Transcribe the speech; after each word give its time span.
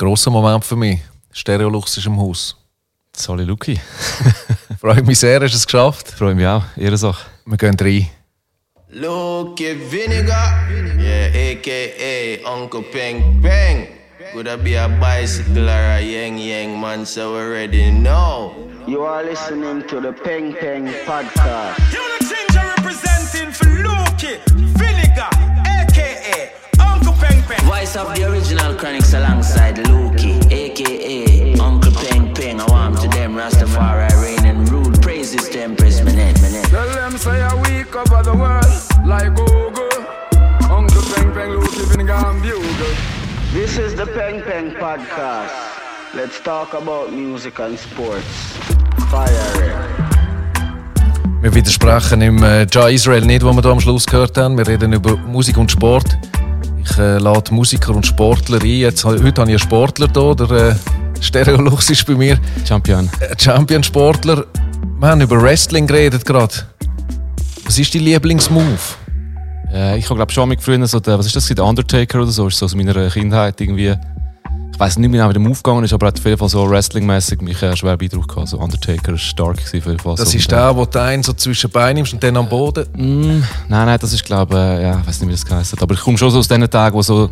grosser 0.00 0.30
Moment 0.30 0.64
für 0.64 0.76
mich. 0.76 0.98
Stereolux 1.30 1.98
ist 1.98 2.06
im 2.06 2.18
Haus. 2.18 2.56
Sali 3.14 3.44
Luki. 3.44 3.78
Freue 4.80 5.02
mich 5.02 5.18
sehr, 5.18 5.40
hast 5.40 5.52
du 5.52 5.58
es 5.58 5.66
geschafft? 5.66 6.08
Freue 6.08 6.34
mich 6.34 6.46
auch. 6.46 6.64
Ehrensache. 6.74 7.26
Wir 7.44 7.58
gehen 7.58 7.76
rein. 7.78 8.08
Lucky 8.92 9.76
Vinegar, 9.92 10.68
yeah, 10.98 11.52
aka 11.52 12.42
Uncle 12.44 12.82
Peng 12.82 13.40
Peng. 13.42 13.88
Could 14.32 14.48
I 14.48 14.56
be 14.56 14.74
a 14.74 14.88
bicycle 14.88 15.68
or 15.68 15.98
a 15.98 16.00
yang 16.00 16.38
yang 16.38 16.80
man, 16.80 17.04
so 17.04 17.34
we 17.34 17.40
already 17.40 17.90
know. 17.90 18.52
You 18.86 19.02
are 19.02 19.22
listening 19.22 19.86
to 19.88 20.00
the 20.00 20.12
Peng 20.12 20.54
Peng 20.54 20.88
podcast. 21.04 21.78
You 21.92 22.00
the 22.18 22.24
ginger 22.24 22.66
representing 22.78 23.52
for 23.52 23.66
Luki 23.66 24.79
Voice 27.90 27.96
of 27.96 28.14
the 28.14 28.30
original 28.30 28.74
Chronics 28.74 29.14
alongside 29.14 29.74
Lukey, 29.76 30.38
aka 30.52 31.58
Uncle 31.58 31.90
Peng 31.92 32.32
Peng. 32.34 32.60
I 32.60 32.66
want 32.70 33.00
to 33.00 33.08
them 33.08 33.34
Rastafari 33.34 34.10
reign 34.22 34.46
and 34.46 34.68
rule. 34.70 34.92
Praises 35.02 35.48
to 35.48 35.62
Empress 35.62 36.00
Minette, 36.00 36.40
Minette. 36.40 36.66
Tell 36.66 36.88
them 36.88 37.18
say 37.18 37.40
a 37.40 37.56
week 37.66 37.96
over 37.96 38.22
the 38.22 38.36
world 38.36 38.72
like 39.04 39.34
Google. 39.34 39.90
Uncle 40.70 41.02
Peng 41.14 41.32
Peng, 41.32 41.50
Luke, 41.50 41.88
Vinegar 41.90 42.14
and 42.30 42.40
Bugle. 42.42 42.94
This 43.52 43.76
is 43.76 43.96
the 43.96 44.06
Peng 44.06 44.40
Peng 44.42 44.70
podcast. 44.70 45.50
Let's 46.14 46.38
talk 46.40 46.74
about 46.74 47.12
music 47.12 47.58
and 47.58 47.76
sports. 47.76 48.56
Fire. 49.10 49.88
Wir 51.40 51.52
widersprechen 51.52 52.20
im 52.20 52.42
äh, 52.42 52.66
Ja 52.70 52.88
Israel 52.88 53.24
nicht, 53.26 53.42
was 53.42 53.56
wir 53.56 53.62
hier 53.62 53.70
am 53.72 53.80
Schluss 53.80 54.06
gehört 54.06 54.36
haben. 54.38 54.56
Wir 54.56 54.68
reden 54.68 54.92
über 54.92 55.16
Musik 55.16 55.56
und 55.56 55.72
Sport. 55.72 56.16
Ich 56.90 56.98
äh, 56.98 57.18
lade 57.18 57.54
Musiker 57.54 57.94
und 57.94 58.04
Sportler 58.04 58.58
ein. 58.60 58.80
Jetzt, 58.80 59.04
heute 59.04 59.22
habe 59.22 59.30
ich 59.30 59.38
einen 59.38 59.58
Sportler 59.58 60.08
hier, 60.12 60.34
der 60.34 60.50
äh, 60.50 60.74
Stereolux 61.20 61.90
ist 61.90 62.04
bei 62.04 62.14
mir. 62.14 62.38
Champion. 62.66 63.08
Äh, 63.20 63.34
Champion-Sportler. 63.38 64.46
Wir 64.98 65.08
haben 65.08 65.20
über 65.20 65.40
Wrestling 65.40 65.86
geredet 65.86 66.24
gerade. 66.24 66.54
Was 67.64 67.78
ist 67.78 67.94
dein 67.94 68.02
Lieblingsmove? 68.02 68.96
Äh, 69.72 69.98
ich 69.98 70.06
habe 70.06 70.16
glaube 70.16 70.32
schon 70.32 70.48
mit 70.48 70.60
früher 70.60 70.84
so, 70.86 70.98
der, 70.98 71.18
was 71.18 71.26
ist 71.26 71.36
das, 71.36 71.46
der 71.46 71.64
Undertaker 71.64 72.22
oder 72.22 72.30
so, 72.30 72.48
ist 72.48 72.58
so 72.58 72.66
aus 72.66 72.74
meiner 72.74 73.08
Kindheit 73.08 73.60
irgendwie. 73.60 73.94
Ich 74.80 74.86
weiß 74.86 74.96
nicht 74.96 75.10
mehr, 75.10 75.28
wie 75.28 75.34
der 75.34 75.42
Move 75.42 75.56
gegangen 75.56 75.84
ist, 75.84 75.92
aber 75.92 76.06
er 76.06 76.08
hat 76.08 76.18
auf 76.18 76.24
jeden 76.24 76.38
Fall 76.38 76.48
so 76.48 76.66
Wrestling-mäßig 76.66 77.42
mich 77.42 77.62
äh, 77.62 77.76
schwer 77.76 77.98
beeindruckt 77.98 78.28
gehabt. 78.28 78.48
So 78.48 78.58
Undertaker 78.58 79.12
ist 79.12 79.20
stark 79.20 79.58
gewesen, 79.58 79.78
auf 79.78 79.86
jeden 79.86 79.98
Fall. 79.98 80.14
Das 80.14 80.34
ist 80.34 80.50
der, 80.50 80.74
wo 80.74 80.86
du 80.86 81.02
einen 81.02 81.22
so 81.22 81.34
zwischen 81.34 81.68
Beinen 81.68 81.96
nimmst 81.96 82.14
und 82.14 82.22
dann 82.22 82.34
am 82.38 82.48
Boden. 82.48 82.86
Mm, 82.96 83.42
nein, 83.68 83.86
nein, 83.86 83.98
das 84.00 84.14
ist 84.14 84.24
glaube 84.24 84.56
äh, 84.56 84.82
ja, 84.84 84.98
ich 84.98 85.06
weiß 85.06 85.20
nicht, 85.20 85.28
wie 85.28 85.32
das 85.32 85.44
geheißen 85.44 85.76
hat. 85.76 85.82
Aber 85.82 85.92
ich 85.92 86.00
komme 86.00 86.16
schon 86.16 86.30
so 86.30 86.38
aus 86.38 86.48
den 86.48 86.62
Tagen, 86.70 86.96
wo 86.96 87.02
so 87.02 87.28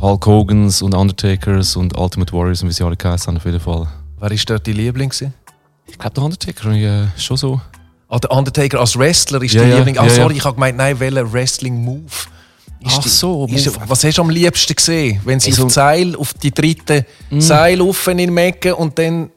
Hulk 0.00 0.24
Hogans 0.24 0.80
und 0.80 0.94
Undertakers 0.94 1.74
und 1.74 1.98
Ultimate 1.98 2.32
Warriors 2.32 2.62
und 2.62 2.68
wie 2.68 2.72
sie 2.72 2.84
alle 2.84 2.96
geheißen 2.96 3.26
haben, 3.26 3.38
auf 3.38 3.44
jeden 3.44 3.58
Fall. 3.58 3.88
Wer 4.20 4.30
war 4.30 4.38
dort 4.46 4.64
dein 4.64 4.74
Liebling? 4.76 5.08
gewesen? 5.08 5.34
Ich 5.88 5.98
glaube, 5.98 6.14
der 6.14 6.22
Undertaker 6.22 6.70
ist 6.70 7.16
äh, 7.16 7.20
schon 7.20 7.36
so. 7.36 7.60
Ah, 8.08 8.20
der 8.20 8.30
Undertaker 8.30 8.78
als 8.78 8.96
Wrestler 8.96 9.42
ist 9.42 9.54
Ja, 9.54 9.62
dein 9.62 9.70
ja, 9.70 9.76
Liebling. 9.78 9.98
Ah, 9.98 10.04
ja. 10.04 10.10
sorry, 10.10 10.36
ich 10.36 10.44
habe 10.44 10.54
gemeint, 10.54 10.76
nein, 10.76 11.00
welcher 11.00 11.32
Wrestling-Move? 11.32 12.12
Ist 12.84 12.94
Ach 12.98 13.02
die- 13.02 13.08
so, 13.08 13.46
ist, 13.46 13.66
Move. 13.66 13.88
Was 13.88 14.04
hast 14.04 14.18
du 14.18 14.22
am 14.22 14.30
liebsten 14.30 14.74
gesehen? 14.74 15.20
Wenn 15.24 15.40
sie 15.40 15.50
Also- 15.50 15.62
auf 15.64 15.68
die 15.68 15.74
Seil, 15.74 16.16
auf 16.16 16.34
die 16.34 16.50
dritte 16.52 17.06
Seil 17.38 17.80
rauf 17.80 18.06
in 18.08 18.32
Mecken 18.32 18.72
und 18.74 18.98
dann 18.98 19.30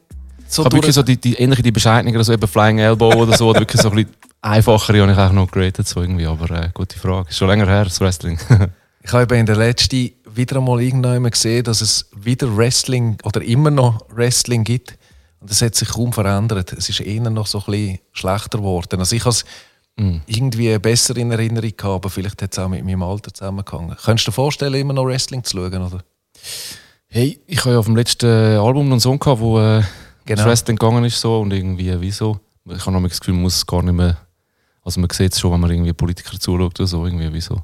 so 0.48 0.62
Ich 0.62 0.66
habe 0.66 0.76
wirklich 0.76 0.94
so 0.94 1.02
die, 1.02 1.16
die 1.20 1.34
ähnliche 1.34 1.62
die 1.62 1.72
Bescheidenungen, 1.72 2.16
also 2.16 2.32
eben 2.32 2.46
Flying 2.46 2.78
Elbow 2.78 3.12
oder 3.14 3.36
so, 3.36 3.48
oder 3.48 3.60
wirklich 3.60 3.80
so 3.82 3.90
ein 3.90 3.96
bisschen 3.96 4.12
einfachere 4.40 5.00
habe 5.02 5.12
ich 5.12 5.18
auch 5.18 5.32
noch 5.32 5.50
geratet, 5.50 5.88
so 5.88 6.00
irgendwie. 6.00 6.26
Aber 6.26 6.50
äh, 6.50 6.70
gute 6.72 6.98
Frage. 6.98 7.28
Ist 7.30 7.38
schon 7.38 7.48
länger 7.48 7.66
her, 7.66 7.84
das 7.84 8.00
Wrestling. 8.00 8.38
Ich 9.06 9.12
habe 9.12 9.24
eben 9.24 9.40
in 9.40 9.44
der 9.44 9.56
letzten 9.56 10.12
wieder 10.34 10.56
einmal 10.56 10.80
irgendwann 10.80 11.30
gesehen, 11.30 11.62
dass 11.62 11.82
es 11.82 12.08
wieder 12.16 12.56
Wrestling 12.56 13.18
oder 13.24 13.42
immer 13.42 13.70
noch 13.70 14.00
Wrestling 14.08 14.64
gibt. 14.64 14.96
Und 15.40 15.50
es 15.50 15.60
hat 15.60 15.74
sich 15.74 15.88
kaum 15.90 16.10
verändert. 16.10 16.72
Es 16.72 16.88
ist 16.88 17.00
eher 17.00 17.28
noch 17.28 17.46
so 17.46 17.58
ein 17.58 17.64
bisschen 17.66 17.98
schlechter 18.12 18.56
geworden. 18.58 19.00
Also 19.00 19.14
ich 19.14 19.20
habe 19.20 19.32
es 19.32 19.44
irgendwie 19.96 20.76
besser 20.78 21.16
in 21.16 21.30
Erinnerung 21.30 21.70
gehabt, 21.76 21.84
aber 21.94 22.10
vielleicht 22.10 22.42
hat 22.42 22.52
es 22.52 22.58
auch 22.58 22.68
mit 22.68 22.84
meinem 22.84 23.02
Alter 23.02 23.32
zusammengehangen. 23.32 23.96
Könntest 24.02 24.26
du 24.26 24.30
dir 24.30 24.34
vorstellen, 24.34 24.74
immer 24.74 24.92
noch 24.92 25.06
Wrestling 25.06 25.44
zu 25.44 25.56
schauen? 25.56 25.82
Oder? 25.82 26.02
hey, 27.08 27.40
ich 27.46 27.60
habe 27.60 27.72
ja 27.74 27.78
auf 27.78 27.84
dem 27.86 27.94
letzten 27.94 28.26
Album 28.26 28.86
noch 28.88 28.94
einen 28.94 29.00
Song 29.00 29.18
gehabt, 29.18 29.40
wo 29.40 29.60
äh, 29.60 29.82
Genau. 30.26 30.38
das 30.42 30.46
Wrestling 30.46 30.76
gegangen 30.76 31.04
ist 31.04 31.20
so 31.20 31.40
und 31.40 31.52
irgendwie, 31.52 31.94
wieso? 32.00 32.40
Ich 32.64 32.80
habe 32.86 32.92
noch 32.98 33.06
das 33.08 33.20
Gefühl, 33.20 33.34
man 33.34 33.42
muss 33.42 33.56
es 33.56 33.66
gar 33.66 33.82
nicht 33.82 33.92
mehr, 33.92 34.16
also 34.82 34.98
man 35.00 35.10
sieht 35.10 35.32
es 35.34 35.38
schon, 35.38 35.52
wenn 35.52 35.60
man 35.60 35.70
irgendwie 35.70 35.92
Politiker 35.92 36.40
zuschaut 36.40 36.80
oder 36.80 36.86
so, 36.86 37.04
irgendwie, 37.04 37.30
wieso? 37.32 37.62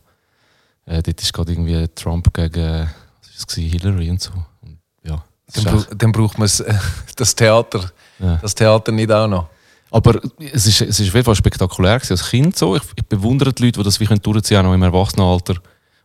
Äh, 0.85 1.03
dort 1.03 1.21
ist 1.23 1.33
gerade 1.33 1.53
irgendwie 1.53 1.89
Trump 1.95 2.33
gegen, 2.35 2.89
was 3.23 3.31
ist 3.31 3.49
das 3.49 3.55
Hillary 3.57 4.11
und 4.11 4.21
so. 4.21 4.33
Und, 4.61 4.79
ja. 5.03 5.25
Dann, 5.55 5.65
bra 5.65 5.85
dann 5.97 6.13
braucht 6.13 6.39
man 6.39 6.49
äh, 6.49 6.75
das 7.17 7.35
Theater, 7.35 7.91
Ja. 8.19 8.37
das 8.37 8.55
Theater 8.55 8.93
nicht 8.93 9.11
auch 9.11 9.27
noch. 9.27 9.49
Aber 9.91 10.21
es 10.53 10.67
ist, 10.67 10.81
es 10.83 11.01
ist 11.01 11.09
auf 11.09 11.15
jeden 11.15 11.25
Fall 11.25 11.35
spektakulär 11.35 11.97
gewesen. 11.99 12.13
als 12.13 12.29
Kind 12.31 12.57
so. 12.57 12.77
Ich, 12.77 12.83
ich 12.97 13.05
bewundere 13.07 13.53
die 13.53 13.65
Leute, 13.65 13.81
die 13.81 13.85
das 13.85 13.99
wie 14.01 14.07
können 14.07 14.23
durchziehen 14.23 14.59
auch 14.59 14.63
noch 14.65 14.75
im 14.75 14.83
Erwachsenenalter 14.83 15.55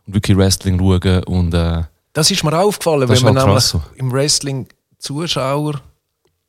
und 0.06 0.14
wirklich 0.14 0.36
Wrestling 0.36 0.78
schauen 0.78 1.22
und 1.26 1.54
äh, 1.54 1.82
Das 2.12 2.30
ist 2.30 2.42
mir 2.44 2.52
auch 2.52 2.66
aufgefallen, 2.68 3.08
wenn 3.08 3.22
man 3.22 3.38
halt 3.40 3.62
so. 3.62 3.82
im 3.96 4.10
Wrestling 4.12 4.66
Zuschauer 4.98 5.80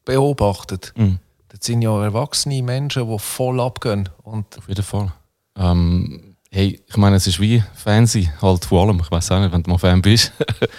beobachtet. 0.06 0.94
Mhm. 0.96 1.20
Das 1.50 1.59
sind 1.66 1.81
ja 1.81 2.03
erwachsene 2.03 2.62
Menschen, 2.64 3.08
die 3.09 3.20
voll 3.20 3.59
abgehen. 3.62 4.09
Und 4.24 4.58
auf 4.58 4.68
jeden 4.68 4.84
Fall. 4.84 5.12
Ähm, 5.58 6.36
hey, 6.52 6.81
ich 6.88 6.98
meine, 6.98 7.16
es 7.18 7.28
ist 7.28 7.40
wie 7.40 7.64
Fancy 7.75 8.30
halt 8.42 8.66
von 8.66 8.90
allem. 8.90 9.00
Ich 9.02 9.12
weiß 9.12 9.31
auch 9.31 9.40
nicht, 9.40 9.52
wenn 9.52 9.64
du 9.64 9.69
mal 9.72 9.78
Fan 9.78 10.02
bist. 10.02 10.31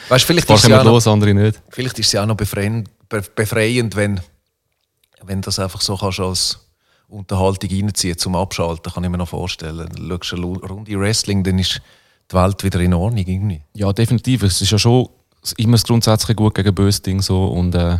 weißt, 0.09 0.25
vielleicht, 0.25 0.49
ist 0.49 0.57
sie 0.63 0.69
kommen 0.69 0.81
auch 0.81 0.85
noch, 0.85 0.93
los, 0.93 1.07
andere 1.07 1.35
nicht. 1.35 1.61
vielleicht 1.71 1.99
ist 1.99 2.07
es 2.07 2.13
ja 2.13 2.23
auch 2.23 2.27
noch 2.27 2.37
befreiend, 2.37 2.89
be- 3.09 3.25
befreiend 3.35 3.97
wenn, 3.97 4.21
wenn 5.25 5.41
das 5.41 5.59
einfach 5.59 5.81
so 5.81 5.97
kannst 5.97 6.21
als 6.21 6.59
Unterhaltung 7.09 7.71
reinziehen 7.71 8.19
zum 8.19 8.37
Abschalten, 8.37 8.93
kann 8.93 9.05
ich 9.05 9.11
mir 9.11 9.19
noch 9.19 9.29
vorstellen. 9.29 9.89
Du 9.95 10.19
schaust 10.23 10.35
eine 10.35 10.45
Runde 10.45 10.99
Wrestling, 10.99 11.43
dann 11.43 11.59
ist 11.59 11.81
die 12.31 12.37
Welt 12.37 12.63
wieder 12.63 12.81
in 12.81 12.95
Ordnung 12.95 13.25
irgendwie. 13.27 13.63
Ja, 13.75 13.93
definitiv. 13.93 14.43
Es 14.43 14.61
ist 14.61 14.71
ja 14.71 14.79
schon 14.79 15.09
immer 15.57 15.73
das 15.73 15.85
grundsätzliche 15.85 16.35
Gut 16.35 16.55
gegen 16.55 16.75
böse 16.75 17.01
Ding 17.01 17.23
so 17.23 17.47
und 17.47 17.75
äh, 17.75 17.99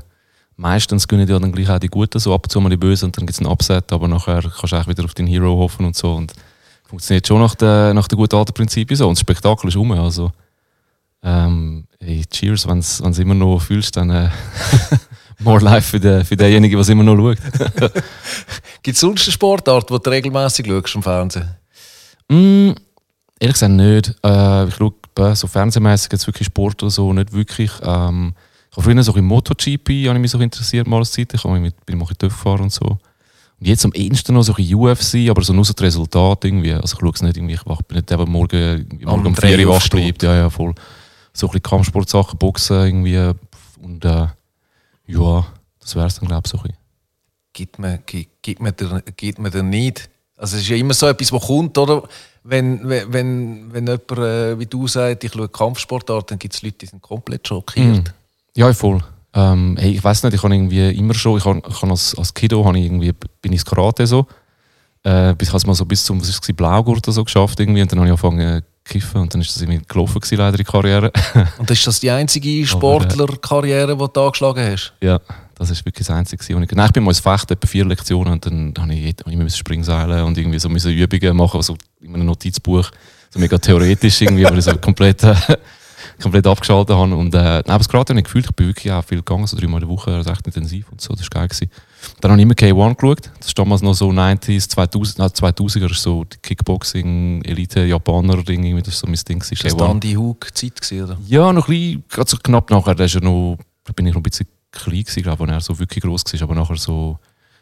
meistens 0.57 1.09
gewinnen 1.09 1.29
ja 1.29 1.39
dann 1.39 1.53
gleich 1.53 1.71
auch 1.71 1.79
die 1.79 1.89
Guten 1.89 2.19
so 2.19 2.35
ab 2.35 2.45
und 2.45 2.51
zu 2.51 2.61
mal 2.61 2.69
die 2.69 2.77
Bösen 2.77 3.07
und 3.07 3.17
dann 3.17 3.27
gibt 3.27 3.35
es 3.35 3.41
einen 3.41 3.51
Upset, 3.51 3.93
aber 3.93 4.09
nachher 4.09 4.43
kannst 4.43 4.73
du 4.73 4.77
eigentlich 4.77 4.89
wieder 4.89 5.05
auf 5.05 5.15
den 5.15 5.27
Hero 5.27 5.57
hoffen 5.57 5.87
und 5.87 5.97
so 5.97 6.15
und 6.15 6.33
funktioniert 6.85 7.27
schon 7.27 7.41
nach 7.41 7.55
den, 7.55 7.95
nach 7.95 8.09
guten 8.09 8.37
alten 8.37 8.53
Prinzipien 8.53 8.97
so 8.97 9.09
und 9.09 9.17
das 9.17 9.21
Spektakel 9.21 9.69
ist 9.69 9.77
rum, 9.77 9.93
also 9.93 10.33
ähm, 11.23 11.87
hey, 12.01 12.25
cheers, 12.31 12.67
wenn 12.67 12.81
du 12.81 13.09
es 13.09 13.19
immer 13.19 13.35
noch 13.35 13.61
fühlst, 13.61 13.97
dann 13.97 14.11
äh, 14.11 14.31
more 15.39 15.61
life 15.61 15.91
für, 15.91 16.01
den, 16.01 16.25
für 16.25 16.37
denjenigen, 16.37 16.77
der 16.77 16.81
es 16.81 16.89
immer 16.89 17.05
noch 17.05 17.17
schaut. 17.17 17.39
Gibt 18.83 18.95
es 18.95 19.01
sonst 19.01 19.27
eine 19.27 19.33
Sportart, 19.33 19.91
die 19.91 19.99
du 19.99 20.11
regelmäßig 20.11 20.67
schaust 20.67 20.95
im 20.95 21.03
Fernsehen? 21.03 21.57
Mm, 22.29 22.73
ehrlich 23.39 23.55
gesagt 23.55 23.73
nicht. 23.73 24.15
Äh, 24.25 24.69
ich 24.69 24.75
schaue 24.75 24.95
so 25.35 25.47
fernsehmäßig 25.47 26.13
jetzt 26.13 26.27
wirklich 26.27 26.47
Sport 26.47 26.83
oder 26.83 26.91
so 26.91 27.13
nicht 27.13 27.33
wirklich. 27.33 27.71
Ähm, 27.83 28.35
ich 28.71 28.77
habe 28.77 28.93
früher 28.93 29.03
so 29.03 29.15
im 29.15 29.25
MotoGP 29.25 30.07
habe 30.07 30.15
ich 30.15 30.21
mich 30.21 30.31
so 30.31 30.39
interessiert 30.39 30.87
mal 30.87 30.99
als 30.99 31.13
Zeit. 31.13 31.33
Ich 31.35 31.43
habe 31.43 31.55
mich 31.55 31.63
mit, 31.63 31.87
bin 31.87 31.99
mal 31.99 32.07
ein 32.07 32.29
gefahren 32.29 32.63
und 32.63 32.73
so. 32.73 32.99
Und 33.61 33.67
jetzt 33.67 33.85
am 33.85 33.93
ehesten 33.93 34.35
noch 34.35 34.43
so 34.43 34.55
ein 34.55 34.75
UFC, 34.75 35.29
aber 35.29 35.43
so 35.43 35.53
nur 35.53 35.65
so 35.65 35.73
das 35.73 35.83
Resultat 35.83 36.45
irgendwie. 36.45 36.75
Also 36.75 36.95
ich 36.95 37.01
schaue 37.01 37.13
es 37.13 37.23
nicht 37.23 37.37
irgendwie, 37.37 37.55
ich 37.55 37.67
wach, 37.67 37.83
bin 37.83 37.97
nicht 37.97 38.09
der, 38.09 38.19
der 38.19 38.27
morgen, 38.27 38.87
morgen 39.03 39.27
um 39.27 39.35
drei 39.35 39.57
4 39.57 39.67
Uhr 39.67 39.75
wach 39.75 39.89
bleibt. 39.89 40.23
Ja, 40.23 40.37
ja, 40.37 40.51
voll. 40.51 40.75
So 41.33 41.47
ein 41.47 41.51
bisschen 41.51 41.63
Kampfsportsachen, 41.63 42.39
Boxen 42.39 42.77
irgendwie. 42.77 43.33
Und 43.83 44.05
äh, 44.05 44.27
ja, 45.09 45.47
das 45.81 45.97
wäre 45.97 46.07
es 46.07 46.19
dann 46.19 46.29
glaube 46.29 46.43
ich 46.45 46.51
so 46.51 46.59
ein 46.59 46.63
bisschen. 46.63 46.79
gibt 47.53 47.79
man, 47.79 47.99
gibt, 48.07 48.43
gibt 48.43 48.61
man, 48.61 48.77
dir, 48.77 49.03
gibt 49.17 49.39
man 49.39 49.51
dir 49.51 49.63
nicht. 49.63 50.09
Also 50.37 50.57
es 50.57 50.63
ist 50.63 50.69
ja 50.69 50.77
immer 50.77 50.95
so 50.95 51.07
etwas, 51.07 51.33
was 51.33 51.47
kommt, 51.47 51.77
oder? 51.77 52.03
Wenn, 52.45 52.89
wenn, 52.89 53.73
wenn, 53.73 53.87
jemand, 53.87 54.11
äh, 54.13 54.59
wie 54.59 54.67
du 54.67 54.87
sagst, 54.87 55.25
ich 55.25 55.33
schaue 55.33 55.49
Kampfsportart, 55.49 56.31
dann 56.31 56.39
gibt 56.39 56.55
es 56.55 56.63
Leute, 56.63 56.79
die 56.79 56.87
sind 56.87 57.03
komplett 57.03 57.47
schockiert. 57.47 58.15
Ja, 58.57 58.73
voll. 58.73 59.03
Ähm, 59.35 59.77
hey, 59.79 59.93
ich 59.93 60.03
weiß 60.03 60.23
nicht, 60.23 60.35
ich 60.35 60.43
habe 60.43 60.55
irgendwie 60.55 60.91
immer 60.91 61.15
schon, 61.15 61.37
ich 61.37 61.45
habe, 61.45 61.61
ich 61.69 61.83
habe 61.83 61.91
als, 61.91 62.17
als 62.17 62.33
Kiddo 62.33 62.65
habe 62.65 62.79
ich 62.79 62.87
irgendwie, 62.87 63.13
bin 63.43 63.53
ich 63.53 63.65
Karate 63.65 64.07
so, 64.07 64.27
äh, 65.03 65.35
bis 65.35 65.49
ich 65.49 65.53
habe 65.53 65.59
es 65.59 65.67
mal 65.67 65.75
so 65.75 65.85
bis 65.85 66.05
zum 66.05 66.21
was 66.21 66.29
ist 66.29 66.43
es, 66.43 66.57
Blaugurt 66.57 67.05
so 67.07 67.25
geschafft 67.25 67.61
irgendwie 67.61 67.83
und 67.83 67.93
dann 67.93 67.99
habe 67.99 68.09
ich 68.09 68.13
angefangen 68.13 68.63
zu 68.63 68.68
kiffen 68.89 69.21
und 69.21 69.33
dann 69.33 69.41
ist 69.41 69.55
das 69.55 69.63
irgendwie 69.63 69.83
gelaufen 69.87 70.21
gewesen, 70.21 70.39
leider 70.39 70.57
die 70.57 70.65
Karriere. 70.65 71.13
Und 71.59 71.71
ist 71.71 71.87
das 71.87 72.01
die 72.01 72.11
einzige 72.11 72.67
Sportlerkarriere, 72.67 73.97
die 73.97 74.07
du 74.13 74.21
angeschlagen 74.21 74.73
hast? 74.73 74.93
ja, 75.01 75.21
das 75.55 75.71
ist 75.71 75.85
wirklich 75.85 76.07
das 76.07 76.17
Einzige. 76.17 76.43
gewesen, 76.43 76.63
Ich, 76.63 76.71
nein, 76.71 76.87
ich 76.87 76.93
bin 76.93 77.03
mal 77.03 77.11
ins 77.11 77.21
Fechten, 77.21 77.53
etwa 77.53 77.67
vier 77.67 77.85
Lektionen 77.85 78.33
und 78.35 78.47
dann 78.47 78.75
habe 78.79 78.95
ich, 78.95 79.15
ich 79.27 79.33
immer 79.33 79.49
Springseilen 79.51 80.23
und 80.25 80.39
irgendwie 80.39 80.59
so 80.59 80.69
Übungen 80.69 81.37
machen, 81.37 81.63
so 81.63 81.77
in 82.01 82.15
einem 82.15 82.27
Notizbuch, 82.27 82.91
so 83.31 83.39
mega 83.39 83.59
theoretisch 83.59 84.23
irgendwie, 84.23 84.47
aber 84.47 84.61
so 84.63 84.77
komplett 84.79 85.23
äh, 85.25 85.35
komplett 86.21 86.47
abgeschaltet 86.47 86.97
habe. 86.97 87.15
Und 87.15 87.35
äh, 87.35 87.59
neben 87.59 87.65
das 87.67 87.89
gerade 87.89 88.17
ich 88.17 88.25
gefühlt, 88.25 88.47
ich 88.47 88.53
bin 88.53 88.69
wirklich 88.69 88.93
auch 88.93 89.05
viel 89.05 89.19
gegangen, 89.19 89.47
so 89.47 89.57
dreimal 89.57 89.83
in 89.83 89.89
der 89.89 89.97
Woche, 89.97 90.25
recht 90.25 90.47
intensiv 90.47 90.91
und 90.91 91.01
so, 91.01 91.15
das 91.15 91.23
war 91.23 91.41
geil. 91.41 91.49
Gewesen. 91.49 91.71
Dann 92.21 92.31
habe 92.33 92.41
ich 92.41 92.45
immer 92.45 92.55
K1 92.55 92.95
geschaut, 92.97 93.31
das 93.39 93.49
ist 93.49 93.59
damals 93.59 93.83
noch 93.83 93.95
so 93.95 94.11
90s, 94.11 94.69
2000, 94.69 95.19
nein, 95.19 95.29
2000er, 95.29 95.91
ist 95.91 96.03
so 96.03 96.25
die 96.25 96.37
Kickboxing, 96.39 97.43
Elite, 97.45 97.85
Japaner, 97.85 98.43
Ding, 98.43 98.63
irgendwie, 98.65 98.83
das 98.83 98.95
war 98.95 99.01
so 99.01 99.07
mein 99.07 99.21
Ding. 99.27 99.39
gewesen, 99.39 99.59
Das 99.63 99.75
K1. 99.75 99.81
war 99.81 99.91
Andy 99.91 100.15
Hug 100.15 100.47
Zeit, 100.55 100.81
gewesen, 100.81 101.05
oder? 101.05 101.19
Ja, 101.27 101.53
noch 101.53 101.69
ein 101.69 101.75
bisschen, 101.75 102.05
gerade 102.09 102.31
so 102.31 102.37
knapp 102.37 102.71
nachher, 102.71 102.95
da 102.95 103.05
er 103.05 103.21
noch, 103.21 103.59
bin 103.95 104.07
ich 104.07 104.15
noch 104.15 104.21
ein 104.21 104.23
bisschen 104.23 104.47
klein 104.71 105.03
gewesen, 105.03 105.23
glaube 105.23 105.45
ich, 105.45 105.51
als 105.53 105.69
er 105.69 105.75
so 105.75 105.79
wirklich 105.79 106.05
groß 106.05 106.25
war, 106.33 106.43
aber 106.43 106.55
nachher 106.55 106.77
so, 106.77 107.19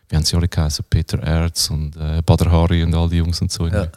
wie 0.08 0.16
haben 0.16 0.24
sie 0.24 0.36
alle 0.36 0.48
geheißen, 0.48 0.84
Peter 0.88 1.18
Erz 1.22 1.70
und 1.70 1.96
äh, 1.96 2.22
Badr 2.24 2.50
Hari 2.50 2.82
und 2.82 2.94
all 2.94 3.08
die 3.08 3.16
Jungs 3.16 3.40
und 3.40 3.50
so. 3.50 3.66
Ja. 3.66 3.88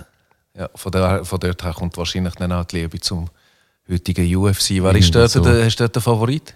Ja, 0.57 0.67
von, 0.75 0.91
der, 0.91 1.23
von 1.23 1.39
dort 1.39 1.63
her 1.63 1.73
kommt 1.73 1.95
wahrscheinlich 1.95 2.33
dann 2.35 2.51
auch 2.51 2.65
die 2.65 2.77
Liebe 2.79 2.99
zum 2.99 3.29
heutigen 3.93 4.35
UFC. 4.35 4.69
Wer 4.81 4.95
ist 4.95 5.13
dort, 5.13 5.31
so. 5.31 5.41
der, 5.41 5.65
hast 5.65 5.75
du 5.79 5.83
dort 5.83 5.95
den 5.95 6.01
Favorit? 6.01 6.53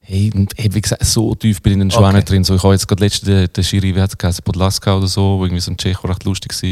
Hey, 0.00 0.30
und, 0.34 0.52
hey, 0.56 0.72
wie 0.72 0.80
gesagt, 0.80 1.04
so 1.04 1.34
tief 1.34 1.60
bin 1.60 1.72
ich 1.72 1.78
dann 1.80 1.90
schon 1.90 2.02
Okay. 2.04 2.10
auch 2.10 2.14
nicht 2.16 2.30
drin. 2.30 2.44
So, 2.44 2.54
ich 2.54 2.62
habe 2.62 2.74
jetzt 2.74 2.86
gerade 2.86 3.02
letzte 3.02 3.26
den, 3.26 3.52
den 3.52 3.64
Schiri, 3.64 3.94
wie 3.94 4.00
hat 4.00 4.10
es 4.10 4.18
geheißen, 4.18 4.44
Podlaska 4.44 4.96
oder 4.96 5.08
so, 5.08 5.38
wo 5.38 5.44
irgendwie 5.44 5.60
so 5.60 5.72
ein 5.72 5.76
Tschech, 5.76 5.98
der 5.98 6.10
recht 6.10 6.24
lustig 6.24 6.52
war. 6.62 6.70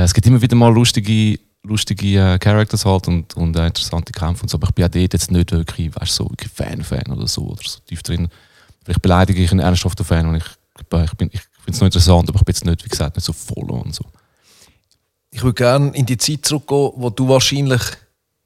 Äh, 0.00 0.04
es 0.04 0.12
gibt 0.12 0.26
immer 0.26 0.42
wieder 0.42 0.56
mal 0.56 0.72
lustige, 0.72 1.38
lustige 1.62 2.18
äh, 2.34 2.38
Characters 2.40 2.84
halt 2.84 3.06
und, 3.06 3.36
und 3.36 3.54
äh, 3.56 3.66
interessante 3.68 4.10
Kämpfe 4.12 4.42
und 4.42 4.48
so, 4.48 4.56
aber 4.56 4.66
ich 4.68 4.74
bin 4.74 4.84
auch 4.84 4.88
dort 4.90 5.12
jetzt 5.12 5.30
nicht 5.30 5.52
wirklich, 5.52 5.94
weißt, 5.94 6.12
so 6.14 6.28
wirklich 6.28 6.50
Fan-Fan 6.50 7.12
oder 7.12 7.28
so, 7.28 7.42
oder 7.42 7.62
so 7.64 7.78
tief 7.86 8.02
drin. 8.02 8.28
Vielleicht 8.84 9.02
beleidige 9.02 9.40
ich 9.40 9.50
einen 9.52 9.60
ernsthaften 9.60 10.04
Fan 10.04 10.26
und 10.26 10.34
ich, 10.36 10.44
ich, 10.80 10.86
bin- 11.16 11.30
ich 11.32 11.40
finde 11.40 11.70
es 11.70 11.80
noch 11.80 11.86
interessant, 11.86 12.28
aber 12.28 12.38
ich 12.40 12.44
bin 12.44 12.52
jetzt 12.54 12.64
nicht, 12.64 12.84
wie 12.84 12.88
gesagt, 12.88 13.14
nicht 13.16 13.24
so 13.24 13.32
voll 13.32 13.70
und 13.70 13.94
so. 13.94 14.04
Ich 15.32 15.42
würde 15.42 15.54
gerne 15.54 15.90
in 15.96 16.06
die 16.06 16.18
Zeit 16.18 16.46
zurückgehen, 16.46 16.92
wo 16.94 17.10
du 17.10 17.28
wahrscheinlich 17.28 17.82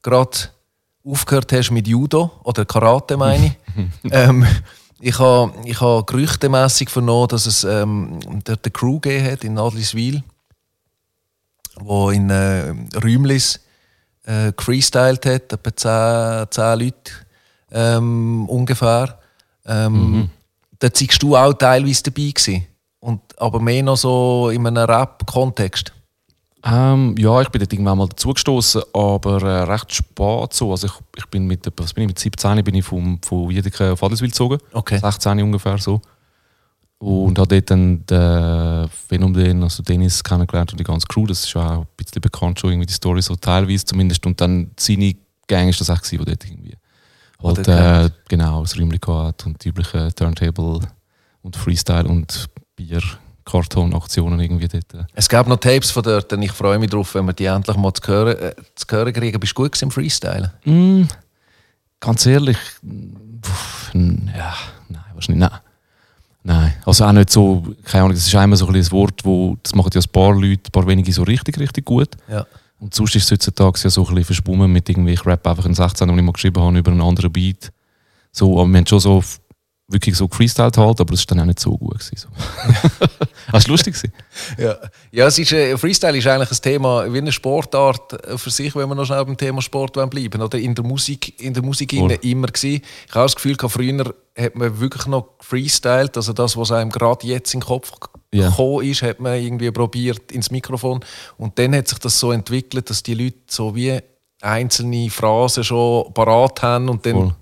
gerade 0.01 0.37
aufgehört 1.05 1.53
hast 1.53 1.69
mit 1.69 1.87
Judo 1.87 2.31
oder 2.43 2.65
Karate, 2.65 3.17
meine 3.17 3.45
ich. 3.45 3.83
ähm, 4.11 4.47
ich 4.99 5.19
habe 5.19 5.53
ich 5.63 5.79
ha 5.79 6.01
gerüchtemässig 6.01 6.89
vernommen, 6.89 7.27
dass 7.27 7.45
es 7.45 7.63
ähm, 7.63 8.19
dort 8.43 8.65
eine 8.65 8.71
Crew 8.71 8.99
gegeben 8.99 9.31
hat 9.31 9.43
in 9.43 9.59
Adliswil, 9.59 10.23
wo 11.75 12.09
in 12.09 12.31
äh, 12.31 12.73
Rümlis 12.95 13.59
äh, 14.25 14.51
gefreestylt 14.53 15.25
hat, 15.27 15.53
etwa 15.53 16.47
10, 16.47 16.51
10 16.51 16.79
Leute 16.79 17.11
ähm, 17.71 18.49
ungefähr. 18.49 19.19
Ähm, 19.65 20.31
Dort 20.79 21.01
warst 21.01 21.23
du 21.23 21.35
auch 21.35 21.53
teilweise 21.53 22.03
dabei 22.03 22.29
gewesen. 22.29 22.67
Und, 22.99 23.21
aber 23.39 23.59
mehr 23.59 23.83
noch 23.83 23.97
so 23.97 24.49
in 24.49 24.65
einem 24.67 24.85
Rap-Kontext. 24.85 25.93
Ähm, 26.69 27.15
ja, 27.17 27.41
ich 27.41 27.49
bin 27.49 27.59
dort 27.59 27.71
irgendwann 27.71 27.97
mal 27.97 28.07
dazugestoßen, 28.07 28.81
aber 28.93 29.41
äh, 29.41 29.63
recht 29.63 29.93
spät 29.93 30.53
so. 30.53 30.71
Also 30.71 30.87
ich, 30.87 30.93
ich 31.15 31.25
bin 31.27 31.47
mit, 31.47 31.71
was 31.77 31.93
bin 31.93 32.03
ich, 32.03 32.07
mit 32.09 32.19
17 32.19 32.63
bin 32.63 32.75
ich 32.75 32.85
vom, 32.85 33.19
von 33.21 33.49
Wiedeke 33.49 33.93
auf 33.93 34.03
Adelswil 34.03 34.29
gezogen. 34.29 34.59
Okay. 34.73 34.99
16 34.99 35.41
ungefähr 35.41 35.77
so. 35.77 36.01
Und 36.99 37.37
habe 37.37 37.47
dort 37.47 37.69
dann 37.71 38.05
den 38.07 38.89
Phänomen, 38.89 39.63
also 39.63 39.83
Dennis 39.83 40.23
kennengelernt 40.23 40.71
und 40.71 40.79
die 40.79 40.83
ganze 40.83 41.07
Crew. 41.07 41.27
Das 41.27 41.43
ist 41.43 41.53
ja 41.53 41.77
auch 41.77 41.81
ein 41.81 41.87
bisschen 41.95 42.21
bekannt 42.21 42.59
schon, 42.59 42.71
irgendwie 42.71 42.87
die 42.87 42.93
Story 42.93 43.21
so 43.21 43.35
teilweise 43.35 43.85
zumindest. 43.85 44.25
Und 44.25 44.41
dann 44.41 44.71
seine 44.77 45.15
Gang 45.47 45.69
ist 45.69 45.79
das 45.79 45.89
auch 45.89 46.01
gewesen, 46.01 46.25
die 46.25 46.25
dort 46.25 46.45
irgendwie 46.45 46.75
halt, 47.43 47.67
äh, 47.67 48.09
genau, 48.27 48.61
das 48.61 48.77
Räumchen 48.77 48.99
hat 49.07 49.45
und 49.45 49.63
die 49.63 49.69
üblichen 49.69 50.13
Turntable 50.15 50.79
und 51.43 51.55
Freestyle 51.55 52.07
und 52.07 52.49
Bier-Karton-Aktionen 53.47 54.39
irgendwie 54.39 54.67
dort. 54.67 55.07
Es 55.13 55.29
gab 55.29 55.47
noch 55.47 55.57
Tapes 55.57 55.91
von 55.91 56.03
dort 56.03 56.31
und 56.33 56.41
ich 56.41 56.51
freue 56.51 56.77
mich 56.79 56.89
darauf, 56.89 57.15
wenn 57.15 57.25
wir 57.25 57.33
die 57.33 57.45
endlich 57.45 57.77
mal 57.77 57.93
zu 57.93 58.07
hören, 58.07 58.37
äh, 58.37 58.55
zu 58.75 58.85
hören 58.89 59.13
kriegen. 59.13 59.39
Bist 59.39 59.57
du 59.57 59.63
gut 59.63 59.81
im 59.81 59.91
Freestyle? 59.91 60.53
Mm, 60.65 61.03
ganz 61.99 62.25
ehrlich, 62.25 62.57
pff, 62.57 63.93
ja, 63.93 64.53
nein, 64.89 65.03
wahrscheinlich 65.13 65.49
nein. 65.49 65.59
Nein, 66.43 66.73
also 66.85 67.03
auch 67.03 67.11
nicht 67.11 67.29
so, 67.29 67.61
keine 67.83 68.05
Ahnung, 68.05 68.15
das 68.15 68.25
ist 68.25 68.35
einmal 68.35 68.55
so 68.55 68.67
ein 68.67 68.75
ein 68.75 68.91
Wort, 68.91 69.25
wo, 69.25 69.57
das 69.61 69.75
machen 69.75 69.89
ja 69.93 69.99
ein 69.99 70.11
paar 70.11 70.33
Leute, 70.33 70.69
ein 70.69 70.71
paar 70.71 70.87
wenige 70.87 71.11
so 71.11 71.23
richtig, 71.23 71.59
richtig 71.59 71.83
gut. 71.83 72.09
Ja. 72.29 72.45
Und 72.79 72.93
sonst 72.93 73.15
ist 73.15 73.25
es 73.25 73.31
heutzutage 73.31 73.79
ja 73.83 73.89
so 73.89 74.01
ein 74.03 74.07
bisschen 74.07 74.23
verschwommen 74.23 74.71
mit 74.71 74.87
irgendwie, 74.87 75.11
ich 75.11 75.25
rap 75.25 75.45
einfach 75.45 75.65
einen 75.65 75.73
16, 75.73 76.07
den 76.07 76.17
ich 76.17 76.23
mal 76.23 76.31
geschrieben 76.31 76.61
habe, 76.61 76.77
über 76.77 76.91
einen 76.91 77.01
anderen 77.01 77.33
Beat. 77.33 77.73
So, 78.31 78.61
aber 78.61 78.69
wir 78.69 78.77
haben 78.77 78.87
schon 78.87 78.99
so 78.99 79.21
wirklich 79.89 80.17
so 80.17 80.27
gefreestylt 80.27 80.77
halt, 80.77 80.99
aber 80.99 81.13
es 81.13 81.21
ist 81.21 81.31
dann 81.31 81.39
auch 81.39 81.45
nicht 81.45 81.59
so 81.59 81.77
gut 81.77 81.99
gewesen. 81.99 82.17
So. 82.17 82.27
Hast 83.53 83.67
du 83.67 83.71
lustig? 83.71 83.95
Ja, 84.57 84.77
ja 85.11 85.27
es 85.27 85.39
ist, 85.39 85.51
äh, 85.51 85.77
Freestyle 85.77 86.17
ist 86.17 86.27
eigentlich 86.27 86.51
ein 86.51 86.61
Thema 86.61 87.11
wie 87.11 87.17
eine 87.17 87.31
Sportart 87.31 88.13
äh, 88.25 88.37
für 88.37 88.49
sich, 88.49 88.75
wenn 88.75 88.87
wir 88.89 88.95
noch 88.95 89.05
schnell 89.05 89.23
beim 89.25 89.37
Thema 89.37 89.61
Sport 89.61 89.93
bleiben 89.93 90.41
oder 90.41 90.57
in 90.59 90.75
der 90.75 90.83
Musik, 90.83 91.41
in 91.41 91.53
der 91.53 91.63
Musik 91.63 91.93
innen 91.93 92.17
immer 92.21 92.47
gewesen. 92.47 92.81
Ich 93.07 93.15
habe 93.15 93.25
das 93.25 93.35
Gefühl, 93.35 93.55
gehabt, 93.55 93.73
früher 93.73 94.13
hat 94.37 94.55
man 94.55 94.79
wirklich 94.79 95.07
noch 95.07 95.29
freestylt, 95.39 96.17
also 96.17 96.33
das, 96.33 96.55
was 96.57 96.71
einem 96.71 96.91
gerade 96.91 97.25
jetzt 97.25 97.53
in 97.53 97.61
den 97.61 97.65
Kopf 97.67 97.91
Ja. 98.33 98.49
gekommen 98.49 98.83
ist, 98.85 99.01
hat 99.01 99.19
man 99.19 99.41
irgendwie 99.41 99.71
probiert 99.71 100.31
ins 100.31 100.51
Mikrofon 100.51 100.99
und 101.37 101.57
dann 101.57 101.73
hat 101.75 101.87
sich 101.87 101.99
das 101.99 102.19
so 102.19 102.31
entwickelt, 102.31 102.89
dass 102.89 103.01
die 103.01 103.15
Leute 103.15 103.37
so 103.49 103.75
wie 103.75 103.99
einzelne 104.41 105.09
Phrasen 105.09 105.63
schon 105.63 106.13
parat 106.13 106.61
haben 106.61 106.89
und 106.89 107.05
dann 107.05 107.13
Voll. 107.13 107.35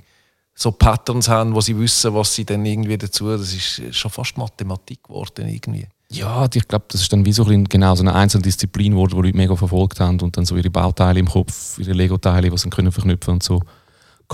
So 0.56 0.72
Patterns 0.72 1.28
haben, 1.28 1.54
wo 1.54 1.62
sie 1.62 1.78
wissen, 1.78 2.14
was 2.14 2.34
sie 2.34 2.46
dann 2.46 2.66
irgendwie 2.66 2.98
dazu. 2.98 3.30
Das 3.30 3.54
ist 3.54 3.82
schon 3.94 4.10
fast 4.10 4.38
Mathematik 4.38 5.04
geworden 5.04 5.48
irgendwie. 5.48 5.88
Ja, 6.10 6.48
ich 6.54 6.68
glaube, 6.68 6.86
das 6.88 7.02
ist 7.02 7.12
dann 7.12 7.26
wie 7.26 7.34
so 7.34 7.44
ein 7.44 7.66
genau 7.66 7.94
so 7.96 8.04
eine 8.04 8.16
einzelne 8.16 8.44
Disziplin 8.44 8.92
geworden, 8.92 9.16
die 9.16 9.22
Leute 9.22 9.38
mega 9.38 9.56
verfolgt 9.56 10.00
haben 10.00 10.20
und 10.22 10.38
dann 10.38 10.46
so 10.46 10.56
ihre 10.56 10.70
Bauteile 10.70 11.20
im 11.20 11.28
Kopf, 11.28 11.78
ihre 11.78 11.94
Lego-Teile, 11.94 12.50
die 12.50 12.58
sie 12.58 12.70
können 12.70 12.92
verknüpfen 12.92 13.34
und 13.34 13.44
so 13.44 13.62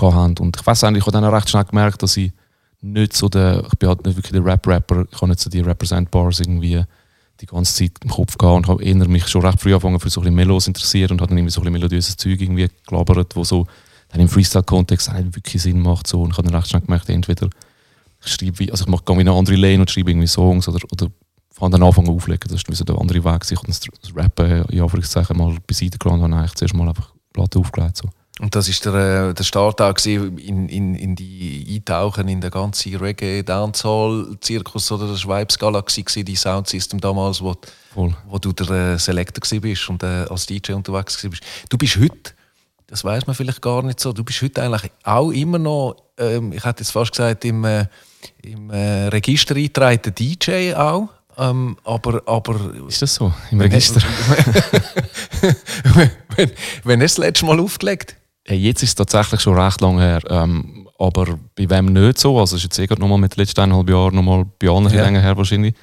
haben. 0.00 0.38
Und 0.38 0.56
ich 0.58 0.66
weiß 0.66 0.84
eigentlich, 0.84 1.02
ich 1.02 1.06
habe 1.06 1.20
dann 1.20 1.24
auch 1.24 1.36
recht 1.36 1.50
schnell 1.50 1.64
gemerkt, 1.64 2.02
dass 2.02 2.16
ich 2.16 2.32
nicht 2.82 3.14
so 3.14 3.28
der, 3.28 3.64
ich 3.66 3.78
bin 3.78 3.88
halt 3.88 4.04
nicht 4.04 4.16
wirklich 4.16 4.32
der 4.32 4.44
Rap-Rapper, 4.44 5.06
ich 5.10 5.16
habe 5.16 5.28
nicht 5.28 5.40
so 5.40 5.50
die 5.50 5.60
Represent-Bars 5.60 6.40
irgendwie 6.40 6.84
die 7.40 7.46
ganze 7.46 7.74
Zeit 7.74 7.92
im 8.02 8.10
Kopf 8.10 8.38
gehabt 8.38 8.56
und 8.56 8.68
habe 8.68 9.08
mich 9.08 9.28
schon 9.28 9.44
recht 9.44 9.60
früh 9.60 9.72
angefangen 9.72 9.98
für 9.98 10.10
so 10.10 10.20
ein 10.20 10.24
bisschen 10.24 10.36
Melos 10.36 10.66
interessiert 10.66 11.10
und 11.10 11.20
habe 11.20 11.30
dann 11.30 11.38
irgendwie 11.38 11.52
so 11.52 11.60
ein 11.60 11.64
bisschen 11.64 11.72
melodiöses 11.72 12.16
Zeug 12.16 12.40
irgendwie 12.40 12.68
gelabert, 12.86 13.34
wo 13.34 13.44
so 13.44 13.66
dann 14.12 14.20
im 14.20 14.28
Freestyle-Kontext 14.28 15.10
auch 15.10 15.14
nicht 15.14 15.34
wirklich 15.34 15.62
Sinn 15.62 15.80
macht. 15.80 16.06
So. 16.06 16.22
Und 16.22 16.30
ich 16.30 16.38
habe 16.38 16.48
dann 16.48 16.56
recht 16.56 16.68
schnell 16.68 16.82
gemerkt, 16.82 17.08
entweder 17.08 17.48
ich 18.24 18.32
schreibe 18.32 18.70
also 18.70 18.84
ich 18.84 18.90
mache 18.90 19.02
gehe 19.04 19.20
in 19.20 19.28
eine 19.28 19.36
andere 19.36 19.56
Lane 19.56 19.80
und 19.80 19.90
schreibe 19.90 20.10
irgendwie 20.10 20.28
Songs 20.28 20.68
oder, 20.68 20.78
oder 20.92 21.10
fange 21.50 21.72
dann 21.72 21.82
anfangen 21.82 22.08
auflegen. 22.08 22.48
Das 22.48 22.62
ist 22.62 22.76
so 22.76 22.84
der 22.84 22.98
andere 22.98 23.24
Weg. 23.24 23.42
Ich 23.50 23.56
habe 23.56 23.66
das, 23.66 23.80
Rappen 24.14 24.64
in 24.68 24.80
Anführungszeichen 24.80 25.36
mal 25.36 25.56
beiseite 25.66 25.98
gelassen 25.98 26.22
und 26.22 26.32
habe 26.32 26.42
eigentlich 26.42 26.54
zuerst 26.54 26.74
mal 26.74 26.88
einfach 26.88 27.12
Platte 27.32 27.58
aufgelegt. 27.58 27.96
So. 27.96 28.08
Und 28.40 28.54
das 28.54 28.68
ist 28.68 28.84
der, 28.84 28.94
äh, 29.30 29.34
der 29.34 29.44
Start 29.44 29.80
auch 29.80 29.96
in, 30.04 30.68
in, 30.68 30.94
in 30.94 31.14
die 31.14 31.66
Eintauchen 31.68 32.28
in 32.28 32.40
den 32.40 32.50
ganzen 32.50 32.96
Reggae 32.96 33.42
Dancehall 33.42 34.36
Zirkus 34.40 34.90
oder 34.90 35.06
das 35.06 35.26
war 35.26 35.40
Vibes 35.40 35.58
Galaxy 35.58 36.24
die 36.24 36.36
Soundsystem 36.36 37.00
damals, 37.00 37.42
wo, 37.42 37.54
Voll. 37.92 38.14
wo 38.28 38.38
du 38.38 38.52
der 38.52 38.94
äh, 38.94 38.98
Selector 38.98 39.60
bist 39.60 39.88
und 39.88 40.02
äh, 40.02 40.26
als 40.28 40.46
DJ 40.46 40.72
unterwegs 40.72 41.20
bist. 41.22 41.42
Du 41.68 41.76
bist 41.76 41.96
heute, 41.96 42.32
das 42.92 43.04
weiß 43.04 43.26
man 43.26 43.34
vielleicht 43.34 43.62
gar 43.62 43.82
nicht 43.82 43.98
so, 44.00 44.12
du 44.12 44.22
bist 44.22 44.42
heute 44.42 44.62
eigentlich 44.62 44.92
auch 45.02 45.30
immer 45.30 45.58
noch, 45.58 45.96
ähm, 46.18 46.52
ich 46.52 46.62
hätte 46.62 46.82
jetzt 46.82 46.90
fast 46.90 47.12
gesagt 47.12 47.42
im, 47.46 47.64
äh, 47.64 47.86
im 48.42 48.68
äh, 48.68 49.06
Register 49.08 49.56
eingetragenen 49.56 50.14
DJ 50.14 50.74
auch, 50.74 51.08
ähm, 51.38 51.78
aber 51.84 52.22
aber 52.26 52.54
Ist 52.86 53.00
das 53.00 53.14
so? 53.14 53.32
Im 53.50 53.62
Register? 53.62 54.02
wenn, 56.36 56.50
wenn 56.84 57.02
hast 57.02 57.16
du 57.16 57.22
das 57.22 57.28
letzte 57.28 57.46
Mal 57.46 57.58
aufgelegt? 57.60 58.14
Hey, 58.44 58.58
jetzt 58.58 58.82
ist 58.82 58.90
es 58.90 58.94
tatsächlich 58.94 59.40
schon 59.40 59.58
recht 59.58 59.80
lange 59.80 60.02
her. 60.02 60.20
Ähm, 60.28 60.86
aber 60.98 61.38
bei 61.56 61.70
wem 61.70 61.94
nicht 61.94 62.18
so? 62.18 62.38
Also, 62.38 62.56
es 62.56 62.60
ist 62.60 62.64
jetzt 62.64 62.78
eh 62.78 62.86
gerade 62.86 63.00
nochmal 63.00 63.16
mit 63.16 63.34
den 63.34 63.40
letzten 63.40 63.62
eineinhalb 63.62 63.88
Jahren 63.88 64.14
nochmal 64.14 64.44
bei 64.58 64.68
anderen 64.68 64.98
Ja. 64.98 65.04
länger 65.04 65.22
her 65.22 65.34
wahrscheinlich. 65.38 65.74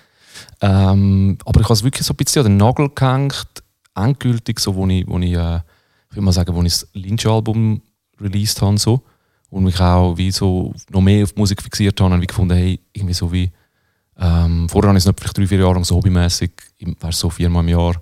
Ähm, 0.61 1.39
aber 1.43 1.59
ich 1.61 1.65
habe 1.65 1.73
es 1.73 1.83
wirklich 1.83 2.05
so 2.05 2.13
ein 2.13 2.17
bisschen 2.17 2.45
an 2.45 2.51
den 2.51 2.57
Nagel 2.57 2.87
gehängt, 2.93 3.47
endgültig, 3.95 4.59
so, 4.59 4.75
wo 4.75 4.85
ich, 4.85 5.07
wo 5.07 5.17
ich, 5.17 5.33
äh, 5.33 5.61
ich 6.09 6.15
will 6.15 6.23
mal 6.23 6.31
sagen, 6.31 6.55
wo 6.55 6.61
ich 6.63 6.73
das 6.73 6.87
Lynch-Album 6.93 7.81
released 8.19 8.61
habe. 8.61 8.77
So, 8.77 9.03
und 9.49 9.63
mich 9.63 9.79
auch 9.79 10.17
wie 10.17 10.31
so 10.31 10.73
noch 10.89 11.01
mehr 11.01 11.23
auf 11.23 11.33
die 11.33 11.39
Musik 11.39 11.61
fixiert 11.61 11.99
habe 12.01 12.13
und 12.13 12.21
wie 12.21 12.27
gefunden, 12.27 12.55
hey, 12.55 12.79
irgendwie 12.93 13.13
so 13.13 13.31
wie. 13.31 13.51
Ähm, 14.17 14.67
vorher 14.67 14.89
habe 14.89 14.97
ich 14.97 15.03
es 15.03 15.07
noch 15.07 15.15
vielleicht 15.17 15.37
drei, 15.37 15.47
vier 15.47 15.59
Jahre 15.59 15.75
lang 15.75 15.85
so 15.85 15.95
hobbymäßig, 15.95 16.51
weißt, 16.99 17.19
so 17.19 17.29
viermal 17.29 17.63
im 17.63 17.69
Jahr, 17.69 17.95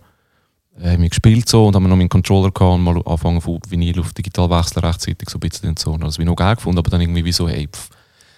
äh, 0.80 0.94
haben 0.94 1.04
wir 1.04 1.10
gespielt 1.10 1.48
so 1.48 1.68
und 1.68 1.76
haben 1.76 1.88
noch 1.88 1.96
meinen 1.96 2.10
Controller 2.10 2.50
gehabt 2.50 2.74
und 2.74 2.84
mal 2.84 2.98
angefangen 2.98 3.40
von 3.40 3.60
Vinyl 3.70 4.00
auf 4.00 4.14
digital 4.14 4.50
wechseln 4.50 4.84
rechtzeitig 4.84 5.30
so 5.30 5.38
ein 5.38 5.42
bisschen 5.42 5.70
und 5.70 5.80
so. 5.80 5.92
Und 5.92 6.04
das 6.04 6.16
habe 6.16 6.24
ich 6.24 6.28
noch 6.28 6.36
geil 6.36 6.56
gefunden, 6.56 6.80
aber 6.80 6.90
dann 6.90 7.02
irgendwie 7.02 7.24
wie 7.24 7.32
so, 7.32 7.48
hey, 7.48 7.68
pff, 7.68 7.90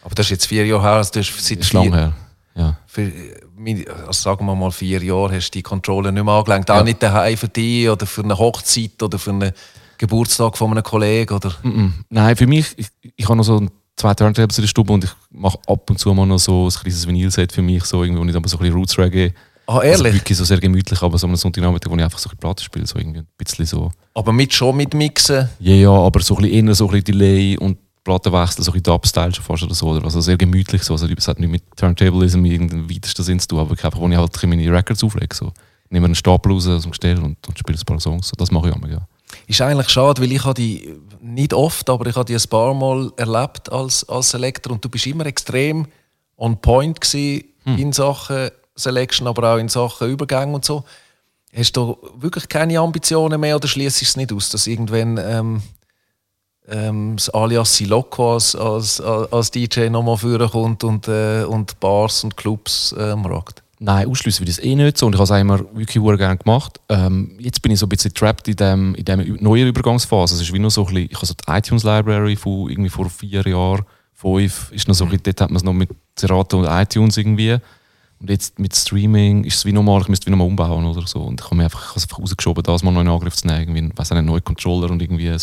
Aber 0.03 0.13
das 0.13 0.25
ist 0.25 0.31
jetzt 0.31 0.47
vier 0.47 0.65
Jahre 0.65 0.81
her, 0.81 0.91
also 0.91 1.11
du 1.13 1.19
hast 1.19 1.47
seit 1.47 1.59
ist 1.59 1.69
vier, 1.69 1.79
lang 1.79 1.93
her. 1.93 2.13
Ja. 2.95 3.03
für, 3.05 3.11
also 4.07 4.11
sagen 4.11 4.45
wir 4.45 4.55
mal 4.55 4.71
vier 4.71 5.01
Jahre 5.03 5.35
hast 5.35 5.51
du 5.51 5.59
die 5.59 5.63
Kontrolle 5.63 6.11
nicht 6.11 6.23
mehr 6.23 6.33
angelenkt. 6.33 6.69
Auch 6.71 6.83
nicht 6.83 7.01
daheim 7.01 7.37
für 7.37 7.47
dich 7.47 7.89
oder 7.89 8.05
für 8.05 8.23
eine 8.23 8.37
Hochzeit 8.37 9.01
oder 9.01 9.19
für 9.19 9.31
einen 9.31 9.51
Geburtstag 9.97 10.57
von 10.57 10.71
einem 10.71 10.83
Kollegen 10.83 11.33
oder... 11.33 11.49
Mm-mm. 11.63 11.91
Nein, 12.09 12.35
für 12.35 12.47
mich, 12.47 12.67
ich, 12.77 12.87
ich 13.15 13.25
habe 13.25 13.37
noch 13.37 13.43
so 13.43 13.65
zwei 13.95 14.13
Turntables 14.13 14.57
in 14.57 14.63
der 14.63 14.67
Stube 14.69 14.93
und 14.93 15.03
ich 15.03 15.11
mache 15.29 15.59
ab 15.67 15.89
und 15.89 15.99
zu 15.99 16.13
mal 16.13 16.25
noch 16.25 16.39
so 16.39 16.67
ein 16.67 16.69
kleines 16.69 17.05
Vinyl-Set 17.05 17.51
für 17.51 17.61
mich, 17.61 17.83
so 17.83 18.03
irgendwie, 18.03 18.21
wo 18.21 18.25
ich 18.27 18.33
dann 18.33 18.43
so 18.45 18.57
ein 18.57 18.61
bisschen 18.61 18.75
Roots-Reggae 18.75 19.33
Ah, 19.69 19.79
Also 19.79 20.03
ehrlich? 20.03 20.21
wirklich 20.21 20.35
so 20.35 20.43
sehr 20.45 20.59
gemütlich, 20.59 20.99
aber 21.03 21.15
so 21.19 21.27
am 21.27 21.35
Sonntagnachmittag, 21.35 21.91
wo 21.91 21.95
ich 21.95 22.01
einfach 22.03 22.17
so 22.17 22.27
ein 22.27 22.31
bisschen 22.31 22.39
Platte 22.39 22.63
spiele, 22.63 22.87
so 22.87 22.97
irgendwie 22.97 23.19
ein 23.19 23.27
bisschen 23.37 23.67
so. 23.67 23.91
Aber 24.15 24.33
mit 24.33 24.51
schon 24.51 24.75
mit 24.75 24.95
Mixen. 24.95 25.47
Ja, 25.59 25.75
ja, 25.75 25.91
aber 25.91 26.21
so 26.21 26.35
ein 26.37 26.41
bisschen 26.41 26.67
eher 26.67 26.73
so 26.73 26.85
ein 26.85 26.91
bisschen 26.91 27.03
Delay 27.19 27.55
und 27.55 27.77
Plattenwechsel, 28.09 28.63
so 28.63 28.71
ein 28.71 28.81
Dub-Style 28.81 29.35
schon 29.35 29.43
fast 29.43 29.63
oder 29.63 29.75
so. 29.75 29.89
Oder? 29.89 30.03
Also 30.03 30.21
sehr 30.21 30.37
gemütlich 30.37 30.81
so. 30.81 30.93
Also 30.93 31.07
es 31.07 31.27
hat 31.27 31.39
nicht 31.39 31.51
mit 31.51 31.63
Turntablism 31.75 32.43
irgendeinen 32.45 32.89
weitesten 32.89 33.23
Sinn 33.23 33.39
zu 33.39 33.49
tun, 33.49 33.59
aber 33.59 33.71
einfach, 33.71 33.99
wo 33.99 34.07
ich 34.07 34.17
halt 34.17 34.43
meine 34.43 34.71
Records 34.71 35.03
auflege. 35.03 35.35
So. 35.35 35.51
Ich 35.85 35.91
nehme 35.91 36.05
einen 36.05 36.15
Stapel 36.15 36.51
raus 36.51 36.67
aus 36.67 36.83
dem 36.83 36.91
Gestell 36.91 37.19
und, 37.19 37.37
und 37.47 37.59
spiele 37.59 37.77
ein 37.77 37.85
paar 37.85 37.99
Songs. 37.99 38.29
So. 38.29 38.35
Das 38.35 38.51
mache 38.51 38.69
ich 38.69 38.75
auch 38.75 38.79
mal, 38.79 38.91
ja. 38.91 39.01
Ist 39.45 39.61
eigentlich 39.61 39.89
schade, 39.89 40.21
weil 40.21 40.31
ich 40.31 40.43
habe 40.43 40.55
die 40.55 40.95
nicht 41.21 41.53
oft, 41.53 41.87
aber 41.89 42.07
ich 42.07 42.15
habe 42.15 42.25
die 42.25 42.35
ein 42.35 42.49
paar 42.49 42.73
Mal 42.73 43.11
erlebt 43.15 43.71
als, 43.71 44.07
als 44.09 44.31
Selector 44.31 44.73
und 44.73 44.83
du 44.83 44.89
bist 44.89 45.05
immer 45.05 45.27
extrem 45.27 45.85
on 46.35 46.59
point 46.59 46.99
gewesen 46.99 47.43
in 47.77 47.93
Sachen 47.93 48.49
Selection, 48.75 49.27
aber 49.27 49.53
auch 49.53 49.57
in 49.57 49.69
Sachen 49.69 50.09
Übergang 50.09 50.55
und 50.55 50.65
so. 50.65 50.83
Hast 51.53 51.73
du 51.73 51.97
wirklich 52.17 52.47
keine 52.47 52.79
Ambitionen 52.79 53.39
mehr 53.39 53.55
oder 53.55 53.67
schließt 53.67 54.01
es 54.01 54.17
nicht 54.17 54.33
aus, 54.33 54.49
dass 54.49 54.65
irgendwann 54.65 55.19
ähm, 55.21 55.61
ähm, 56.71 57.15
das 57.15 57.29
Alias 57.29 57.75
Silocco 57.75 58.33
als, 58.33 58.55
als, 58.55 59.01
als 59.01 59.51
DJ 59.51 59.89
nochmal 59.89 60.17
vorkommt 60.17 60.83
und, 60.83 61.07
äh, 61.07 61.43
und 61.43 61.79
Bars 61.79 62.23
und 62.23 62.37
Clubs 62.37 62.95
ähm, 62.97 63.25
rockt? 63.25 63.63
Nein, 63.81 64.09
ausschließen 64.09 64.41
würde 64.41 64.51
ich 64.51 64.57
es 64.57 64.63
eh 64.63 64.75
nicht 64.75 64.97
so. 64.97 65.05
Und 65.05 65.15
ich 65.15 65.21
habe 65.21 65.33
es 65.33 65.41
immer 65.41 65.59
wirklich 65.73 66.03
sehr 66.03 66.17
gerne 66.17 66.37
gemacht. 66.37 66.81
Ähm, 66.89 67.31
jetzt 67.39 67.61
bin 67.61 67.71
ich 67.71 67.79
so 67.79 67.85
ein 67.85 67.89
bisschen 67.89 68.13
trapped 68.13 68.47
in 68.49 68.57
dem, 68.57 68.95
in 68.95 69.05
dem 69.05 69.37
neuen 69.41 69.67
Übergangsphase. 69.67 70.35
Es 70.35 70.41
ist 70.41 70.53
wie 70.53 70.59
noch 70.59 70.69
so 70.69 70.85
ein 70.85 70.93
bisschen, 70.93 71.09
ich 71.11 71.15
habe 71.15 71.25
so 71.25 71.33
die 71.33 71.51
iTunes 71.51 71.83
Library 71.83 72.35
von 72.35 72.69
irgendwie 72.69 72.89
vor 72.89 73.09
vier 73.09 73.41
Jahren, 73.47 73.85
fünf, 74.13 74.71
ist 74.73 74.87
noch 74.89 74.95
so 74.95 75.05
ein 75.05 75.11
bisschen, 75.11 75.23
dort 75.23 75.41
hat 75.41 75.49
man 75.49 75.57
es 75.57 75.63
noch 75.63 75.73
mit 75.73 75.89
Serato 76.17 76.59
und 76.59 76.65
iTunes 76.65 77.15
irgendwie. 77.15 77.57
Und 78.19 78.29
jetzt 78.29 78.59
mit 78.59 78.75
Streaming 78.75 79.45
ist 79.45 79.55
es 79.55 79.65
wie 79.65 79.71
normal, 79.71 80.01
ich 80.01 80.09
müsste 80.09 80.25
wie 80.25 80.31
nochmal 80.31 80.47
umbauen 80.47 80.85
oder 80.85 81.07
so. 81.07 81.21
Und 81.21 81.39
ich 81.39 81.45
habe 81.45 81.55
mir 81.55 81.63
einfach, 81.63 81.81
ich 81.81 81.89
habe 81.89 81.97
es 81.99 82.03
einfach 82.03 82.19
rausgeschoben, 82.19 82.63
das 82.63 82.83
mal 82.83 82.91
noch 82.91 82.99
in 82.99 83.07
Angriff 83.07 83.35
zu 83.37 83.47
nehmen. 83.47 83.61
Irgendwie, 83.61 83.97
weiss 83.97 84.09
nicht, 84.09 84.17
einen 84.17 84.27
neuen 84.27 84.43
Controller 84.43 84.91
und 84.91 85.01
irgendwie 85.01 85.29
einen 85.29 85.39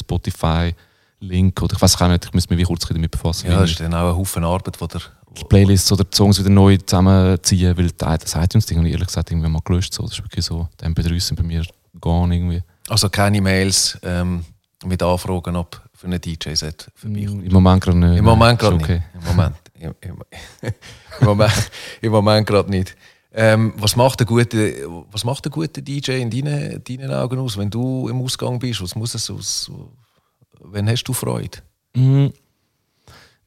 Spotify-Link 1.17 1.63
oder 1.63 1.75
ich 1.75 1.83
weiß 1.83 2.01
auch 2.01 2.09
nicht, 2.09 2.25
ich 2.25 2.33
müsste 2.33 2.55
mich 2.55 2.63
wie 2.63 2.67
kurz 2.67 2.87
damit 2.87 3.11
befassen. 3.11 3.51
Ja, 3.51 3.61
das 3.61 3.71
ist 3.71 3.81
dann 3.81 3.95
auch 3.95 4.11
ein 4.11 4.17
Haufen 4.17 4.45
Arbeit, 4.45 4.81
wo 4.81 4.87
der 4.87 5.01
die 5.37 5.45
Playlists 5.45 5.93
oder 5.93 6.05
die 6.05 6.17
Songs 6.17 6.39
wieder 6.39 6.49
neu 6.49 6.79
zusammenziehen, 6.79 7.77
weil 7.77 7.91
das 7.91 8.35
iTunes-Ding 8.35 8.79
habe 8.79 8.89
ich 8.89 8.95
ehrlich 8.95 9.09
gesagt 9.09 9.31
irgendwann 9.31 9.53
mal 9.53 9.61
gelöscht. 9.65 9.93
So. 9.93 10.05
Das 10.05 10.13
ist 10.13 10.23
wirklich 10.23 10.45
so, 10.45 10.69
die 10.81 10.87
MP3 10.87 11.21
sind 11.21 11.37
bei 11.37 11.43
mir 11.43 11.63
gone 12.01 12.35
irgendwie. 12.35 12.63
Also 12.89 13.11
keine 13.11 13.43
Mails 13.43 13.99
ähm, 14.03 14.45
mit 14.85 15.03
Anfragen, 15.03 15.57
ob 15.57 15.83
für 15.93 16.07
einen 16.07 16.21
DJ-Set 16.21 16.91
vorbeikommt. 16.95 17.45
Im 17.45 17.53
Moment 17.53 17.83
gerade 17.83 17.99
nicht. 17.99 18.19
Im 18.19 18.25
Moment 18.25 18.59
gerade 18.59 18.77
ist 18.77 18.89
nicht. 18.89 19.03
Im 19.15 19.25
Moment, 19.25 19.57
im, 19.75 19.95
im, 20.01 20.23
im 21.21 21.27
Moment, 21.27 21.71
im 22.01 22.13
Moment 22.13 22.47
gerade 22.47 22.71
nicht. 22.71 22.97
Ähm, 23.35 23.75
was, 23.77 23.97
macht 23.97 24.21
ein 24.21 24.27
guter, 24.27 24.57
was 25.11 25.25
macht 25.25 25.45
ein 25.45 25.51
guter 25.51 25.83
DJ 25.83 26.13
in 26.13 26.31
deinen, 26.31 26.83
deinen 26.83 27.13
Augen 27.13 27.39
aus, 27.39 27.59
wenn 27.59 27.69
du 27.69 28.09
im 28.09 28.23
Ausgang 28.23 28.59
bist? 28.59 28.81
Was 28.81 28.95
muss 28.95 29.15
es 29.15 29.29
aus? 29.29 29.71
Wenn 30.71 30.89
hast 30.89 31.05
du 31.05 31.13
Freude? 31.13 31.59
Mhm. 31.95 32.33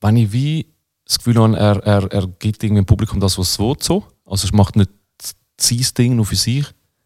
Wenn 0.01 0.15
ich 0.17 0.31
wie 0.31 0.67
das 1.05 1.17
Gefühl 1.17 1.37
habe, 1.37 1.57
er, 1.57 1.77
er, 1.85 2.11
er 2.11 2.27
gibt 2.39 2.61
dem 2.61 2.85
Publikum 2.85 3.19
das, 3.19 3.37
was 3.37 3.51
es 3.51 3.59
will. 3.59 3.75
So. 3.79 4.03
Also 4.25 4.45
es 4.45 4.53
macht 4.53 4.75
nicht 4.75 4.91
sein 5.59 5.85
Ding 5.97 6.15
nur 6.15 6.25
für 6.25 6.35
sich. 6.35 6.65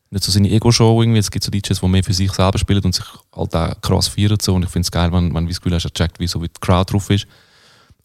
Nicht 0.10 0.24
so 0.24 0.32
seine 0.32 0.50
Ego-Show 0.50 1.02
irgendwie. 1.02 1.20
Es 1.20 1.32
gibt 1.32 1.44
so 1.44 1.50
DJs, 1.50 1.80
die 1.80 1.88
mehr 1.88 2.04
für 2.04 2.14
sich 2.14 2.32
selber 2.32 2.60
spielen 2.60 2.84
und 2.84 2.94
sich 2.94 3.06
halt 3.36 3.56
auch 3.56 3.82
krass 3.82 4.10
feiern. 4.10 4.38
So. 4.42 4.54
Und 4.54 4.64
ich 4.64 4.70
finde 4.70 4.86
es 4.86 4.92
geil, 4.92 5.12
wenn, 5.12 5.34
wenn 5.34 5.46
du 5.46 5.50
das 5.50 5.60
Gefühl 5.60 5.76
hast, 5.76 5.86
er 5.86 5.94
checkt, 5.94 6.20
wie 6.20 6.28
so 6.28 6.42
wie 6.42 6.48
die 6.48 6.60
Crowd 6.60 6.92
drauf 6.92 7.10
ist. 7.10 7.26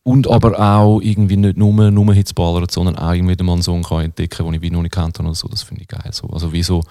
Und 0.05 0.27
aber 0.31 0.59
auch 0.59 1.01
irgendwie 1.01 1.37
nicht 1.37 1.59
nur, 1.59 1.91
nur 1.91 2.15
Hits 2.15 2.33
sondern 2.71 2.97
auch 2.97 3.13
irgendwie 3.13 3.33
wieder 3.33 3.45
mal 3.45 3.55
einen 3.55 3.63
Song 3.63 3.83
kann 3.83 4.05
entdecken 4.05 4.47
den 4.47 4.55
ich 4.55 4.63
wie 4.63 4.71
noch 4.71 4.81
nicht 4.81 4.95
kennt 4.95 5.19
habe 5.19 5.35
so. 5.35 5.49
Das 5.49 5.63
finde 5.63 5.83
ich 5.83 5.89
geil. 5.89 6.11
So. 6.13 6.29
Also 6.29 6.53
wie 6.53 6.63
so 6.63 6.83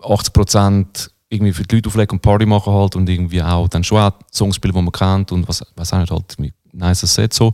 80% 0.00 1.10
irgendwie 1.28 1.52
für 1.52 1.64
die 1.64 1.76
Leute 1.76 1.88
auflegen 1.88 2.16
und 2.16 2.22
Party 2.22 2.46
machen 2.46 2.72
halt 2.72 2.96
und 2.96 3.08
irgendwie 3.08 3.42
auch 3.42 3.68
dann 3.68 3.82
schon 3.84 3.98
auch 3.98 4.12
Songs 4.32 4.56
spielen, 4.56 4.74
die 4.74 4.82
man 4.82 4.92
kennt 4.92 5.32
und 5.32 5.48
was, 5.48 5.64
was 5.74 5.92
auch 5.92 5.98
nicht 5.98 6.10
halt 6.10 6.52
nice 6.72 7.00
Set 7.00 7.32
so. 7.34 7.52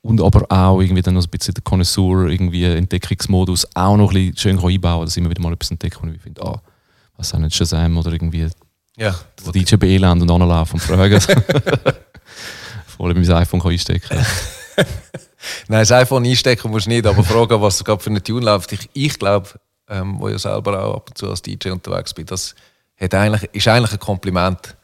Und 0.00 0.20
aber 0.22 0.46
auch 0.48 0.80
irgendwie 0.80 1.02
dann 1.02 1.14
noch 1.14 1.24
ein 1.24 1.30
bisschen 1.30 1.54
der 1.54 1.64
Connoisseur, 1.64 2.28
irgendwie 2.28 2.64
Entdeckungsmodus 2.64 3.66
auch 3.74 3.96
noch 3.96 4.10
ein 4.12 4.14
bisschen 4.32 4.36
schön 4.36 4.60
kann 4.60 4.70
einbauen 4.70 5.04
dass 5.04 5.16
ich 5.16 5.20
immer 5.20 5.30
wieder 5.30 5.42
mal 5.42 5.52
etwas 5.52 5.70
entdecke, 5.70 5.98
wo 6.00 6.06
ich 6.06 6.20
finde, 6.20 6.42
ah, 6.42 6.62
was 7.16 7.34
auch 7.34 7.38
nicht 7.38 7.56
Shazam 7.56 7.96
oder 7.98 8.12
irgendwie 8.12 8.48
Ja. 8.96 9.14
der 9.44 9.52
DJ 9.52 9.74
bei 9.76 9.88
Elend 9.88 10.22
und 10.22 10.30
anlaufen 10.30 10.74
und 10.74 10.80
fragen. 10.80 11.20
Voll 12.86 13.14
mein 13.14 13.30
iPhone 13.30 13.60
kann 13.60 13.72
einstecken 13.72 14.16
Nein, 15.68 15.80
das 15.80 15.92
iPhone 15.92 16.24
einstecken 16.24 16.70
musst 16.70 16.86
du 16.86 16.90
nicht, 16.90 17.06
aber 17.06 17.24
fragen, 17.24 17.60
was 17.60 17.82
gerade 17.82 18.02
für 18.02 18.10
einen 18.10 18.22
Tune 18.22 18.44
läuft. 18.44 18.72
Ich, 18.72 18.88
ich 18.92 19.18
glaube, 19.18 19.48
ähm, 19.88 20.18
wo 20.20 20.28
ich 20.28 20.38
selber 20.38 20.84
auch 20.84 20.96
ab 20.96 21.08
und 21.08 21.18
zu 21.18 21.28
als 21.28 21.42
DJ 21.42 21.70
unterwegs 21.70 22.14
bin, 22.14 22.26
das 22.26 22.54
hat 23.00 23.14
eigentlich, 23.14 23.48
ist 23.52 23.68
eigentlich 23.68 23.92
ein 23.92 23.98
Kompliment 23.98 24.76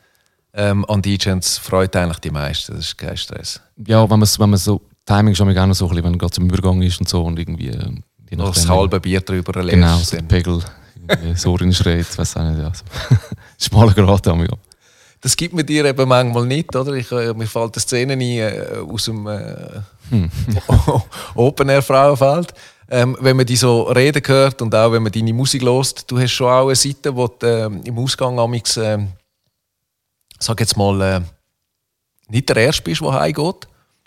ähm, 0.54 0.85
an 0.87 0.94
und 0.97 1.06
es 1.06 1.59
freut 1.59 1.94
eigentlich 1.97 2.18
die 2.18 2.30
meisten. 2.30 2.75
Das 2.76 2.87
ist 2.87 2.99
kein 2.99 3.16
Stress. 3.16 3.61
Ja, 3.87 4.09
wenn 4.09 4.18
man, 4.18 4.28
wenn 4.38 4.50
man 4.50 4.59
so, 4.59 4.80
Timing 5.06 5.33
ist 5.33 5.40
auch 5.40 5.47
gerne 5.47 5.75
so 5.75 5.87
ein 5.87 5.90
bisschen, 5.90 6.04
wenn 6.04 6.18
gerade 6.18 6.33
zum 6.33 6.44
Übergang 6.49 6.80
ist 6.83 7.00
und 7.00 7.09
so 7.09 7.23
und 7.23 7.38
irgendwie, 7.38 7.68
äh, 7.68 7.90
je 8.30 8.37
Noch 8.37 8.54
das 8.54 8.68
halbe 8.68 9.00
Bier 9.00 9.21
drüber 9.21 9.62
leerst. 9.62 9.71
Genau, 9.71 9.97
so 9.99 10.16
dann- 10.16 10.28
Pegel 10.28 10.61
so 11.35 11.54
reinschreit, 11.54 12.16
weiß 12.16 12.37
auch 12.37 12.50
nicht. 12.50 12.61
Ja. 12.61 12.73
Schmaler 13.61 13.92
Grad 13.92 14.26
haben 14.26 14.40
wir 14.40 14.47
ja. 14.49 14.56
Das 15.21 15.37
gibt 15.37 15.54
mir 15.54 15.64
dir 15.64 15.85
eben 15.87 16.09
manchmal 16.09 16.47
nicht, 16.47 16.75
oder? 16.76 16.92
Ich, 16.94 17.11
äh, 17.11 17.33
mir 17.35 17.47
fällt 17.47 17.75
eine 17.76 17.80
Szene 17.80 18.12
ein 18.12 18.21
äh, 18.21 18.78
aus 18.87 19.04
dem 19.06 19.26
äh, 19.26 19.80
Open 21.35 21.68
Air 21.68 21.83
Frauenfeld. 21.83 22.52
Ähm, 22.95 23.17
wenn 23.19 23.37
man 23.37 23.45
die 23.45 23.57
so 23.57 23.83
reden 23.83 24.23
hört 24.25 24.63
und 24.63 24.73
auch 24.73 24.93
wenn 24.93 25.03
man 25.03 25.11
deine 25.11 25.33
Musik 25.33 25.63
hört, 25.63 26.09
du 26.09 26.17
hast 26.17 26.31
schon 26.31 26.47
auch 26.47 26.67
eine 26.67 26.77
Seite, 26.77 27.17
wo 27.17 27.27
du 27.27 27.45
ähm, 27.45 27.81
im 27.83 27.99
Ausgang 27.99 28.39
amix, 28.39 28.77
ähm, 28.77 29.09
sag 30.39 30.61
jetzt 30.61 30.77
mal, 30.77 31.01
äh, 31.01 31.21
nicht 32.29 32.49
der 32.49 32.57
Erste 32.57 32.83
bist, 32.85 33.01
der 33.01 33.13
heimgeht. 33.13 33.67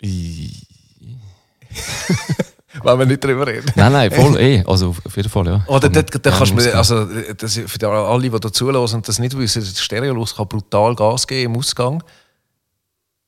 Wenn 2.82 2.98
wir 2.98 3.04
nicht 3.04 3.22
drüber 3.22 3.46
reden. 3.46 3.70
Nein, 3.74 3.92
nein, 3.92 4.10
voll, 4.10 4.40
eh. 4.40 4.64
Also 4.66 4.94
auf 5.04 5.16
jeden 5.16 5.28
Fall, 5.28 5.46
ja. 5.46 5.64
Oder 5.66 5.90
da, 5.90 6.00
da 6.00 6.30
kannst 6.30 6.52
du 6.52 6.74
also 6.74 7.04
das, 7.34 7.60
für 7.66 7.88
alle, 7.88 8.22
die 8.22 8.40
da 8.40 8.50
zuhören 8.50 8.76
und 8.76 9.06
das 9.06 9.18
nicht 9.18 9.36
wissen, 9.36 9.62
der 9.62 9.80
Stereolux 9.80 10.34
kann 10.34 10.48
brutal 10.48 10.94
Gas 10.94 11.26
geben 11.26 11.52
im 11.52 11.58
Ausgang. 11.58 12.02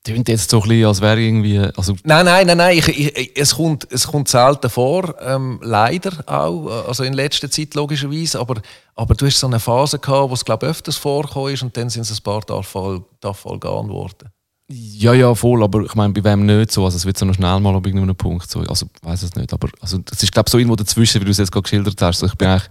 Tönt 0.03 0.29
jetzt 0.29 0.49
so 0.49 0.61
ein 0.61 0.67
bisschen, 0.67 0.85
als 0.85 0.99
wäre 0.99 1.21
irgendwie, 1.21 1.59
also 1.59 1.95
Nein, 2.03 2.25
nein, 2.25 2.47
nein, 2.47 2.57
nein. 2.57 2.77
Ich, 2.77 2.87
ich, 2.87 3.31
es, 3.35 3.55
kommt, 3.55 3.87
es 3.91 4.07
kommt 4.07 4.29
selten 4.29 4.69
vor, 4.69 5.13
ähm, 5.21 5.59
leider 5.61 6.11
auch, 6.25 6.87
also 6.87 7.03
in 7.03 7.13
letzter 7.13 7.51
Zeit 7.51 7.75
logischerweise, 7.75 8.39
aber, 8.39 8.61
aber 8.95 9.13
du 9.13 9.27
hast 9.27 9.39
so 9.39 9.45
eine 9.45 9.59
Phase 9.59 9.99
gehabt, 9.99 10.31
wo 10.31 10.33
es 10.33 10.43
glaube 10.43 10.65
ich 10.65 10.71
öfters 10.71 10.97
vorgekommen 10.97 11.53
ist 11.53 11.61
und 11.61 11.77
dann 11.77 11.91
sind 11.91 12.01
es 12.01 12.19
ein 12.19 12.23
paar 12.23 12.41
davon 12.41 13.59
gegangen 13.59 13.89
worden. 13.89 14.29
Ja, 14.71 15.13
ja, 15.13 15.35
voll, 15.35 15.63
aber 15.63 15.81
ich 15.81 15.93
meine, 15.95 16.13
bei 16.13 16.23
wem 16.23 16.45
nicht 16.45 16.71
so? 16.71 16.85
Also 16.85 16.97
es 16.97 17.05
wird 17.05 17.17
so 17.17 17.25
noch 17.25 17.35
schnell 17.35 17.59
mal 17.59 17.75
ab 17.75 17.85
irgendeinem 17.85 18.15
Punkt 18.15 18.49
so. 18.49 18.61
Also 18.61 18.87
ich 18.95 19.07
weiß 19.07 19.23
es 19.23 19.35
nicht, 19.35 19.53
aber 19.53 19.69
also, 19.81 19.99
es 20.11 20.23
ist 20.23 20.31
glaube 20.31 20.47
ich 20.47 20.51
so 20.51 20.57
irgendwo 20.57 20.77
dazwischen, 20.77 21.21
wie 21.21 21.25
du 21.25 21.31
es 21.31 21.37
jetzt 21.37 21.51
gerade 21.51 21.63
geschildert 21.63 22.01
hast. 22.01 22.19
So, 22.19 22.25
ich 22.25 22.35
bin 22.35 22.47
eigentlich, 22.47 22.69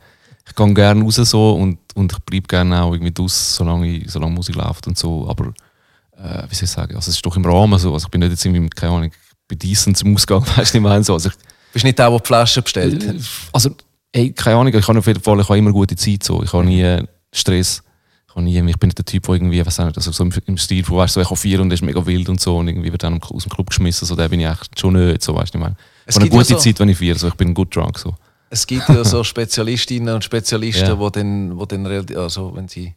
ich 0.48 0.54
gehe 0.54 0.74
gerne 0.74 1.04
raus 1.04 1.16
so 1.16 1.52
und, 1.52 1.78
und 1.94 2.12
ich 2.12 2.18
bleibe 2.20 2.48
gerne 2.48 2.82
auch 2.82 2.92
irgendwie 2.92 3.12
draus, 3.12 3.54
solange, 3.54 3.86
ich, 3.86 4.10
solange 4.10 4.32
Musik 4.32 4.56
läuft 4.56 4.86
und 4.86 4.96
so. 4.96 5.28
Aber 5.28 5.52
äh, 6.22 6.44
wie 6.48 6.54
soll 6.54 6.64
ich 6.64 6.70
sagen? 6.70 6.94
Also 6.96 7.08
es 7.10 7.16
ist 7.16 7.26
doch 7.26 7.36
im 7.36 7.44
Rahmen 7.44 7.78
so. 7.78 7.92
Also 7.92 8.06
ich 8.06 8.10
bin 8.10 8.20
nicht 8.20 8.30
jetzt 8.30 8.44
irgendwie, 8.44 8.68
keine 8.70 8.92
Ahnung, 8.92 9.10
bei 9.48 9.54
decent 9.56 9.96
zum 9.96 10.14
Ausgang, 10.14 10.44
weißt 10.56 10.74
du, 10.74 10.78
ich 10.78 10.82
meine 10.82 11.02
so. 11.04 11.14
Also, 11.14 11.28
ich, 11.30 11.34
Bist 11.72 11.84
nicht 11.84 11.98
der, 11.98 12.10
der 12.10 12.18
die 12.18 12.26
Flaschen 12.26 12.62
bestellt 12.62 13.06
hat? 13.08 13.16
also 13.52 13.70
ey, 14.12 14.32
keine 14.32 14.56
Ahnung, 14.56 14.74
ich 14.74 14.86
habe 14.88 14.98
auf 14.98 15.06
jeden 15.06 15.20
Fall, 15.20 15.40
ich 15.40 15.48
habe 15.48 15.58
immer 15.58 15.72
gute 15.72 15.96
Zeit 15.96 16.22
so. 16.22 16.42
Ich 16.42 16.52
habe 16.52 16.64
nie 16.64 16.82
äh, 16.82 17.04
Stress. 17.32 17.82
Ich, 18.28 18.34
habe 18.36 18.44
nie, 18.44 18.56
ich 18.58 18.78
bin 18.78 18.88
nicht 18.88 18.98
der 18.98 19.04
Typ, 19.04 19.24
der 19.24 19.34
irgendwie, 19.34 19.64
was 19.66 19.78
nicht, 19.78 19.96
also 19.96 20.12
so 20.12 20.22
im, 20.22 20.32
im 20.46 20.56
Stil 20.56 20.84
von, 20.84 20.98
weißt 20.98 21.16
du, 21.16 21.20
so, 21.20 21.22
ich 21.22 21.30
habe 21.30 21.36
vier 21.40 21.60
und 21.60 21.72
ist 21.72 21.82
mega 21.82 22.04
wild 22.06 22.28
und 22.28 22.40
so 22.40 22.58
und 22.58 22.68
irgendwie 22.68 22.92
wird 22.92 23.02
dann 23.02 23.20
aus 23.20 23.42
dem 23.42 23.50
Club 23.50 23.68
geschmissen, 23.68 24.06
so, 24.06 24.14
der 24.14 24.28
bin 24.28 24.38
ich 24.38 24.46
echt 24.46 24.78
schon 24.78 24.94
nicht, 24.94 25.20
so, 25.22 25.34
weißt 25.34 25.52
du, 25.52 25.58
ich 25.58 25.62
meine. 25.64 25.74
Es 26.06 26.14
Ich 26.14 26.22
habe 26.22 26.26
eine 26.26 26.34
ja 26.34 26.38
gute 26.42 26.54
so- 26.54 26.60
Zeit, 26.60 26.78
wenn 26.78 26.88
ich 26.90 26.98
vier, 26.98 27.16
so, 27.16 27.26
ich 27.26 27.34
bin 27.34 27.52
gut 27.54 27.74
drunk, 27.74 27.98
so. 27.98 28.14
Es 28.48 28.64
gibt 28.66 28.88
ja 28.88 29.02
so 29.04 29.24
Spezialistinnen 29.24 30.14
und 30.14 30.22
Spezialisten, 30.24 30.86
Ja. 30.86 30.98
wo 30.98 31.10
dann, 31.10 31.56
wo 31.58 31.64
dann 31.66 31.84
also 32.16 32.54
wenn 32.54 32.68
sie 32.68 32.86
äh, 32.86 32.92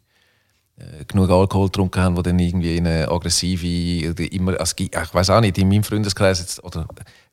genug 1.07 1.29
Alkohol 1.29 1.67
getrunken 1.67 2.01
haben, 2.01 2.15
die 2.15 2.23
dann 2.23 2.39
irgendwie 2.39 2.77
in 2.77 2.87
eine 2.87 3.09
aggressive, 3.09 4.11
oder 4.11 4.31
immer, 4.31 4.59
also, 4.59 4.73
ich 4.77 4.91
weiß 4.93 5.29
auch 5.29 5.41
nicht, 5.41 5.57
in 5.57 5.67
meinem 5.69 5.83
Freundeskreis 5.83 6.39
jetzt, 6.39 6.63
oder 6.63 6.87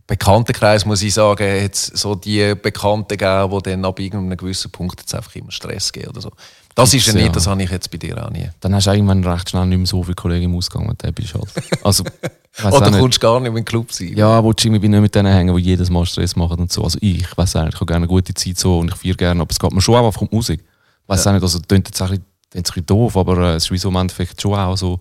Bekanntenkreis 0.07 0.85
muss 0.87 1.02
ich 1.02 1.14
sagen, 1.14 1.62
hat 1.62 1.75
es 1.75 1.87
so 1.87 2.16
die 2.16 2.54
Bekannten 2.61 3.16
gegeben, 3.16 3.59
die 3.64 3.71
dann 3.71 3.85
ab 3.85 4.00
irgendeinem 4.00 4.37
gewissen 4.37 4.71
Punkt 4.71 4.99
jetzt 5.00 5.14
einfach 5.14 5.35
immer 5.37 5.52
Stress 5.52 5.92
geben 5.92 6.09
oder 6.09 6.21
so. 6.21 6.33
Das 6.75 6.92
ist 6.95 7.07
ja 7.07 7.14
Ja. 7.14 7.23
nicht, 7.23 7.37
das 7.37 7.47
habe 7.47 7.62
ich 7.62 7.71
jetzt 7.71 7.90
bei 7.90 7.99
dir 7.99 8.25
auch 8.26 8.30
nie. 8.30 8.49
Dann 8.61 8.75
hast 8.75 8.87
du 8.88 8.90
irgendwann 8.90 9.23
recht 9.23 9.50
schnell 9.50 9.66
nicht 9.66 9.78
mehr 9.78 9.87
so 9.87 10.02
viele 10.02 10.16
Kollegen 10.16 10.47
im 10.47 10.57
Ausgang 10.57 10.88
und 10.88 11.00
der 11.02 11.12
bist 11.12 11.35
halt. 11.35 11.47
Also, 11.85 12.02
Oder 12.64 12.90
kommst 12.90 13.19
du 13.19 13.21
gar 13.21 13.35
nicht 13.38 13.42
mehr 13.42 13.50
in 13.50 13.54
den 13.57 13.64
Club 13.64 13.92
sein. 13.92 14.12
Ja, 14.16 14.42
willst 14.45 14.64
du 14.64 14.69
irgendwie 14.69 14.88
nicht 14.88 15.00
mit 15.00 15.14
denen 15.14 15.33
hängen, 15.33 15.54
die 15.54 15.62
jedes 15.62 15.90
Mal 15.90 16.04
Stress 16.07 16.35
machen 16.35 16.59
und 16.59 16.73
so. 16.73 16.83
Also 16.83 16.99
ich, 17.00 17.25
weiß 17.37 17.54
auch 17.57 17.62
nicht, 17.64 17.75
ich 17.75 17.80
habe 17.80 17.87
gerne 17.87 18.04
eine 18.04 18.09
gute 18.09 18.35
Zeit 18.35 18.59
so 18.59 18.80
und 18.80 18.90
ich 18.90 18.97
feiere 18.97 19.14
gerne, 19.14 19.40
aber 19.40 19.50
es 19.50 19.59
geht 19.61 19.73
mir 19.73 19.80
schon 19.80 19.95
auch 19.95 20.07
einfach 20.07 20.26
die 20.26 20.35
Musik. 20.35 20.64
Weiß 21.07 21.26
auch 21.26 21.33
nicht, 21.33 21.42
also 21.42 21.59
das 21.59 21.69
klingt 21.69 22.21
klingt 22.50 22.66
ein 22.66 22.71
bisschen 22.71 22.87
doof, 22.87 23.16
aber 23.16 23.38
äh, 23.38 23.54
es 23.54 23.64
ist 23.64 23.71
wie 23.71 23.78
so 23.78 23.88
im 23.88 23.97
Endeffekt 23.97 24.40
schon 24.40 24.54
auch 24.54 24.76
so, 24.76 25.00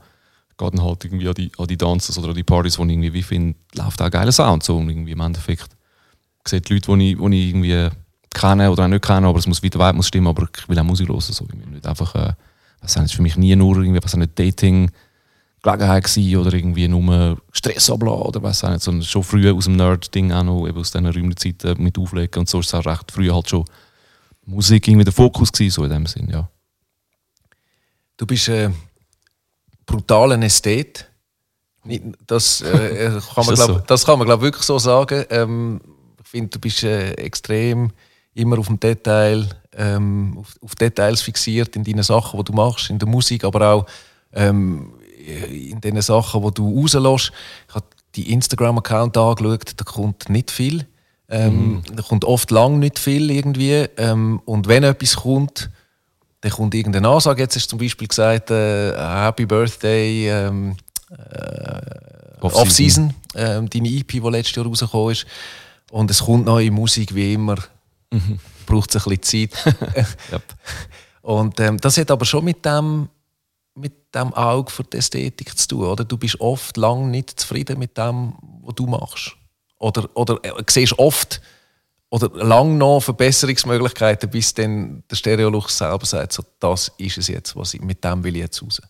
geht 0.58 0.74
dann 0.74 0.84
halt 0.84 1.06
irgendwie 1.06 1.28
an 1.28 1.34
die, 1.34 1.52
an 1.58 1.68
die 1.68 1.78
Dances 1.78 2.18
oder 2.18 2.30
an 2.30 2.36
die 2.36 2.44
Partys, 2.44 2.78
wo 2.78 2.84
ich 2.84 2.92
irgendwie 2.92 3.14
wie 3.14 3.24
finde, 3.24 3.58
läuft 3.76 4.02
auch 4.02 4.12
geiler 4.12 4.32
Sound 4.32 4.64
so 4.64 4.78
und 4.78 4.90
irgendwie 4.90 5.12
im 5.12 5.22
Endeffekt 5.22 5.70
sehen 6.46 6.62
die 6.68 6.74
Leute, 6.74 6.88
wo 6.88 6.96
ich, 6.96 7.14
ich 7.14 7.50
irgendwie 7.50 7.90
kennen 8.34 8.70
oder 8.70 8.84
auch 8.84 8.88
nicht 8.88 9.04
kennen, 9.04 9.26
aber 9.26 9.40
es 9.40 9.48
muss 9.48 9.64
wieder 9.64 9.80
weit 9.80 9.96
muss 9.96 10.08
stimmen, 10.08 10.28
aber 10.28 10.48
ich 10.56 10.70
will 10.70 10.80
auch 10.80 10.84
Musik 10.84 11.10
hören. 11.10 11.22
So. 11.22 11.46
Ich 11.46 11.54
will 11.54 11.74
nicht 11.74 11.88
einfach, 11.88 12.14
äh, 12.16 12.34
was 12.82 12.96
ist 12.96 13.14
für 13.14 13.22
mich 13.22 13.38
nie 13.38 13.56
nur 13.56 13.78
irgendwie, 13.78 14.04
was 14.04 14.16
nicht 14.16 14.38
Dating 14.38 14.92
Gelegenheit 15.62 16.06
gewesen 16.06 16.38
oder 16.38 16.54
irgendwie 16.54 16.88
nur 16.88 17.42
Stress 17.52 17.90
abladen 17.90 18.22
oder 18.22 18.44
was 18.44 18.64
auch 18.64 18.70
nicht, 18.70 18.82
sondern 18.82 19.04
schon 19.04 19.24
früh 19.24 19.52
aus 19.52 19.66
dem 19.66 19.76
Nerd-Ding 19.76 20.32
auch 20.32 20.44
noch, 20.44 20.68
eben 20.68 20.78
aus 20.78 20.92
diesen 20.92 21.06
Räumlichkeiten 21.06 21.84
mit 21.84 21.98
auflegen 21.98 22.40
und 22.40 22.50
so 22.50 22.62
ist 22.62 22.68
es 22.68 22.74
auch 22.74 22.86
recht 22.86 23.12
früh 23.12 23.30
halt 23.30 23.50
schon 23.50 23.66
Musik 24.46 24.88
irgendwie 24.88 25.04
der 25.04 25.14
Fokus 25.14 25.52
gewesen, 25.52 25.74
so 25.74 25.84
in 25.84 25.92
dem 25.92 26.06
Sinn, 26.06 26.30
ja. 26.30 26.50
Du 28.20 28.26
bist 28.26 28.50
ein 28.50 28.76
brutaler 29.86 30.38
Ästhet. 30.44 31.10
Das, 32.28 32.62
äh, 32.62 33.12
kann 33.34 33.46
man, 33.46 33.56
das 33.56 33.66
glaub, 33.66 33.68
so? 33.68 33.80
das 33.88 34.06
kann 34.06 34.20
man 34.20 34.28
glaub, 34.28 34.42
wirklich 34.42 34.66
so 34.66 34.78
sagen. 34.78 35.24
Ähm, 35.30 35.80
ich 36.22 36.28
finde, 36.28 36.50
du 36.50 36.60
bist 36.60 36.84
äh, 36.84 37.14
extrem 37.14 37.92
immer 38.34 38.60
auf 38.60 38.68
dem 38.68 38.78
Detail, 38.78 39.48
ähm, 39.74 40.38
auf, 40.38 40.54
auf 40.62 40.76
Details 40.76 41.22
fixiert 41.22 41.78
in 41.78 41.86
deinen 41.86 42.04
Sachen, 42.04 42.38
die 42.38 42.44
du 42.44 42.52
machst, 42.52 42.90
in 42.90 43.00
der 43.00 43.08
Musik, 43.08 43.46
aber 43.46 43.66
auch 43.72 43.86
ähm, 44.34 44.92
in 45.50 45.80
den 45.80 46.02
Sachen, 46.02 46.44
die 46.44 46.54
du 46.54 46.78
rauslässt. 46.78 47.32
Ich 47.70 47.76
habe 47.76 47.86
die 48.16 48.34
Instagram-Account 48.34 49.16
angeschaut, 49.16 49.72
da 49.78 49.86
kommt 49.86 50.30
nicht 50.30 50.52
viel. 50.52 50.86
Ähm, 51.30 51.84
Da 51.94 52.04
kommt 52.04 52.26
oft 52.26 52.52
lang 52.52 52.80
nicht 52.80 53.00
viel 53.00 53.32
irgendwie. 53.32 53.86
Ähm, 53.96 54.42
und 54.44 54.68
wenn 54.68 54.84
etwas 54.84 55.16
kommt, 55.16 55.70
dann 56.42 56.52
kommt 56.52 56.74
irgendeine 56.74 57.08
Ansage. 57.10 57.42
Jetzt 57.42 57.56
du 57.56 57.60
zum 57.60 57.80
Beispiel 57.80 58.08
gesagt, 58.08 58.52
äh, 58.52 58.94
Happy 58.96 59.46
Birthday, 59.46 60.30
ähm, 60.30 60.78
Off-Season. 62.42 62.62
Off-Season, 62.62 63.14
ähm, 63.36 63.70
deine 63.70 63.90
EP, 63.90 64.08
die 64.08 64.20
letztes 64.20 64.56
Jahr 64.56 64.66
rausgekommen 64.66 65.12
ist. 65.12 65.26
Und 65.92 66.12
es 66.12 66.24
kommt 66.24 66.46
neue 66.46 66.72
Musik, 66.72 67.14
wie 67.14 67.34
immer. 67.34 67.58
Braucht 68.66 68.96
es 68.96 69.06
ein 69.06 69.18
bisschen 69.18 69.50
Zeit. 69.52 70.08
Yep. 70.32 70.44
Und 71.22 71.60
ähm, 71.60 71.78
das 71.78 71.98
hat 71.98 72.10
aber 72.12 72.26
schon 72.26 72.46
mit 72.46 72.66
dem, 72.66 73.10
mit 73.76 74.16
dem 74.16 74.34
Auge 74.34 74.72
für 74.72 74.84
die 74.84 74.98
Ästhetik 74.98 75.58
zu 75.58 75.68
tun. 75.68 75.86
Oder? 75.86 76.06
Du 76.06 76.18
bist 76.18 76.40
oft 76.40 76.78
lang 76.78 77.12
nicht 77.12 77.40
zufrieden 77.40 77.78
mit 77.78 77.98
dem, 77.98 78.34
was 78.64 78.76
du 78.76 78.88
machst. 78.88 79.36
Oder, 79.78 80.10
oder 80.16 80.40
äh, 80.44 80.64
siehst 80.68 80.98
oft 80.98 81.42
oder 82.12 82.30
lang 82.46 82.78
noch 82.78 83.02
Verbesserungsmöglichkeiten, 83.02 84.30
bis 84.30 84.54
dann 84.54 85.04
der 85.10 85.16
Stereolux 85.16 85.78
selber 85.78 86.06
sagt, 86.06 86.34
so, 86.34 86.44
das 86.60 86.92
ist 86.98 87.18
es 87.18 87.28
jetzt, 87.28 87.56
was 87.56 87.74
ich, 87.74 87.82
mit 87.82 88.04
dem 88.04 88.24
will 88.24 88.36
ich 88.36 88.42
jetzt 88.42 88.64
raus. 88.64 88.82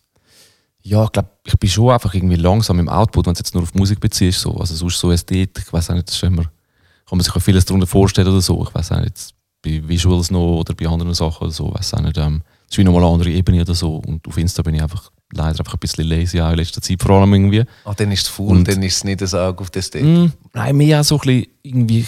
Ja, 0.82 1.04
ich 1.04 1.12
glaube, 1.12 1.28
ich 1.44 1.58
bin 1.58 1.68
schon 1.68 1.90
einfach 1.90 2.14
irgendwie 2.14 2.36
langsam 2.36 2.78
im 2.78 2.88
Output, 2.88 3.26
wenn 3.26 3.34
du 3.34 3.38
jetzt 3.38 3.52
nur 3.54 3.62
auf 3.62 3.74
Musik 3.74 4.00
beziehst. 4.00 4.40
So. 4.40 4.56
Also 4.56 4.74
sonst 4.74 4.98
so 4.98 5.12
Ästhetik, 5.12 5.64
ich 5.66 5.72
weiß 5.72 5.90
auch 5.90 5.94
nicht, 5.94 6.08
das 6.08 6.16
ist 6.16 6.22
immer, 6.22 6.44
kann 6.44 7.18
man 7.18 7.20
sich 7.20 7.34
auch 7.36 7.40
vieles 7.42 7.66
darunter 7.66 7.86
vorstellen 7.86 8.28
oder 8.28 8.40
so. 8.40 8.62
Ich 8.66 8.74
weiß 8.74 8.92
auch 8.92 9.00
nicht, 9.00 9.34
bei 9.62 9.86
Visuals 9.86 10.30
noch 10.30 10.60
oder 10.60 10.72
bei 10.74 10.86
anderen 10.88 11.12
Sachen 11.12 11.42
oder 11.44 11.52
so, 11.52 11.74
weiß 11.74 11.92
auch 11.94 12.00
nicht. 12.00 12.16
Ähm, 12.16 12.42
das 12.66 12.70
ist 12.74 12.78
wie 12.78 12.84
nochmal 12.84 13.02
eine 13.04 13.12
andere 13.12 13.28
Ebene 13.30 13.60
oder 13.60 13.74
so. 13.74 13.96
Und 13.96 14.26
auf 14.26 14.38
Insta 14.38 14.62
bin 14.62 14.74
ich 14.76 14.82
einfach 14.82 15.10
leider 15.34 15.58
einfach 15.58 15.74
ein 15.74 15.80
bisschen 15.80 16.06
lazy 16.06 16.40
auch 16.40 16.50
in 16.50 16.56
letzter 16.56 16.80
Zeit 16.80 17.02
vor 17.02 17.10
allem 17.10 17.34
irgendwie. 17.34 17.64
Ah, 17.84 17.92
dann 17.94 18.10
ist 18.10 18.22
es 18.22 18.28
faul, 18.28 18.56
Und- 18.56 18.66
dann 18.68 18.82
ist 18.82 18.96
es 18.96 19.04
nicht 19.04 19.20
das 19.20 19.34
Auge 19.34 19.60
auf 19.60 19.68
die 19.70 19.80
Ästhetik. 19.80 20.08
Mm, 20.08 20.32
nein, 20.54 20.76
mehr 20.78 21.00
auch 21.00 21.04
so 21.04 21.16
ein 21.16 21.20
bisschen 21.20 21.46
irgendwie 21.62 22.06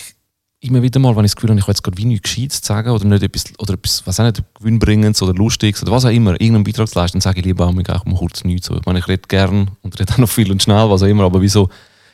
immer 0.63 0.81
wieder 0.81 1.01
mal, 1.01 1.15
wenn 1.17 1.25
ich 1.25 1.33
das 1.33 1.37
Gefühl 1.37 1.51
habe, 1.51 1.59
ich 1.59 1.65
habe 1.65 1.73
jetzt 1.73 1.83
gerade 1.83 1.99
wie 1.99 2.05
nichts 2.05 2.23
Gescheites 2.23 2.61
zu 2.61 2.69
sagen 2.69 2.91
oder 2.91 3.05
nicht 3.05 3.23
etwas, 3.23 3.45
oder 3.59 3.75
etwas, 3.75 4.07
was 4.07 4.21
auch 4.21 4.25
nicht, 4.25 4.43
gewinnbringendes 4.55 5.21
oder 5.23 5.35
lustiges 5.35 5.83
oder 5.83 5.93
was 5.93 6.05
auch 6.05 6.11
immer, 6.11 6.33
irgendeinen 6.33 6.65
Beitrag 6.65 6.89
zu 6.89 6.99
leisten, 6.99 7.17
dann 7.17 7.23
sage 7.23 7.41
ich 7.41 7.47
lieber 7.47 7.67
auch 7.67 7.73
mal 7.73 7.83
gleich 7.83 8.05
mal 8.05 8.15
kurz 8.15 8.45
nichts. 8.45 8.69
So. 8.69 8.77
Ich 8.77 8.87
meine, 8.87 9.01
ich 9.01 9.09
rede 9.09 9.23
gern 9.27 9.73
und 9.83 9.99
rede 9.99 10.13
auch 10.13 10.19
noch 10.19 10.29
viel 10.29 10.51
und 10.51 10.63
schnell, 10.63 10.89
was 10.89 11.03
auch 11.03 11.07
immer, 11.07 11.25
aber 11.25 11.43
wieso, 11.43 11.69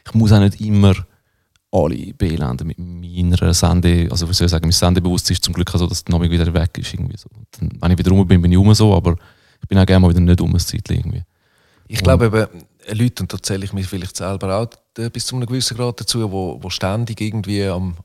ich 0.06 0.14
muss 0.14 0.32
auch 0.32 0.40
nicht 0.40 0.60
immer 0.60 0.94
alle 1.70 2.14
beelenden 2.14 2.66
mit 2.68 2.78
meiner 2.78 3.52
Sende, 3.52 4.08
also 4.10 4.28
wie 4.28 4.32
soll 4.32 4.46
ich 4.46 4.50
sagen, 4.50 4.64
mein 4.64 4.72
Sendebewusstsein 4.72 5.34
ist 5.34 5.44
zum 5.44 5.52
Glück 5.52 5.70
so, 5.70 5.86
dass 5.86 6.02
der 6.02 6.14
Name 6.14 6.30
wieder 6.30 6.52
weg 6.54 6.78
ist 6.78 6.94
irgendwie 6.94 7.18
so. 7.18 7.28
Dann, 7.58 7.70
wenn 7.78 7.90
ich 7.90 7.98
wieder 7.98 8.10
rum 8.10 8.26
bin, 8.26 8.40
bin 8.40 8.50
ich 8.50 8.58
rum 8.58 8.72
so, 8.72 8.94
aber 8.94 9.16
ich 9.60 9.68
bin 9.68 9.78
auch 9.78 9.84
gerne 9.84 10.00
mal 10.00 10.10
wieder 10.10 10.20
nicht 10.20 10.40
um 10.40 10.54
ein 10.54 10.58
Zeitchen 10.58 10.96
irgendwie. 10.96 11.22
Ich 11.86 12.02
glaube 12.02 12.26
eben, 12.26 12.46
äh, 12.86 12.94
Leute, 12.94 13.22
und 13.22 13.32
da 13.32 13.42
zähle 13.42 13.64
ich 13.64 13.72
mich 13.74 13.86
vielleicht 13.86 14.16
selber 14.16 14.58
auch 14.58 14.68
äh, 14.98 15.10
bis 15.10 15.26
zu 15.26 15.36
einem 15.36 15.46
gewissen 15.46 15.76
Grad 15.76 16.00
dazu, 16.00 16.30
wo, 16.30 16.58
wo 16.62 16.70
ständig 16.70 17.20
irgendwie 17.20 17.64
am 17.64 17.96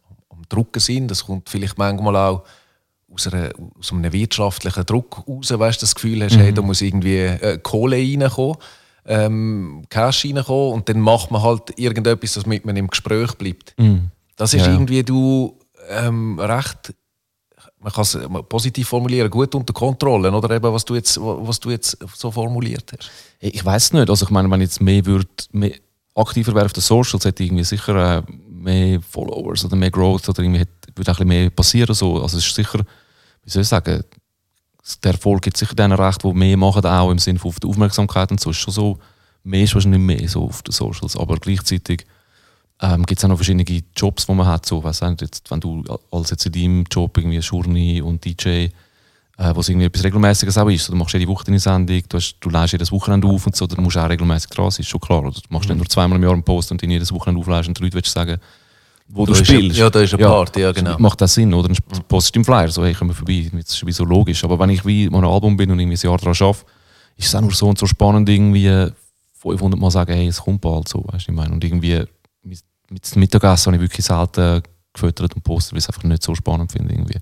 Drucken 0.50 0.80
sind. 0.80 1.10
Das 1.10 1.26
kommt 1.26 1.50
vielleicht 1.50 1.78
manchmal 1.78 2.16
auch 2.16 2.44
aus, 3.14 3.28
einer, 3.28 3.52
aus 3.80 3.92
einem 3.92 4.12
wirtschaftlichen 4.12 4.86
Druck 4.86 5.24
raus, 5.28 5.52
weißt 5.52 5.82
du, 5.82 5.84
das 5.84 5.96
Gefühl 5.96 6.24
hast, 6.24 6.38
hey, 6.38 6.54
da 6.54 6.62
muss 6.62 6.82
irgendwie 6.82 7.18
äh, 7.18 7.60
Kohle 7.62 7.98
reinkommen, 7.98 8.58
ähm, 9.06 9.84
Cash 9.90 10.26
reinkommen 10.26 10.74
und 10.74 10.90
dann 10.90 11.00
macht 11.00 11.30
man 11.30 11.42
halt 11.42 11.78
irgendetwas, 11.78 12.34
damit 12.34 12.66
man 12.66 12.76
im 12.76 12.88
Gespräch 12.88 13.34
bleibt. 13.34 13.76
Das 14.36 14.54
ist 14.54 14.66
Ja, 14.66 14.74
irgendwie 14.74 15.04
du 15.04 15.60
ähm, 15.90 16.40
recht 16.40 16.94
man 17.84 17.92
kann 17.92 18.04
es 18.04 18.18
positiv 18.48 18.88
formulieren, 18.88 19.30
gut 19.30 19.54
unter 19.56 19.74
Kontrolle, 19.74 20.32
oder 20.32 20.56
eben, 20.56 20.74
was 20.74 20.86
du 20.86 20.96
jetzt, 20.96 21.20
was 21.20 21.60
du 21.60 21.70
jetzt 21.70 21.98
so 22.16 22.32
formuliert 22.32 22.92
hast. 22.98 23.12
Ich 23.40 23.64
weiß 23.64 23.94
nicht. 23.94 24.10
Also 24.10 24.26
ich 24.26 24.32
meine, 24.32 24.50
wenn 24.50 24.62
ich 24.62 24.68
jetzt 24.70 24.82
mehr, 24.82 25.06
würd, 25.06 25.50
mehr 25.52 25.74
aktiver 26.16 26.56
wäre 26.56 26.66
auf 26.66 26.74
den 26.74 26.82
Socials, 26.82 27.26
hätte 27.26 27.44
ich 27.44 27.50
irgendwie 27.50 27.66
sicher 27.66 28.20
äh, 28.20 28.22
mehr 28.64 29.02
Followers 29.02 29.66
oder 29.66 29.76
mehr 29.76 29.92
Growth 29.92 30.30
oder 30.30 30.42
irgendwie 30.42 30.66
würde 30.96 31.12
auch 31.12 31.20
ein 31.20 31.28
mehr 31.28 31.50
passieren. 31.50 31.94
So. 31.94 32.22
Also 32.22 32.38
es 32.38 32.48
ist 32.48 32.56
sicher, 32.56 32.80
wie 33.44 33.50
soll 33.50 33.64
ich 33.64 33.68
sagen, 33.68 34.04
der 35.04 35.12
Erfolg 35.14 35.42
gibt 35.42 35.58
sicher 35.58 35.76
denen 35.76 35.94
recht, 35.94 36.24
die 36.24 36.34
mehr 36.34 36.58
machen, 36.58 36.86
auch 36.86 37.12
im 37.12 37.20
Sinne 37.20 37.40
von 37.40 37.50
auf 37.50 37.58
Aufmerksamkeit 37.64 38.32
und 38.32 38.40
so. 38.40 38.50
Ist 38.50 38.58
schon 38.58 38.74
so, 38.74 39.00
mehr 39.44 39.64
ist 39.64 39.74
wahrscheinlich 39.74 40.02
mehr 40.02 40.28
so 40.28 40.46
auf 40.46 40.62
den 40.62 40.74
Socials. 40.74 41.16
Aber 41.16 41.38
gleichzeitig 41.38 42.06
ähm, 42.82 43.06
gibt 43.06 43.20
es 43.20 43.26
auch 43.26 43.30
noch 43.30 43.38
verschiedene 43.38 43.66
Jobs, 43.96 44.26
die 44.26 44.34
man 44.34 44.48
hat. 44.48 44.66
So, 44.66 44.84
weiss 44.84 45.02
nicht, 45.02 45.22
jetzt, 45.22 45.50
wenn 45.52 45.60
du 45.60 45.84
als 46.12 46.32
jetzt 46.32 46.46
in 46.46 46.52
deinem 46.52 46.84
Job 46.92 47.18
irgendwie 47.18 47.40
Journey 47.40 48.02
und 48.02 48.26
DJ, 48.26 48.70
äh, 49.38 49.52
was 49.56 49.70
irgendwie 49.70 49.86
etwas 49.88 50.04
Regelmäßiges 50.04 50.58
auch 50.58 50.70
ist. 50.70 50.86
So, 50.86 50.94
du 50.94 50.98
machst 50.98 51.14
jede 51.14 51.28
Woche 51.28 51.44
deine 51.46 51.60
Sendung, 51.60 52.02
du, 52.08 52.18
hast, 52.18 52.36
du 52.40 52.50
leist 52.50 52.74
jedes 52.74 52.92
Wochenende 52.92 53.28
auf 53.28 53.46
und 53.46 53.56
so, 53.56 53.66
dann 53.68 53.84
musst 53.84 53.96
du 53.96 54.00
auch 54.00 54.10
regelmäßig 54.10 54.50
dran 54.52 54.70
sein, 54.72 54.82
ist 54.82 54.90
schon 54.90 55.00
klar. 55.02 55.20
Oder 55.22 55.32
du 55.32 55.40
machst 55.50 55.68
nicht 55.70 55.78
nur 55.78 55.88
zweimal 55.88 56.18
im 56.18 56.24
Jahr 56.24 56.34
einen 56.34 56.44
Post 56.44 56.72
und 56.72 56.82
den 56.82 56.92
jedes 56.92 57.12
Wochenende 57.12 57.40
aufleist 57.42 57.68
und 57.68 57.78
den 57.80 57.84
Leuten 57.84 57.96
willst 57.96 58.10
du 58.16 58.20
sagen, 58.20 58.38
wo 59.08 59.26
du 59.26 59.34
Da 59.34 59.40
ist 59.40 59.48
spielst. 59.48 59.78
ja- 59.78 59.86
ja, 59.86 59.90
da 59.90 60.00
ist 60.02 60.14
eine 60.14 60.24
Party, 60.24 60.62
ja, 60.62 60.72
genau. 60.72 60.98
Macht 61.00 61.20
das 61.22 61.34
Sinn, 61.34 61.54
oder? 61.54 61.68
Dann 61.70 61.78
postest 62.08 62.36
du 62.36 62.40
im 62.40 62.46
Flyer, 62.46 62.70
so, 62.70 62.84
hey, 62.86 62.94
komm 62.94 63.08
mal 63.10 63.14
vorbei, 63.14 63.50
das 63.54 63.74
ist 63.76 63.86
wie 63.86 63.92
so 63.92 64.06
logisch. 64.06 64.44
Aber 64.44 64.58
wenn 64.60 64.70
ich 64.70 64.86
wie 64.86 65.08
an 65.08 65.16
einem 65.16 65.26
Album 65.26 65.58
bin 65.58 65.70
und 65.72 65.80
irgendwie 65.80 65.98
ein 65.98 66.10
Jahr 66.10 66.18
daran 66.18 66.36
arbeite, 66.40 66.66
ist 67.18 67.28
es 67.28 67.36
auch 67.36 67.42
nur 67.42 67.52
so 67.52 67.68
und 67.70 67.78
so 67.78 67.86
spannend, 67.86 68.30
irgendwie 68.30 68.88
500 69.40 69.80
Mal 69.80 69.92
sagen, 69.92 70.14
hey, 70.14 70.28
es 70.28 70.40
kommt 70.42 70.62
bald, 70.62 70.88
so, 70.88 71.04
weißt 71.12 71.28
du, 71.28 71.32
ich 71.32 71.36
meine. 71.36 71.54
Und 71.54 71.64
irgendwie 71.64 72.04
mit, 72.44 72.60
mit 72.90 73.14
dem 73.16 73.20
Mittagessen 73.20 73.74
habe 73.74 73.84
ich 73.84 73.90
wirklich 73.92 74.06
selten 74.06 74.64
gefüttert 74.94 75.36
und 75.36 75.44
postet, 75.44 75.74
weil 75.74 75.80
ich 75.80 75.84
es 75.86 75.90
einfach 75.90 76.04
nicht 76.04 76.24
so 76.24 76.34
spannend 76.34 76.72
finde, 76.72 76.94
irgendwie. 76.94 77.18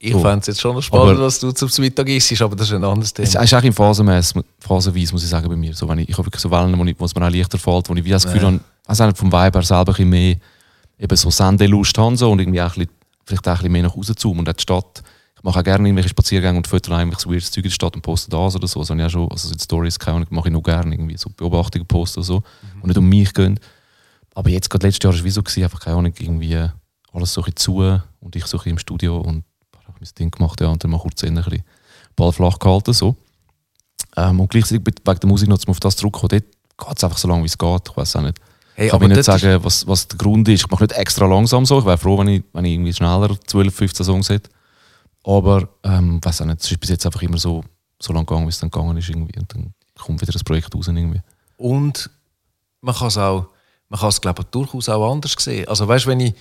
Ich 0.00 0.12
So. 0.12 0.20
fände 0.20 0.38
es 0.38 0.46
jetzt 0.46 0.60
schon 0.60 0.80
spannend, 0.80 1.10
Aber- 1.16 1.22
was 1.26 1.40
du 1.40 1.50
zum 1.50 1.68
Mittag 1.82 2.08
isst, 2.08 2.40
aber 2.40 2.54
das 2.54 2.68
ist 2.68 2.74
ein 2.74 2.84
anderes 2.84 3.08
Es 3.18 3.30
Thema. 3.32 3.42
ist 3.44 3.52
eigentlich 3.54 3.74
phasenweise, 3.74 4.44
phasenweise, 4.60 5.12
muss 5.12 5.24
ich 5.24 5.28
sagen, 5.28 5.48
bei 5.48 5.56
mir. 5.56 5.74
So, 5.74 5.88
wenn 5.88 5.98
ich, 5.98 6.08
ich 6.08 6.16
habe 6.16 6.26
wirklich 6.26 6.40
so 6.40 6.50
Wellen, 6.52 6.78
wo, 6.78 6.84
ich, 6.84 6.94
wo 7.00 7.04
es 7.04 7.14
mir 7.16 7.26
auch 7.26 7.30
leichter 7.30 7.58
fällt, 7.58 7.88
wo 7.88 7.94
ich 7.94 8.04
wie 8.04 8.10
das 8.10 8.24
Gefühl 8.24 8.42
Ja. 8.42 8.46
habe, 8.48 8.60
also 8.86 9.04
auch 9.04 9.16
vom 9.16 9.30
her 9.32 9.50
selber 9.62 9.76
ein 9.78 9.84
bisschen 9.84 10.08
mehr 10.08 10.36
eben 11.00 11.16
so 11.16 11.30
Sendelust 11.30 11.98
habe 11.98 12.16
so, 12.16 12.30
und 12.30 12.38
irgendwie 12.40 12.60
auch 12.62 12.66
ein 12.76 12.86
bisschen, 12.86 12.90
vielleicht 13.24 13.48
auch 13.48 13.52
ein 13.52 13.56
bisschen 13.58 13.72
mehr 13.72 13.82
nach 13.82 13.96
Hause 13.96 14.14
zu 14.14 14.30
und 14.30 14.48
auch 14.48 14.52
die 14.52 14.62
Stadt. 14.62 15.02
Ich 15.36 15.42
mache 15.42 15.58
auch 15.60 15.64
gerne 15.64 15.86
irgendwelche 15.88 16.08
Spaziergänge 16.10 16.56
und 16.58 16.66
fötere 16.68 16.96
einfach 16.96 17.18
so 17.20 17.30
weirdes 17.30 17.50
Zeug 17.50 17.64
in 17.64 17.70
der 17.70 17.74
Stadt 17.74 17.94
und 17.96 18.02
poste 18.02 18.30
das 18.30 18.54
oder 18.56 18.66
so. 18.68 18.80
Also, 18.80 18.94
ich 18.94 19.02
auch 19.04 19.10
schon, 19.10 19.28
also 19.30 19.48
so 19.48 19.54
Stories 19.60 19.98
keine 19.98 20.16
Ahnung, 20.18 20.28
mache 20.30 20.48
ich 20.48 20.52
noch 20.52 20.62
gerne 20.62 20.94
irgendwie 20.94 21.16
so 21.16 21.28
Beobachtungen 21.30 21.86
posten 21.86 22.20
oder 22.20 22.26
so, 22.26 22.36
Mhm. 22.36 22.82
und 22.82 22.86
nicht 22.88 22.98
um 22.98 23.08
mich 23.08 23.32
gehen. 23.34 23.58
Aber 24.34 24.48
jetzt 24.50 24.70
gerade 24.70 24.86
letztes 24.86 25.02
Jahr 25.04 25.12
war 25.12 25.18
es 25.18 25.24
wie 25.24 25.30
so, 25.30 25.42
gewesen, 25.42 25.64
einfach 25.64 25.80
keine 25.80 25.96
Ahnung, 25.96 26.12
irgendwie 26.20 26.54
alles 27.12 27.32
so 27.34 27.40
ein 27.40 27.44
bisschen 27.46 27.56
zu 27.56 28.00
und 28.20 28.36
ich 28.36 28.44
so 28.46 28.56
ein 28.56 28.58
bisschen 28.60 28.70
im 28.72 28.78
Studio 28.78 29.18
und 29.20 29.44
mein 30.00 30.10
Ding 30.18 30.30
gemacht, 30.30 30.60
ja, 30.60 30.68
und 30.68 30.82
dann 30.82 30.90
mal 30.90 31.00
kurz 31.00 31.22
ein 31.24 31.34
bisschen 31.34 31.62
Ball 32.16 32.32
flach 32.32 32.58
gehalten, 32.58 32.92
so. 32.92 33.16
Ähm, 34.16 34.40
und 34.40 34.50
gleichzeitig 34.50 34.84
wegen 34.86 35.20
der 35.20 35.28
Musik 35.28 35.48
noch 35.48 35.58
auf 35.66 35.80
das 35.80 35.96
zurückzukommen, 35.96 36.30
dort 36.30 36.88
geht 36.88 36.96
es 36.96 37.04
einfach 37.04 37.18
so 37.18 37.28
lange, 37.28 37.42
wie 37.42 37.46
es 37.46 37.58
geht. 37.58 37.88
Ich 37.88 37.96
weiß 37.96 38.16
auch 38.16 38.22
nicht. 38.22 38.38
Hey, 38.74 38.86
ich 38.86 38.90
kann 38.92 39.00
mir 39.00 39.08
nicht 39.08 39.24
sagen, 39.24 39.64
was, 39.64 39.86
was 39.86 40.06
der 40.06 40.18
Grund 40.18 40.48
ist. 40.48 40.60
Ich 40.60 40.70
mache 40.70 40.84
nicht 40.84 40.92
extra 40.92 41.26
langsam 41.26 41.66
so. 41.66 41.80
Ich 41.80 41.84
wäre 41.84 41.98
froh, 41.98 42.18
wenn 42.18 42.28
ich, 42.28 42.44
wenn 42.52 42.64
ich 42.64 42.74
irgendwie 42.74 42.92
schneller 42.92 43.36
12, 43.46 43.74
15 43.74 44.06
Songs 44.06 44.28
hätte. 44.28 44.50
Aber 45.24 45.68
ähm, 45.82 46.20
weiß 46.22 46.42
auch 46.42 46.46
nicht, 46.46 46.60
es 46.60 46.70
ist 46.70 46.78
bis 46.78 46.90
jetzt 46.90 47.04
einfach 47.04 47.22
immer 47.22 47.38
so, 47.38 47.64
so 48.00 48.12
lang 48.12 48.24
gegangen, 48.24 48.46
wie 48.46 48.50
es 48.50 48.60
dann 48.60 48.70
gegangen 48.70 48.96
ist. 48.96 49.08
Irgendwie. 49.08 49.36
Und 49.38 49.52
dann 49.52 49.74
kommt 49.98 50.20
wieder 50.20 50.32
das 50.32 50.44
Projekt 50.44 50.72
raus. 50.74 50.86
Irgendwie. 50.86 51.20
Und 51.56 52.08
man 52.80 52.94
kann 52.94 53.08
es 53.08 53.18
auch, 53.18 53.48
man 53.88 53.98
kann 53.98 54.10
es 54.10 54.20
glaube 54.20 54.42
ich 54.42 54.48
durchaus 54.48 54.88
auch 54.88 55.12
anders 55.12 55.34
sehen. 55.38 55.66
Also 55.66 55.88
weißt, 55.88 56.06
wenn 56.06 56.20
ich, 56.20 56.34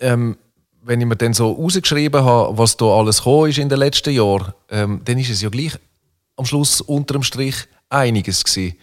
ähm, 0.00 0.36
wenn 0.84 1.00
ich 1.00 1.06
mir 1.06 1.16
dann 1.16 1.32
so 1.32 1.52
rausgeschrieben 1.52 2.24
habe, 2.24 2.56
was 2.56 2.76
da 2.76 2.86
alles 2.86 3.18
gekommen 3.18 3.50
ist 3.50 3.58
in 3.58 3.68
den 3.68 3.78
letzten 3.78 4.12
Jahren, 4.12 4.52
ähm, 4.70 5.00
dann 5.04 5.18
ist 5.18 5.30
es 5.30 5.42
ja 5.42 5.48
gleich 5.48 5.72
am 6.36 6.44
Schluss 6.44 6.80
unter 6.80 7.14
dem 7.14 7.22
Strich 7.22 7.54
einiges 7.88 8.44
gewesen. 8.44 8.76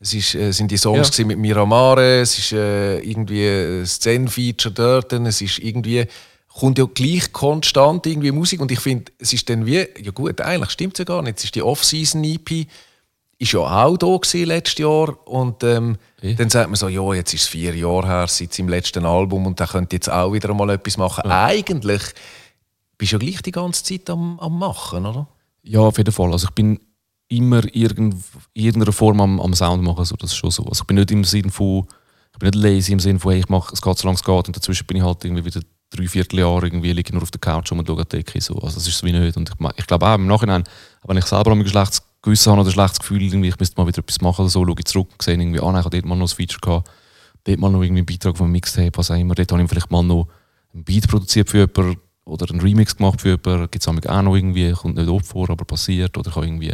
Es 0.00 0.14
ist, 0.14 0.34
äh, 0.34 0.52
sind 0.52 0.70
die 0.70 0.76
Songs 0.76 1.16
Ja. 1.16 1.24
mit 1.24 1.38
Miramare, 1.38 2.20
es 2.20 2.38
ist 2.38 2.52
äh, 2.52 3.00
irgendwie 3.00 3.46
ein 3.48 3.86
Szenenfeature 3.86 4.72
dort, 4.72 5.12
es 5.12 5.40
ist 5.40 5.58
irgendwie 5.58 6.06
kommt 6.46 6.78
ja 6.78 6.86
gleich 6.86 7.32
konstant 7.32 8.04
irgendwie 8.06 8.32
Musik 8.32 8.60
und 8.60 8.70
ich 8.72 8.80
finde, 8.80 9.12
es 9.18 9.32
ist 9.32 9.48
dann 9.48 9.64
wie, 9.64 9.86
ja 10.02 10.10
gut, 10.12 10.40
eigentlich 10.40 10.70
stimmt 10.70 10.94
es 10.94 10.98
ja 10.98 11.04
gar 11.04 11.22
nicht, 11.22 11.38
es 11.38 11.44
ist 11.44 11.54
die 11.54 11.62
Off-Season-EP, 11.62 12.66
ist 13.38 13.52
ja 13.52 13.60
auch 13.60 13.96
da 13.96 14.06
gewesen 14.16 14.46
letztes 14.46 14.78
Jahr 14.78 15.16
und 15.28 15.62
ähm, 15.62 15.96
Eh. 16.20 16.34
dann 16.34 16.50
sagt 16.50 16.68
man 16.68 16.74
so, 16.74 16.88
ja, 16.88 17.14
jetzt 17.14 17.32
ist 17.32 17.42
es 17.42 17.48
vier 17.48 17.76
Jahre 17.76 18.08
her 18.08 18.26
seit 18.26 18.52
seinem 18.52 18.68
letzten 18.68 19.06
Album 19.06 19.46
und 19.46 19.60
der 19.60 19.68
könnte 19.68 19.96
jetzt 19.96 20.10
auch 20.10 20.32
wieder 20.32 20.52
mal 20.52 20.70
etwas 20.70 20.96
machen. 20.96 21.30
Eigentlich 21.30 22.02
bist 22.96 23.12
ja 23.12 23.18
gleich 23.18 23.40
die 23.42 23.52
ganze 23.52 23.84
Zeit 23.84 24.10
am, 24.10 24.38
am 24.40 24.58
Machen, 24.58 25.06
oder? 25.06 25.28
Ja, 25.62 25.80
auf 25.80 25.96
jeden 25.96 26.12
Fall. 26.12 26.32
Also 26.32 26.48
ich 26.48 26.54
bin 26.54 26.80
immer 27.28 27.62
irgend, 27.72 28.16
in 28.54 28.64
irgendeiner 28.64 28.92
Form 28.92 29.20
am, 29.20 29.40
am 29.40 29.54
Sound 29.54 29.82
machen, 29.82 30.04
so, 30.04 30.16
das 30.16 30.30
ist 30.30 30.36
schon 30.36 30.50
so. 30.50 30.64
Also 30.64 30.82
ich 30.82 30.86
bin 30.86 30.96
nicht 30.96 31.10
im 31.12 31.22
Sinne 31.22 31.50
von, 31.50 31.86
ich 32.32 32.38
bin 32.38 32.50
nicht 32.50 32.62
lazy 32.62 32.92
im 32.92 33.00
Sinne 33.00 33.20
von, 33.20 33.32
hey, 33.32 33.40
ich 33.40 33.48
mache, 33.48 33.72
es 33.72 33.80
geht 33.80 33.98
so 33.98 34.08
lange 34.08 34.16
es 34.16 34.24
geht 34.24 34.46
und 34.48 34.56
dazwischen 34.56 34.86
bin 34.86 34.96
ich 34.96 35.02
halt 35.04 35.24
irgendwie 35.24 35.44
wieder 35.44 35.60
drei 35.90 36.06
Vierteljahre 36.06 36.66
irgendwie 36.66 36.92
liege 36.92 37.12
nur 37.12 37.22
auf 37.22 37.30
der 37.30 37.40
Couch 37.40 37.72
und 37.72 37.86
schaue 37.86 38.04
die 38.04 38.16
Decke 38.16 38.40
so. 38.40 38.54
Also 38.54 38.76
das 38.76 38.88
ist 38.88 38.98
so 38.98 39.06
wie 39.06 39.12
nicht. 39.12 39.36
Und 39.36 39.48
ich, 39.48 39.78
ich 39.78 39.86
glaube 39.86 40.06
auch 40.06 40.14
im 40.14 40.26
Nachhinein, 40.26 40.64
wenn 41.04 41.16
ich 41.16 41.24
selber 41.24 41.52
ein 41.52 41.66
schlechtes 41.66 42.02
Gewissen 42.28 42.50
habe 42.50 42.60
oder 42.60 42.70
ein 42.70 42.72
schlechtes 42.72 43.00
Gefühl, 43.00 43.22
irgendwie, 43.22 43.48
ich 43.48 43.58
müsste 43.58 43.80
mal 43.80 43.86
wieder 43.86 43.98
etwas 43.98 44.20
machen 44.20 44.42
oder 44.42 44.50
so, 44.50 44.64
schaue 44.64 44.74
ich 44.78 44.84
zurück 44.84 45.08
und 45.12 45.22
sehe 45.22 45.34
irgendwie, 45.34 45.60
ah 45.60 45.72
nein, 45.72 45.80
ich 45.80 45.84
habe 45.84 45.96
dort 45.96 46.06
mal 46.06 46.16
noch 46.16 46.30
ein 46.30 46.36
Feature 46.36 46.60
gehabt, 46.60 46.90
dort 47.44 47.58
mal 47.58 47.70
noch 47.70 47.82
irgendwie 47.82 48.00
einen 48.00 48.06
Beitrag 48.06 48.40
einem 48.40 48.52
Mixtape, 48.52 48.96
was 48.96 49.10
auch 49.10 49.16
immer, 49.16 49.34
dort 49.34 49.50
habe 49.52 49.62
ich 49.62 49.68
vielleicht 49.68 49.90
mal 49.90 50.02
noch 50.02 50.28
einen 50.72 50.84
Beat 50.84 51.08
produziert 51.08 51.48
für 51.48 51.58
jemanden 51.58 52.00
oder 52.24 52.50
einen 52.50 52.60
Remix 52.60 52.96
gemacht 52.96 53.20
für 53.20 53.30
jemanden, 53.30 53.70
gibt 53.70 53.82
es 53.82 53.88
auch 53.88 54.22
noch 54.22 54.36
irgendwie, 54.36 54.72
kommt 54.72 54.96
nicht 54.96 55.08
oft 55.08 55.26
vor, 55.26 55.48
aber 55.50 55.64
passiert, 55.64 56.16
oder 56.16 56.30
ich 56.30 56.36
habe 56.36 56.46
irgendwie 56.46 56.72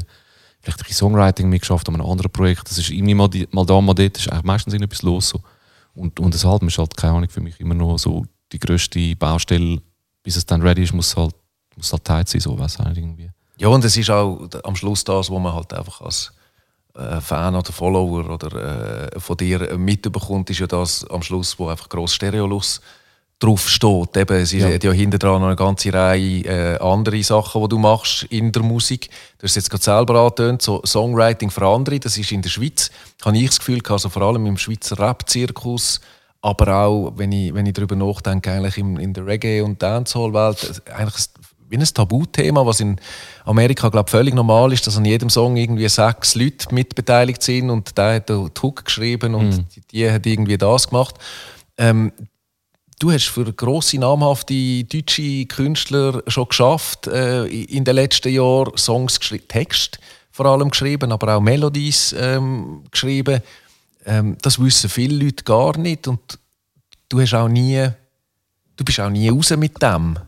vielleicht 0.61 0.81
ein 0.81 0.87
bisschen 0.87 1.09
Songwriting 1.09 1.49
mitgeschafft 1.49 1.89
an 1.89 1.95
einem 1.95 2.07
anderen 2.07 2.31
Projekt, 2.31 2.71
das 2.71 2.79
ist 2.79 2.91
irgendwie 2.91 3.15
mal, 3.15 3.29
die, 3.29 3.47
mal 3.53 3.65
da, 3.65 3.81
mal 3.81 3.95
dort, 3.95 4.19
ist 4.19 4.29
eigentlich 4.31 4.45
meistens 4.45 4.75
irgendetwas 4.75 5.03
los 5.03 5.29
so. 5.29 5.41
Und, 5.95 6.19
und 6.19 6.35
das 6.35 6.45
Album 6.45 6.69
ist 6.69 6.79
halt, 6.79 6.97
keine 6.97 7.15
Ahnung, 7.15 7.29
für 7.29 7.41
mich 7.41 7.61
immer 7.61 7.75
noch 7.75 7.99
so 7.99 8.25
die 8.51 8.59
grösste 8.59 9.15
Baustelle, 9.15 9.81
bis 10.23 10.37
es 10.37 10.45
dann 10.45 10.63
ready 10.63 10.83
ist, 10.83 10.93
muss 10.93 11.17
halt, 11.17 11.35
muss 11.77 11.93
halt 11.93 12.05
tight 12.05 12.29
sein, 12.29 12.41
so 12.41 12.59
was 12.59 12.79
halt 12.79 12.97
irgendwie. 12.97 13.31
Ja, 13.57 13.69
und 13.69 13.85
es 13.85 13.97
ist 13.97 14.11
auch 14.11 14.49
am 14.65 14.77
Schluss 14.77 15.05
das, 15.05 15.31
was 15.31 15.41
man 15.41 15.55
halt 15.55 15.73
einfach 15.73 16.01
als 16.01 16.33
äh, 16.97 17.21
Fan 17.21 17.55
oder 17.55 17.73
Follower 17.73 18.31
oder 18.31 19.13
äh, 19.15 19.21
von 19.21 19.37
dir 19.37 19.77
mitbekommt, 19.77 20.51
ist 20.51 20.61
ja 20.61 20.67
das 20.67 21.09
am 21.09 21.23
Schluss, 21.23 21.59
wo 21.59 21.69
einfach 21.69 21.89
gross 21.89 22.15
Stereolus 22.15 22.81
drauf 23.39 23.69
steht. 23.69 24.17
Eben, 24.17 24.37
es 24.37 24.53
ist 24.53 24.63
Ja. 24.63 24.69
ja. 24.71 24.79
ja 24.81 24.93
hinter 24.93 25.19
dran 25.19 25.41
noch 25.41 25.49
eine 25.49 25.57
ganze 25.57 25.93
Reihe 25.93 26.45
äh, 26.45 26.79
andere 26.79 27.23
Sachen, 27.23 27.63
die 27.63 27.69
du 27.69 27.79
machst 27.79 28.25
in 28.25 28.53
der 28.53 28.63
Musik. 28.63 29.11
Du 29.39 29.45
hast 29.45 29.51
es 29.51 29.57
jetzt 29.57 29.71
gerade 29.71 29.85
selber 29.85 30.21
angetönt, 30.21 30.63
so 30.63 30.83
Songwriting 30.85 31.51
für 31.51 31.67
andere, 31.67 31.99
das 32.01 32.17
ist 32.17 32.33
in 32.33 32.43
der 32.43 32.51
Schweiz, 32.51 32.91
habe 33.25 33.37
ich 33.37 33.47
das 33.47 33.59
Gefühl, 33.59 33.79
gehabt, 33.81 33.93
also 33.93 34.09
vor 34.09 34.23
allem 34.23 34.47
im 34.47 34.57
Schweizer 34.57 34.99
Rap-Zirkus, 34.99 36.01
aber 36.43 36.77
auch, 36.77 37.13
wenn 37.17 37.33
ich, 37.33 37.55
wenn 37.55 37.67
ich 37.67 37.73
darüber 37.73 37.97
nachdenke, 37.97 38.53
eigentlich 38.53 38.79
in, 38.79 38.99
in 38.99 39.15
der 39.15 39.27
Reggae- 39.27 39.63
und 39.63 39.83
Dancehall-Welt, 39.83 40.83
eigentlich 40.95 41.25
wie 41.69 41.77
ein 41.77 41.85
Tabuthema, 41.85 42.65
was 42.65 42.81
in 42.81 43.01
Amerika 43.45 43.89
glaube 43.89 44.11
völlig 44.11 44.35
normal 44.35 44.73
ist, 44.73 44.87
dass 44.87 44.97
an 44.97 45.05
jedem 45.05 45.31
Song 45.31 45.57
irgendwie 45.57 45.89
sechs 45.89 46.35
Leute 46.35 46.75
mitbeteiligt 46.75 47.43
sind 47.43 47.71
und 47.71 47.97
der 47.97 48.17
hat 48.17 48.29
den 48.29 48.51
Hook 48.63 48.85
geschrieben 48.85 49.35
und 49.35 49.67
die, 49.75 49.81
die 49.91 50.11
hat 50.11 50.27
irgendwie 50.27 50.59
das 50.59 50.89
gemacht. 50.89 51.17
Ähm, 51.77 52.13
du 52.99 53.13
hast 53.13 53.29
für 53.29 53.53
grosse, 53.53 53.99
namhafte 53.99 54.85
deutsche 54.85 55.47
Künstler 55.47 56.23
schon 56.27 56.49
geschafft, 56.49 57.07
äh, 57.07 57.47
in 57.47 57.85
den 57.85 57.95
letzten 57.95 58.33
Jahren 58.33 58.77
Songs 58.77 59.19
geschrieben, 59.19 59.49
Text 59.49 59.99
vor 60.35 60.47
allem 60.47 60.71
geschrieben, 60.71 61.13
aber 61.13 61.37
auch 61.37 61.41
Melodies 61.41 62.15
ähm, 62.19 62.83
geschrieben. 62.91 63.41
Ähm, 64.05 64.37
das 64.43 64.59
wissen 64.59 64.91
viele 64.91 65.25
Leute 65.25 65.45
gar 65.45 65.79
nicht 65.79 66.09
und 66.09 66.39
du 67.09 67.21
hast 67.21 67.35
auch 67.35 67.49
nie, 67.49 67.89
du 68.77 68.85
bist 68.85 68.99
auch 68.99 69.11
nie 69.11 69.29
raus 69.29 69.51
mit 69.57 69.81
dem. 69.81 70.19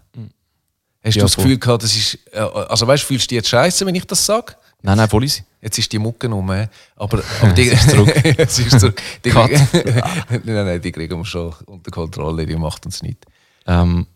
Hast 1.07 1.15
Ja, 1.15 1.21
du 1.21 1.27
das. 1.27 1.37
Gefühl 1.37 1.59
gehabt, 1.59 1.85
das 1.85 1.95
ist, 1.95 2.19
äh, 2.33 2.39
also 2.39 2.87
weißt, 2.87 3.05
du, 3.05 3.07
fühlst 3.07 3.27
du 3.27 3.29
dich 3.29 3.37
jetzt 3.37 3.49
scheiße, 3.49 3.87
wenn 3.87 3.95
ich 3.95 4.05
das 4.07 4.27
sage? 4.27 4.55
Nein, 4.83 4.97
nein, 4.97 5.09
voll 5.09 5.23
easy. 5.25 5.45
Jetzt 5.61 5.79
ist 5.79 5.93
die 5.93 5.99
Mucke 5.99 6.29
um, 6.29 6.51
äh. 6.51 6.69
aber, 6.97 7.23
aber 7.43 7.53
die, 7.53 7.63
ist 7.63 7.91
zurück. 7.91 8.13
es 8.39 8.59
ist 8.59 8.81
zurück. 8.81 9.01
Die 9.25 9.31
kriegen, 9.31 9.69
nein, 10.45 10.65
nein, 10.67 10.81
die 10.81 10.91
kriegen 10.93 11.17
wir 11.17 11.25
schon 11.25 11.55
unter 11.67 11.91
Kontrolle, 11.93 12.45
die 12.45 12.57
macht 12.57 12.85
uns 12.87 13.03
nicht. 13.03 13.25
Ähm, 13.67 14.07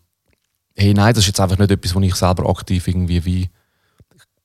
hey, 0.75 0.93
nein, 0.93 1.13
das 1.13 1.23
ist 1.23 1.27
jetzt 1.27 1.39
einfach 1.39 1.57
nicht 1.57 1.71
etwas, 1.71 1.95
wo 1.95 2.01
ich 2.01 2.15
selber 2.15 2.49
aktiv 2.49 2.85
irgendwie 2.87 3.23
wie. 3.23 3.49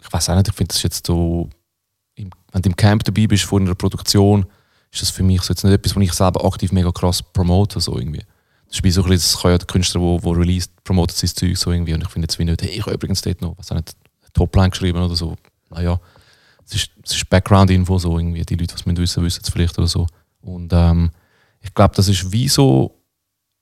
Ich 0.03 0.13
weiß 0.13 0.31
auch 0.31 0.37
nicht, 0.37 0.49
ich 0.49 0.55
finde 0.55 0.73
das 0.73 0.83
jetzt 0.83 1.07
so. 1.07 1.51
Wenn 2.17 2.63
du 2.63 2.69
im 2.71 2.77
Camp 2.77 3.03
dabei 3.05 3.27
bist 3.27 3.45
vor 3.45 3.61
einer 3.61 3.75
Produktion, 3.75 4.47
ist 4.93 5.03
das 5.03 5.11
für 5.11 5.23
mich 5.25 5.43
so 5.43 5.53
jetzt 5.53 5.65
nicht 5.65 5.75
etwas, 5.75 5.95
wo 5.97 6.01
ich 6.01 6.13
selber 6.13 6.45
aktiv 6.45 6.73
mega 6.73 6.91
krass 6.93 7.23
promote. 7.23 7.81
So 7.81 7.99
irgendwie. 7.99 8.23
Das 8.69 8.79
ist 8.79 8.85
wie 8.85 8.91
so 8.91 9.03
ein 9.03 9.11
bisschen, 9.11 9.33
das 9.33 9.43
kann 9.43 9.51
ja 9.53 9.59
der 9.59 9.67
Künstler, 9.67 10.01
der 10.01 10.09
wo, 10.09 10.23
wo 10.23 10.31
released, 10.33 10.73
promotet 10.85 11.17
sein 11.17 11.31
Zeug 11.31 11.57
so 11.57 11.71
irgendwie. 11.71 11.95
Und 11.95 12.03
ich 12.03 12.09
finde 12.09 12.27
jetzt 12.27 12.39
wie 12.39 12.45
nicht, 12.45 12.63
hey, 12.63 12.71
ich 12.71 12.81
habe 12.81 12.95
übrigens 12.95 13.23
dort 13.23 13.41
noch, 13.41 13.57
was 13.57 13.71
auch 13.71 13.77
nicht, 13.77 13.95
Topline 14.33 14.71
geschrieben 14.71 15.03
oder 15.03 15.17
so. 15.17 15.37
Naja, 15.71 15.99
es 16.67 16.75
ist, 16.75 16.91
ist 17.05 17.31
Background-Info 17.31 17.99
so 17.99 18.19
irgendwie. 18.19 18.43
Die 18.43 18.55
Leute, 18.55 18.75
die 18.75 18.81
es 18.81 18.99
wissen, 18.99 19.25
wissen 19.25 19.41
es 19.43 19.49
vielleicht 19.49 19.79
oder 19.79 19.87
so. 19.87 20.07
Und 20.43 20.73
ähm, 20.73 21.11
ich 21.61 21.73
glaube, 21.73 21.95
das 21.95 22.09
ist 22.09 22.31
wie 22.31 22.49
so, 22.49 22.95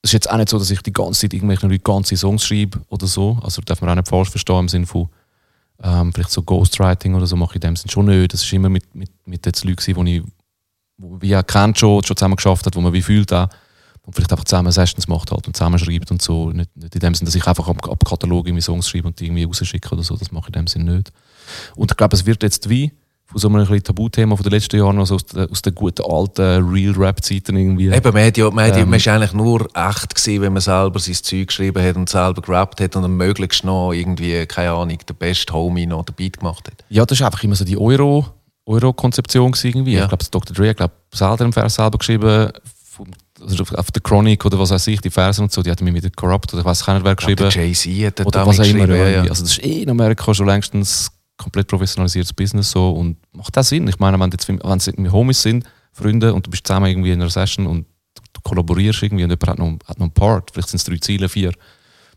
es 0.03 0.11
ist 0.11 0.15
jetzt 0.15 0.31
auch 0.31 0.37
nicht 0.37 0.49
so, 0.49 0.59
dass 0.59 0.71
ich 0.71 0.83
die 0.83 0.93
ganze 0.93 1.21
Zeit 1.21 1.35
irgendwelche 1.35 1.67
Leute 1.67 1.81
ganze 1.81 2.17
Songs 2.17 2.45
schreibe 2.45 2.81
oder 2.89 3.07
so. 3.07 3.39
Also 3.43 3.63
darf 3.63 3.81
man 3.81 3.91
auch 3.91 3.95
nicht 3.95 4.09
falsch 4.09 4.31
verstehen 4.31 4.61
im 4.61 4.69
Sinne 4.69 4.87
von 4.87 5.09
ähm, 5.83 6.13
vielleicht 6.13 6.31
so 6.31 6.43
Ghostwriting 6.43 7.15
oder 7.15 7.27
so 7.27 7.37
mache 7.37 7.53
ich 7.53 7.57
in 7.57 7.61
dem 7.63 7.77
Sinn 7.77 7.91
schon 7.91 8.07
nicht. 8.07 8.33
Das 8.33 8.43
ist 8.43 8.53
immer 8.53 8.69
mit, 8.69 8.95
mit, 8.95 9.11
mit 9.27 9.47
den 9.47 9.53
Leuten, 9.69 10.05
die 10.05 10.17
ich 10.17 10.23
wo 10.97 11.21
wie 11.21 11.37
auch 11.37 11.47
kennt 11.47 11.79
schon, 11.79 12.05
schon 12.05 12.17
zusammen 12.17 12.37
geschafft 12.37 12.67
hat, 12.67 12.77
wo 12.77 12.81
man 12.81 12.93
wie 12.93 13.03
fühlt 13.03 13.33
auch. 13.33 13.49
Und 14.07 14.15
vielleicht 14.15 14.33
einfach 14.33 14.45
zusammen 14.45 14.71
Sessions 14.71 15.09
macht 15.09 15.31
halt 15.31 15.47
und 15.47 15.57
zusammen 15.57 15.79
schreibt 15.79 16.11
und 16.11 16.21
so. 16.21 16.51
Nicht, 16.51 16.77
nicht 16.77 16.95
in 16.95 17.01
dem 17.01 17.15
Sinn, 17.15 17.25
dass 17.25 17.35
ich 17.35 17.47
einfach 17.47 17.69
ab, 17.69 17.89
ab 17.89 18.05
Katalog 18.05 18.47
irgendwie 18.47 18.63
Songs 18.63 18.89
schreibe 18.89 19.09
und 19.09 19.19
die 19.19 19.27
irgendwie 19.27 19.45
rausschicke 19.45 19.93
oder 19.93 20.03
so. 20.03 20.17
Das 20.17 20.31
mache 20.31 20.51
ich 20.51 20.57
in 20.57 20.61
dem 20.61 20.67
Sinn 20.67 20.85
nicht. 20.85 21.11
Und 21.75 21.91
ich 21.91 21.97
glaube, 21.97 22.15
es 22.15 22.27
wird 22.27 22.43
jetzt 22.43 22.69
wie 22.69 22.93
von 23.27 23.41
so 23.41 23.49
einem 23.49 23.83
Tabuthema 23.83 24.37
von 24.37 24.43
den 24.43 24.53
letzten 24.53 24.77
Jahren, 24.77 24.99
also 24.99 25.15
aus, 25.15 25.25
der, 25.27 25.51
aus 25.51 25.63
den 25.63 25.75
guten 25.75 26.05
alten 26.05 26.69
Real-Rap-Zeiten 26.69 27.57
irgendwie. 27.57 27.89
Eben, 27.89 28.13
man, 28.13 28.27
hat 28.27 28.37
ja, 28.37 28.51
man, 28.51 28.67
hat 28.67 28.77
ja, 28.77 28.83
Ähm. 28.83 28.91
man 28.91 28.99
ist 28.99 29.09
eigentlich 29.09 29.33
nur 29.33 29.67
echt 29.75 30.15
gewesen, 30.15 30.43
wenn 30.43 30.53
man 30.53 30.63
selber 30.63 30.99
sein 30.99 31.15
Zeug 31.15 31.49
geschrieben 31.49 31.83
hat 31.83 31.97
und 31.97 32.09
selber 32.09 32.43
gerappt 32.43 32.81
hat 32.81 32.97
und 32.97 33.03
dann 33.03 33.17
möglichst 33.17 33.65
noch 33.65 33.93
irgendwie, 33.93 34.45
keine 34.47 34.73
Ahnung, 34.73 34.99
der 35.09 35.15
beste 35.15 35.53
Homie 35.55 35.87
noch 35.87 36.05
den 36.05 36.15
Beat 36.15 36.39
gemacht 36.39 36.67
hat. 36.67 36.85
Ja, 36.91 37.07
das 37.07 37.19
war 37.21 37.29
einfach 37.29 37.43
immer 37.43 37.57
so 37.57 37.65
die 37.65 37.79
Euro, 37.79 38.27
Euro-Konzeption 38.67 39.55
irgendwie. 39.63 39.95
Ja. 39.95 40.03
Ich 40.03 40.09
glaube, 40.09 40.25
Dr. 40.31 40.55
Dre 40.55 40.69
hat 40.69 40.77
glaub, 40.77 40.93
selber 41.13 41.45
einen 41.45 41.53
Vers 41.53 41.75
selber 41.75 41.99
geschrieben, 41.99 42.53
auf- 43.41 43.73
auf 43.75 43.91
der 43.91 44.03
Chronic 44.03 44.45
oder 44.45 44.59
was 44.59 44.71
weiß 44.71 44.87
ich, 44.89 45.01
die 45.01 45.11
Verse 45.11 45.43
und 45.43 45.53
so, 45.53 45.63
die 45.63 45.71
hat 45.71 45.81
mir 45.81 45.93
mit 45.93 46.05
der 46.05 46.11
Corrupt 46.11 46.53
oder 46.53 46.61
ich 46.61 46.67
weiß 46.67 46.87
nicht 46.87 47.05
wer 47.05 47.17
geschrieben. 47.17 47.49
der 47.51 47.51
Jay-Z 47.51 48.07
hat 48.21 48.27
Oder 48.27 48.47
was 48.47 48.61
auch 48.61 48.65
immer. 48.65 48.89
ja, 48.95 49.09
ja. 49.09 49.21
Also 49.23 49.43
das 49.43 49.53
ist 49.59 49.65
eh 49.65 49.83
in 49.83 49.91
Amerika 49.91 50.33
schon 50.35 50.47
längstens 50.47 51.11
komplett 51.37 51.67
professionalisiertes 51.67 52.33
Business 52.33 52.71
so 52.71 52.93
und 52.93 53.17
macht 53.33 53.57
auch 53.59 53.65
Sinn. 53.65 53.89
Ich 53.89 53.99
meine, 53.99 54.19
wenn, 54.21 54.31
jetzt, 54.31 54.47
wenn 54.49 54.59
irgendwie 54.61 55.11
Homies 55.11 55.43
sind, 55.43 55.65
Freunde 55.93 56.33
und 56.33 56.47
du 56.47 56.51
bist 56.51 56.67
zusammen 56.67 56.87
irgendwie 56.87 57.11
in 57.11 57.21
einer 57.21 57.31
Session 57.31 57.67
und 57.67 57.87
du, 58.33 58.41
kollaborierst 58.43 59.03
irgendwie 59.03 59.25
und 59.25 59.31
jemand 59.31 59.49
hat 59.49 59.59
noch, 59.59 59.79
hat 59.89 59.99
noch 59.99 60.05
einen 60.07 60.13
Part, 60.15 60.51
vielleicht 60.53 60.69
sind 60.69 60.79
es 60.79 60.85
drei 60.85 60.97
Ziele, 60.99 61.29
vier, 61.29 61.53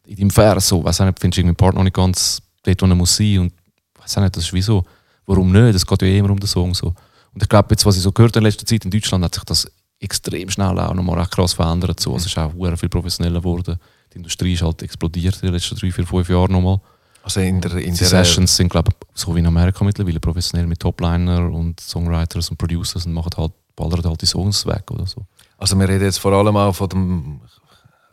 in 0.06 0.16
deinem 0.18 0.30
Vers 0.30 0.68
so, 0.68 0.82
auch 0.82 0.86
nicht, 0.86 0.98
findest 0.98 1.22
du 1.22 1.26
irgendwie 1.26 1.42
einen 1.42 1.56
Part 1.56 1.76
noch 1.76 1.84
nicht 1.84 1.96
ganz 1.96 2.42
dort, 2.64 2.82
wo 2.82 2.86
er 2.86 2.96
muss 2.96 3.16
sein 3.16 3.40
und 3.40 3.54
weiß 4.00 4.18
auch 4.18 4.22
nicht, 4.22 4.36
das 4.38 4.44
ist 4.46 4.54
wieso, 4.54 4.86
warum 5.26 5.52
nicht, 5.52 5.76
es 5.76 5.86
geht 5.86 6.02
ja 6.02 6.08
eh 6.08 6.20
immer 6.20 6.30
um 6.30 6.40
den 6.40 6.48
Song 6.48 6.74
so. 6.76 6.94
Und 7.34 7.44
ich 7.44 7.50
glaube, 7.50 7.68
jetzt, 7.72 7.86
was 7.86 7.98
ich 7.98 8.02
so 8.04 8.12
gehört 8.12 8.36
habe 8.36 8.40
in 8.46 8.52
letzter 8.52 8.66
Zeit 8.66 8.86
in 8.86 8.92
Deutschland, 8.92 9.24
hat 9.24 9.34
sich 9.36 9.44
das 9.44 9.68
extrem 10.00 10.50
schnell 10.50 10.80
auch 10.80 10.94
nochmal 10.94 11.20
recht 11.20 11.32
krass 11.32 11.54
verändert. 11.54 12.00
So. 12.00 12.16
Es 12.16 12.26
ist 12.26 12.38
auch 12.38 12.52
sehr 12.60 12.78
viel 12.78 12.90
professioneller 12.90 13.40
geworden. 13.40 13.80
Die 14.14 14.18
Industrie 14.18 14.54
ist 14.54 14.62
halt 14.62 14.82
explodiert 14.84 15.36
in 15.36 15.48
den 15.48 15.54
letzten 15.54 15.76
drei, 15.76 15.92
vier, 15.92 16.06
fünf 16.06 16.30
Jahren 16.30 16.52
nochmal. 16.52 16.80
Also 17.24 17.42
in 17.42 17.60
der, 17.60 17.74
in 17.76 17.92
Die 17.94 17.98
der 18.00 18.08
Sessions 18.08 18.56
sind, 18.56 18.70
glaube 18.70 18.92
ich, 18.92 19.08
so 19.22 19.36
wie 19.36 19.40
in 19.40 19.48
Amerika 19.48 19.84
mittlerweile 19.84 20.20
professionell 20.20 20.66
mit 20.66 20.80
Topliner 20.80 21.52
und 21.52 21.80
Songwriters 21.80 22.50
und 22.50 22.58
Producers 22.58 23.06
und 23.06 23.14
machen 23.14 23.32
halt, 23.36 23.52
ballern 23.76 24.04
halt 24.06 24.22
die 24.22 24.26
Songs 24.26 24.66
weg 24.66 24.90
oder 24.92 25.06
so. 25.06 25.26
Also 25.58 25.78
wir 25.78 25.90
reden 25.90 26.06
jetzt 26.06 26.20
vor 26.20 26.32
allem 26.32 26.56
auch 26.56 26.74
von 26.74 26.88
dem 26.88 27.42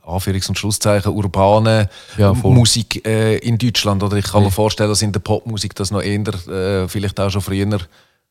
Anführungs- 0.04 0.48
und 0.48 0.58
Schlusszeichen 0.58 1.12
urbanen 1.12 1.86
Ja. 2.18 2.32
Musik 2.34 3.06
äh, 3.06 3.36
in 3.38 3.56
Deutschland. 3.56 4.02
Oder 4.02 4.16
ich 4.16 4.24
kann 4.24 4.40
Ja. 4.42 4.48
mir 4.48 4.52
vorstellen, 4.52 4.90
dass 4.90 5.00
in 5.02 5.12
der 5.12 5.20
Popmusik 5.20 5.74
das 5.76 5.90
noch 5.92 6.02
eher 6.02 6.26
äh, 6.48 6.88
vielleicht 6.88 7.18
auch 7.20 7.30
schon 7.30 7.40
früher 7.40 7.78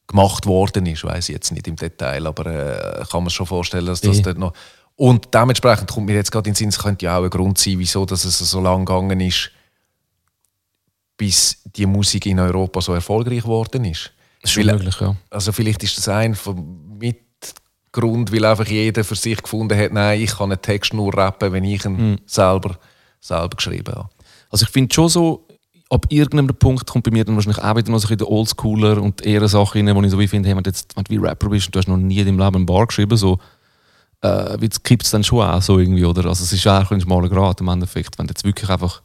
gemacht 0.08 0.46
worden 0.46 0.86
ist. 0.86 1.04
Weiß 1.04 1.30
ich 1.30 1.34
jetzt 1.36 1.52
nicht 1.52 1.68
im 1.68 1.76
Detail, 1.76 2.28
aber 2.28 2.46
äh, 3.02 3.06
kann 3.10 3.24
man 3.24 3.30
schon 3.30 3.46
vorstellen, 3.46 3.86
dass 3.86 4.02
das 4.02 4.18
Ja. 4.18 4.24
dort 4.24 4.38
noch. 4.38 4.54
Und 4.96 5.34
dementsprechend 5.34 5.90
kommt 5.92 6.06
mir 6.06 6.16
jetzt 6.16 6.32
gerade 6.32 6.48
in 6.50 6.54
den 6.54 6.58
Sinn, 6.58 6.70
es 6.70 6.78
könnte 6.80 7.06
ja 7.06 7.18
auch 7.18 7.24
ein 7.24 7.30
Grund 7.30 7.58
sein, 7.58 7.80
wieso 7.80 8.06
dass 8.06 8.26
es 8.26 8.38
so 8.38 8.62
lang 8.62 8.86
gegangen 8.86 9.20
ist, 9.22 9.50
bis 11.18 11.62
die 11.76 11.86
Musik 11.86 12.26
in 12.26 12.40
Europa 12.40 12.82
so 12.82 12.94
erfolgreich 12.94 13.44
geworden 13.44 13.86
ist. 13.86 14.12
Das 14.42 14.52
ist 14.52 14.58
Weil- 14.58 14.66
möglich, 14.74 14.96
ja. 15.00 15.16
also 15.30 15.52
vielleicht 15.52 15.84
ist 15.84 15.98
das 15.98 16.10
ein 16.10 16.38
Mitgrund, 17.00 18.32
weil 18.34 18.46
einfach 18.46 18.68
jeder 18.68 19.04
für 19.04 19.16
sich 19.16 19.42
gefunden 19.42 19.78
hat, 19.78 19.94
nein, 19.94 20.22
ich 20.22 20.32
kann 20.38 20.52
einen 20.52 20.62
Text 20.62 20.94
nur 20.94 21.16
rappen, 21.16 21.52
wenn 21.54 21.64
ich 21.64 21.86
ihn 21.86 21.98
Hm. 21.98 22.20
selber, 22.26 22.78
selber 23.22 23.56
geschrieben 23.56 23.96
habe. 23.96 24.10
Also 24.50 24.66
ich 24.66 24.72
finde 24.72 24.94
schon 24.94 25.10
so, 25.10 25.48
ab 25.94 26.08
irgendeinem 26.10 26.56
Punkt 26.56 26.88
kommt 26.88 27.04
bei 27.04 27.12
mir 27.12 27.24
dann 27.24 27.36
wahrscheinlich 27.36 27.64
auch 27.64 27.76
wieder 27.76 27.92
noch 27.92 28.00
so 28.00 28.08
ein 28.08 28.18
bisschen 28.18 28.18
der 28.18 28.30
Oldschooler 28.30 29.02
und 29.02 29.24
die 29.24 29.30
Ehrensache 29.30 29.78
rein, 29.78 29.96
wo 29.96 30.02
ich 30.02 30.10
so 30.10 30.20
wie 30.20 30.28
finde, 30.28 30.50
hey, 30.50 30.58
wenn 30.58 30.64
jetzt 30.66 30.96
wenn 30.98 31.04
du 31.04 31.12
wie 31.12 31.18
Rapper 31.18 31.50
bist 31.50 31.68
und 31.68 31.76
du 31.76 31.80
hast 31.80 31.88
noch 31.88 31.98
nie 31.98 32.20
in 32.20 32.26
deinem 32.26 32.40
Leben 32.40 32.56
einen 32.56 32.66
Bar 32.66 32.88
geschrieben, 32.88 33.16
so, 33.16 33.38
äh, 34.22 34.58
kippt 34.84 35.04
es 35.04 35.12
dann 35.12 35.24
schon 35.24 35.46
auch 35.46 35.62
so 35.62 35.78
irgendwie, 35.78 36.04
oder? 36.04 36.26
Also 36.26 36.44
es 36.44 36.52
ist 36.52 36.66
auch 36.68 36.90
ein 36.90 37.02
schmaler 37.02 37.30
Grad 37.30 37.62
im 37.62 37.68
Endeffekt, 37.68 38.18
wenn 38.18 38.26
du 38.26 38.32
jetzt 38.32 38.44
wirklich 38.44 38.70
einfach 38.70 39.02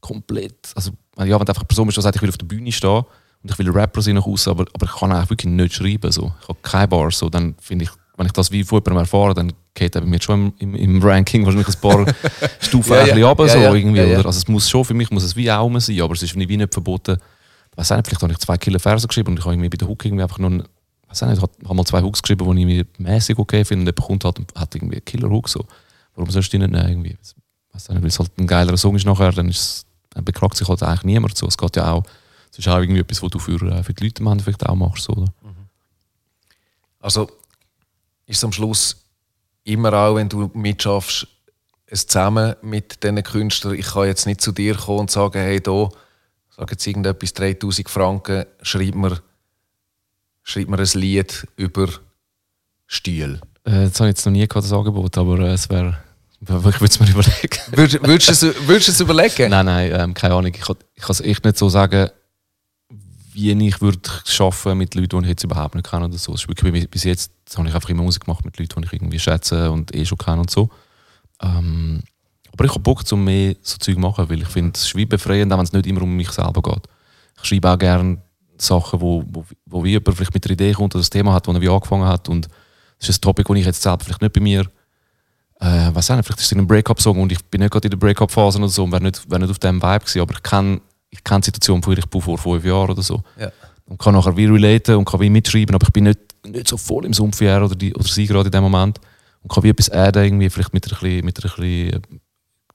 komplett, 0.00 0.72
also 0.74 0.90
ja, 1.18 1.24
wenn 1.24 1.28
du 1.28 1.36
einfach 1.36 1.58
eine 1.58 1.66
Person 1.66 1.86
bist, 1.86 1.98
die 1.98 2.02
sagt, 2.02 2.16
ich 2.16 2.22
will 2.22 2.30
auf 2.30 2.38
der 2.38 2.46
Bühne 2.46 2.72
stehen 2.72 3.04
und 3.42 3.50
ich 3.50 3.58
will 3.58 3.70
Rapper 3.70 4.02
sein 4.02 4.16
nach 4.16 4.26
außen, 4.26 4.50
aber, 4.50 4.64
aber 4.72 4.86
ich 4.86 4.92
kann 4.92 5.12
auch 5.12 5.30
wirklich 5.30 5.52
nicht 5.52 5.74
schreiben, 5.74 6.10
so. 6.10 6.32
ich 6.42 6.48
habe 6.48 6.58
keine 6.62 6.88
Bars, 6.88 7.18
so, 7.18 7.30
dann 7.30 7.54
finde 7.60 7.84
ich, 7.84 7.90
wenn 8.16 8.26
ich 8.26 8.32
das 8.32 8.50
wie 8.52 8.62
von 8.62 8.78
jemandem 8.78 8.98
erfahre, 8.98 9.34
dann 9.34 9.52
geht 9.74 9.92
bei 9.92 10.00
mir 10.02 10.22
schon 10.22 10.52
im, 10.58 10.74
im, 10.74 10.96
im 10.96 11.02
Ranking 11.02 11.44
wahrscheinlich 11.44 11.68
ein 11.68 11.80
paar 11.80 12.06
Stufen 12.60 12.92
Ja, 12.92 13.02
ein 13.02 13.18
ja. 13.18 13.26
runter, 13.28 13.46
Ja, 13.46 13.52
so 13.52 13.58
ja. 13.58 13.74
irgendwie. 13.74 14.00
Oder? 14.02 14.26
Also 14.26 14.38
es 14.38 14.48
muss 14.48 14.68
schon, 14.70 14.84
für 14.84 14.94
mich 14.94 15.10
muss 15.10 15.24
es 15.24 15.34
wie 15.34 15.50
auch 15.50 15.80
sein, 15.80 16.00
aber 16.00 16.14
es 16.14 16.22
ist 16.22 16.36
wie 16.36 16.56
nicht 16.56 16.72
verboten. 16.72 17.18
Weiß 17.76 17.90
nicht, 17.90 18.06
vielleicht 18.06 18.22
habe 18.22 18.32
ich 18.32 18.38
zwei 18.38 18.56
Killer 18.56 18.78
Verse 18.78 19.06
geschrieben 19.08 19.30
und 19.32 19.38
ich 19.38 19.44
habe 19.44 19.54
irgendwie 19.54 19.68
bei 19.68 19.76
der 19.76 19.88
Hook 19.88 20.04
irgendwie 20.04 20.22
einfach 20.22 20.38
nur, 20.38 20.64
weiß 21.08 21.22
nicht, 21.22 21.38
ich 21.38 21.42
habe 21.42 21.74
mal 21.74 21.84
zwei 21.84 22.02
Hooks 22.02 22.22
geschrieben, 22.22 22.54
die 22.54 22.60
ich 22.60 22.66
mir 22.66 22.86
mäßig 22.98 23.36
okay 23.36 23.64
finde 23.64 23.90
und 23.90 23.98
jemand 23.98 24.22
kommt 24.22 24.24
halt 24.24 24.38
hat 24.54 24.74
irgendwie 24.76 24.96
einen 24.96 25.04
Killer 25.04 25.28
Hook 25.28 25.48
so. 25.48 25.64
Warum 26.14 26.30
sollst 26.30 26.52
du 26.52 26.58
die 26.58 26.66
nicht 26.66 26.72
nehmen? 26.72 26.88
Irgendwie? 26.88 27.18
Weiß 27.72 27.88
nicht, 27.88 28.00
weil 28.00 28.08
es 28.08 28.18
halt 28.20 28.30
ein 28.38 28.46
geilerer 28.46 28.76
Song 28.76 28.94
ist 28.94 29.06
nachher, 29.06 29.32
dann, 29.32 29.48
ist 29.48 29.86
dann 30.10 30.24
beklagt 30.24 30.56
sich 30.56 30.68
halt 30.68 30.80
eigentlich 30.84 31.02
niemand 31.02 31.36
so. 31.36 31.48
Es 31.48 31.58
geht 31.58 31.74
ja 31.74 31.90
auch, 31.90 32.04
es 32.52 32.58
ist 32.60 32.68
auch 32.68 32.78
irgendwie 32.78 33.00
etwas, 33.00 33.20
was 33.20 33.30
du 33.30 33.40
für, 33.40 33.60
äh, 33.60 33.82
für 33.82 33.92
die 33.92 34.04
Leute 34.04 34.22
im 34.22 34.28
Endeffekt 34.28 34.64
auch 34.64 34.76
machst. 34.76 35.02
So, 35.02 35.14
oder? 35.14 35.26
Also 37.00 37.28
ist 38.26 38.38
es 38.38 38.44
am 38.44 38.52
Schluss 38.52 38.96
immer 39.64 39.92
auch, 39.92 40.16
wenn 40.16 40.28
du 40.28 40.50
mitschaffst, 40.54 41.26
es 41.86 42.06
zusammen 42.06 42.56
mit 42.62 43.02
diesen 43.02 43.22
Künstlern. 43.22 43.74
Ich 43.74 43.86
kann 43.86 44.06
jetzt 44.06 44.26
nicht 44.26 44.40
zu 44.40 44.52
dir 44.52 44.74
kommen 44.74 45.00
und 45.00 45.10
sagen, 45.10 45.38
hey, 45.38 45.60
da, 45.60 45.88
sag 46.56 46.70
jetzt 46.70 46.86
irgendetwas, 46.86 47.34
3000 47.34 47.88
Franken, 47.88 48.46
schreib 48.62 48.94
mir, 48.94 49.20
schreib 50.42 50.68
mir 50.68 50.78
ein 50.78 50.88
Lied 50.94 51.46
über 51.56 51.88
Stil. 52.86 53.40
Äh, 53.64 53.88
das 53.88 54.00
habe 54.00 54.10
ich 54.10 54.16
jetzt 54.16 54.26
noch 54.26 54.32
nie 54.32 54.46
gehabt, 54.46 54.64
das 54.64 54.72
Angebot, 54.72 55.16
aber 55.18 55.38
äh, 55.40 55.52
es 55.52 55.68
wäre. 55.70 55.98
Ich 56.46 56.50
würde 56.50 56.84
es 56.84 57.00
mir 57.00 57.08
überlegen. 57.08 57.58
Würdest, 57.70 58.06
würdest, 58.06 58.42
du 58.42 58.48
es, 58.48 58.68
würdest 58.68 58.88
du 58.88 58.92
es 58.92 59.00
überlegen? 59.00 59.48
nein, 59.48 59.64
nein, 59.64 59.90
ähm, 59.94 60.12
keine 60.12 60.34
Ahnung. 60.34 60.52
Ich 60.54 60.60
kann 60.60 60.76
ich 60.94 61.02
kann 61.02 61.12
es 61.12 61.22
echt 61.22 61.42
nicht 61.42 61.56
so 61.56 61.70
sagen, 61.70 62.10
wie 63.34 63.66
ich 63.66 63.80
würde 63.80 64.00
arbeiten 64.38 64.78
mit 64.78 64.94
Leuten, 64.94 65.18
die 65.18 65.24
ich 65.24 65.30
jetzt 65.30 65.44
überhaupt 65.44 65.74
nicht 65.74 65.88
kenne 65.88 66.06
oder 66.06 66.18
so. 66.18 66.34
Ist 66.34 66.48
wirklich, 66.48 66.88
bis 66.88 67.04
jetzt 67.04 67.32
habe 67.56 67.68
ich 67.68 67.74
einfach 67.74 67.88
immer 67.90 68.02
Musik 68.02 68.24
gemacht 68.24 68.44
mit 68.44 68.58
Leuten, 68.58 68.80
die 68.80 68.86
ich 68.86 68.92
irgendwie 68.92 69.18
schätze 69.18 69.70
und 69.70 69.94
eh 69.94 70.04
schon 70.04 70.18
kenne 70.18 70.40
und 70.40 70.50
so. 70.50 70.70
Ähm, 71.42 72.02
aber 72.52 72.64
ich 72.64 72.70
habe 72.70 72.80
Bock, 72.80 73.02
um 73.10 73.24
mehr 73.24 73.56
so 73.62 73.76
Zeug 73.78 73.94
zu 73.94 74.00
machen, 74.00 74.28
weil 74.30 74.42
ich 74.42 74.48
finde, 74.48 74.72
es 74.76 74.94
wie 74.94 75.06
befreiend, 75.06 75.52
auch 75.52 75.58
wenn 75.58 75.64
es 75.64 75.72
nicht 75.72 75.86
immer 75.86 76.02
um 76.02 76.16
mich 76.16 76.30
selber 76.30 76.62
geht. 76.62 76.86
Ich 77.42 77.48
schreibe 77.48 77.70
auch 77.70 77.78
gerne 77.78 78.22
Sachen, 78.56 79.00
wo, 79.00 79.24
wo, 79.26 79.44
wo 79.66 79.84
wie 79.84 79.90
jemand 79.90 80.16
vielleicht 80.16 80.34
mit 80.34 80.46
einer 80.46 80.52
Idee 80.52 80.72
kommt 80.72 80.94
oder 80.94 81.00
das 81.00 81.10
Thema 81.10 81.32
hat, 81.32 81.46
das 81.46 81.54
er 81.54 81.60
wie 81.60 81.68
angefangen 81.68 82.06
hat 82.06 82.28
und 82.28 82.48
das 82.98 83.08
ist 83.08 83.18
ein 83.18 83.20
Topic, 83.22 83.48
das 83.48 83.58
ich 83.58 83.66
jetzt 83.66 83.82
selber 83.82 84.04
vielleicht 84.04 84.22
nicht 84.22 84.32
bei 84.32 84.40
mir 84.40 84.64
äh, 85.60 85.94
weiß 85.94 86.10
nicht, 86.10 86.24
vielleicht 86.24 86.40
ist 86.40 86.46
es 86.46 86.52
in 86.52 86.58
einem 86.58 86.68
Breakup-Song 86.68 87.20
und 87.20 87.32
ich 87.32 87.44
bin 87.46 87.60
nicht 87.60 87.70
gerade 87.70 87.86
in 87.86 87.90
der 87.90 87.98
Breakup-Phase 87.98 88.58
oder 88.58 88.68
so 88.68 88.84
und 88.84 88.92
wäre 88.92 89.02
nicht, 89.02 89.28
wär 89.30 89.38
nicht 89.38 89.50
auf 89.50 89.58
dem 89.58 89.82
Vibe 89.82 90.00
gewesen, 90.00 90.20
aber 90.20 90.34
ich 90.34 90.42
kenne 90.42 90.80
ich 91.14 91.22
kenn 91.24 91.40
die 91.40 91.46
Situation 91.46 91.82
von 91.82 91.96
ich 91.96 92.04
vor 92.10 92.38
fünf 92.38 92.64
Jahren 92.64 92.90
oder 92.90 93.02
so. 93.02 93.22
Ja. 93.38 93.50
Und 93.86 93.98
kann 93.98 94.14
nachher 94.14 94.36
wie 94.36 94.46
relaten 94.46 94.96
und 94.96 95.04
kann 95.04 95.20
wie 95.20 95.30
mitschreiben, 95.30 95.74
aber 95.74 95.86
ich 95.86 95.92
bin 95.92 96.04
nicht, 96.04 96.18
nicht 96.46 96.68
so 96.68 96.76
voll 96.76 97.04
im 97.04 97.12
Sumpf 97.12 97.40
wie 97.40 97.44
er 97.46 97.64
oder, 97.64 97.74
die, 97.74 97.94
oder 97.94 98.04
sie 98.08 98.26
gerade 98.26 98.46
in 98.48 98.52
dem 98.52 98.62
Moment. 98.62 98.98
Und 99.42 99.52
kann 99.52 99.62
wie 99.62 99.68
etwas 99.68 99.90
adden, 99.90 100.24
irgendwie, 100.24 100.48
vielleicht 100.50 100.72
mit 100.74 100.86
einer, 100.90 100.98
bisschen- 100.98 101.24
mit 101.24 101.38
einer 101.44 101.50
bisschen, 101.54 101.90
äh, 101.92 102.00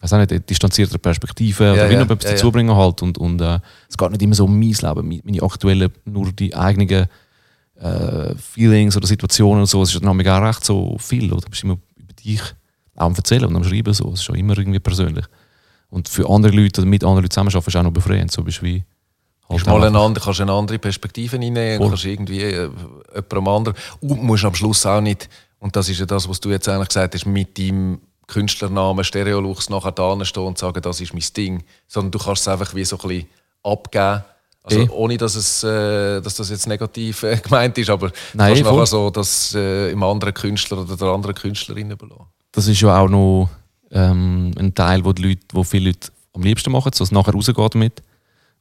weiß 0.01 0.13
auch 0.13 0.19
nicht, 0.19 0.49
distanzierter 0.49 0.97
Perspektive 0.99 1.73
oder 1.73 1.89
wie 1.89 1.93
ja, 1.95 1.99
noch 2.05 2.09
etwas 2.11 2.23
ja, 2.25 2.29
ja. 2.29 2.35
dazu 2.35 2.51
bringen 2.51 2.75
halt. 2.75 3.01
Und, 3.01 3.17
und 3.17 3.41
äh, 3.41 3.59
es 3.89 3.97
geht 3.97 4.11
nicht 4.11 4.21
immer 4.21 4.35
so 4.35 4.45
um 4.45 4.51
mein 4.57 4.69
Leben, 4.69 5.07
meine- 5.07 5.21
meine 5.25 5.41
aktuellen, 5.41 5.91
nur 6.05 6.31
die 6.31 6.55
eigenen 6.55 7.07
äh, 7.81 8.35
Feelings 8.35 8.95
oder 8.95 9.07
Situationen 9.07 9.61
und 9.61 9.67
so. 9.67 9.81
Es 9.81 9.93
ist 9.93 10.03
dann 10.03 10.09
auch 10.09 10.47
recht 10.47 10.63
so 10.63 10.95
viel, 10.99 11.31
oder? 11.31 11.41
Du 11.41 11.49
bist 11.49 11.63
immer 11.63 11.77
über 11.95 12.13
dich 12.13 12.41
auch 12.95 13.05
am 13.05 13.15
Erzählen 13.15 13.45
und 13.45 13.55
am 13.55 13.63
Schreiben 13.63 13.93
so. 13.93 14.09
Es 14.13 14.19
ist 14.19 14.23
schon 14.25 14.35
immer 14.35 14.57
irgendwie 14.57 14.79
persönlich. 14.79 15.25
Und 15.89 16.07
für 16.07 16.29
andere 16.29 16.53
Leute 16.53 16.81
oder 16.81 16.89
mit 16.89 17.03
anderen 17.03 17.23
Leuten 17.23 17.31
zusammenarbeiten 17.31 17.69
ist 17.69 17.75
auch 17.75 17.83
noch 17.83 17.91
befreiend. 17.91 18.31
So 18.31 18.43
bist 18.43 18.59
du 18.59 18.65
wie 18.65 18.73
halt 19.49 19.63
Kannst 19.63 19.67
mal 19.67 19.83
eine 19.83 19.99
andere, 19.99 20.23
kannst 20.23 20.41
eine 20.41 20.51
andere 20.51 20.77
Perspektive 20.77 21.37
reinnehmen, 21.37 21.77
Voll. 21.77 21.89
kannst 21.89 22.05
irgendwie 22.05 22.41
äh, 22.41 22.69
jemandem 23.15 23.47
anderen. 23.47 23.77
Und 24.01 24.23
musst 24.23 24.45
am 24.45 24.53
Schluss 24.53 24.85
auch 24.85 25.01
nicht, 25.01 25.27
und 25.59 25.75
das 25.75 25.89
ist 25.89 25.99
ja 25.99 26.05
das, 26.05 26.29
was 26.29 26.39
du 26.39 26.49
jetzt 26.49 26.69
eigentlich 26.69 26.89
gesagt 26.89 27.15
hast, 27.15 27.25
mit 27.25 27.57
deinem 27.57 27.99
Künstlernamen 28.27 29.03
Stereolux 29.03 29.69
nachher 29.69 29.91
da 29.91 30.23
stehen 30.23 30.43
und 30.43 30.57
sagen, 30.57 30.81
das 30.81 31.01
ist 31.01 31.13
mein 31.13 31.23
Ding. 31.35 31.63
Sondern 31.87 32.11
du 32.11 32.19
kannst 32.19 32.43
es 32.43 32.47
einfach 32.47 32.75
wie 32.75 32.85
so 32.85 32.97
ein 32.97 33.07
bisschen 33.07 33.27
abgeben. 33.63 34.23
Also 34.61 34.81
Eh. 34.81 34.89
ohne, 34.91 35.17
dass, 35.17 35.35
es, 35.35 35.63
äh, 35.63 36.21
dass 36.21 36.35
das 36.35 36.49
jetzt 36.49 36.67
negativ 36.67 37.23
äh, 37.23 37.37
gemeint 37.43 37.77
ist, 37.77 37.89
aber 37.89 38.11
Nein, 38.33 38.53
kannst 38.53 38.61
eh, 38.61 38.63
nachher 38.71 38.85
so 38.85 39.09
das 39.09 39.55
äh, 39.55 39.91
im 39.91 40.03
anderen 40.03 40.33
Künstler 40.33 40.79
oder 40.81 40.95
der 40.95 41.07
anderen 41.07 41.33
Künstlerin 41.33 41.89
überlassen. 41.89 42.27
das 42.51 42.67
ist 42.67 42.79
ja 42.81 42.99
auch 42.99 43.09
noch 43.09 43.49
ähm, 43.91 44.51
ein 44.57 44.73
Teil, 44.75 45.03
wo 45.05 45.13
die 45.13 45.23
Leute, 45.23 45.41
wo 45.53 45.63
viele 45.63 45.89
Leute 45.89 46.09
am 46.33 46.43
liebsten 46.43 46.71
machen, 46.71 46.91
so 46.93 46.99
dass 47.03 47.09
es 47.09 47.11
nachher 47.11 47.33
rausgeht 47.33 47.75
damit. 47.75 48.01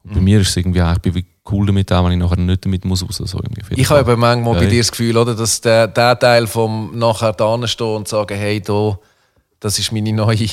Und 0.04 0.12
Mhm. 0.12 0.14
bei 0.14 0.20
mir 0.20 0.40
ist 0.40 0.48
es 0.50 0.56
irgendwie 0.56 0.82
auch, 0.82 0.94
ich 1.02 1.12
bin 1.12 1.26
cool 1.50 1.66
damit, 1.66 1.92
auch 1.92 2.04
wenn 2.04 2.12
ich 2.12 2.18
nachher 2.18 2.36
nicht 2.38 2.64
damit 2.64 2.84
muss 2.84 3.02
raus. 3.02 3.16
So 3.16 3.38
irgendwie 3.38 3.62
auf 3.62 3.70
jeden 3.70 3.80
Ich 3.80 3.90
habe 3.90 4.00
eben 4.10 4.20
manchmal 4.20 4.54
Ja, 4.54 4.60
bei 4.60 4.66
dir 4.66 4.80
das 4.80 4.90
Gefühl, 4.90 5.16
oder, 5.16 5.34
dass 5.34 5.60
der, 5.60 5.88
der 5.88 6.18
Teil 6.18 6.46
vom 6.46 6.96
nachher 6.98 7.32
da 7.32 7.66
stehen 7.66 7.96
und 7.96 8.08
sagen, 8.08 8.36
hey, 8.36 8.60
da, 8.60 8.98
das 9.60 9.78
ist 9.78 9.92
meine 9.92 10.12
neue, 10.12 10.46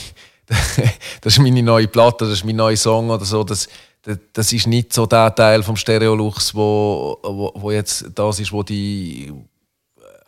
das 1.21 1.33
ist 1.33 1.39
meine 1.39 1.63
neue 1.63 1.87
Platte, 1.87 2.25
das 2.25 2.33
ist 2.33 2.45
mein 2.45 2.55
neuer 2.55 2.77
Song 2.77 3.09
oder 3.09 3.25
so. 3.25 3.43
Das, 3.43 3.67
das, 4.03 4.17
das 4.33 4.53
ist 4.53 4.67
nicht 4.67 4.93
so 4.93 5.05
der 5.05 5.33
Teil 5.33 5.63
vom 5.63 5.75
Stereolux, 5.75 6.53
wo, 6.53 7.17
wo, 7.23 7.51
wo 7.55 7.71
jetzt 7.71 8.05
das 8.13 8.39
ist, 8.39 8.51
wo 8.51 8.63
die, 8.63 9.31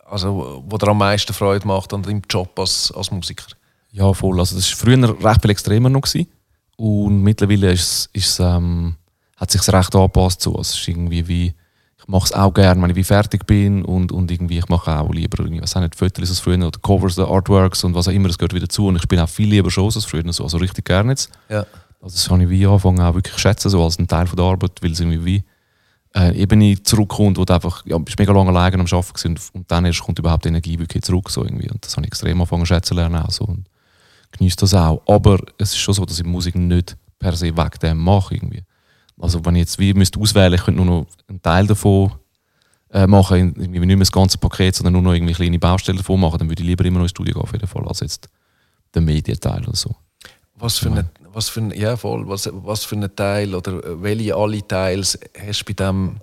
also 0.08 0.62
wo 0.66 0.76
dir 0.78 0.88
am 0.88 0.98
meisten 0.98 1.32
Freude 1.32 1.66
macht 1.66 1.92
an 1.92 2.02
deinem 2.02 2.22
Job 2.28 2.58
als, 2.58 2.92
als 2.92 3.10
Musiker. 3.10 3.46
Ja, 3.90 4.12
voll. 4.12 4.38
Also 4.38 4.56
das 4.56 4.70
war 4.70 4.78
früher 4.78 5.24
recht 5.24 5.42
viel 5.42 5.50
extremer 5.50 5.88
noch. 5.88 6.02
Gewesen. 6.02 6.28
Und 6.76 7.22
mittlerweile 7.22 7.72
ist, 7.72 8.08
ist, 8.12 8.38
ähm, 8.38 8.96
hat 9.36 9.50
sich 9.50 9.66
recht 9.72 9.94
angepasst. 9.94 10.42
So. 10.42 10.50
Also 10.52 10.60
es 10.60 10.78
ist 10.78 10.88
irgendwie 10.88 11.26
wie, 11.26 11.54
ich 11.98 12.08
mache 12.08 12.26
es 12.26 12.32
auch 12.32 12.52
gerne, 12.54 12.80
wenn 12.80 12.90
ich 12.90 12.96
wie 12.96 13.04
fertig 13.04 13.46
bin 13.46 13.84
und, 13.84 14.12
und 14.12 14.30
irgendwie, 14.30 14.58
ich 14.58 14.68
mache 14.68 14.98
auch 14.98 15.10
lieber 15.10 15.42
irgendwie, 15.42 15.62
was 15.62 15.74
auch 15.74 15.80
nicht, 15.80 15.96
Fotos 15.96 16.28
als 16.28 16.40
früher 16.40 16.64
oder 16.64 16.78
Covers, 16.80 17.18
oder 17.18 17.30
Artworks 17.30 17.82
und 17.84 17.94
was 17.94 18.08
auch 18.08 18.12
immer, 18.12 18.28
das 18.28 18.38
gehört 18.38 18.54
wieder 18.54 18.68
zu. 18.68 18.86
Und 18.86 18.96
ich 18.96 19.02
spiele 19.02 19.24
auch 19.24 19.28
viel 19.28 19.48
lieber 19.48 19.70
Shows 19.70 19.96
als 19.96 20.04
früher, 20.04 20.32
so. 20.32 20.44
also 20.44 20.58
richtig 20.58 20.84
gerne 20.84 21.12
jetzt. 21.12 21.30
Ja. 21.48 21.66
Also 22.00 22.14
das 22.14 22.30
habe 22.30 22.44
ich 22.44 22.48
wie 22.48 22.66
angefangen 22.66 23.00
auch 23.00 23.14
wirklich 23.14 23.36
schätzen, 23.38 23.70
so 23.70 23.82
als 23.82 23.98
ein 23.98 24.06
Teil 24.06 24.28
von 24.28 24.36
der 24.36 24.46
Arbeit, 24.46 24.80
weil 24.82 24.92
es 24.92 25.00
irgendwie 25.00 25.24
wie 25.24 25.44
eine 26.12 26.34
Ebene 26.34 26.80
zurückkommt, 26.82 27.38
wo 27.38 27.44
du 27.44 27.52
einfach, 27.52 27.84
ja, 27.86 27.98
bist 27.98 28.18
mega 28.18 28.32
lange 28.32 28.50
alleine 28.50 28.76
am 28.76 28.86
Arbeiten 28.86 29.28
und, 29.28 29.40
und 29.52 29.70
dann 29.70 29.84
erst 29.84 30.02
kommt 30.02 30.18
überhaupt 30.18 30.44
die 30.44 30.48
Energie 30.48 30.78
wirklich 30.78 31.02
zurück, 31.02 31.28
so 31.30 31.44
irgendwie. 31.44 31.68
Und 31.70 31.84
das 31.84 31.96
habe 31.96 32.06
ich 32.06 32.12
extrem 32.12 32.38
angefangen 32.38 32.62
zu 32.62 32.66
schätzen 32.66 32.94
lernen 32.94 33.16
auch 33.16 33.30
so 33.30 33.44
und 33.44 33.64
genieße 34.32 34.56
das 34.56 34.74
auch. 34.74 35.02
Aber 35.06 35.38
es 35.58 35.70
ist 35.70 35.78
schon 35.78 35.94
so, 35.94 36.04
dass 36.04 36.18
ich 36.18 36.26
Musik 36.26 36.54
nicht 36.54 36.96
per 37.18 37.34
se 37.36 37.56
wegen 37.56 37.78
dem 37.82 37.98
mache 37.98 38.34
irgendwie. 38.34 38.62
Also 39.20 39.44
wenn 39.44 39.56
ich 39.56 39.60
jetzt 39.60 39.78
wie 39.78 39.94
müsste 39.94 40.20
auswählen, 40.20 40.54
ich 40.54 40.64
könnte 40.64 40.82
nur 40.82 40.86
noch 40.86 41.06
einen 41.28 41.42
Teil 41.42 41.66
davon 41.66 42.12
äh, 42.90 43.06
machen, 43.06 43.54
irgendwie 43.56 43.80
nicht 43.80 43.88
mehr 43.88 43.98
das 43.98 44.12
ganze 44.12 44.38
Paket, 44.38 44.76
sondern 44.76 44.92
nur 44.92 45.02
noch 45.02 45.12
irgendwie 45.12 45.34
kleine 45.34 45.58
Baustellen 45.58 45.98
davon 45.98 46.20
machen, 46.20 46.38
dann 46.38 46.48
würde 46.48 46.62
ich 46.62 46.68
lieber 46.68 46.84
immer 46.84 46.98
noch 46.98 47.04
ins 47.04 47.10
Studio 47.10 47.34
gehen 47.34 47.42
auf 47.42 47.52
jeden 47.52 47.66
Fall, 47.66 47.86
als 47.86 48.00
jetzt 48.00 48.28
der 48.94 49.02
Medienteil 49.02 49.62
oder 49.62 49.76
so. 49.76 49.94
Was 50.54 50.78
für, 50.78 50.90
eine, 50.90 51.08
was, 51.32 51.48
für 51.48 51.60
ein, 51.60 51.70
ja, 51.70 51.96
voll, 51.96 52.28
was, 52.28 52.48
was 52.52 52.84
für 52.84 52.96
einen 52.96 53.14
Teil 53.14 53.54
oder 53.54 53.84
äh, 53.84 54.02
welche 54.02 54.34
alle 54.34 54.66
Teils 54.66 55.18
hast 55.38 55.60
du 55.60 55.64
bei 55.66 55.84
dem 55.84 56.20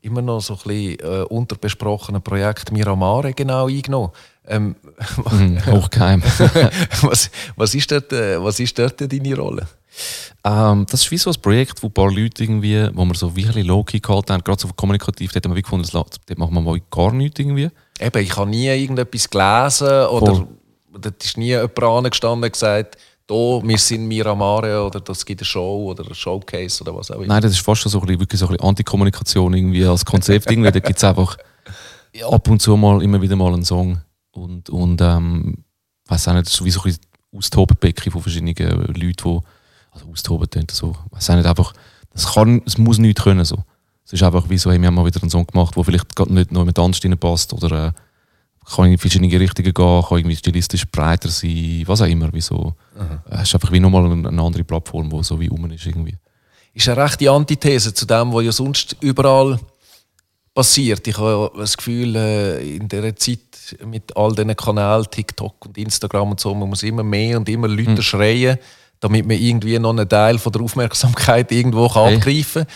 immer 0.00 0.22
noch 0.22 0.40
so 0.40 0.54
ein 0.54 0.60
bisschen 0.64 0.98
äh, 1.00 1.24
unterbesprochenen 1.28 2.22
Projekt 2.22 2.72
Miramare 2.72 3.34
genau 3.34 3.68
eingenommen? 3.68 4.10
Ähm, 4.46 4.76
Mhm, 5.30 5.66
hochgeheim. 5.66 6.22
was, 7.02 7.30
was, 7.56 7.74
ist 7.74 7.90
dort, 7.90 8.12
äh, 8.12 8.42
was 8.42 8.60
ist 8.60 8.78
dort 8.78 9.00
deine 9.00 9.36
Rolle? 9.36 9.68
Ähm, 10.44 10.86
das 10.90 11.02
ist 11.02 11.10
wie 11.10 11.18
so 11.18 11.30
ein 11.30 11.40
Projekt, 11.40 11.82
wo 11.82 11.88
ein 11.88 11.92
paar 11.92 12.10
Leute 12.10 12.42
irgendwie, 12.42 12.88
wo 12.94 13.04
wir 13.04 13.14
so 13.14 13.30
bisschen 13.30 13.66
low-key 13.66 14.00
gehalten 14.00 14.32
haben, 14.32 14.44
gerade 14.44 14.60
so 14.60 14.68
kommunikativ, 14.74 15.32
dort 15.32 15.44
haben 15.44 15.54
wir 15.54 15.62
gefunden, 15.62 15.86
dort 15.92 16.38
machen 16.38 16.54
wir 16.54 16.60
mal 16.60 16.80
gar 16.90 17.12
nichts 17.12 17.38
irgendwie. 17.38 17.68
Eben, 18.00 18.22
ich 18.22 18.36
habe 18.36 18.50
nie 18.50 18.66
irgendetwas 18.66 19.28
gelesen 19.28 20.06
oder 20.06 20.34
Voll. 20.34 20.48
dort 20.98 21.24
ist 21.24 21.36
nie 21.36 21.48
jemand 21.50 21.82
angestanden 21.82 22.44
und 22.44 22.52
gesagt, 22.52 22.96
da, 23.26 23.34
wir 23.34 23.78
sind 23.78 24.08
Miramare 24.08 24.84
oder 24.84 25.00
das 25.00 25.24
gibt 25.24 25.40
eine 25.42 25.46
Show 25.46 25.90
oder 25.90 26.04
ein 26.06 26.14
Showcase 26.14 26.82
oder 26.82 26.96
was 26.96 27.10
auch 27.10 27.16
immer. 27.16 27.26
Nein, 27.26 27.42
das 27.42 27.52
ist 27.52 27.60
fast 27.60 27.82
so 27.82 27.98
ein 27.98 28.06
bisschen, 28.06 28.20
wirklich 28.20 28.40
so 28.40 28.46
ein 28.46 28.52
bisschen 28.52 28.68
Antikommunikation 28.68 29.54
irgendwie 29.54 29.84
als 29.84 30.04
Konzept. 30.04 30.50
irgendwie. 30.50 30.72
Da 30.72 30.80
gibt 30.80 30.96
es 30.96 31.04
einfach 31.04 31.36
ab 32.30 32.48
und 32.48 32.60
zu 32.60 32.76
mal 32.76 33.00
immer 33.02 33.22
wieder 33.22 33.36
mal 33.36 33.52
einen 33.52 33.64
Song. 33.64 34.00
Und, 34.32 34.70
und 34.70 35.00
ähm, 35.00 35.64
weiß 36.06 36.28
auch 36.28 36.34
nicht, 36.34 36.46
das 36.46 36.54
ist 36.54 36.64
wie 36.64 36.70
so 36.70 36.82
ein 36.82 36.96
Austobenbecken 37.36 38.12
von 38.12 38.22
verschiedenen 38.22 38.54
Leuten, 38.56 38.94
die, 38.94 39.40
also 39.90 40.10
austoben 40.10 40.50
tönt 40.50 40.70
so, 40.70 40.96
weiß 41.10 41.30
auch 41.30 41.36
nicht, 41.36 41.46
einfach, 41.46 41.72
das 42.12 42.32
kann, 42.34 42.62
es 42.66 42.78
muss 42.78 42.98
nichts 42.98 43.22
können 43.22 43.44
so. 43.44 43.62
Es 44.04 44.12
ist 44.12 44.22
einfach 44.22 44.48
wie 44.50 44.58
so, 44.58 44.70
hey, 44.70 44.80
wir 44.80 44.88
haben 44.88 44.94
mal 44.94 45.06
wieder 45.06 45.22
einen 45.22 45.30
Song 45.30 45.46
gemacht, 45.46 45.76
der 45.76 45.84
vielleicht 45.84 46.16
gerade 46.16 46.32
nicht 46.34 46.50
noch 46.50 46.64
mit 46.64 46.76
Tanz 46.76 47.00
passt 47.20 47.52
oder 47.52 47.88
äh, 47.88 47.92
kann 48.74 48.90
in 48.90 48.98
verschiedene 48.98 49.38
Richtungen 49.38 49.72
gehen, 49.72 50.02
kann 50.02 50.18
irgendwie 50.18 50.36
stilistisch 50.36 50.86
breiter 50.90 51.28
sein, 51.28 51.82
was 51.86 52.00
auch 52.00 52.06
immer. 52.06 52.32
Wie 52.32 52.40
so. 52.40 52.74
Äh, 52.96 53.34
Es 53.36 53.42
ist 53.48 53.54
einfach 53.54 53.72
wie 53.72 53.80
nochmal 53.80 54.10
eine, 54.10 54.28
eine 54.28 54.42
andere 54.42 54.64
Plattform, 54.64 55.10
die 55.10 55.22
so 55.22 55.40
wie 55.40 55.48
rum 55.48 55.70
ist 55.70 55.86
irgendwie. 55.86 56.16
ist 56.72 56.88
eine 56.88 57.02
rechte 57.02 57.30
Antithese 57.30 57.92
zu 57.94 58.06
dem, 58.06 58.32
was 58.32 58.44
ja 58.44 58.52
sonst 58.52 58.96
überall 59.00 59.58
passiert. 60.54 61.06
Ich 61.06 61.16
habe 61.18 61.50
das 61.56 61.76
Gefühl, 61.76 62.14
äh, 62.16 62.76
in 62.76 62.88
dieser 62.88 63.14
Zeit 63.16 63.38
mit 63.86 64.16
all 64.16 64.34
diesen 64.34 64.54
Kanälen, 64.56 65.06
TikTok 65.10 65.66
und 65.66 65.78
Instagram 65.78 66.32
und 66.32 66.40
so, 66.40 66.54
man 66.54 66.68
muss 66.68 66.82
immer 66.82 67.02
mehr 67.02 67.38
und 67.38 67.48
immer 67.48 67.68
Leute 67.68 68.02
schreien, 68.02 68.58
damit 69.00 69.26
man 69.26 69.36
irgendwie 69.36 69.78
noch 69.78 69.90
einen 69.90 70.08
Teil 70.08 70.38
von 70.38 70.52
der 70.52 70.62
Aufmerksamkeit 70.62 71.50
irgendwo 71.50 71.88
kann 71.88 72.04
Hey. 72.06 72.16
abgreifen 72.16 72.66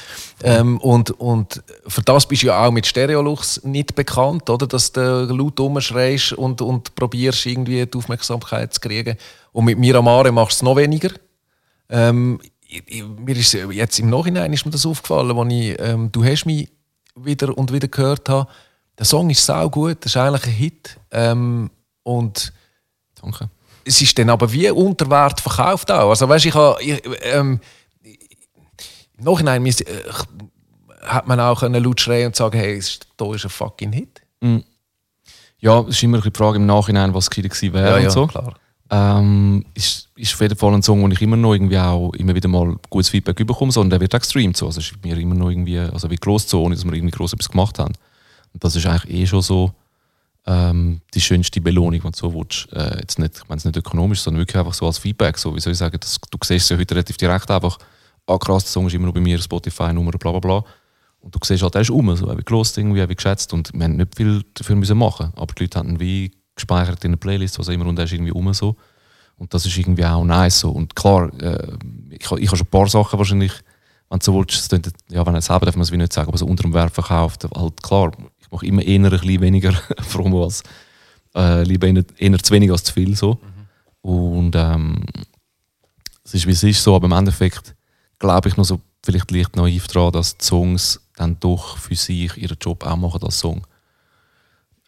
kann. 0.41 0.61
Ähm, 0.61 0.79
und, 0.79 1.11
und 1.13 1.63
für 1.87 2.03
das 2.03 2.27
bist 2.27 2.43
du 2.43 2.49
ja 2.49 2.65
auch 2.67 2.73
mit 2.73 2.87
Stereolux 2.87 3.63
nicht 3.63 3.95
bekannt, 3.95 4.49
oder? 4.51 4.67
dass 4.67 4.91
du 4.91 5.01
laut 5.31 5.61
rumschreist 5.61 6.33
und, 6.33 6.61
und 6.63 6.95
probierst, 6.95 7.47
irgendwie 7.47 7.87
die 7.87 7.99
Aufmerksamkeit 7.99 8.75
zu 8.75 8.81
kriegen. 8.81 9.17
Und 9.53 9.67
mit 9.67 9.79
Miramare 9.79 10.33
machst 10.33 10.61
du 10.61 10.65
es 10.65 10.69
noch 10.69 10.77
weniger. 10.77 11.11
Ähm, 11.89 12.41
ich, 12.67 12.83
ich, 12.87 13.05
mir 13.05 13.37
ist 13.37 13.53
jetzt 13.53 13.99
im 14.01 14.11
Nachhinein 14.11 14.53
ist 14.53 14.65
mir 14.65 14.73
das 14.73 14.85
aufgefallen, 14.85 15.39
als 15.39 15.53
ich 15.53 15.77
ähm, 15.79 16.11
«Du 16.11 16.25
hast 16.25 16.47
mich» 16.47 16.69
wieder 17.17 17.57
und 17.57 17.73
wieder 17.73 17.89
gehört 17.89 18.29
habe. 18.29 18.49
Der 18.99 19.07
Song 19.07 19.29
ist 19.31 19.45
sau 19.45 19.69
gut, 19.69 19.99
das 20.01 20.13
ist 20.13 20.17
eigentlich 20.17 20.47
ein 20.47 20.53
Hit. 20.53 20.97
Ähm, 21.11 21.71
und 22.03 22.53
Danke. 23.21 23.51
es 23.85 24.01
ist 24.01 24.19
dann 24.19 24.31
aber 24.31 24.51
wie 24.53 24.71
unter 24.71 25.11
Wert 25.11 25.41
verkauft 25.41 25.91
auch. 25.91 26.11
Also 26.11 26.29
weißt, 26.29 26.47
ich 26.47 26.55
habe, 26.55 26.83
ich, 26.83 27.03
ähm, 27.23 27.61
im 29.19 29.25
Nachhinein 29.25 29.67
äh, 29.67 29.73
hat 31.03 31.27
man 31.27 31.41
auch 31.41 31.61
können 31.61 31.83
laut 31.83 32.01
schreien 32.01 32.29
und 32.29 32.37
sagen, 32.37 32.59
hey, 32.59 32.83
da 33.17 33.35
ist 33.35 33.45
ein 33.45 33.51
fucking 33.51 33.93
Hit. 33.93 34.23
Ja, 35.59 35.81
es 35.81 35.97
ist 35.97 36.03
immer 36.03 36.21
die 36.21 36.31
Frage 36.31 36.57
im 36.57 36.67
Nachhinein, 36.67 37.15
was 37.15 37.25
es 37.25 37.31
gewesen 37.31 37.73
wäre 37.73 38.01
und 38.01 38.11
so. 38.11 38.27
klar. 38.27 38.55
Ähm, 38.89 39.65
ist, 39.75 40.09
ist 40.15 40.35
auf 40.35 40.41
jeden 40.41 40.57
Fall 40.57 40.75
ein 40.75 40.83
Song, 40.83 41.03
wo 41.03 41.09
ich 41.09 41.21
immer 41.21 41.37
noch 41.37 41.55
irgendwie 41.55 41.79
auch 41.79 42.13
immer 42.15 42.35
wieder 42.35 42.49
mal 42.49 42.77
gutes 42.89 43.09
Feedback 43.09 43.37
bekomme. 43.45 43.73
So, 43.73 43.81
und 43.81 43.91
der 43.91 44.01
wird 44.01 44.15
auch 44.15 44.21
gestreamt. 44.21 44.57
So. 44.57 44.67
Also 44.67 44.81
ist 44.81 44.95
mir 45.03 45.17
immer 45.17 45.35
noch 45.35 45.51
irgendwie, 45.51 45.79
also 45.79 46.09
wie 46.11 46.17
groß 46.17 46.49
so, 46.49 46.63
ohne 46.63 46.75
dass 46.75 46.85
wir 46.85 46.93
irgendwie 46.93 47.17
groß 47.17 47.33
etwas 47.33 47.49
gemacht 47.49 47.79
haben. 47.79 47.95
Und 48.53 48.63
das 48.63 48.77
ist 48.77 48.87
eigentlich 48.87 49.13
eh 49.13 49.27
schon 49.27 49.43
so 49.43 49.73
ähm, 50.47 51.01
die 51.15 51.21
schönste 51.21 51.61
Belohnung, 51.61 52.05
wenn 52.05 52.13
du 52.13 52.19
so 52.19 52.33
willst. 52.33 52.73
Äh, 52.73 53.01
jetzt 53.01 53.19
nicht, 53.19 53.37
ich 53.37 53.49
meine 53.49 53.59
es 53.59 53.65
nicht 53.65 53.77
ökonomisch, 53.77 54.21
sondern 54.21 54.41
wirklich 54.41 54.57
einfach 54.57 54.75
so 54.75 54.87
als 54.87 54.99
Feedback. 54.99 55.37
So, 55.37 55.55
wie 55.55 55.61
soll 55.61 55.73
ich 55.73 55.79
sagen, 55.79 55.99
das, 56.01 56.19
du 56.31 56.39
siehst 56.43 56.65
es 56.65 56.69
ja 56.69 56.79
heute 56.79 56.95
relativ 56.95 57.17
direkt 57.17 57.51
einfach, 57.51 57.79
ah 58.27 58.39
krass, 58.39 58.65
der 58.65 58.71
Song 58.71 58.87
ist 58.87 58.95
immer 58.95 59.07
noch 59.07 59.15
bei 59.15 59.21
mir, 59.21 59.39
Spotify-Nummer, 59.41 60.13
bla 60.13 60.31
bla 60.31 60.41
bla. 60.41 60.65
Und 61.21 61.35
du 61.35 61.39
siehst 61.43 61.63
halt, 61.63 61.75
der 61.75 61.81
ist 61.81 61.91
um, 61.91 62.15
so, 62.15 62.39
wie 62.39 62.43
gelost, 62.43 62.79
irgendwie, 62.79 63.09
wie 63.09 63.15
geschätzt. 63.15 63.53
Und 63.53 63.73
wir 63.75 63.83
haben 63.83 63.97
nicht 63.97 64.15
viel 64.15 64.45
dafür 64.55 64.77
müssen 64.77 64.97
machen. 64.97 65.33
Aber 65.35 65.53
die 65.53 65.65
Leute 65.65 65.81
ihn 65.81 65.99
wie 65.99 66.31
gespeichert 66.57 67.05
in 67.05 67.13
der 67.13 67.19
Playlist, 67.19 67.59
was 67.59 67.69
immer, 67.69 67.87
und 67.87 67.97
der 67.97 68.07
ist 68.07 68.13
irgendwie 68.13 68.33
um 68.33 68.53
so. 68.53 68.75
Und 69.37 69.53
das 69.55 69.65
ist 69.67 69.77
irgendwie 69.77 70.05
auch 70.05 70.25
nice 70.25 70.61
so. 70.61 70.71
Und 70.71 70.97
klar, 70.97 71.31
äh, 71.41 71.77
ich, 72.11 72.21
ich 72.23 72.29
habe 72.31 72.47
schon 72.57 72.61
ein 72.67 72.71
paar 72.71 72.89
Sachen 72.89 73.19
wahrscheinlich, 73.19 73.53
wenn 74.09 74.19
du 74.19 74.25
so 74.25 74.35
willst, 74.35 74.69
klingt- 74.69 74.91
ja, 75.11 75.25
wenn 75.27 75.35
er 75.35 75.43
selber 75.43 75.67
darf 75.67 75.77
man 75.77 75.83
es 75.83 75.93
wie 75.93 75.97
nicht 75.99 76.13
sagen, 76.13 76.29
aber 76.29 76.39
so 76.39 76.47
unter 76.47 76.63
dem 76.63 76.73
Wert 76.75 76.93
verkauft, 76.95 77.47
halt 77.55 77.83
klar, 77.83 78.13
ich 78.41 78.51
mache 78.51 78.67
immer 78.67 78.83
eher 78.83 79.01
ein 79.05 79.11
bisschen 79.11 79.41
weniger 79.41 79.73
Promo 80.13 80.45
als, 80.45 80.63
äh, 81.35 81.63
lieber 81.65 81.87
eher, 81.87 82.05
eher 82.17 82.39
zu 82.39 82.53
wenig 82.55 82.71
als 82.73 82.85
zu 82.85 82.93
viel 82.95 83.15
so. 83.15 83.39
Und 84.01 84.55
ähm, 84.57 85.03
es 86.25 86.35
ist 86.35 86.47
wie 86.47 86.53
es 86.53 86.63
ist 86.63 86.83
so, 86.83 86.95
aber 86.97 87.07
im 87.07 87.13
Endeffekt 87.13 87.75
glaube 88.19 88.49
ich 88.49 88.57
noch 88.57 88.65
so 88.65 88.81
vielleicht 89.05 89.31
leicht 89.31 89.55
naiv 89.57 89.87
daran, 89.89 90.13
dass 90.13 90.37
die 90.39 90.45
Songs 90.45 91.01
dann 91.17 91.39
doch 91.41 91.77
für 91.77 91.95
sich 91.95 92.37
ihren 92.37 92.57
Job 92.61 92.85
auch 92.87 92.97
machen 92.97 93.23
als 93.23 93.39
Song. 93.39 93.67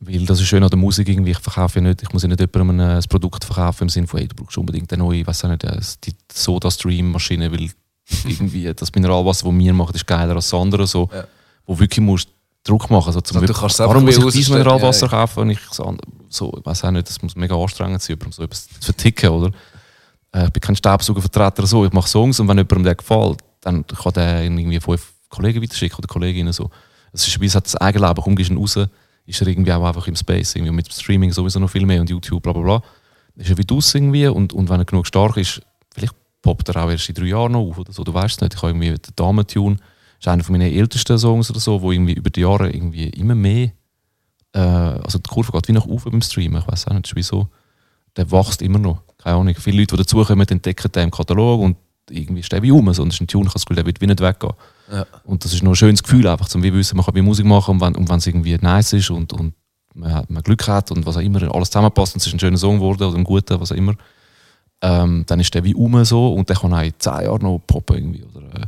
Weil 0.01 0.25
das 0.27 0.41
ist 0.41 0.47
schön 0.47 0.63
an 0.63 0.71
der 0.71 0.79
Musik 0.79 1.09
irgendwie, 1.09 1.33
ich 1.33 1.39
verkaufe 1.39 1.81
ja 1.81 1.89
nicht, 1.89 2.03
ich 2.03 2.13
muss 2.13 2.23
ja 2.23 2.29
nicht 2.29 2.41
jemandem 2.41 2.81
ein, 2.81 3.03
Produkt 3.09 3.45
verkaufen 3.45 3.85
im 3.85 3.89
Sinne 3.89 4.07
von, 4.07 4.21
hey, 4.21 4.29
du 4.29 4.37
brauchst 4.37 4.57
unbedingt 4.57 4.93
eine 4.93 5.03
neue, 5.03 5.27
weiß 5.27 5.45
nicht, 5.45 5.65
äh, 5.65 5.81
die 6.05 6.15
Soda-Stream-Maschine, 6.33 7.51
weil 7.51 7.71
irgendwie 8.25 8.73
das 8.73 8.95
Mineralwasser, 8.95 9.49
das 9.49 9.59
wir 9.59 9.75
machen, 9.75 9.95
ist 9.95 10.07
geiler 10.07 10.37
als 10.37 10.51
das 10.51 10.61
andere, 10.61 10.87
so, 10.87 11.09
Ja. 11.13 11.25
wo 11.67 11.79
wirklich 11.79 12.05
musst 12.05 12.29
Druck 12.65 12.91
machen. 12.91 13.09
Also, 13.09 13.21
zum 13.21 13.45
du 13.45 13.53
kannst 13.53 13.79
warum 13.79 14.05
muss 14.05 14.19
ich 14.19 14.25
dieses 14.25 14.51
Mineralwasser 14.51 15.07
ja, 15.07 15.13
ja. 15.13 15.19
kaufen 15.19 15.41
und 15.41 15.51
ich 15.51 15.61
so, 16.29 16.53
ich 16.59 16.67
weiß 16.67 16.85
auch 16.85 16.91
nicht, 16.91 17.09
das 17.09 17.21
muss 17.23 17.35
mega 17.35 17.57
anstrengend 17.57 18.03
sein, 18.03 18.19
um 18.25 18.31
so 18.31 18.43
etwas 18.43 18.69
zu 18.69 18.81
verticken, 18.81 19.31
oder? 19.31 19.51
Äh, 20.33 20.47
ich 20.47 20.53
bin 20.53 20.61
kein 20.61 20.77
Staubsaugervertreter 20.77 21.67
so, 21.67 21.85
ich 21.85 21.93
mache 21.93 22.09
Songs 22.09 22.39
und 22.41 22.49
wenn 22.49 22.59
jemandem 22.59 22.85
der 22.85 22.95
gefällt, 22.95 23.41
dann 23.61 23.87
kann 23.87 24.13
der 24.13 24.45
irgendwie 24.45 24.81
fünf 24.81 25.13
Kollegen 25.29 25.63
weiterschicken 25.63 25.99
oder 25.99 26.07
Kolleginnen 26.07 26.53
so. 26.53 26.71
Es 27.13 27.27
ist 27.27 27.41
wie 27.41 27.47
es 27.47 27.55
hat 27.55 27.65
das 27.67 27.77
Eigenleben, 27.77 28.23
komm, 28.23 28.37
gehst 28.37 28.51
raus, 28.51 28.79
ist 29.29 29.43
er 29.43 29.47
irgendwie 29.47 29.73
auch 29.73 29.85
einfach 29.85 30.07
im 30.09 30.17
Space, 30.17 30.55
irgendwie 30.57 30.73
mit 30.73 30.93
Streaming 30.93 31.33
sowieso 31.33 31.61
noch 31.61 31.69
viel 31.69 31.85
mehr 31.85 32.01
und 32.01 32.09
YouTube, 32.09 32.43
bla 32.43 32.53
bla 32.53 32.63
bla. 32.63 32.83
Ist 33.37 33.51
er 33.51 33.59
wie 33.59 33.65
draus 33.65 33.95
irgendwie 33.95 34.27
und, 34.27 34.53
und 34.55 34.69
wenn 34.71 34.81
er 34.81 34.87
genug 34.87 35.07
stark 35.07 35.37
ist, 35.37 35.61
vielleicht 35.95 36.15
poppt 36.41 36.71
er 36.71 36.85
auch 36.85 36.91
erst 36.91 37.09
in 37.11 37.15
drei 37.15 37.27
Jahren 37.27 37.53
noch 37.53 37.61
auf 37.61 37.79
oder 37.79 37.93
so, 37.93 38.03
du 38.05 38.15
weißt 38.15 38.41
nicht. 38.41 38.55
Ich 38.55 38.63
habe 38.63 38.73
irgendwie 38.73 38.89
den 38.89 39.13
Damen-Tune, 39.15 39.77
das 39.77 39.85
ist 40.21 40.29
einer 40.29 40.43
von 40.43 40.55
meinen 40.55 40.73
ältesten 40.73 41.19
Songs 41.19 41.51
oder 41.51 41.61
so, 41.61 41.81
wo 41.83 41.93
irgendwie 41.93 42.15
über 42.15 42.31
die 42.31 42.41
Jahre 42.41 42.71
irgendwie 42.71 43.09
immer 43.11 43.35
mehr, 43.35 43.73
äh, 44.55 44.61
also 44.61 45.19
die 45.19 45.29
Kurve 45.29 45.53
geht 45.53 45.69
wie 45.69 45.73
nach 45.73 45.85
oben 45.85 46.11
beim 46.11 46.23
Streamen, 46.23 46.63
ich 46.63 46.67
weiß 46.67 46.89
auch 46.89 46.95
nicht, 46.95 47.05
das 47.05 47.13
ist 47.13 47.17
wie 47.17 47.23
so, 47.23 47.49
der 48.17 48.31
wächst 48.33 48.63
immer 48.63 48.79
noch. 48.79 49.03
Keine 49.19 49.37
Ahnung. 49.37 49.55
Viele 49.57 49.81
Leute, 49.81 49.95
die 49.97 50.03
dazukommen, 50.03 50.49
entdecken 50.49 50.91
den 50.91 51.05
im 51.05 51.11
Katalog 51.11 51.61
und 51.61 51.77
irgendwie 52.11 52.41
ist 52.41 52.51
der 52.51 52.63
wie 52.63 52.71
um. 52.71 52.93
So. 52.95 53.03
Und 53.03 53.11
das 53.11 53.17
ist 53.17 53.21
ein 53.21 53.29
Tune, 53.29 53.45
ich 53.45 53.49
habe 53.49 53.55
das 53.55 53.67
Gefühl, 53.67 53.77
der 53.77 53.87
wird 53.87 54.01
wie 54.01 54.07
nicht 54.07 54.21
weggehen. 54.21 54.55
Ja. 54.91 55.07
Und 55.25 55.45
das 55.45 55.53
ist 55.53 55.63
noch 55.63 55.73
ein 55.73 55.77
schönes 55.77 56.03
Gefühl, 56.03 56.27
einfach, 56.27 56.49
zum 56.49 56.63
wie 56.63 56.73
wissen, 56.73 56.97
man 56.97 57.05
kann 57.05 57.15
wie 57.15 57.23
Musik 57.23 57.47
machen 57.47 57.73
und 57.73 57.81
wenn, 57.81 57.95
und 57.95 58.09
wenn 58.09 58.19
es 58.19 58.27
irgendwie 58.27 58.57
nice 58.57 58.95
ist 58.95 59.11
und, 59.11 59.33
und 59.33 59.55
man, 59.95 60.15
hat, 60.15 60.31
man 60.31 60.43
Glück 60.43 60.67
hat 60.67 60.91
und 60.91 61.05
was 61.05 61.17
auch 61.17 61.21
immer, 61.21 61.43
alles 61.55 61.71
zusammenpasst 61.71 62.15
und 62.15 62.21
es 62.21 62.27
ist 62.27 62.33
ein 62.33 62.41
schöner 62.41 62.59
Song 62.59 62.77
geworden 62.77 63.03
oder 63.03 63.17
ein 63.17 63.25
guter, 63.25 63.61
was 63.61 63.73
auch 63.73 63.77
immer, 63.77 63.95
ähm, 64.81 65.25
dann 65.27 65.41
ist 65.41 65.53
der 65.55 65.65
wie 65.65 65.75
um 65.75 66.05
so 66.05 66.33
und 66.35 66.49
der 66.49 66.57
kann 66.57 66.73
auch 66.73 66.83
in 66.83 66.95
zehn 66.99 67.23
Jahren 67.23 67.43
noch 67.43 67.59
poppen 67.67 67.97
irgendwie. 67.97 68.25
Oder, 68.25 68.63
äh, 68.63 68.67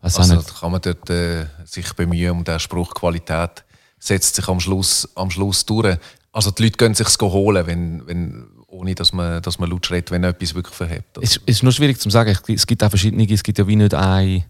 Also 0.00 0.42
kann 0.60 0.72
man 0.72 0.80
dort 0.80 1.08
äh, 1.10 1.46
sich 1.64 1.92
bemühen 1.94 2.32
um 2.32 2.44
den 2.44 2.58
Spruch 2.58 2.92
Qualität 2.94 3.64
setzt 4.04 4.34
sich 4.34 4.48
am 4.48 4.60
Schluss, 4.60 5.08
am 5.14 5.30
Schluss 5.30 5.64
durch. 5.64 5.96
Also 6.32 6.50
die 6.50 6.64
Leute 6.64 6.76
können 6.76 6.94
sich 6.94 7.06
es 7.06 7.18
holen, 7.20 7.66
wenn, 7.66 8.06
wenn, 8.06 8.46
ohne 8.66 8.94
dass 8.94 9.12
man, 9.12 9.40
dass 9.40 9.58
man 9.58 9.70
laut 9.70 9.86
schreit, 9.86 10.10
wenn 10.10 10.24
etwas 10.24 10.54
wirklich 10.54 10.74
verhebt. 10.74 11.16
Es, 11.22 11.36
es 11.36 11.56
ist 11.56 11.62
nur 11.62 11.72
schwierig 11.72 11.98
zu 11.98 12.10
sagen. 12.10 12.36
Es 12.48 12.66
gibt 12.66 12.84
auch 12.84 12.90
verschiedene, 12.90 13.26
es 13.32 13.42
gibt 13.42 13.58
ja 13.58 13.66
wie 13.66 13.76
nicht 13.76 13.94
eine, 13.94 14.44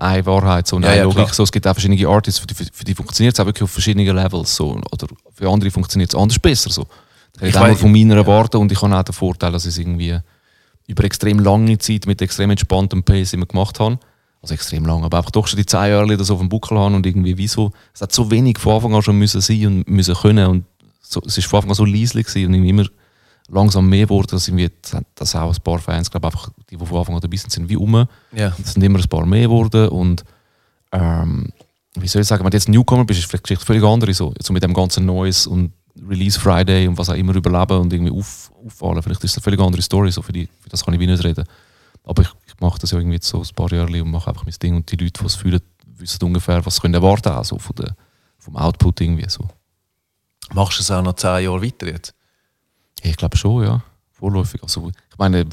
eine 0.00 0.24
Wahrheit, 0.26 0.66
so 0.66 0.76
eine 0.76 0.86
Ja, 0.86 0.94
ja, 0.94 1.02
Logik. 1.04 1.16
klar. 1.24 1.34
So, 1.34 1.42
es 1.42 1.52
gibt 1.52 1.66
auch 1.66 1.72
verschiedene 1.74 2.08
Artists, 2.08 2.40
für 2.40 2.46
die, 2.46 2.54
für 2.54 2.84
die 2.84 2.94
funktioniert 2.94 3.34
es 3.34 3.40
auch 3.40 3.46
wirklich 3.46 3.62
auf 3.64 3.70
verschiedenen 3.70 4.14
Levels. 4.14 4.54
So. 4.54 4.80
Oder 4.90 5.06
für 5.34 5.48
andere 5.48 5.70
funktioniert 5.70 6.10
es 6.12 6.18
anders 6.18 6.38
besser. 6.38 6.70
So. 6.70 6.86
Ich 7.40 7.48
Ich 7.48 7.60
rede 7.60 7.76
von 7.76 7.92
meiner 7.92 8.26
Warte 8.26 8.58
und 8.58 8.70
ich 8.72 8.80
habe 8.82 8.96
auch 8.96 9.02
den 9.02 9.12
Vorteil, 9.12 9.52
dass 9.52 9.64
ich 9.64 9.70
es 9.70 9.78
irgendwie 9.78 10.18
über 10.86 11.04
extrem 11.04 11.38
lange 11.38 11.78
Zeit 11.78 12.06
mit 12.06 12.20
extrem 12.20 12.50
entspanntem 12.50 13.02
Pace 13.02 13.32
immer 13.34 13.46
gemacht 13.46 13.78
habe. 13.78 13.98
Also 14.42 14.54
extrem 14.54 14.86
lang, 14.86 15.04
aber 15.04 15.18
einfach 15.18 15.30
doch 15.30 15.46
schon 15.46 15.58
die 15.58 15.66
zehn 15.66 15.90
Jahre 15.90 16.16
das 16.16 16.30
auf 16.30 16.38
dem 16.38 16.48
Buckel 16.48 16.78
haben 16.78 16.94
und 16.94 17.04
irgendwie 17.04 17.36
wieso. 17.36 17.72
Es 17.92 18.00
hat 18.00 18.10
so 18.10 18.30
wenig 18.30 18.58
von 18.58 18.76
Anfang 18.76 18.94
an 18.94 19.02
schon 19.02 19.16
müssen 19.16 19.40
sein 19.42 19.66
und 19.66 19.88
müssen 19.88 20.14
können 20.14 20.46
und 20.46 20.64
so, 21.02 21.20
es 21.26 21.36
ist 21.36 21.46
von 21.46 21.58
Anfang 21.58 21.70
an 21.72 21.74
so 21.74 21.84
gewesen 21.84 22.46
und 22.46 22.54
irgendwie 22.54 22.70
immer 22.70 22.86
langsam 23.50 23.88
mehr 23.88 24.06
geworden, 24.06 24.28
dass 24.30 24.48
irgendwie, 24.48 24.70
dass 25.14 25.34
auch 25.34 25.54
ein 25.54 25.62
paar 25.62 25.78
Fans, 25.78 26.10
glaube 26.10 26.26
einfach 26.26 26.50
die, 26.70 26.76
die 26.76 26.86
von 26.86 26.98
Anfang 26.98 27.14
an 27.14 27.20
dabei 27.20 27.36
sind, 27.36 27.50
sind 27.50 27.68
wie 27.68 27.76
um. 27.76 28.06
Ja. 28.32 28.54
Es 28.62 28.74
sind 28.74 28.82
immer 28.82 28.98
ein 28.98 29.08
paar 29.08 29.26
mehr 29.26 29.42
geworden 29.42 29.88
und 29.88 30.24
ähm, 30.92 31.48
wie 31.94 32.08
soll 32.08 32.22
ich 32.22 32.28
sagen, 32.28 32.44
wenn 32.44 32.50
du 32.50 32.56
jetzt 32.56 32.68
ein 32.68 32.72
Newcomer 32.72 33.04
bist, 33.04 33.20
ist 33.20 33.28
vielleicht 33.28 33.44
Geschichte 33.44 33.64
völlig 33.64 33.82
andere 33.82 34.14
so. 34.14 34.32
Jetzt 34.36 34.46
so 34.46 34.52
mit 34.52 34.62
dem 34.62 34.74
ganzen 34.74 35.04
Neues 35.04 35.46
und 35.46 35.72
Release 36.08 36.38
Friday 36.38 36.86
und 36.86 36.96
was 36.96 37.10
auch 37.10 37.14
immer 37.14 37.34
überleben 37.34 37.80
und 37.80 37.92
irgendwie 37.92 38.12
auf, 38.12 38.52
auffallen. 38.64 39.02
Vielleicht 39.02 39.24
ist 39.24 39.36
das 39.36 39.38
eine 39.38 39.44
völlig 39.44 39.60
andere 39.60 39.82
Story, 39.82 40.10
so 40.12 40.22
für, 40.22 40.32
die, 40.32 40.46
für 40.60 40.68
das 40.68 40.84
kann 40.84 40.94
ich 40.94 41.00
wie 41.00 41.06
nicht 41.06 41.24
reden. 41.24 41.44
Aber 42.04 42.22
ich, 42.22 42.28
ich 42.46 42.60
mache 42.60 42.78
das 42.78 42.92
ja 42.92 42.98
irgendwie 42.98 43.16
jetzt 43.16 43.28
so 43.28 43.40
ein 43.40 43.54
paar 43.54 43.72
Jahre 43.72 44.02
und 44.02 44.10
mache 44.10 44.30
einfach 44.30 44.44
mein 44.44 44.54
Ding 44.62 44.76
und 44.76 44.90
die 44.90 44.96
Leute, 44.96 45.20
die 45.20 45.26
es 45.26 45.34
fühlen, 45.34 45.60
wissen 45.98 46.24
ungefähr, 46.24 46.64
was 46.64 46.76
sie 46.76 46.80
können 46.80 46.94
erwarten 46.94 47.30
auch 47.30 47.44
so 47.44 47.58
von 47.58 47.76
der, 47.76 47.94
vom 48.38 48.56
Output 48.56 49.00
irgendwie 49.00 49.28
so. 49.28 49.46
Machst 50.54 50.78
du 50.78 50.82
es 50.82 50.90
auch 50.90 51.02
noch 51.02 51.14
zehn 51.14 51.44
Jahre 51.44 51.62
weiter 51.62 51.88
jetzt? 51.88 52.14
Ich 53.02 53.16
glaube 53.16 53.36
schon, 53.36 53.64
ja. 53.64 53.82
Vorläufig. 54.12 54.62
Also, 54.62 54.88
ich 54.88 55.18
meine, 55.18 55.46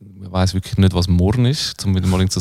man 0.00 0.32
weiß 0.32 0.54
wirklich 0.54 0.78
nicht, 0.78 0.94
was 0.94 1.08
morgen 1.08 1.44
ist. 1.44 1.80
Zum 1.80 1.94
wieder 1.94 2.06
mal 2.06 2.20
irgend 2.20 2.32
so 2.32 2.40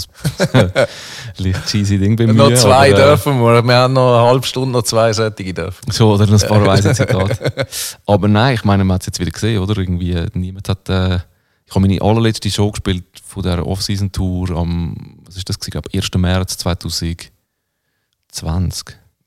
ein 0.53 0.71
leicht 1.37 1.65
cheesy 1.67 1.97
Ding 1.97 2.15
mir. 2.15 2.33
noch 2.33 2.53
zwei 2.53 2.93
aber, 2.93 2.99
äh, 2.99 3.05
dürfen 3.05 3.39
wir. 3.41 3.61
Wir 3.63 3.75
haben 3.75 3.93
noch 3.93 4.17
eine 4.19 4.29
halbe 4.29 4.47
Stunde 4.47 4.71
noch 4.71 4.83
zwei 4.83 5.11
solche 5.11 5.53
dürfen. 5.53 5.91
So, 5.91 6.13
oder 6.13 6.31
ein 6.31 6.39
paar 6.39 6.65
weise 6.65 6.93
Zitate. 6.93 7.67
Aber 8.05 8.27
nein, 8.29 8.55
ich 8.55 8.63
meine, 8.63 8.85
man 8.85 8.95
hat 8.95 9.01
es 9.01 9.07
jetzt 9.07 9.19
wieder 9.19 9.31
gesehen, 9.31 9.61
oder? 9.61 9.77
Irgendwie, 9.77 10.13
äh, 10.13 10.29
niemand 10.33 10.69
hat. 10.69 10.87
Äh, 10.89 11.19
ich 11.65 11.75
habe 11.75 11.87
meine 11.87 12.01
allerletzte 12.01 12.51
Show 12.51 12.69
gespielt 12.71 13.05
von 13.25 13.43
der 13.43 13.65
Off-Season-Tour 13.65 14.51
am, 14.51 15.17
was 15.25 15.37
ist 15.37 15.47
das? 15.47 15.57
Ich 15.63 15.71
glaube, 15.71 15.89
1. 15.93 16.09
März 16.17 16.57
2020. 16.57 17.31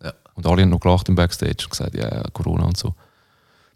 Ja. 0.02 0.12
Und 0.34 0.46
alle 0.46 0.60
haben 0.60 0.68
noch 0.68 0.80
gelacht 0.80 1.08
im 1.08 1.14
Backstage 1.14 1.64
und 1.64 1.70
gesagt, 1.70 1.94
ja, 1.94 2.06
ja, 2.06 2.22
Corona 2.34 2.64
und 2.64 2.76
so. 2.76 2.94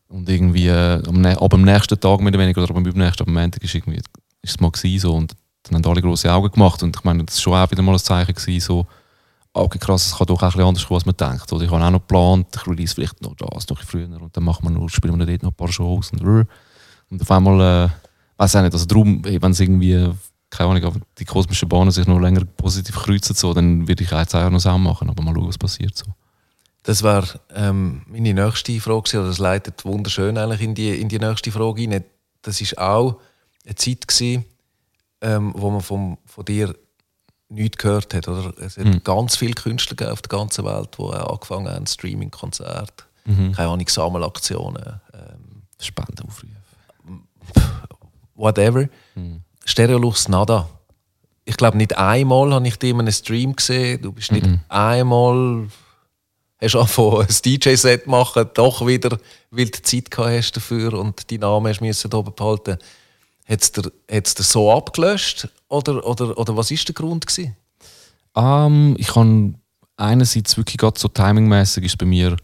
Und 0.08 0.28
irgendwie, 0.28 0.68
äh, 0.68 1.02
am, 1.06 1.24
aber 1.24 1.54
am 1.54 1.62
nächsten 1.62 2.00
Tag 2.00 2.20
mehr 2.20 2.28
oder 2.28 2.38
weniger, 2.38 2.62
oder 2.62 2.74
am 2.74 2.86
übernächsten, 2.86 3.26
am 3.26 3.34
Montag 3.34 3.62
ist, 3.62 3.74
irgendwie, 3.74 3.96
ist 3.96 4.06
es 4.42 4.60
mal 4.60 4.70
so. 4.74 5.14
Und 5.14 5.36
dann 5.64 5.76
haben 5.76 5.90
alle 5.90 6.02
große 6.02 6.32
Augen 6.32 6.50
gemacht. 6.50 6.82
Und 6.82 6.96
ich 6.96 7.04
meine, 7.04 7.24
das 7.24 7.36
war 7.36 7.42
schon 7.42 7.54
auch 7.54 7.70
wieder 7.70 7.82
mal 7.82 7.92
ein 7.92 7.98
Zeichen 7.98 8.34
gewesen, 8.34 8.60
so, 8.60 8.86
okay, 9.52 9.78
krass, 9.78 10.06
es 10.06 10.16
kann 10.16 10.26
doch 10.26 10.42
auch 10.42 10.54
ein 10.54 10.60
anders 10.60 10.86
kommen, 10.86 10.96
als 10.98 11.06
man 11.06 11.16
denkt. 11.16 11.52
Oder 11.52 11.64
ich 11.64 11.70
habe 11.70 11.84
auch 11.84 11.90
noch 11.90 12.00
geplant, 12.00 12.46
ich 12.54 12.66
release 12.66 12.94
vielleicht 12.94 13.20
noch 13.22 13.34
das 13.34 13.68
noch 13.68 13.82
früher 13.82 14.08
und 14.20 14.36
dann 14.36 14.44
machen 14.44 14.64
wir 14.64 14.70
noch, 14.70 14.88
spielen 14.88 15.18
wir 15.18 15.26
dort 15.26 15.42
noch 15.42 15.50
ein 15.50 15.56
paar 15.56 15.72
Shows 15.72 16.10
und, 16.12 16.22
und 16.22 17.22
auf 17.22 17.30
einmal, 17.30 17.86
äh, 17.86 17.88
weiß 18.36 18.56
auch 18.56 18.62
nicht, 18.62 18.72
also 18.72 18.86
darum, 18.86 19.24
wenn 19.24 19.50
es 19.50 19.60
irgendwie, 19.60 20.10
keine 20.50 20.70
Ahnung, 20.70 21.02
die 21.18 21.24
kosmischen 21.24 21.68
Bahnen 21.68 21.90
sich 21.90 22.06
noch 22.06 22.18
länger 22.18 22.44
positiv 22.44 22.96
kreuzen, 22.96 23.34
so, 23.34 23.52
dann 23.52 23.86
würde 23.86 24.04
ich 24.04 24.10
jetzt 24.10 24.34
auch 24.34 24.50
noch 24.50 24.60
Sound 24.60 24.84
machen, 24.84 25.10
aber 25.10 25.22
mal 25.22 25.34
schauen, 25.34 25.48
was 25.48 25.58
passiert. 25.58 25.96
So. 25.96 26.06
Das 26.88 27.02
wäre 27.02 27.38
ähm, 27.54 28.00
meine 28.06 28.32
nächste 28.32 28.80
Frage 28.80 29.18
oder 29.18 29.28
das 29.28 29.38
leitet 29.38 29.84
wunderschön 29.84 30.38
eigentlich 30.38 30.62
in 30.62 30.74
die, 30.74 30.98
in 30.98 31.10
die 31.10 31.18
nächste 31.18 31.52
Frage 31.52 31.82
rein. 31.82 32.02
Das 32.40 32.62
ist 32.62 32.78
auch 32.78 33.20
eine 33.66 33.74
Zeit 33.74 34.08
gewesen, 34.08 34.46
ähm, 35.20 35.52
wo 35.54 35.68
man 35.68 35.82
vom, 35.82 36.16
von 36.24 36.46
dir 36.46 36.74
nichts 37.50 37.76
gehört 37.76 38.14
hat. 38.14 38.26
Oder? 38.26 38.54
Es 38.58 38.78
hat 38.78 39.04
ganz 39.04 39.36
viele 39.36 39.52
Künstler 39.52 40.10
auf 40.10 40.22
der 40.22 40.30
ganzen 40.30 40.64
Welt, 40.64 40.96
die 40.98 41.02
angefangen 41.02 41.68
haben, 41.68 41.86
Streaming-Konzerte, 41.86 43.04
keine 43.26 43.68
Ahnung, 43.68 43.86
Sammelaktionen, 43.86 44.98
ähm, 45.12 45.64
Spendenaufrufe. 45.78 46.46
whatever. 48.34 48.88
Stereolux 49.66 50.26
nada. 50.28 50.66
Ich 51.44 51.58
glaube, 51.58 51.76
nicht 51.76 51.98
einmal 51.98 52.54
habe 52.54 52.66
ich 52.66 52.78
dich 52.78 52.88
in 52.88 52.98
einem 52.98 53.12
Stream 53.12 53.54
gesehen. 53.54 54.00
Du 54.00 54.10
bist 54.10 54.32
nicht 54.32 54.48
einmal 54.70 55.68
hast 56.60 56.76
angefangen, 56.76 57.20
ein 57.20 57.36
DJ-Set 57.44 58.06
machen, 58.06 58.50
doch 58.54 58.86
wieder, 58.86 59.18
weil 59.50 59.68
du 59.68 59.82
Zeit 59.82 60.10
gehabt 60.10 60.30
hast 60.30 60.52
dafür 60.52 60.94
und 60.94 61.30
die 61.30 61.38
Namen 61.38 61.68
hast 61.68 61.80
müssen 61.80 62.12
oben 62.12 62.34
behalten. 62.34 62.78
Hat 63.48 63.62
es 63.62 63.72
dir, 63.72 63.92
dir 64.08 64.22
so 64.24 64.72
abgelöscht 64.72 65.48
oder, 65.68 66.04
oder, 66.06 66.36
oder 66.36 66.56
was 66.56 66.70
war 66.70 66.78
der 66.78 66.94
Grund? 66.94 67.26
Gewesen? 67.26 67.56
Ähm, 68.34 68.94
ich 68.98 69.08
kann 69.08 69.56
einerseits 69.96 70.56
wirklich 70.56 70.76
gerade 70.76 70.98
so 70.98 71.08
timingmäßig 71.08 71.84
ist 71.84 71.98
bei 71.98 72.06
mir 72.06 72.36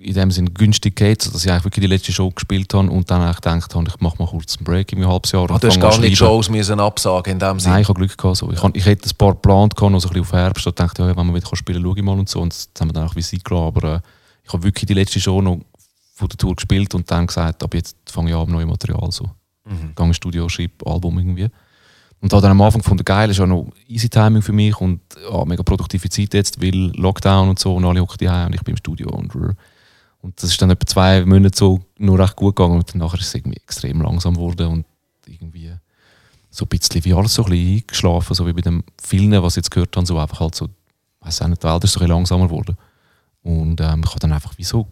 in 0.00 0.14
dem 0.14 0.30
Sinn 0.30 0.52
günstig 0.54 0.96
geht, 0.96 1.26
dass 1.26 1.44
ich 1.44 1.50
eigentlich 1.50 1.64
wirklich 1.64 1.82
die 1.82 1.88
letzte 1.88 2.12
Show 2.12 2.30
gespielt 2.30 2.72
habe 2.74 2.90
und 2.90 3.10
dann 3.10 3.20
eigentlich 3.22 3.36
gedacht 3.36 3.74
habe, 3.74 3.86
ich 3.88 4.00
mache 4.00 4.16
mal 4.18 4.26
kurz 4.28 4.56
einen 4.56 4.64
Break 4.64 4.92
in 4.92 4.98
einem 4.98 5.10
halbes 5.10 5.32
Jahr. 5.32 5.50
Ah, 5.50 5.54
und 5.54 5.62
du 5.62 5.68
hast 5.68 5.80
gar 5.80 5.98
nicht. 5.98 6.16
Shows 6.16 6.48
müssen 6.48 6.80
absagen 6.80 7.32
in 7.34 7.38
dem 7.38 7.60
Sinne? 7.60 7.74
Nein, 7.74 7.82
ich 7.82 7.88
habe 7.88 7.98
Glück 7.98 8.16
gehabt. 8.16 8.36
So. 8.36 8.50
Ich, 8.50 8.62
han- 8.62 8.72
ich 8.74 8.84
hätte 8.86 9.08
ein 9.08 9.16
paar 9.16 9.32
geplant, 9.32 9.76
gehabt, 9.76 9.92
noch 9.92 10.00
so 10.00 10.08
ein 10.08 10.12
bisschen 10.14 10.26
auf 10.26 10.32
Herbst. 10.32 10.66
Da 10.66 10.70
dachte 10.70 11.02
ja, 11.02 11.16
wenn 11.16 11.26
wir 11.26 11.34
wieder 11.34 11.56
spielen 11.56 11.82
kann, 11.82 11.90
schaue 11.90 11.98
ich 11.98 12.04
mal 12.04 12.18
und 12.18 12.28
so. 12.28 12.40
Und 12.40 12.52
das 12.52 12.68
haben 12.80 12.88
wir 12.88 12.92
dann 12.94 13.08
auch 13.08 13.16
wie 13.16 13.22
Zeit 13.22 13.44
gelassen. 13.44 13.66
Aber 13.66 13.94
äh, 13.96 14.00
ich 14.44 14.52
habe 14.52 14.62
wirklich 14.62 14.86
die 14.86 14.94
letzte 14.94 15.20
Show 15.20 15.40
noch 15.42 15.60
von 16.14 16.28
der 16.28 16.36
Tour 16.38 16.54
gespielt 16.56 16.94
und 16.94 17.10
dann 17.10 17.26
gesagt, 17.26 17.62
ab 17.62 17.74
jetzt 17.74 17.96
fange 18.10 18.30
ich 18.30 18.36
an 18.36 18.42
mit 18.42 18.50
neuem 18.50 18.68
Material. 18.68 19.10
So. 19.12 19.24
Mhm. 19.64 19.92
Gehe 19.94 20.06
ins 20.06 20.16
Studio, 20.16 20.48
schreibe 20.48 20.86
Album 20.86 21.18
irgendwie. 21.18 21.48
Und 22.22 22.30
habe 22.34 22.42
dann 22.42 22.50
am 22.50 22.60
Anfang 22.60 22.82
gefunden, 22.82 23.02
geil, 23.02 23.30
ist 23.30 23.38
ja 23.38 23.46
noch 23.46 23.68
easy 23.88 24.10
Timing 24.10 24.42
für 24.42 24.52
mich 24.52 24.78
und 24.78 25.00
ja, 25.30 25.42
mega 25.46 25.62
produktive 25.62 26.08
Zeit 26.10 26.34
jetzt, 26.34 26.60
weil 26.62 26.92
Lockdown 26.94 27.48
und 27.48 27.58
so 27.58 27.74
und 27.76 27.84
alle 27.86 28.00
hocken 28.02 28.18
daheim 28.18 28.48
und 28.48 28.54
ich 28.54 28.60
bin 28.62 28.72
im 28.74 28.76
Studio 28.76 29.08
und 29.08 29.32
und 30.22 30.42
das 30.42 30.50
ist 30.50 30.60
dann 30.60 30.70
etwa 30.70 30.86
zwei 30.86 31.24
Monate 31.24 31.56
so 31.56 31.80
nur 31.98 32.18
recht 32.18 32.36
gut 32.36 32.56
gegangen 32.56 32.76
und 32.76 32.94
dann 32.94 33.00
ist 33.00 33.20
es 33.20 33.34
irgendwie 33.34 33.58
extrem 33.58 34.02
langsam 34.02 34.34
geworden 34.34 34.66
und 34.66 34.86
irgendwie 35.26 35.72
so 36.50 36.64
ein 36.64 36.68
bisschen 36.68 37.04
wie 37.04 37.14
alles 37.14 37.34
so 37.34 37.44
ein 37.44 37.50
bisschen 37.50 37.76
eingeschlafen, 37.76 38.34
so 38.34 38.46
wie 38.46 38.52
bei 38.52 38.60
den 38.60 38.82
vielen, 39.02 39.42
was 39.42 39.54
ich 39.54 39.58
jetzt 39.58 39.70
gehört 39.70 39.96
habe, 39.96 40.06
so 40.06 40.18
einfach 40.18 40.40
halt 40.40 40.54
so, 40.54 40.68
weiß 41.20 41.42
auch 41.42 41.48
nicht, 41.48 41.62
die 41.62 41.68
Welt 41.68 41.84
ist 41.84 41.92
so 41.92 42.00
ein 42.00 42.02
bisschen 42.02 42.08
langsamer 42.08 42.46
geworden. 42.48 42.76
Und 43.42 43.80
ähm, 43.80 44.02
ich 44.04 44.10
habe 44.10 44.20
dann 44.20 44.32
einfach 44.32 44.58
wie 44.58 44.64
so 44.64 44.86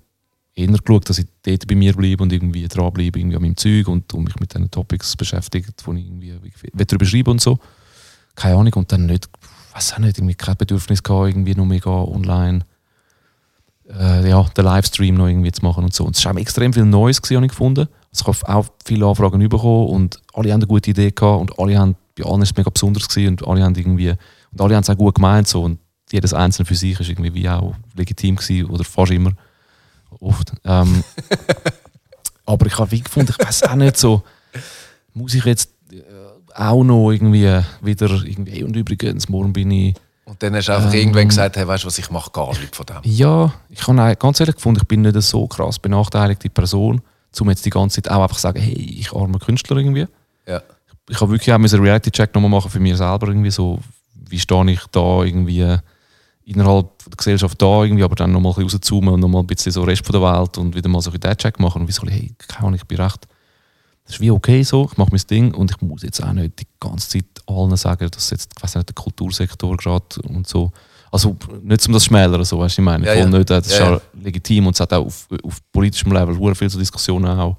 eher 0.54 0.68
geschaut, 0.68 1.08
dass 1.08 1.18
ich 1.18 1.26
dort 1.42 1.66
bei 1.66 1.74
mir 1.74 1.92
bleibe 1.92 2.22
und 2.22 2.32
irgendwie 2.32 2.66
dranbleibe, 2.66 3.18
irgendwie 3.18 3.36
an 3.36 3.42
meinem 3.42 3.56
Zeug 3.56 3.88
und, 3.88 4.12
und 4.14 4.24
mich 4.24 4.40
mit 4.40 4.54
den 4.54 4.70
Topics 4.70 5.16
beschäftigt, 5.16 5.84
die 5.86 5.98
ich 5.98 6.06
irgendwie 6.06 6.40
darüber 6.74 7.04
schreiben 7.04 7.30
und 7.32 7.40
so. 7.40 7.58
Keine 8.34 8.56
Ahnung, 8.56 8.72
und 8.74 8.92
dann 8.92 9.06
nicht, 9.06 9.28
weiß 9.74 9.94
auch 9.94 9.98
nicht, 9.98 10.18
irgendwie 10.18 10.36
kein 10.36 10.56
Bedürfnis 10.56 11.02
gehabt, 11.02 11.28
irgendwie 11.28 11.54
noch 11.54 11.66
mega 11.66 11.90
online 11.90 12.64
äh, 13.88 14.28
ja, 14.28 14.42
den 14.56 14.64
Livestream 14.64 15.14
noch 15.14 15.28
irgendwie 15.28 15.52
zu 15.52 15.64
machen 15.64 15.84
und 15.84 15.94
so. 15.94 16.04
Und 16.04 16.16
es 16.16 16.24
war 16.24 16.36
extrem 16.36 16.72
viel 16.72 16.84
Neues, 16.84 17.22
gewesen, 17.22 17.36
habe 17.36 17.46
ich 17.46 17.52
gefunden. 17.52 17.88
Also 18.12 18.30
ich 18.30 18.42
habe 18.42 18.54
auch 18.54 18.66
viele 18.84 19.06
Anfragen 19.06 19.48
bekommen 19.48 19.88
und 19.88 20.20
alle 20.34 20.52
haben 20.52 20.60
eine 20.60 20.66
gute 20.66 20.90
Idee 20.90 21.10
gehabt 21.10 21.40
und 21.40 21.58
alle 21.58 21.78
haben, 21.78 21.96
bei 22.16 22.24
allen 22.24 22.42
ist 22.42 22.50
es 22.50 22.56
mega 22.56 22.70
besonders 22.70 23.08
gewesen 23.08 23.30
und 23.30 23.46
alle 23.46 23.62
haben 23.62 23.74
irgendwie, 23.74 24.10
und 24.10 24.60
alle 24.60 24.74
haben 24.74 24.82
es 24.82 24.90
auch 24.90 24.96
gut 24.96 25.14
gemeint 25.14 25.48
so 25.48 25.62
und 25.62 25.78
jedes 26.10 26.32
Einzelne 26.32 26.66
für 26.66 26.74
sich 26.74 26.98
ist 26.98 27.08
irgendwie 27.08 27.34
wie 27.34 27.48
auch 27.48 27.74
legitim 27.94 28.36
gewesen 28.36 28.70
oder 28.70 28.84
fast 28.84 29.12
immer, 29.12 29.32
oft. 30.20 30.52
Ähm, 30.64 31.04
aber 32.46 32.66
ich 32.66 32.78
habe 32.78 32.90
wie 32.90 33.00
gefunden, 33.00 33.34
ich 33.38 33.46
weiß 33.46 33.64
auch 33.64 33.74
nicht 33.74 33.96
so, 33.96 34.22
muss 35.12 35.34
ich 35.34 35.44
jetzt 35.44 35.70
äh, 35.92 36.02
auch 36.54 36.82
noch 36.82 37.10
irgendwie 37.10 37.60
wieder 37.82 38.10
irgendwie, 38.24 38.64
und 38.64 38.74
übrigens, 38.74 39.28
morgen 39.28 39.52
bin 39.52 39.70
ich 39.70 39.94
Und 40.28 40.42
dann 40.42 40.54
hast 40.54 40.68
du 40.68 40.72
einfach 40.74 40.92
Ähm. 40.92 41.00
irgendwann 41.00 41.28
gesagt, 41.28 41.56
hey, 41.56 41.66
weißt 41.66 41.84
du 41.84 41.86
was, 41.86 41.98
ich 41.98 42.10
mache 42.10 42.30
gar 42.30 42.48
nichts 42.48 42.76
von 42.76 42.84
dem. 42.84 42.96
ja, 43.02 43.52
ich 43.70 43.86
habe 43.86 44.16
ganz 44.16 44.40
ehrlich 44.40 44.56
gefunden, 44.56 44.80
ich 44.82 44.86
bin 44.86 45.00
nicht 45.00 45.14
eine 45.14 45.22
so 45.22 45.46
krass 45.46 45.78
benachteiligte 45.78 46.50
Person, 46.50 47.00
um 47.40 47.48
jetzt 47.48 47.64
die 47.64 47.70
ganze 47.70 48.02
Zeit 48.02 48.12
auch 48.12 48.22
einfach 48.22 48.36
zu 48.36 48.42
sagen, 48.42 48.60
hey, 48.60 48.74
ich 48.74 49.12
armer 49.12 49.38
Künstler 49.38 49.78
irgendwie. 49.78 50.06
Ja. 50.46 50.60
Ich 51.08 51.18
habe 51.20 51.32
wirklich 51.32 51.50
auch 51.50 51.54
einen 51.54 51.66
Reality-Check 51.66 52.34
nochmal 52.34 52.50
machen 52.50 52.70
für 52.70 52.80
mich 52.80 52.96
selber 52.98 53.28
irgendwie 53.28 53.50
so, 53.50 53.78
wie 54.28 54.38
stehe 54.38 54.70
ich 54.70 54.84
da 54.92 55.22
irgendwie 55.22 55.78
innerhalb 56.44 56.86
der 57.06 57.16
Gesellschaft 57.16 57.60
da 57.60 57.84
irgendwie, 57.84 58.04
aber 58.04 58.16
dann 58.16 58.32
nochmal 58.32 58.52
ein 58.52 58.64
bisschen 58.64 58.80
rauszoomen 58.80 59.14
und 59.14 59.20
nochmal 59.20 59.42
ein 59.42 59.46
bisschen 59.46 59.72
so 59.72 59.82
Rest 59.82 60.04
von 60.04 60.12
der 60.12 60.22
Welt 60.22 60.58
und 60.58 60.74
wieder 60.74 60.90
mal 60.90 61.00
so 61.00 61.10
einen 61.10 61.36
Check 61.38 61.58
machen 61.58 61.82
und 61.82 61.88
wie 61.88 61.92
so, 61.92 62.06
hey, 62.06 62.34
keine 62.48 62.66
Ahnung, 62.66 62.74
ich 62.74 62.86
bin 62.86 63.00
recht, 63.00 63.26
das 64.04 64.14
ist 64.16 64.20
wie 64.20 64.30
okay 64.30 64.62
so, 64.62 64.88
ich 64.90 64.98
mache 64.98 65.10
mein 65.10 65.20
Ding 65.30 65.54
und 65.54 65.70
ich 65.70 65.80
muss 65.80 66.02
jetzt 66.02 66.22
auch 66.22 66.32
nicht 66.32 66.60
die 66.60 66.66
ganze 66.80 67.08
Zeit 67.08 67.24
allen 67.50 67.76
sagen, 67.76 68.08
dass 68.10 68.30
jetzt, 68.30 68.50
ich 68.56 68.62
weiß 68.62 68.74
nicht, 68.76 68.88
der 68.88 68.94
Kultursektor 68.94 69.76
gerade 69.76 70.04
und 70.28 70.46
so, 70.46 70.70
also 71.10 71.36
nicht 71.62 71.86
um 71.86 71.94
das 71.94 72.04
schmälern, 72.04 72.44
so, 72.44 72.58
weißt 72.58 72.76
du, 72.78 72.82
ich 72.82 72.84
meine, 72.84 73.06
Ja, 73.06 73.12
voll 73.14 73.32
ja. 73.32 73.38
nicht, 73.38 73.50
das 73.50 73.66
ist 73.66 73.78
Ja, 73.78 73.92
ja 73.92 74.00
legitim 74.22 74.66
und 74.66 74.74
es 74.74 74.80
hat 74.80 74.92
auch 74.92 75.06
auf, 75.06 75.26
auf 75.42 75.58
politischem 75.72 76.12
Level 76.12 76.34
sehr 76.34 76.54
viele 76.54 76.70
so 76.70 76.78
Diskussionen 76.78 77.38
auch 77.38 77.56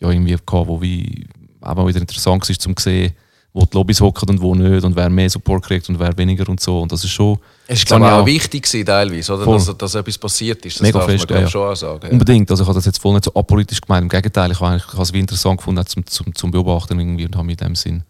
ja, 0.00 0.10
irgendwie 0.10 0.32
gehabt, 0.44 0.66
wo 0.68 0.80
wie 0.80 1.26
auch 1.60 1.74
mal 1.74 1.86
wieder 1.86 2.00
interessant 2.00 2.48
war, 2.48 2.58
zum 2.58 2.76
zu 2.76 2.82
sehen, 2.82 3.12
wo 3.52 3.64
die 3.64 3.76
Lobbys 3.76 4.00
hocken 4.00 4.28
und 4.30 4.40
wo 4.40 4.54
nicht 4.54 4.84
und 4.84 4.94
wer 4.94 5.08
mehr 5.10 5.28
Support 5.30 5.64
kriegt 5.64 5.88
und 5.88 5.98
wer 5.98 6.16
weniger 6.16 6.48
und 6.48 6.60
so 6.60 6.80
und 6.82 6.92
das 6.92 7.02
ist 7.02 7.10
schon 7.10 7.38
Es 7.66 7.88
war 7.90 7.98
ich 7.98 8.04
auch 8.04 8.26
wichtig 8.26 8.62
gewesen, 8.64 8.84
teilweise, 8.86 9.34
oder? 9.34 9.46
Dass, 9.52 9.76
dass 9.76 9.94
etwas 9.94 10.18
passiert 10.18 10.64
ist. 10.66 10.76
Das 10.76 10.82
Mega 10.82 10.98
darf 10.98 11.08
fest, 11.10 11.30
man 11.30 11.40
ja, 11.40 11.48
schon 11.48 11.68
auch 11.72 11.74
sagen. 11.74 12.06
Ja. 12.06 12.12
Unbedingt. 12.12 12.50
Also 12.50 12.62
ich 12.62 12.68
habe 12.68 12.76
das 12.78 12.84
jetzt 12.84 13.00
voll 13.00 13.14
nicht 13.14 13.24
so 13.24 13.34
apolitisch 13.34 13.80
gemeint. 13.80 14.02
Im 14.02 14.08
Gegenteil, 14.08 14.50
ich 14.52 14.60
habe 14.60 14.70
eigentlich- 14.72 14.86
ich 14.86 14.92
habe 14.92 15.02
es 15.02 15.12
wie 15.12 15.20
interessant 15.20 15.56
gefunden 15.58 15.84
zum, 15.86 16.06
zum, 16.06 16.34
zum 16.34 16.50
Beobachten 16.50 16.98
irgendwie 17.00 17.24
und 17.26 17.34
habe 17.36 17.50
in 17.50 17.56
dem 17.56 17.74
Sinn 17.74 18.02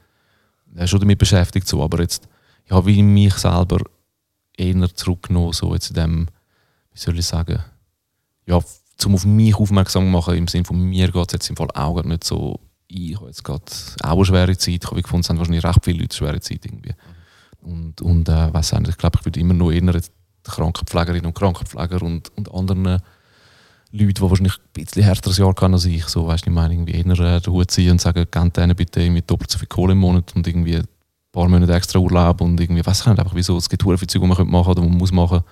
schon 0.86 1.00
damit 1.00 1.18
beschäftigt. 1.18 1.66
So. 1.66 1.82
Aber 1.82 2.00
jetzt, 2.00 2.28
ich 2.64 2.72
habe 2.72 2.90
mich 3.02 3.34
selber 3.34 3.78
eher 4.56 4.94
zurückgenommen, 4.94 5.52
so 5.52 5.72
jetzt 5.74 5.90
in 5.90 5.94
dem, 5.94 6.26
wie 6.92 6.98
soll 6.98 7.18
ich 7.18 7.26
sagen, 7.26 7.62
ja, 8.46 8.60
zum 8.96 9.14
auf 9.14 9.24
mich 9.24 9.54
aufmerksam 9.54 10.10
machen, 10.10 10.34
im 10.34 10.48
Sinne 10.48 10.64
von 10.64 10.80
mir 10.80 11.10
geht 11.10 11.28
es 11.28 11.32
jetzt 11.32 11.50
im 11.50 11.56
Fall 11.56 11.70
auch 11.74 12.02
nicht 12.02 12.24
so, 12.24 12.60
ich 12.88 13.16
habe 13.16 13.26
jetzt 13.26 13.44
gerade 13.44 13.62
auch 14.02 14.16
eine 14.16 14.24
schwere 14.24 14.56
Zeit, 14.56 14.82
ich 14.82 14.90
habe 14.90 15.02
gefunden, 15.02 15.20
es 15.20 15.28
haben 15.28 15.38
wahrscheinlich 15.38 15.64
recht 15.64 15.84
viele 15.84 16.00
Leute 16.00 16.16
eine 16.16 16.30
schwere 16.30 16.40
Zeit 16.40 16.64
irgendwie. 16.64 16.94
Und, 17.60 18.00
und 18.00 18.28
äh, 18.28 18.52
weiss 18.52 18.72
ich 18.72 18.96
glaube, 18.96 19.18
ich 19.20 19.24
würde 19.24 19.40
immer 19.40 19.54
noch 19.54 19.70
eher 19.70 20.00
Krankenpflegerinnen 20.44 21.26
und 21.26 21.34
Krankenpfleger 21.34 22.02
und, 22.02 22.36
und 22.36 22.52
anderen 22.52 23.00
Leute, 23.90 24.14
die 24.14 24.20
wahrscheinlich 24.20 24.54
ein 24.54 24.84
bisschen 24.84 25.02
härteres 25.02 25.38
Jahr 25.38 25.54
haben 25.60 25.74
als 25.74 25.84
ich, 25.86 26.04
so, 26.06 26.26
weißt 26.26 26.44
du, 26.44 26.50
ich 26.50 26.54
meine, 26.54 26.74
irgendwie 26.74 26.92
eher 26.92 27.06
äh, 27.06 27.40
den 27.40 27.52
Hut 27.52 27.70
ziehen 27.70 27.92
und 27.92 28.00
sagen, 28.00 28.26
gebt 28.30 28.56
denen 28.56 28.76
bitte 28.76 29.00
irgendwie 29.00 29.22
doppelt 29.22 29.50
so 29.50 29.58
viel 29.58 29.68
Kohle 29.68 29.92
im 29.92 29.98
Monat 29.98 30.34
und 30.36 30.46
irgendwie 30.46 30.76
ein 30.76 30.88
paar 31.32 31.48
Monate 31.48 31.72
extra 31.72 31.98
Urlaub 31.98 32.40
und 32.40 32.60
irgendwie, 32.60 32.84
weiß 32.84 33.00
ich 33.00 33.06
nicht, 33.06 33.18
einfach 33.18 33.34
wieso, 33.34 33.56
es 33.56 33.68
gibt 33.68 33.82
viele 33.82 33.96
Zeug, 33.98 34.08
die 34.10 34.18
man 34.26 34.36
könnte 34.36 34.52
machen 34.52 34.70
oder 34.70 34.82
die 34.82 34.88
man 34.88 34.98
muss 34.98 35.12
machen, 35.12 35.42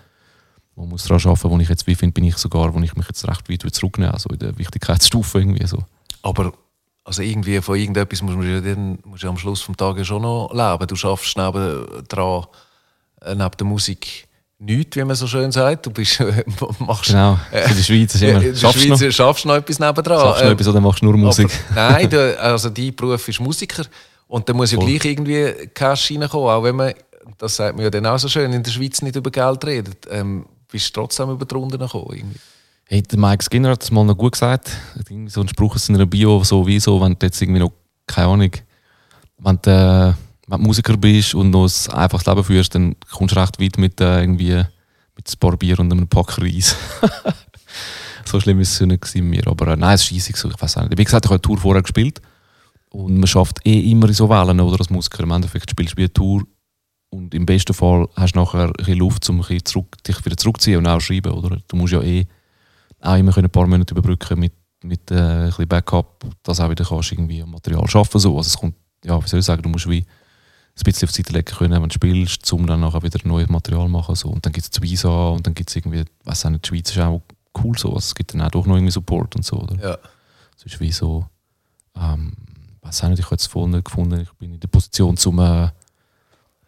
man 0.77 0.89
muss 0.91 1.05
daran 1.05 1.23
arbeiten, 1.25 1.51
wo 1.51 1.59
ich 1.59 1.69
jetzt, 1.69 1.87
wie 1.87 1.95
finde, 1.95 2.13
bin 2.13 2.25
ich 2.25 2.37
sogar, 2.37 2.75
wo 2.75 2.81
ich 2.81 2.95
mich 2.95 3.07
jetzt 3.07 3.27
recht 3.27 3.49
weit 3.49 3.75
zurücknehme, 3.75 4.13
also 4.13 4.29
in 4.29 4.39
der 4.39 4.59
Wichtigkeitsstufe 4.59 5.39
irgendwie 5.39 5.67
so. 5.67 5.83
Aber 6.23 6.53
also 7.07 7.23
irgendwie 7.23 7.61
von 7.63 7.77
irgendetwas 7.77 8.21
muss 8.21 8.35
man 8.35 8.51
ja, 8.51 8.61
dann, 8.61 8.99
musst 9.05 9.23
du 9.23 9.29
ja 9.29 9.31
am 9.31 9.39
Schluss 9.39 9.65
des 9.65 9.77
Tages 9.77 10.07
schon 10.07 10.23
noch 10.23 10.53
leben. 10.53 10.87
Du 10.89 10.97
schaffst 10.97 11.37
neben, 11.39 11.87
dran, 12.09 12.47
äh, 13.23 13.35
neben 13.35 13.57
der 13.57 13.67
Musik 13.67 14.26
nichts, 14.59 14.97
wie 14.97 15.05
man 15.05 15.17
so 15.17 15.27
schön 15.27 15.53
sagt. 15.53 15.87
Du 15.87 15.91
bist, 15.91 16.23
machst, 16.79 17.11
Genau, 17.11 17.39
für 17.51 17.75
die 17.75 17.83
Schweiz 17.83 18.15
ist 18.15 18.23
immer, 18.23 18.41
in 18.43 18.53
der 18.53 18.55
schaffst 18.55 18.85
du 18.85 18.89
noch, 18.89 18.99
Schweiz 18.99 19.15
schaffst 19.15 19.45
noch 19.47 19.55
etwas 19.57 19.79
nebendran. 19.79 20.21
schaffst 20.21 20.41
du 20.41 20.45
noch 20.45 20.51
Ähm, 20.51 20.53
etwas 20.55 20.69
oder 20.69 20.81
machst 20.81 21.03
du 21.03 21.07
nur 21.07 21.17
Musik? 21.17 21.51
Aber, 21.71 21.75
nein, 21.93 22.11
du, 22.11 22.41
also 22.41 22.71
dein 22.71 22.95
Beruf 22.95 23.29
ist 23.29 23.41
Musiker 23.41 23.85
und 24.29 24.49
da 24.49 24.53
muss 24.55 24.73
ja 24.73 24.79
Voll. 24.79 24.87
gleich 24.89 25.05
irgendwie 25.05 25.69
Cash 25.75 26.11
reinkommen, 26.13 26.49
auch 26.49 26.63
wenn 26.63 26.77
man, 26.77 26.95
das 27.39 27.57
sagt 27.57 27.77
man 27.77 27.85
ja 27.85 27.91
dann 27.91 28.07
auch 28.07 28.19
so 28.19 28.29
schön, 28.29 28.53
in 28.53 28.63
der 28.63 28.71
Schweiz 28.71 29.03
nicht 29.03 29.17
über 29.17 29.31
Geld 29.31 29.65
redet. 29.65 30.07
Ähm, 30.11 30.47
bist 30.71 30.89
du 30.89 31.01
trotzdem 31.01 31.31
über 31.31 31.45
die 31.45 31.55
Runden 31.55 31.79
gekommen? 31.79 32.07
Irgendwie. 32.13 32.39
Hey, 32.89 33.03
der 33.03 33.19
Mike 33.19 33.43
Skinner 33.45 33.71
hat 33.71 33.83
das 33.83 33.91
mal 33.91 34.05
noch 34.05 34.17
gut 34.17 34.33
gesagt. 34.33 34.71
So 35.27 35.41
einen 35.41 35.49
Spruch 35.49 35.75
aus 35.75 35.87
seiner 35.87 36.07
Bio, 36.07 36.43
so 36.45 36.67
wie 36.67 36.79
so, 36.79 37.01
wenn 37.01 37.17
du 37.19 37.27
jetzt 37.27 37.41
irgendwie 37.43 37.61
noch, 37.61 37.73
keine 38.07 38.29
Ahnung, 38.29 38.51
wenn 39.39 39.59
du, 39.61 39.71
äh, 39.71 40.26
wenn 40.47 40.61
du 40.61 40.67
Musiker 40.67 40.97
bist 40.97 41.35
und 41.35 41.51
noch 41.51 41.69
ein 41.69 41.95
einfaches 41.95 42.27
Leben 42.27 42.45
führst, 42.45 42.75
dann 42.75 42.97
kommst 43.11 43.35
du 43.35 43.41
recht 43.41 43.61
weit 43.61 43.79
mit 43.79 44.01
äh, 44.01 44.21
irgendwie 44.21 44.63
mit 45.17 45.29
ein 45.29 45.39
paar 45.41 45.57
Bier 45.57 45.79
und 45.81 45.93
einem 45.93 46.09
Pack 46.09 46.39
Reis. 46.39 46.77
so 48.25 48.39
schlimm 48.41 48.61
ist 48.61 48.75
es 48.75 48.87
nicht 48.87 49.01
gewesen 49.01 49.29
mit 49.29 49.45
mir. 49.45 49.51
Aber 49.51 49.69
äh, 49.69 49.77
nein, 49.77 49.95
es 49.95 50.03
ist 50.03 50.13
easy 50.13 50.33
so, 50.37 50.49
ich 50.49 50.61
weiß 50.61 50.77
nicht. 50.77 50.99
Wie 50.99 51.05
gesagt, 51.05 51.25
ich 51.25 51.31
habe 51.31 51.37
eine 51.37 51.43
Tour 51.43 51.59
vorher 51.59 51.83
gespielt 51.83 52.21
und 52.91 53.19
man 53.19 53.27
schafft 53.27 53.65
eh 53.67 53.91
immer 53.91 54.09
in 54.09 54.15
so 54.15 54.29
Wellen, 54.29 54.61
oder, 54.61 54.79
als 54.79 54.91
Musiker. 54.91 55.23
Im 55.23 55.31
Endeffekt 55.31 55.71
spielst 55.71 55.97
du 55.97 56.01
eine 56.01 56.13
Tour 56.13 56.43
und 57.11 57.35
im 57.35 57.47
besten 57.47 57.75
Fall 57.75 58.09
hast 58.15 58.35
du 58.37 58.41
nachher 58.41 58.67
ein 58.67 58.73
bisschen 58.73 58.99
Luft, 58.99 59.29
um 59.29 59.39
bisschen 59.39 59.65
zurück, 59.65 59.97
dich 60.07 60.25
wieder 60.25 60.37
zurückzuziehen 60.37 60.79
und 60.79 60.87
auch 60.87 61.01
schreiben, 61.01 61.33
oder? 61.33 61.59
Du 61.67 61.77
musst 61.77 61.93
ja 61.93 62.03
eh 62.03 62.27
auch 63.01 63.17
immer 63.17 63.37
ein 63.37 63.51
paar 63.51 63.67
Monate 63.67 63.95
überbrücken 63.95 64.39
mit, 64.39 64.53
mit 64.83 65.11
äh, 65.11 65.15
ein 65.15 65.47
bisschen 65.47 65.69
Backup, 65.69 66.25
dass 66.43 66.61
auch 66.61 66.71
wieder 66.71 66.85
kannst 66.85 67.13
irgendwie 67.13 67.43
Material 67.43 67.89
schaffen 67.89 68.21
so. 68.21 68.37
Also 68.37 68.49
es 68.49 68.57
kommt, 68.57 68.77
ja, 69.05 69.23
wie 69.23 69.29
soll 69.29 69.41
ich 69.41 69.47
sagen, 69.47 69.63
du 69.63 69.69
musst 69.69 69.89
wie 69.89 70.05
ein 70.81 70.85
bisschen 70.85 71.09
auf 71.09 71.13
die 71.13 71.23
Seite 71.23 71.33
legen 71.33 71.57
können, 71.57 71.83
wenn 71.83 71.89
du 71.89 71.95
spielst, 71.95 72.53
um 72.53 72.67
dann 72.67 72.81
nachher 72.81 73.03
wieder 73.03 73.19
neues 73.25 73.49
Material 73.49 73.89
machen 73.89 74.15
so. 74.15 74.29
Und 74.29 74.45
dann 74.45 74.53
gibt 74.53 74.65
es 74.65 74.71
die 74.71 74.83
Visa 74.83 75.29
und 75.29 75.47
dann 75.47 75.55
gibt 75.55 75.71
es 75.71 75.77
irgendwie, 75.77 76.05
weiß 76.25 76.47
auch 76.47 76.51
nicht, 76.51 76.65
die 76.65 76.69
Schweiz 76.69 76.91
ist 76.91 76.99
auch 76.99 77.23
cool 77.63 77.79
so. 77.79 77.89
Also 77.89 77.99
es 77.99 78.15
gibt 78.15 78.35
dann 78.35 78.43
auch 78.43 78.51
doch 78.51 78.67
noch 78.67 78.77
irgendwie 78.77 78.93
Support 78.93 79.37
und 79.37 79.45
so, 79.45 79.57
oder? 79.57 79.77
Ja. 79.83 79.99
Es 80.57 80.65
ist 80.65 80.81
wie 80.81 80.93
so, 80.93 81.27
ähm, 81.97 82.33
weiß 82.83 83.05
auch 83.05 83.09
nicht, 83.09 83.21
ich 83.21 83.25
habe 83.25 83.35
jetzt 83.35 83.47
voll 83.47 83.69
nicht 83.69 83.87
gefunden, 83.87 84.21
ich 84.21 84.33
bin 84.33 84.55
in 84.55 84.61
der 84.61 84.69
Position, 84.69 85.17
um 85.25 85.39
äh, 85.39 85.71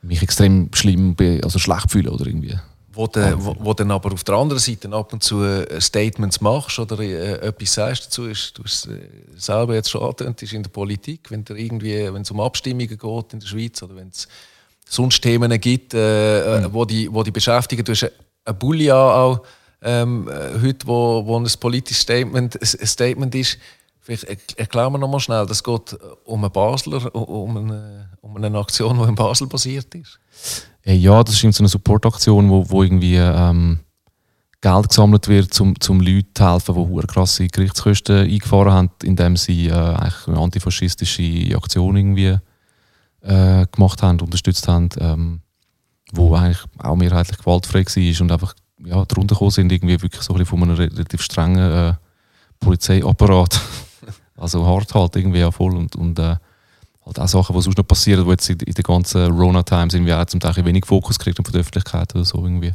mich 0.03 0.23
extrem 0.23 0.71
schlimm, 0.73 1.15
also 1.43 1.59
schlecht 1.59 1.91
fühlen 1.91 2.09
oder 2.09 2.27
irgendwie. 2.27 2.59
Wo 2.99 3.07
du 3.07 3.21
wo, 3.45 3.55
wo 3.61 3.75
dann 3.75 3.93
aber 3.93 4.13
auf 4.13 4.25
der 4.25 4.35
anderen 4.35 4.59
Seite 4.61 4.93
ab 4.93 5.13
und 5.13 5.23
zu 5.23 5.43
äh, 5.45 5.81
Statements 5.81 6.41
machst 6.41 6.81
oder 6.81 6.99
äh, 6.99 7.35
etwas 7.47 7.75
sagst. 7.75 8.07
Dazu, 8.07 8.25
ist, 8.27 8.59
du 8.59 8.65
hast 8.65 8.87
es 8.87 8.93
äh, 8.93 8.99
selber 9.37 9.75
jetzt 9.75 9.89
schon 9.91 10.03
angetönt, 10.03 10.43
ist 10.43 10.53
in 10.53 10.65
der 10.65 10.71
Politik, 10.71 11.31
wenn 11.31 11.45
der 11.45 11.57
irgendwie, 11.57 12.13
wenn 12.13 12.23
es 12.23 12.31
um 12.33 12.41
Abstimmungen 12.41 12.89
geht 12.99 13.33
in 13.33 13.39
der 13.39 13.47
Schweiz 13.47 13.81
oder 13.85 13.95
wenn 13.95 14.09
es 14.09 14.27
sonst 14.89 15.21
Themen 15.21 15.59
gibt, 15.61 15.95
äh, 15.95 16.59
äh, 16.65 16.73
wo, 16.73 16.85
die, 16.85 17.13
wo 17.15 17.23
die 17.23 17.31
beschäftigen. 17.31 17.85
Du 17.85 17.93
hast 17.93 18.03
ein- 18.03 18.11
ein 18.47 18.59
Bulli 18.59 18.91
auch 18.91 19.43
ähm, 19.81 20.27
äh, 20.29 20.61
heute, 20.61 20.85
wo, 20.89 21.25
wo 21.25 21.39
ein 21.39 21.47
politisches 21.61 22.03
Statement, 22.03 22.61
ein 22.61 22.87
Statement 22.87 23.33
ist. 23.37 23.59
Vielleicht 24.01 24.25
erk- 24.29 24.57
erklär 24.59 24.91
mir 24.91 24.99
noch 24.99 25.09
mal 25.09 25.21
schnell, 25.21 25.47
das 25.47 25.63
geht 25.63 25.97
um 26.25 26.43
einen 26.43 26.53
Basler, 26.53 27.15
um 27.15 27.57
eine, 27.59 28.11
eine 28.45 28.59
Aktion, 28.59 28.99
die 28.99 29.05
in 29.05 29.15
Basel 29.15 29.47
basiert 29.47 29.95
ist. 29.95 30.19
Äh, 30.85 30.95
ja, 30.95 31.23
das 31.23 31.43
ist 31.43 31.57
so 31.57 31.63
eine 31.63 31.69
Supportaktion, 31.69 32.49
wo, 32.49 32.69
wo 32.69 32.83
irgendwie 32.83 33.17
ähm, 33.17 33.81
Geld 34.61 34.89
gesammelt 34.89 35.29
wird, 35.29 35.61
um 35.61 35.79
zum 35.81 36.01
Leuten 36.01 36.35
zu 36.35 36.45
helfen, 36.45 36.97
die 37.01 37.07
krasse 37.07 37.47
Gerichtskosten 37.47 38.29
eingefahren 38.29 38.73
haben, 38.73 38.91
indem 39.03 39.37
sie 39.37 39.69
äh, 39.69 39.73
eigentlich 39.73 40.27
eine 40.27 40.39
antifaschistische 40.39 41.57
Aktion 41.57 41.97
irgendwie 41.97 42.39
äh, 43.21 43.67
gemacht 43.71 44.03
haben, 44.03 44.21
unterstützt 44.21 44.67
haben, 44.67 44.89
ähm, 44.99 45.41
wo 46.13 46.35
eigentlich 46.35 46.65
auch 46.79 46.97
mehrheitlich 46.97 47.39
gewaltfrei 47.39 47.85
war 47.85 48.21
und 48.23 48.33
einfach 48.33 48.55
ja, 48.85 49.05
drunter 49.05 49.35
gekommen 49.35 49.51
sind, 49.51 49.73
irgendwie 49.73 50.01
wirklich 50.01 50.23
so 50.23 50.35
ein 50.35 50.47
von 50.47 50.63
einem 50.63 50.77
re- 50.77 50.91
relativ 50.91 51.23
strengen 51.23 51.71
äh, 51.71 51.95
Polizeiapparat. 52.61 53.61
also 54.37 54.67
hart 54.67 54.95
halt 54.95 55.17
irgendwie 55.17 55.41
ja 55.41 55.51
voll 55.51 55.77
und, 55.77 55.95
und 55.97 56.19
äh, 56.19 56.37
halt 57.09 57.19
auch 57.19 57.29
Sachen, 57.29 57.57
die 57.57 57.63
sonst 57.63 57.79
noch 57.79 57.87
passieren, 57.87 58.25
die 58.25 58.31
jetzt 58.31 58.51
in, 58.51 58.59
in 58.61 58.75
den 58.75 58.83
ganzen 58.83 59.31
Rona-Times 59.31 59.95
irgendwie 59.95 60.13
auch 60.13 60.25
zum 60.27 60.41
Teil 60.41 60.55
ein 60.57 60.65
wenig 60.65 60.87
Fokus 60.87 61.19
kriegt 61.19 61.37
von 61.37 61.53
der 61.53 61.61
Öffentlichkeit 61.61 62.15
oder 62.15 62.25
so 62.25 62.43
irgendwie. 62.43 62.73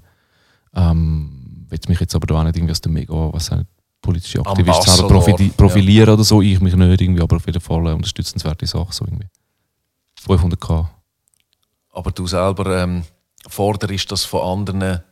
Ähm, 0.76 1.66
will 1.70 1.80
mich 1.88 2.00
jetzt 2.00 2.16
aber 2.16 2.28
da 2.28 2.36
auch 2.36 2.44
nicht 2.44 2.56
irgendwie 2.56 2.72
aus 2.72 2.82
dem 2.82 2.94
mega, 2.94 3.14
was 3.14 3.52
nicht, 3.52 3.66
politische 4.02 4.46
Aktivist 4.46 4.84
selber 4.84 5.20
profili- 5.20 5.52
profilieren 5.54 6.10
oder 6.10 6.24
so, 6.24 6.42
ich 6.42 6.60
mich 6.60 6.76
nicht 6.76 7.02
irgendwie, 7.02 7.22
aber 7.22 7.38
auf 7.38 7.46
jeden 7.46 7.62
Fall 7.62 7.80
eine 7.80 7.96
unterstützenswerte 7.96 8.68
Sache 8.68 8.92
so 8.92 9.06
irgendwie. 9.06 9.28
500k. 10.26 10.88
Aber 11.92 12.12
du 12.12 12.28
selber 12.28 12.84
ähm, 12.84 13.04
forderst 13.48 14.12
das 14.12 14.24
von 14.26 14.60
anderen 14.60 15.04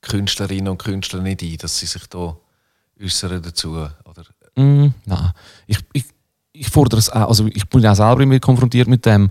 Künstlerinnen 0.00 0.68
und 0.68 0.78
Künstlern 0.78 1.24
nicht 1.24 1.42
ein, 1.42 1.56
dass 1.56 1.78
sie 1.78 1.86
sich 1.86 2.06
da 2.06 2.36
äußern 3.00 3.42
dazu? 3.42 3.72
Oder? 3.72 4.24
Mm, 4.56 4.94
nein. 5.04 5.32
Ich, 5.66 5.78
ich, 5.92 6.04
ich 6.58 6.68
fordere 6.68 6.98
es 6.98 7.10
auch, 7.10 7.28
also 7.28 7.46
ich 7.46 7.68
bin 7.68 7.86
auch 7.86 7.94
selber 7.94 8.22
immer 8.22 8.38
konfrontiert 8.40 8.88
mit 8.88 9.04
dem, 9.04 9.30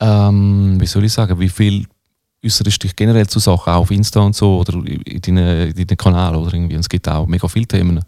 ähm, 0.00 0.76
wie 0.80 0.86
soll 0.86 1.04
ich 1.04 1.12
sagen, 1.12 1.38
wie 1.38 1.48
viel 1.48 1.86
äußerst 2.44 2.82
dich 2.82 2.96
generell 2.96 3.26
zu 3.26 3.38
Sachen, 3.38 3.72
auch 3.72 3.82
auf 3.82 3.90
Insta 3.90 4.20
und 4.20 4.34
so, 4.34 4.58
oder 4.58 4.74
in 4.84 5.20
deinen, 5.20 5.70
in 5.70 5.86
deinen 5.86 5.96
Kanal 5.96 6.34
oder 6.34 6.52
irgendwie. 6.52 6.74
Und 6.74 6.80
es 6.80 6.88
gibt 6.88 7.08
auch 7.08 7.26
mega 7.26 7.46
viele 7.46 7.66
Themen, 7.66 8.00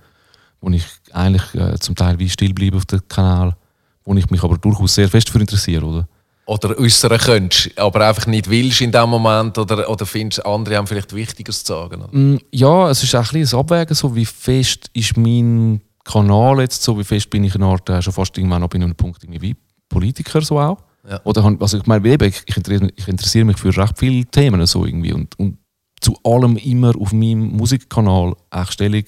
wo 0.61 0.71
ich 0.71 0.85
eigentlich 1.13 1.55
äh, 1.55 1.79
zum 1.79 1.95
Teil 1.95 2.19
wie 2.19 2.29
still 2.29 2.53
bleibe 2.53 2.77
auf 2.77 2.87
dem 2.87 3.07
Kanal, 3.09 3.57
wo 4.05 4.15
ich 4.15 4.29
mich 4.31 4.43
aber 4.43 4.59
durchaus 4.59 4.95
sehr 4.95 5.09
fest 5.09 5.31
für 5.31 5.39
interessiere, 5.39 5.85
oder? 5.85 6.09
Oder 6.47 6.79
äußern 6.79 7.17
könntest, 7.19 7.79
aber 7.79 8.07
einfach 8.07 8.27
nicht 8.27 8.51
willst 8.51 8.83
in 8.83 8.93
dem 8.93 9.09
Moment 9.09 9.57
oder, 9.57 9.89
oder 9.89 10.05
findest, 10.05 10.45
andere 10.45 10.77
haben 10.77 10.87
vielleicht 10.87 11.15
Wichtiges 11.15 11.65
zu 11.65 11.73
sagen? 11.73 12.03
Oder? 12.03 12.15
Mm, 12.15 12.39
Ja, 12.51 12.91
es 12.91 13.03
ist 13.03 13.15
auch 13.15 13.21
ein 13.33 13.41
bisschen 13.41 13.59
ein 13.59 13.61
Abwägen, 13.61 13.95
so 13.95 14.15
wie 14.15 14.27
fest 14.27 14.91
ist 14.93 15.17
mein 15.17 15.81
Kanal 16.05 16.61
jetzt 16.61 16.83
so, 16.83 16.99
wie 16.99 17.05
fest 17.05 17.31
bin 17.31 17.45
ich 17.45 17.55
in 17.55 17.63
einer 17.63 17.73
Art, 17.73 17.89
äh, 17.89 18.03
schon 18.03 18.13
fast 18.13 18.37
irgendwann 18.37 18.61
noch 18.61 18.69
bei 18.69 18.77
einem 18.77 18.95
Punkt 18.95 19.25
irgendwie 19.25 19.43
wie 19.43 19.57
Politiker 19.89 20.43
so 20.43 20.59
auch. 20.59 20.79
Ja. 21.09 21.21
Oder 21.25 21.45
also 21.61 21.79
ich 21.79 21.87
meine, 21.87 22.09
eben, 22.09 22.29
ich, 22.29 22.57
interessiere, 22.57 22.91
ich 22.97 23.09
interessiere 23.09 23.45
mich 23.45 23.59
für 23.59 23.77
recht 23.77 23.99
viele 23.99 24.25
Themen 24.27 24.65
so 24.67 24.87
irgendwie 24.87 25.13
und, 25.13 25.39
und 25.39 25.59
zu 26.01 26.17
allem 26.23 26.57
immer 26.57 26.95
auf 26.99 27.13
meinem 27.13 27.57
Musikkanal 27.57 28.35
auch 28.51 28.71
Stellung 28.71 29.05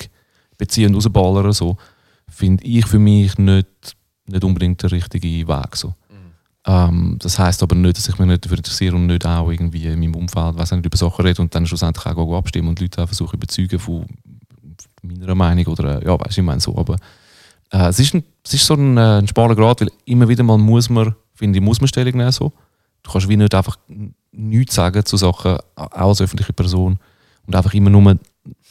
beziehen 0.59 0.89
und 0.89 0.97
rausballern 0.97 1.53
so, 1.53 1.77
finde 2.29 2.65
ich 2.65 2.87
für 2.87 2.99
mich 2.99 3.37
nicht, 3.39 3.97
nicht 4.27 4.45
unbedingt 4.45 4.83
der 4.83 4.93
richtige 4.93 5.49
Weg 5.49 5.77
so. 5.77 5.95
Ähm, 6.67 7.17
das 7.21 7.39
heißt 7.39 7.63
aber 7.63 7.77
nicht, 7.77 7.97
dass 7.97 8.09
ich 8.09 8.19
mich 8.19 8.27
nicht 8.27 8.45
dafür 8.45 8.59
interessiere 8.59 8.97
und 8.97 9.07
nicht 9.07 9.25
auch 9.25 9.51
irgendwie 9.51 9.87
in 9.87 10.01
meinem 10.01 10.17
Umfeld 10.17 10.59
weiss 10.59 10.73
nicht, 10.73 10.85
über 10.85 10.97
Sachen 10.97 11.25
rede 11.25 11.41
und 11.41 11.55
dann 11.55 11.67
schlussendlich 11.67 12.05
auch 12.07 12.37
abstimmen 12.37 12.69
und 12.69 12.81
Leute 12.81 13.03
auch 13.03 13.07
versuche 13.07 13.37
überzeugen 13.37 13.79
von 13.79 14.05
meiner 15.35 15.55
Meinung 15.55 15.73
oder 15.73 16.03
äh, 16.03 16.07
ja, 16.07 16.19
weißt 16.19 16.37
du, 16.37 16.41
ich 16.41 16.47
meine 16.47 16.61
so. 16.61 16.77
Aber 16.77 16.97
äh, 17.73 17.89
es, 17.89 17.99
ist 17.99 18.15
ein, 18.15 18.25
es 18.45 18.55
ist 18.55 18.67
so 18.67 18.75
ein, 18.75 18.97
äh, 18.97 19.19
ein 19.19 19.29
schmaler 19.29 19.55
Grad, 19.55 19.81
weil 19.81 19.91
immer 20.05 20.29
wieder 20.29 20.43
mal 20.43 20.59
muss 20.59 20.89
man, 20.89 21.15
finde 21.35 21.59
ich, 21.59 21.65
muss 21.65 21.81
man 21.81 21.89
Stellung 21.89 22.17
nehmen 22.17 22.33
so. 22.33 22.53
Du 23.03 23.11
kannst 23.11 23.29
wie 23.29 23.37
nicht 23.37 23.55
einfach 23.55 23.79
nichts 24.33 24.75
sagen 24.75 25.05
zu 25.05 25.17
Sachen, 25.17 25.59
auch 25.77 25.91
als 25.93 26.21
öffentliche 26.21 26.53
Person 26.53 26.99
und 27.47 27.55
einfach 27.55 27.73
immer 27.75 27.91
nur, 27.91 28.17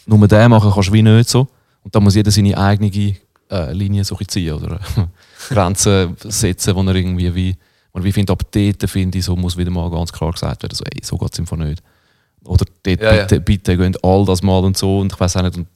nur 0.05 0.27
den 0.27 0.49
machen 0.49 0.71
kannst 0.73 0.89
du 0.89 0.93
wie 0.93 1.01
nicht 1.01 1.29
so. 1.29 1.47
Und 1.83 1.95
da 1.95 1.99
muss 1.99 2.15
jeder 2.15 2.31
seine 2.31 2.57
eigene 2.57 3.15
äh, 3.51 3.73
Linie 3.73 4.03
so 4.03 4.15
ziehen 4.15 4.53
oder 4.53 4.79
Grenzen 5.49 6.15
setzen, 6.23 6.75
wo 6.75 6.81
er 6.81 6.95
irgendwie 6.95 7.33
wie, 7.33 7.55
und 7.91 8.03
wie 8.03 8.11
finde, 8.11 8.33
ab 8.33 8.43
dort 8.51 8.89
finde 8.89 9.17
ich, 9.17 9.25
so 9.25 9.35
muss 9.35 9.55
wieder 9.55 9.71
mal 9.71 9.89
ganz 9.89 10.11
klar 10.11 10.31
gesagt 10.31 10.63
werden, 10.63 10.75
so, 10.75 10.83
ey, 10.83 10.99
so 11.03 11.17
geht 11.17 11.37
es 11.39 11.47
Fall 11.49 11.59
nicht. 11.59 11.83
Oder 12.43 12.65
dort, 12.83 13.01
Ja, 13.01 13.15
ja. 13.15 13.21
bitte, 13.21 13.39
bitte 13.39 13.77
gehen 13.77 13.95
all 14.03 14.25
das 14.25 14.43
mal 14.43 14.63
und 14.63 14.77
so 14.77 14.99
und 14.99 15.13
ich 15.13 15.19
weiß 15.19 15.37
auch 15.37 15.43
nicht, 15.43 15.57
und 15.57 15.67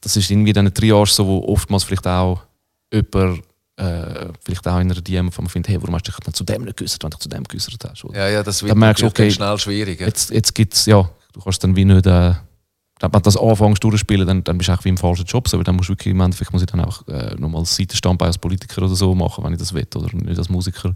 das, 0.00 0.16
ist 0.16 0.30
irgendwie 0.30 0.52
dann 0.52 0.66
eine 0.66 0.74
Triage, 0.74 1.10
so, 1.10 1.26
wo 1.26 1.44
oftmals 1.44 1.84
vielleicht 1.84 2.06
auch 2.06 2.42
jemand, 2.92 3.42
äh, 3.76 4.28
vielleicht 4.44 4.66
auch 4.66 4.78
in 4.80 4.90
einer 4.90 5.00
DM, 5.00 5.30
wo 5.34 5.42
man 5.42 5.50
findet, 5.50 5.70
hey, 5.70 5.80
warum 5.80 5.94
hast 5.94 6.06
du 6.06 6.12
dich 6.12 6.20
dann 6.20 6.34
zu 6.34 6.44
dem 6.44 6.64
nicht 6.64 6.76
geäußert, 6.76 7.02
wenn 7.02 7.10
du 7.10 7.16
dich 7.16 7.22
zu 7.22 7.28
dem 7.28 7.44
geäußert 7.44 7.90
hast? 7.90 8.04
Oder? 8.04 8.18
Ja, 8.18 8.28
ja, 8.28 8.42
das 8.42 8.62
wird 8.62 8.72
Dann 8.72 8.78
merkst 8.78 9.04
okay, 9.04 9.30
schnell 9.30 9.58
schwierig. 9.58 10.00
Ja. 10.00 10.06
Jetzt, 10.06 10.30
jetzt 10.30 10.54
gibt 10.54 10.74
es, 10.74 10.86
ja, 10.86 11.08
du 11.32 11.40
kannst 11.40 11.62
dann 11.62 11.76
wie 11.76 11.84
nicht, 11.84 12.06
äh, 12.06 12.34
wenn 13.00 13.10
du 13.10 13.20
das 13.20 13.36
anfängst 13.36 13.84
durchzuspielen, 13.84 14.26
dann, 14.26 14.42
dann 14.42 14.56
bist 14.56 14.68
du 14.68 14.72
auch 14.72 14.84
wie 14.84 14.88
im 14.88 14.96
falschen 14.96 15.26
Job, 15.26 15.52
weil 15.52 15.62
dann 15.62 15.76
musst 15.76 15.88
du 15.88 15.92
wirklich, 15.92 16.12
im 16.12 16.20
Endeffekt 16.20 16.52
muss 16.52 16.62
ich 16.62 16.66
dann 16.66 16.80
auch 16.80 17.06
äh, 17.08 17.34
nochmal 17.36 17.64
Seitenstandbein 17.66 18.28
als 18.28 18.38
Politiker 18.38 18.82
oder 18.82 18.94
so 18.94 19.14
machen, 19.14 19.44
wenn 19.44 19.52
ich 19.52 19.58
das 19.58 19.74
will, 19.74 19.86
oder 19.94 20.08
nicht 20.14 20.38
als 20.38 20.48
Musiker. 20.48 20.94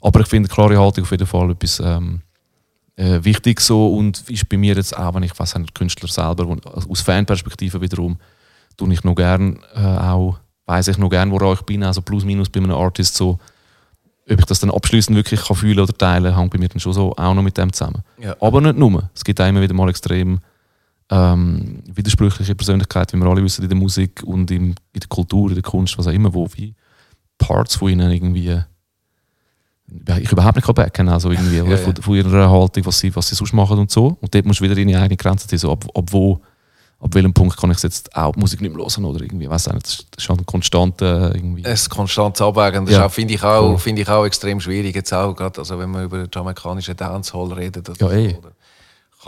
Aber 0.00 0.20
ich 0.20 0.26
finde 0.26 0.48
klare 0.48 0.78
Haltung 0.78 1.04
auf 1.04 1.10
jeden 1.10 1.26
Fall 1.26 1.50
etwas 1.50 1.80
ähm, 1.80 2.22
äh, 2.98 3.24
wichtig 3.24 3.60
so 3.60 3.94
und 3.94 4.28
ist 4.28 4.48
bei 4.48 4.56
mir 4.56 4.74
jetzt 4.74 4.96
auch, 4.96 5.14
wenn 5.14 5.22
ich 5.22 5.38
weiß 5.38 5.56
nicht, 5.58 5.74
Künstler 5.74 6.08
selber, 6.08 6.48
wo, 6.48 6.56
aus 6.68 7.00
Fanperspektive 7.00 7.80
wiederum, 7.80 8.18
tue 8.76 8.92
ich 8.92 9.04
noch 9.04 9.14
gern 9.14 9.60
äh, 9.74 9.80
auch, 9.80 10.38
weiß 10.66 10.88
ich 10.88 10.98
noch 10.98 11.08
gern, 11.08 11.30
woran 11.30 11.54
ich 11.54 11.62
bin, 11.62 11.84
also 11.84 12.02
plus 12.02 12.24
minus 12.24 12.50
bei 12.50 12.58
einem 12.58 12.72
Artist 12.72 13.14
so, 13.14 13.38
ob 14.28 14.38
ich 14.38 14.44
das 14.46 14.60
dann 14.60 14.70
abschließend 14.70 15.16
wirklich 15.16 15.40
kann 15.40 15.56
fühlen 15.56 15.78
oder 15.78 15.96
teilen, 15.96 16.36
hängt 16.36 16.50
bei 16.50 16.58
mir 16.58 16.68
dann 16.68 16.80
schon 16.80 16.92
so 16.92 17.14
auch 17.16 17.34
noch 17.34 17.42
mit 17.42 17.56
dem 17.56 17.72
zusammen. 17.72 18.02
Ja. 18.20 18.36
Aber 18.40 18.60
nicht 18.60 18.76
nur. 18.76 19.08
Es 19.14 19.24
gibt 19.24 19.40
auch 19.40 19.46
immer 19.46 19.62
wieder 19.62 19.74
mal 19.74 19.88
extrem 19.88 20.40
ähm, 21.08 21.82
widersprüchliche 21.86 22.56
Persönlichkeiten, 22.56 23.18
wie 23.18 23.24
wir 23.24 23.30
alle 23.30 23.44
wissen, 23.44 23.62
in 23.62 23.68
der 23.68 23.78
Musik 23.78 24.22
und 24.24 24.50
im, 24.50 24.74
in 24.92 25.00
der 25.00 25.08
Kultur, 25.08 25.48
in 25.48 25.54
der 25.54 25.62
Kunst, 25.62 25.96
was 25.96 26.08
auch 26.08 26.12
immer, 26.12 26.34
wo 26.34 26.48
wie 26.54 26.74
Parts 27.38 27.76
von 27.76 27.90
ihnen 27.90 28.10
irgendwie 28.10 28.60
ich 30.20 30.30
überhaupt 30.32 30.56
nicht 30.56 30.74
backen 30.74 31.08
also 31.08 31.30
irgendwie, 31.30 31.60
oder? 31.60 31.70
ja. 31.72 31.76
Von, 31.78 31.96
von 31.96 32.14
ihrer 32.14 32.50
Haltung, 32.50 32.84
was 32.86 32.98
sie, 32.98 33.14
was 33.16 33.28
sie 33.28 33.34
sonst 33.34 33.52
machen 33.52 33.78
und 33.78 33.90
so. 33.90 34.16
Und 34.20 34.34
dort 34.34 34.44
musst 34.44 34.60
du 34.60 34.64
wieder 34.64 34.74
deine 34.74 34.98
eigene 35.00 35.16
Grenze 35.16 35.46
ziehen, 35.48 35.58
so 35.58 35.72
ab, 35.72 35.84
ab 35.94 36.04
wo, 36.10 36.40
ab 37.00 37.14
welchem 37.14 37.32
Punkt 37.32 37.56
kann 37.56 37.70
ich 37.70 37.82
jetzt 37.82 38.14
auch 38.14 38.32
die 38.34 38.40
Musik 38.40 38.60
nicht 38.60 38.74
mehr 38.74 38.84
hören 38.84 39.04
oder 39.04 39.22
irgendwie, 39.22 39.48
weiß 39.48 39.68
nicht, 39.68 39.86
das 39.86 40.06
ist- 40.18 40.28
halt 40.28 40.40
ein 40.40 40.46
konstanter 40.46 41.34
irgendwie. 41.34 41.64
ein 41.64 41.76
konstantes 41.88 42.42
Abwägen. 42.42 42.84
Das 42.86 42.94
Ja. 42.94 43.08
finde 43.08 43.34
ich, 43.34 43.42
auch, 43.42 43.60
Voll. 43.68 43.78
finde 43.78 44.02
ich 44.02 44.08
auch 44.08 44.24
extrem 44.26 44.60
schwierig. 44.60 44.94
Jetzt 44.94 45.12
auch, 45.14 45.34
gerade, 45.34 45.58
also 45.60 45.78
wenn 45.78 45.90
wir 45.90 46.02
über 46.02 46.18
den 46.18 46.28
jamaikanischen 46.34 46.96
Dancehall 46.96 47.52
reden. 47.52 47.82
Das 47.82 47.98
Ja, 47.98 48.10
eh. 48.10 48.36
oder 48.36 48.52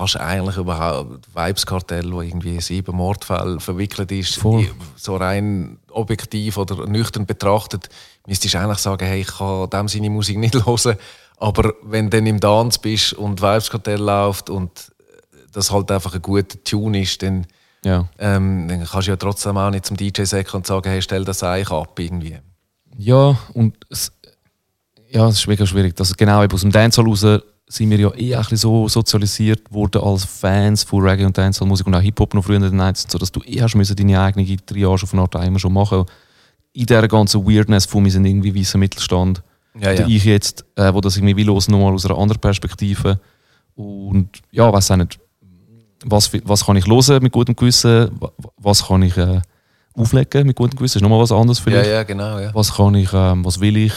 kannst 0.01 0.15
du 0.15 0.21
eigentlich 0.21 0.57
überhaupt 0.57 1.29
Vibes-Kartell, 1.35 2.11
wo 2.13 2.23
irgendwie 2.23 2.61
sieben 2.61 2.97
Mordfälle 2.97 3.61
verwickelt 3.61 4.11
ist, 4.13 4.37
Voll. 4.37 4.69
so 4.97 5.17
rein 5.17 5.79
objektiv 5.91 6.57
oder 6.57 6.87
nüchtern 6.87 7.27
betrachtet, 7.27 7.89
müsstest 8.27 8.55
du 8.55 8.59
eigentlich 8.59 8.79
sagen, 8.79 9.07
hey, 9.07 9.21
ich 9.21 9.27
kann 9.29 9.69
dem 9.71 9.89
seine 9.89 10.11
Musik 10.11 10.39
nicht 10.39 10.55
hören. 10.67 10.97
Aber 11.37 11.75
wenn 11.83 12.11
du 12.11 12.17
dann 12.17 12.27
im 12.27 12.41
Dance 12.41 12.79
bist 12.81 13.13
und 13.13 13.41
Vibes-Kartell 13.41 14.01
läuft 14.01 14.51
und 14.51 14.93
das 15.53 15.71
halt 15.71 15.91
einfach 15.91 16.15
ein 16.15 16.23
guter 16.23 16.63
Tune 16.65 17.03
ist, 17.03 17.23
dann, 17.23 17.47
ja. 17.85 18.09
ähm, 18.19 18.69
dann 18.69 18.85
kannst 18.85 19.07
du 19.07 19.13
ja 19.13 19.17
trotzdem 19.17 19.57
auch 19.57 19.71
nicht 19.71 19.87
zum 19.87 19.97
DJ 19.97 20.25
sagen 20.25 20.49
und 20.53 20.67
sagen, 20.67 20.89
hey, 20.89 21.03
stell 21.03 21.25
das 21.25 21.43
eigentlich 21.43 21.71
ab 21.71 21.99
irgendwie. 21.99 22.39
Ja, 22.97 23.37
und 23.55 23.77
es, 23.91 24.13
ja, 25.11 25.29
es 25.29 25.41
ist 25.41 25.47
mega 25.47 25.67
schwierig. 25.67 25.95
Also 25.99 26.15
genau 26.17 26.43
eben 26.43 26.53
aus 26.53 26.61
dem 26.63 26.73
Dancehall 26.73 27.07
raus 27.07 27.25
sind 27.73 27.89
wir 27.91 27.99
ja 28.01 28.13
eh 28.17 28.35
ein 28.35 28.41
bisschen 28.41 28.57
so 28.57 28.89
sozialisiert 28.89 29.73
worden 29.73 30.03
als 30.03 30.25
Fans 30.25 30.83
von 30.83 31.03
Reggae 31.07 31.25
und 31.25 31.39
Dancehall-Musik 31.39 31.87
und 31.87 31.95
auch 31.95 32.01
Hip-Hop 32.01 32.35
noch 32.35 32.43
früher 32.45 32.57
in 32.57 32.63
den 32.63 32.77
90 32.77 33.11
so 33.11 33.17
dass 33.17 33.31
du 33.31 33.41
eh 33.45 33.63
hast 33.63 33.77
müssen 33.77 33.95
deine 33.95 34.21
eigene 34.21 34.45
Triage 34.57 35.05
auf 35.05 35.13
eine 35.13 35.23
Art 35.23 35.35
immer 35.37 35.59
schon 35.61 35.73
machen. 35.73 36.05
In 36.73 36.87
dieser 36.87 37.07
ganzen 37.07 37.47
Weirdness 37.47 37.87
von 37.87 38.05
wir 38.05 38.11
sind 38.11 38.25
irgendwie 38.25 38.55
weißer 38.59 38.77
Mittelstand. 38.79 39.43
Ja, 39.81 39.93
Oder 39.93 40.01
ja. 40.01 40.07
ich 40.09 40.25
jetzt, 40.25 40.65
äh, 40.75 40.93
wo 40.93 41.01
das 41.01 41.17
irgendwie 41.17 41.37
will, 41.37 41.47
los 41.47 41.69
nochmal 41.69 41.93
aus 41.95 42.05
einer 42.07 42.19
anderen 42.19 42.41
Perspektive. 42.41 43.21
Und 43.77 44.29
ja, 44.51 44.73
weiß 44.73 44.91
auch 44.91 44.97
nicht, 44.97 45.21
was, 46.05 46.33
was 46.45 46.67
kann 46.67 46.77
ich 46.77 46.87
hören 46.87 47.23
mit 47.23 47.33
gutem 47.33 47.55
Gewissen, 47.55 48.11
wa- 48.19 48.33
was 48.57 48.85
kann 48.87 49.03
ich, 49.03 49.17
äh, 49.17 49.41
auflegen 49.95 50.47
mit 50.47 50.57
gutem 50.57 50.77
Gewissen. 50.77 50.99
Ist 50.99 51.03
nochmal 51.03 51.21
was 51.21 51.31
anderes 51.33 51.59
Ja, 51.59 51.65
vielleicht. 51.65 51.91
ja, 51.91 52.03
genau. 52.03 52.39
Ja. 52.41 52.53
Was 52.55 52.75
kann 52.75 52.95
ich, 52.97 53.11
ähm, 53.13 53.45
was 53.45 53.61
will 53.61 53.77
ich 53.77 53.93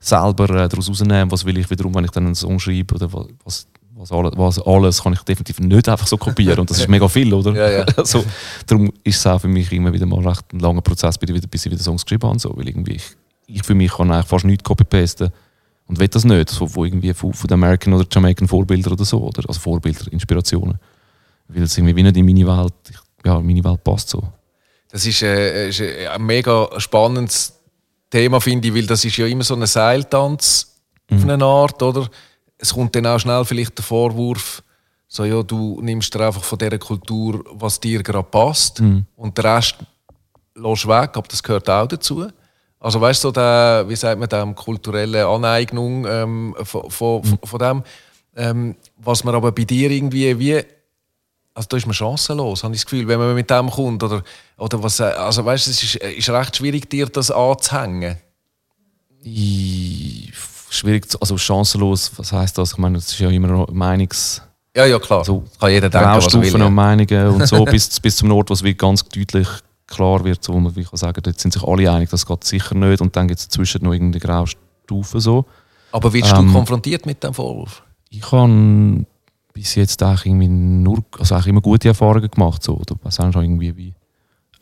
selber 0.00 0.50
äh, 0.50 0.68
daraus 0.68 0.88
rausnehmen? 0.88 1.30
Was 1.30 1.44
will 1.44 1.58
ich 1.58 1.70
wiederum, 1.70 1.94
wenn 1.94 2.04
ich 2.04 2.10
dann 2.10 2.26
einen 2.26 2.34
Song 2.34 2.58
schreibe? 2.58 2.94
Oder 2.94 3.12
was, 3.12 3.68
was, 3.94 4.10
alles, 4.10 4.32
was 4.36 4.58
alles 4.66 5.02
kann 5.02 5.12
ich 5.12 5.20
definitiv 5.20 5.60
nicht 5.60 5.88
einfach 5.88 6.06
so 6.06 6.16
kopieren. 6.16 6.58
Und 6.58 6.70
das 6.70 6.78
ist 6.78 6.88
mega 6.88 7.06
viel, 7.06 7.32
oder? 7.32 7.52
Ja, 7.52 7.78
ja. 7.78 7.86
Also, 7.96 8.24
darum 8.66 8.90
ist 9.04 9.18
es 9.18 9.26
auch 9.26 9.40
für 9.40 9.48
mich 9.48 9.70
immer 9.70 9.92
wieder 9.92 10.06
mal 10.06 10.26
recht 10.26 10.52
ein 10.52 10.58
langer 10.58 10.80
Prozess, 10.80 11.18
bis 11.18 11.30
ich 11.66 11.72
wieder, 11.72 11.82
Songs 11.82 12.04
geschrieben 12.04 12.28
habe. 12.28 12.38
So, 12.38 12.56
weil 12.56 12.68
irgendwie 12.68 12.94
ich, 12.94 13.04
ich 13.46 13.62
für 13.62 13.74
mich 13.74 13.92
kann 13.92 14.10
eigentlich 14.10 14.26
fast 14.26 14.44
nichts 14.44 14.64
copy-pasten 14.64 15.30
und 15.86 15.98
will 15.98 16.08
das 16.08 16.24
nicht. 16.24 16.48
So, 16.50 16.66
von 16.66 16.86
irgendwie 16.86 17.12
von, 17.12 17.32
von 17.34 17.46
den 17.46 17.54
American 17.54 17.92
oder 17.92 18.06
Jamaican 18.10 18.48
Vorbildern 18.48 18.94
oder 18.94 19.04
so. 19.04 19.18
Oder? 19.18 19.46
Also 19.46 19.60
Vorbilder, 19.60 20.10
Inspirationen. 20.10 20.78
Weil 21.48 21.64
es 21.64 21.76
irgendwie 21.76 21.96
wie 21.96 22.02
nicht 22.02 22.16
in 22.16 22.24
meine 22.24 22.46
Welt, 22.46 22.74
ich, 22.88 22.96
ja, 23.24 23.38
in 23.38 23.46
meine 23.46 23.62
Welt 23.64 23.84
passt 23.84 24.08
so. 24.08 24.22
Das 24.90 25.06
ist, 25.06 25.22
äh, 25.22 25.68
ist 25.68 25.80
äh, 25.80 26.08
ein 26.08 26.24
mega 26.24 26.68
spannendes 26.78 27.59
Thema, 28.10 28.40
finde 28.40 28.68
ich, 28.68 28.74
weil 28.74 28.86
das 28.86 29.04
ist 29.04 29.16
ja 29.16 29.26
immer 29.26 29.44
so 29.44 29.54
ein 29.54 29.66
Seiltanz 29.66 30.76
auf 31.10 31.22
eine 31.22 31.44
Art, 31.44 31.82
oder? 31.82 32.08
Es 32.58 32.74
kommt 32.74 32.94
dann 32.94 33.06
auch 33.06 33.18
schnell 33.18 33.44
vielleicht 33.44 33.78
der 33.78 33.84
Vorwurf, 33.84 34.62
so, 35.12 35.24
ja, 35.24 35.42
du 35.42 35.80
nimmst 35.82 36.14
dir 36.14 36.26
einfach 36.26 36.44
von 36.44 36.58
dieser 36.58 36.78
Kultur, 36.78 37.44
was 37.52 37.80
dir 37.80 38.02
gerade 38.02 38.28
passt, 38.28 38.80
und 39.16 39.36
den 39.36 39.44
Rest 39.44 39.76
lässt 40.54 40.86
weg, 40.86 41.10
aber 41.14 41.26
das 41.28 41.42
gehört 41.42 41.68
auch 41.68 41.86
dazu. 41.86 42.28
Also 42.78 43.00
weißt 43.00 43.24
du, 43.24 43.28
so 43.28 43.32
der, 43.32 43.84
wie 43.88 43.96
sagt 43.96 44.20
man 44.20 44.28
dem, 44.28 44.54
kulturelle 44.54 45.26
Aneignung 45.26 46.06
ähm, 46.06 46.54
von, 46.62 46.90
von, 46.90 47.22
von 47.42 47.58
dem, 47.58 47.82
ähm, 48.36 48.76
was 48.96 49.24
man 49.24 49.34
aber 49.34 49.52
bei 49.52 49.64
dir 49.64 49.90
irgendwie 49.90 50.38
wie 50.38 50.62
also 51.60 51.68
da 51.68 51.76
ist 51.76 51.84
man 51.86 51.92
chancenlos, 51.92 52.64
habe 52.64 52.74
ich 52.74 52.80
das 52.80 52.86
Gefühl, 52.90 53.06
wenn 53.06 53.18
man 53.18 53.34
mit 53.34 53.50
dem 53.50 53.68
kommt. 53.68 54.02
Oder, 54.02 54.22
oder 54.56 54.82
was, 54.82 54.98
äh, 54.98 55.02
also 55.04 55.44
weißt 55.44 55.66
du, 55.66 55.70
es 55.72 55.82
ist, 55.82 55.96
ist 55.96 56.30
recht 56.30 56.56
schwierig, 56.56 56.88
dir 56.88 57.04
das 57.06 57.30
anzuhängen. 57.30 58.16
I- 59.22 60.32
schwierig, 60.70 61.06
also 61.20 61.36
chancenlos, 61.36 62.12
was 62.16 62.32
heißt 62.32 62.56
das? 62.56 62.72
Ich 62.72 62.78
meine, 62.78 62.96
es 62.96 63.08
ist 63.08 63.18
ja 63.18 63.28
immer 63.28 63.48
noch 63.48 63.68
Meinungs... 63.70 64.40
Ja, 64.74 64.86
ja, 64.86 64.98
klar. 64.98 65.22
So 65.22 65.44
kann 65.58 65.70
jeder 65.70 65.90
denken, 65.90 66.08
was 66.08 66.26
er 66.28 66.32
will. 66.32 66.40
Graustufen 66.40 66.60
Ja. 66.60 66.66
und 66.68 66.74
Meinungen 66.74 67.26
und 67.28 67.46
so, 67.46 67.62
bis, 67.70 68.00
bis 68.00 68.16
zum 68.16 68.32
Ort, 68.32 68.48
wo 68.48 68.54
es 68.54 68.62
ganz 68.78 69.04
deutlich 69.04 69.48
klar 69.86 70.24
wird, 70.24 70.42
so, 70.42 70.54
wo 70.54 70.60
man 70.60 70.74
wie 70.76 70.84
kann 70.84 70.96
sagen 70.96 71.20
dort 71.22 71.38
sind 71.38 71.52
sich 71.52 71.62
alle 71.62 71.92
einig, 71.92 72.08
das 72.08 72.24
geht 72.24 72.44
sicher 72.44 72.74
nicht 72.74 73.02
und 73.02 73.14
dann 73.16 73.28
gibt 73.28 73.40
es 73.40 73.48
dazwischen 73.48 73.84
noch 73.84 73.92
irgendeine 73.92 74.20
Graustufe. 74.20 75.20
So. 75.20 75.44
Aber 75.92 76.10
wirst 76.14 76.32
Ähm, 76.32 76.46
du 76.46 76.52
konfrontiert 76.54 77.04
mit 77.04 77.22
dem 77.22 77.34
Vorwurf? 77.34 77.82
Ich 78.08 78.32
habe 78.32 79.04
bis 79.60 79.74
jetzt 79.74 80.02
eigentlich 80.02 80.24
irgendwie 80.24 80.48
nur, 80.48 81.04
also 81.18 81.34
eigentlich 81.34 81.48
immer 81.48 81.60
gute 81.60 81.88
Erfahrungen 81.88 82.30
gemacht, 82.30 82.62
so, 82.62 82.78
oder 82.78 82.96
was 83.02 83.20
auch 83.20 83.26
irgendwie 83.34 83.76
wie, 83.76 83.94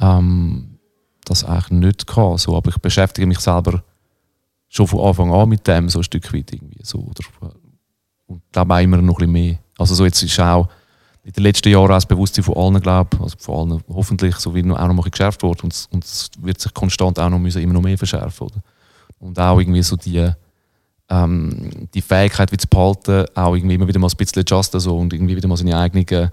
ähm, 0.01 0.79
das 1.25 1.45
eigentlich 1.45 1.71
nicht 1.71 2.07
gehabt, 2.09 2.41
so, 2.41 2.57
aber 2.57 2.71
ich 2.71 2.79
beschäftige 2.79 3.29
mich 3.29 3.39
selber 3.39 3.85
schon 4.69 4.89
von 4.89 5.07
Anfang 5.07 5.33
an 5.33 5.49
mit 5.49 5.65
dem, 5.69 5.89
so 5.89 6.01
ein 6.01 6.03
Stück 6.03 6.33
weit 6.35 6.53
irgendwie, 6.53 6.81
so, 6.83 6.99
oder, 6.99 7.53
und 8.27 8.43
glaube 8.51 8.75
auch 8.75 8.81
immer 8.81 8.97
noch 8.97 9.21
ein 9.21 9.27
bisschen 9.27 9.33
mehr. 9.33 9.59
Also 9.79 9.95
so 9.95 10.05
jetzt 10.05 10.21
ist 10.21 10.41
auch 10.41 10.69
in 11.23 11.31
den 11.31 11.45
letzten 11.45 11.69
Jahren 11.69 11.93
auch 11.93 11.95
das 11.95 12.07
Bewusstsein 12.07 12.43
von 12.43 12.57
allen, 12.57 12.81
glaube 12.81 13.23
also 13.23 13.37
von 13.39 13.71
allen 13.71 13.85
hoffentlich, 13.89 14.35
so 14.35 14.53
wie 14.53 14.63
auch 14.63 14.89
noch 14.89 14.95
mal 14.95 15.09
geschärft 15.09 15.45
worden 15.45 15.61
und, 15.63 15.89
und 15.93 16.05
es 16.05 16.29
wird 16.41 16.61
sich 16.61 16.75
konstant 16.75 17.21
auch 17.21 17.31
noch 17.31 17.39
müssen, 17.39 17.63
immer 17.63 17.75
noch 17.75 17.83
mehr 17.83 17.97
verschärfen, 17.97 18.49
oder? 18.49 18.61
Und 19.21 19.39
auch 19.39 19.61
irgendwie 19.61 19.83
so 19.83 19.95
die, 19.95 20.33
ähm, 21.11 21.89
die 21.95 22.03
Fähigkeit 22.03 22.53
wie 22.53 22.57
zu 22.57 22.69
behalten, 22.69 23.27
auch 23.35 23.55
irgendwie 23.55 23.75
immer 23.75 23.89
wieder 23.89 23.99
mal 23.99 24.09
ein 24.09 24.17
bisschen 24.17 24.41
adjusten 24.41 24.81
so, 24.81 24.97
und 24.97 25.13
irgendwie 25.13 25.37
wieder 25.37 25.49
mal 25.49 25.57
seine 25.57 25.79
eigenen 25.79 26.31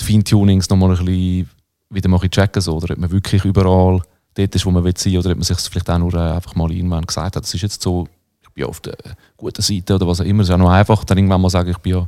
Feintunings 0.00 0.68
noch 0.68 0.76
mal 0.76 0.90
ein 0.90 1.04
bisschen 1.04 1.48
wieder 1.90 2.08
mal 2.08 2.20
ein 2.20 2.30
checken 2.30 2.60
so, 2.60 2.76
oder 2.76 2.94
ob 2.94 2.98
man 2.98 3.10
wirklich 3.10 3.44
überall 3.44 4.00
dort 4.34 4.54
ist, 4.54 4.66
wo 4.66 4.70
man 4.70 4.84
will 4.84 4.96
sein 4.96 5.16
oder 5.16 5.30
ob 5.30 5.36
man 5.36 5.42
sich 5.42 5.58
vielleicht 5.58 5.90
auch 5.90 5.98
nur 5.98 6.14
äh, 6.14 6.32
einfach 6.32 6.54
mal 6.54 6.70
irgendwann 6.70 7.04
gesagt 7.04 7.36
hat, 7.36 7.42
das 7.42 7.54
ist 7.54 7.62
jetzt 7.62 7.82
so, 7.82 8.08
ich 8.42 8.48
bin 8.50 8.64
auf 8.64 8.80
der 8.80 8.96
guten 9.36 9.62
Seite 9.62 9.94
oder 9.94 10.06
was 10.06 10.20
auch 10.20 10.24
immer, 10.24 10.42
das 10.42 10.48
ist 10.48 10.54
auch 10.54 10.58
noch 10.58 10.70
einfach, 10.70 11.04
dann 11.04 11.18
irgendwann 11.18 11.40
mal 11.40 11.50
sagen, 11.50 11.70
ich 11.70 11.78
bin 11.78 11.92
ja, 11.92 12.06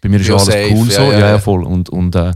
bei 0.00 0.08
mir 0.08 0.20
ist 0.20 0.28
ja 0.28 0.34
alles 0.34 0.46
safe, 0.46 0.72
cool 0.72 0.88
ja, 0.88 0.94
so, 0.94 1.12
ja, 1.12 1.18
ja, 1.18 1.38
voll. 1.38 1.64
Und, 1.64 1.88
und 1.88 2.14
äh, 2.14 2.32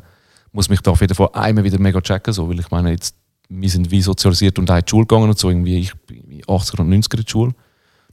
muss 0.52 0.68
mich 0.68 0.80
da 0.80 0.92
auf 0.92 1.00
jeden 1.00 1.14
Fall 1.14 1.28
einmal 1.32 1.62
wieder 1.62 1.78
mega 1.78 2.00
checken 2.00 2.32
so, 2.32 2.48
weil 2.48 2.58
ich 2.58 2.70
meine 2.70 2.90
jetzt, 2.90 3.14
wir 3.48 3.68
sind 3.68 3.90
wie 3.90 4.00
sozialisiert 4.00 4.58
und 4.58 4.70
auch 4.70 4.76
in 4.76 4.84
die 4.84 4.90
Schule 4.90 5.06
gegangen 5.06 5.28
und 5.28 5.38
so, 5.38 5.50
irgendwie, 5.50 5.78
ich 5.78 5.94
bin 6.06 6.22
in 6.30 6.42
80er 6.42 6.80
und 6.80 6.90
90er 6.90 7.18
in 7.18 7.24
die 7.24 7.30
Schule 7.30 7.52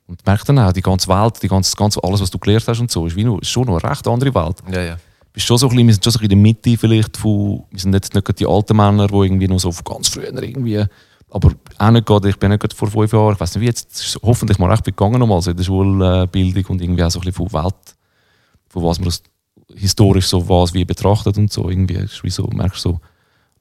und 0.07 0.25
merke 0.25 0.45
dann 0.45 0.59
auch, 0.59 0.71
die 0.71 0.81
ganze 0.81 1.07
Welt, 1.09 1.41
die 1.43 1.47
ganze, 1.47 1.75
ganze, 1.75 2.03
alles, 2.03 2.21
was 2.21 2.31
du 2.31 2.39
gelernt 2.39 2.67
hast 2.67 2.79
und 2.79 2.89
so, 2.89 3.05
ist, 3.05 3.15
wie 3.15 3.23
noch, 3.23 3.39
ist 3.39 3.49
schon 3.49 3.65
noch 3.65 3.81
eine 3.81 3.91
recht 3.91 4.07
andere 4.07 4.33
Welt. 4.33 4.57
Ja, 4.71 4.81
ja. 4.81 4.97
Bist 5.33 5.45
schon 5.45 5.57
so 5.57 5.67
ein 5.67 5.71
bisschen, 5.71 5.87
wir 5.87 5.93
sind 5.93 6.03
schon 6.03 6.13
so 6.13 6.19
in 6.19 6.29
der 6.29 6.37
Mitte 6.37 6.77
vielleicht 6.77 7.17
von, 7.17 7.63
wir 7.69 7.79
sind 7.79 7.93
jetzt 7.93 8.13
nicht 8.13 8.39
die 8.39 8.47
alten 8.47 8.75
Männer, 8.75 9.07
die 9.07 9.13
irgendwie 9.13 9.47
noch 9.47 9.59
so 9.59 9.71
von 9.71 9.83
ganz 9.83 10.07
früher 10.07 10.33
irgendwie, 10.41 10.85
aber 11.29 11.51
auch 11.77 11.91
nicht 11.91 12.05
gerade, 12.05 12.29
ich 12.29 12.39
bin 12.39 12.49
nicht 12.49 12.61
gerade 12.61 12.75
vor 12.75 12.89
fünf 12.89 13.11
Jahren, 13.11 13.33
ich 13.33 13.39
weiß 13.39 13.55
nicht 13.55 13.61
wie 13.61 13.67
jetzt, 13.67 13.93
ist 13.93 14.19
hoffentlich 14.23 14.57
mal 14.59 14.71
recht 14.71 14.85
gegangen 14.85 15.19
nochmal, 15.19 15.41
so 15.41 15.51
in 15.51 15.57
der 15.57 15.63
Schulbildung 15.65 16.65
und 16.67 16.81
irgendwie 16.81 17.03
auch 17.03 17.11
so 17.11 17.19
ein 17.19 17.25
bisschen 17.25 17.49
von 17.49 17.63
Welt, 17.63 17.75
von 18.69 18.83
was 18.83 18.99
man 18.99 19.09
das 19.09 19.21
historisch 19.75 20.27
so 20.27 20.47
was 20.47 20.73
wie 20.73 20.85
betrachtet 20.85 21.37
und 21.37 21.51
so, 21.51 21.69
irgendwie, 21.69 21.95
ist 21.95 22.23
wie 22.23 22.29
so, 22.29 22.47
merkst 22.47 22.85
du 22.85 22.91
so, 22.91 22.99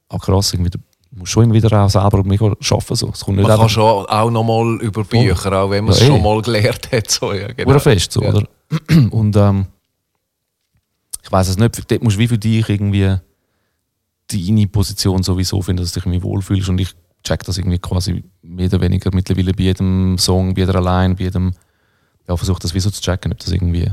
ah 0.07 0.17
krass, 0.17 0.53
irgendwie, 0.53 0.71
musst 1.17 1.31
schon 1.31 1.45
immer 1.45 1.53
wieder 1.53 1.71
auch 1.85 1.89
selber 1.89 2.23
mega 2.23 2.45
arbeiten, 2.45 2.95
so. 2.95 3.09
Es 3.09 3.23
kommt 3.23 3.37
nicht 3.37 3.47
Man 3.47 3.57
kann 3.57 3.69
schon 3.69 4.05
auch 4.05 4.29
noch 4.31 4.43
mal 4.43 4.79
über 4.81 5.03
Bücher, 5.03 5.51
auch 5.53 5.69
wenn 5.69 5.85
man 5.85 5.93
es 5.93 5.99
Ja, 6.01 6.05
eh. 6.05 6.09
schon 6.09 6.23
mal 6.23 6.41
gelernt 6.41 6.91
hat. 6.91 7.09
So, 7.11 7.33
ja, 7.33 7.47
genau. 7.51 7.79
Fest, 7.79 8.11
so, 8.11 8.21
Ja. 8.23 8.29
oder? 8.29 8.47
Und 9.11 9.35
ähm, 9.35 9.67
ich 11.23 11.31
weiß 11.31 11.47
es 11.49 11.57
nicht, 11.57 11.91
dort 11.91 12.03
musst 12.03 12.15
du 12.17 12.19
wie 12.19 12.27
für 12.27 12.37
dich 12.37 12.67
irgendwie 12.69 13.15
deine 14.31 14.67
Position 14.67 15.23
sowieso 15.23 15.61
finden, 15.61 15.81
dass 15.83 15.91
du 15.93 15.99
dich 15.99 16.05
irgendwie 16.05 16.23
wohlfühlst 16.23 16.69
und 16.69 16.79
ich 16.79 16.89
check 17.23 17.43
das 17.43 17.57
irgendwie 17.57 17.79
quasi 17.79 18.23
mehr 18.41 18.67
oder 18.67 18.81
weniger 18.81 19.09
mittlerweile 19.13 19.53
bei 19.53 19.63
jedem 19.63 20.17
Song, 20.17 20.53
bei 20.53 20.61
jeder 20.61 20.75
allein, 20.75 21.15
bei 21.15 21.23
jedem, 21.25 21.53
ja, 22.27 22.35
versuche 22.35 22.59
das 22.61 22.73
wie 22.73 22.79
so 22.79 22.89
zu 22.89 23.01
checken, 23.01 23.31
ob 23.31 23.39
das 23.39 23.51
irgendwie 23.51 23.89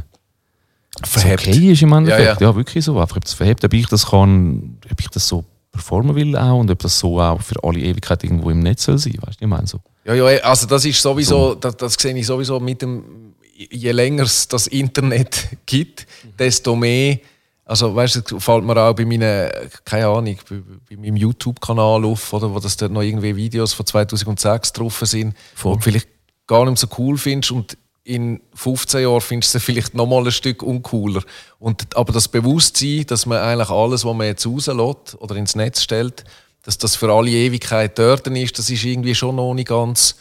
Verhebt. 1.03 1.47
okay 1.49 1.73
ist 1.73 1.83
im 1.83 1.93
Endeffekt. 1.93 2.25
Ja, 2.25 2.33
Ja, 2.35 2.51
ja. 2.51 2.57
wirklich 2.57 2.85
so, 2.85 2.99
einfach 3.01 3.17
ob 3.17 3.25
das 3.25 3.33
verhebt, 3.35 3.65
ob 3.65 3.73
ich 3.75 3.87
das 3.87 4.07
kann, 4.07 4.79
ob 4.91 5.01
ich 5.01 5.09
das 5.09 5.27
so 5.27 5.45
performen 5.75 6.15
will 6.15 6.37
auch 6.37 6.59
und 6.61 6.71
ob 6.71 6.79
das 6.79 6.99
so 6.99 7.21
auch 7.21 7.43
für 7.43 7.63
alle 7.63 7.81
Ewigkeit 7.81 8.23
irgendwo 8.25 8.51
im 8.51 8.61
Netz 8.61 8.85
soll 8.85 8.97
sein, 8.97 9.17
weißt 9.21 9.41
du, 9.41 9.45
ich 9.45 9.51
meine 9.51 9.67
so. 9.67 9.81
Ja, 10.05 10.15
ja, 10.15 10.25
also 10.43 10.67
das 10.67 10.85
ist 10.85 11.03
sowieso, 11.03 11.55
das, 11.55 11.77
das 11.77 11.95
sehe 11.95 12.17
ich 12.17 12.27
sowieso 12.27 12.61
mit 12.61 12.81
dem, 12.81 13.35
je 13.55 13.91
länger 13.91 14.23
es 14.23 14.47
das 14.47 14.69
Internet 14.69 15.49
gibt, 15.67 16.07
desto 16.39 16.77
mehr, 16.77 17.19
also 17.65 17.95
weißt 17.95 18.31
du, 18.31 18.37
es 18.37 18.45
fällt 18.45 18.65
mir 18.65 18.77
auch 18.77 18.95
bei 18.95 19.05
meinen, 19.05 19.51
keine 19.85 20.07
Ahnung, 20.07 20.37
bei, 20.49 20.63
bei 20.89 20.97
meinem 20.97 21.17
YouTube-Kanal 21.17 22.05
auf, 22.05 22.33
oder, 22.33 22.55
wo 22.55 22.61
das 22.61 22.77
dort 22.77 22.93
noch 22.93 23.03
irgendwie 23.03 23.35
Videos 23.35 23.73
von 23.73 23.87
2006 23.87 24.73
drauf 24.73 25.01
sind, 25.05 25.35
wo 25.57 25.75
du 25.75 25.81
vielleicht 25.81 26.09
gar 26.47 26.65
nicht 26.67 26.79
so 26.79 26.87
cool 26.99 27.17
findest 27.19 27.51
und 27.51 27.77
in 28.05 28.41
15 28.55 29.03
Jahren 29.03 29.21
findest 29.21 29.55
du 29.55 29.59
sie 29.59 29.65
vielleicht 29.65 29.95
noch 29.95 30.07
mal 30.07 30.25
ein 30.25 30.31
Stück 30.31 30.63
uncooler. 30.63 31.23
Und, 31.59 31.97
aber 31.97 32.13
das 32.13 32.29
Bewusstsein, 32.29 33.05
dass 33.07 33.25
man 33.25 33.39
eigentlich 33.39 33.71
alles, 33.71 34.05
was 34.05 34.15
man 34.15 34.27
jetzt 34.27 34.47
rauslässt 34.47 35.17
oder 35.21 35.37
ins 35.37 35.57
Netz 35.57 35.83
stellt, 35.83 36.25
dass 36.63 36.79
das 36.79 36.97
für 36.97 37.13
alle 37.13 37.31
Ewigkeit 37.31 37.99
dort 37.99 38.27
ist, 38.27 38.59
das 38.59 38.71
ist 38.71 38.85
irgendwie 38.85 39.15
schon 39.15 39.37
noch 39.37 39.55
nicht 39.55 39.69
ganz. 39.69 40.17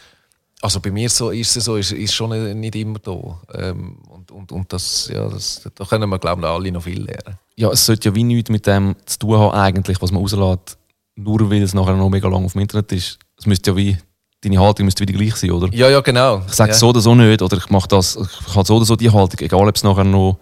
Also 0.62 0.80
bei 0.80 0.92
mir 0.92 1.10
so 1.10 1.32
ist 1.32 1.58
es 1.58 1.66
so, 1.66 1.76
ist, 1.76 1.92
ist 1.92 2.14
schon 2.14 2.30
nicht, 2.30 2.56
nicht 2.56 2.76
immer 2.76 3.00
da. 3.00 3.42
Ähm, 3.54 3.98
und, 4.10 4.32
und, 4.32 4.52
und 4.54 4.72
das, 4.72 5.10
ja, 5.14 5.28
das, 5.28 5.70
da 5.76 5.84
können 5.84 6.10
wir, 6.10 6.20
glaube 6.20 6.42
ich, 6.42 6.48
alle 6.48 6.72
noch 6.72 6.84
viel 6.84 7.04
lernen. 7.04 7.38
ja, 7.58 7.70
es 7.70 7.86
sollte 7.86 8.10
ja 8.10 8.16
wie 8.16 8.24
nichts 8.24 8.50
mit 8.50 8.66
dem 8.66 8.96
zu 9.06 9.20
tun 9.20 9.38
haben, 9.38 9.54
eigentlich, 9.54 10.02
was 10.02 10.14
man 10.14 10.22
rauslässt, 10.22 10.78
nur 11.16 11.52
weil 11.52 11.64
es 11.64 11.74
nachher 11.74 11.98
noch 11.98 12.10
mega 12.10 12.30
lang 12.30 12.46
auf 12.46 12.54
dem 12.54 12.62
Internet 12.62 12.94
ist. 12.94 13.20
Es 13.38 13.46
müsste 13.46 13.72
ja 13.72 13.78
wie, 13.78 13.98
deine 14.44 14.60
Haltung 14.60 14.86
müsste 14.86 15.02
wieder 15.02 15.18
gleich 15.18 15.36
sein, 15.36 15.52
oder? 15.52 15.74
Ja, 15.74 15.90
ja, 15.90 16.02
genau. 16.02 16.42
Ich 16.48 16.54
sage 16.54 16.72
ja. 16.72 16.78
so 16.78 16.90
oder 16.90 17.02
so 17.02 17.16
nicht, 17.16 17.42
oder 17.42 17.58
ich 17.58 17.70
mache 17.70 17.88
das, 17.88 18.18
ich 18.18 18.56
habe 18.56 18.66
so 18.66 18.76
oder 18.76 18.86
so 18.86 18.96
die 18.96 19.12
Haltung, 19.12 19.40
egal 19.40 19.68
ob 19.68 19.76
es 19.76 19.84
nachher 19.84 20.04
noch. 20.04 20.40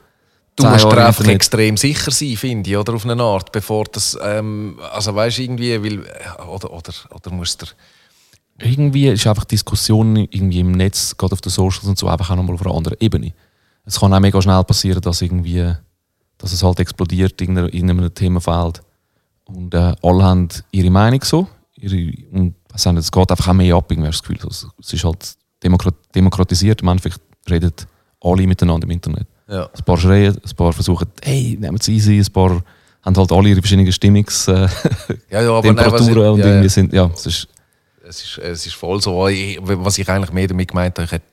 Du 0.56 0.66
musst 0.68 0.84
dir 0.84 1.06
einfach 1.06 1.26
extrem 1.28 1.78
sicher 1.78 2.12
sein, 2.12 2.36
finde 2.36 2.70
ich, 2.70 2.78
oder 2.78 2.94
auf 2.94 3.06
eine 3.06 3.22
Art, 3.24 3.52
bevor 3.52 3.86
das, 3.86 4.18
ähm, 4.22 4.78
also 4.92 5.16
weißt 5.16 5.38
du 5.38 5.44
irgendwie, 5.44 5.82
weil, 5.82 6.00
oder, 6.46 6.72
oder, 6.72 6.94
oder 7.14 7.32
musst 7.32 7.62
du 7.62 7.68
irgendwie 8.64 9.08
ist 9.08 9.28
einfach 9.28 9.46
Diskussion 9.46 10.16
irgendwie 10.16 10.60
im 10.60 10.72
Netz, 10.72 11.16
gerade 11.18 11.34
auf 11.34 11.42
den 11.42 11.52
Socials 11.52 11.88
und 11.88 11.98
so, 11.98 12.08
einfach 12.08 12.30
auch 12.30 12.36
nochmal 12.36 12.56
auf 12.56 12.66
einer 12.66 12.76
anderen 12.76 12.98
Ebene. 13.00 13.34
Es 13.86 14.00
kann 14.00 14.14
auch 14.14 14.20
mega 14.20 14.42
schnell 14.42 14.64
passieren, 14.64 15.02
dass 15.02 15.22
irgendwie, 15.22 15.74
dass 16.38 16.54
es 16.54 16.64
halt 16.64 16.80
explodiert 16.80 17.42
in 17.42 17.58
einem 17.58 18.14
Themenfeld. 18.14 18.82
Und 19.46 19.74
äh, 19.74 19.94
alle 20.02 20.24
haben 20.24 20.50
ihre 20.72 20.92
Meinung 20.92 21.24
so. 21.24 21.48
Ihre, 21.76 22.14
und 22.32 22.56
es 22.74 22.86
haben- 22.86 22.98
es 22.98 23.12
geht 23.12 23.32
einfach 23.32 23.48
auch 23.50 23.54
mehr 23.54 23.76
ab, 23.76 23.92
irgendwie 23.92 24.10
das 24.10 24.22
Gefühl. 24.22 24.38
Also, 24.44 24.68
es 24.80 24.94
ist 24.94 25.04
halt 25.04 25.36
demokrat, 25.64 25.96
demokratisiert. 26.16 26.82
Im 26.82 26.88
Endeffekt 26.90 27.20
reden 27.50 27.72
alle 28.22 28.48
miteinander 28.48 28.86
im 28.86 28.92
Internet. 28.92 29.28
Ja. 29.50 29.66
Ein 29.66 29.84
paar 29.84 29.98
schreien, 29.98 30.36
ein 30.36 30.56
paar 30.56 30.72
versuchen, 30.74 31.08
hey, 31.24 31.58
nehmen 31.60 31.78
es 31.80 31.88
easy, 31.90 32.20
ein 32.20 32.32
paar 32.34 32.62
haben 33.04 33.18
halt 33.18 33.32
alle 33.32 33.50
ihre 33.50 33.62
verschiedenen 33.62 33.92
Stimmungs 33.92 34.48
äh, 34.48 34.68
Ja, 35.32 35.42
ja, 35.42 35.50
aber 35.52 35.62
Temperaturen 35.64 35.76
nein, 35.76 36.16
was- 36.16 36.32
und 36.34 36.40
ja, 36.40 36.46
irgendwie 36.46 36.64
ja. 36.64 36.70
sind, 36.70 36.94
ja, 36.94 37.10
es 37.14 37.26
ist 37.26 37.48
Es 38.12 38.22
ist, 38.24 38.38
es 38.40 38.66
ist 38.66 38.76
voll 38.76 39.02
so, 39.02 39.20
was 39.20 39.98
ich 39.98 40.10
eigentlich 40.10 40.34
mehr 40.34 40.46
damit 40.46 40.68
gemeint 40.68 41.00
habe. 41.00 41.10
Hätte, 41.10 41.24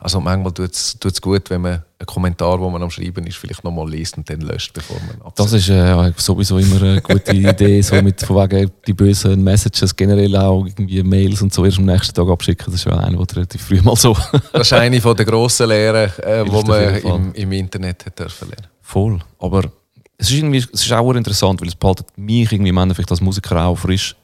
also 0.00 0.20
manchmal 0.20 0.52
tut 0.52 0.72
es 0.72 1.20
gut, 1.20 1.48
wenn 1.48 1.60
man 1.60 1.72
einen 1.74 2.06
Kommentar, 2.06 2.58
wo 2.58 2.68
man 2.70 2.82
am 2.82 2.90
Schreiben 2.90 3.24
ist, 3.24 3.36
vielleicht 3.36 3.62
nochmal 3.62 3.88
liest 3.88 4.16
und 4.18 4.28
dann 4.28 4.40
löscht, 4.40 4.72
bevor 4.72 4.96
man 5.06 5.22
absendet. 5.22 5.38
Das 5.38 5.52
ist 5.52 5.68
äh, 5.68 6.12
sowieso 6.16 6.58
immer 6.58 6.82
eine 6.82 7.00
gute 7.02 7.32
Idee, 7.36 7.80
so 7.82 8.02
mit 8.02 8.20
von 8.20 8.50
wegen 8.50 8.68
die 8.84 8.92
bösen 8.92 9.44
Messages, 9.44 9.94
generell 9.94 10.34
auch 10.36 10.66
irgendwie 10.66 11.04
Mails 11.04 11.40
und 11.40 11.54
so 11.54 11.64
erst 11.64 11.78
am 11.78 11.84
nächsten 11.84 12.12
Tag 12.12 12.28
abschicken. 12.28 12.64
Das 12.66 12.74
ist 12.74 12.84
ja 12.84 12.98
eine, 12.98 13.16
die 13.16 13.34
relativ 13.34 13.62
früh 13.62 13.80
mal 13.80 13.94
so. 13.94 14.16
Das 14.52 14.62
ist 14.62 14.72
eine 14.72 15.00
von 15.00 15.16
der 15.16 15.26
grossen 15.26 15.68
Lehren, 15.68 16.10
äh, 16.20 16.40
auf 16.40 16.66
man 16.66 16.96
im, 16.96 17.32
im 17.32 17.52
Internet 17.52 18.06
hat 18.06 18.18
dürfen 18.18 18.48
lernen. 18.48 18.66
Voll. 18.82 19.20
Aber 19.38 19.70
es 20.18 20.30
ist, 20.30 20.36
irgendwie, 20.36 20.58
es 20.58 20.82
ist 20.84 20.92
auch 20.92 21.12
interessant, 21.12 21.60
weil 21.60 21.68
es 21.68 21.76
behaltet 21.76 22.06
mich 22.16 22.50
irgendwie 22.50 22.70
im 22.70 22.76
Endeffekt 22.78 23.12
als 23.12 23.20
Musiker 23.20 23.64
auch 23.64 23.76
frisch. 23.76 24.16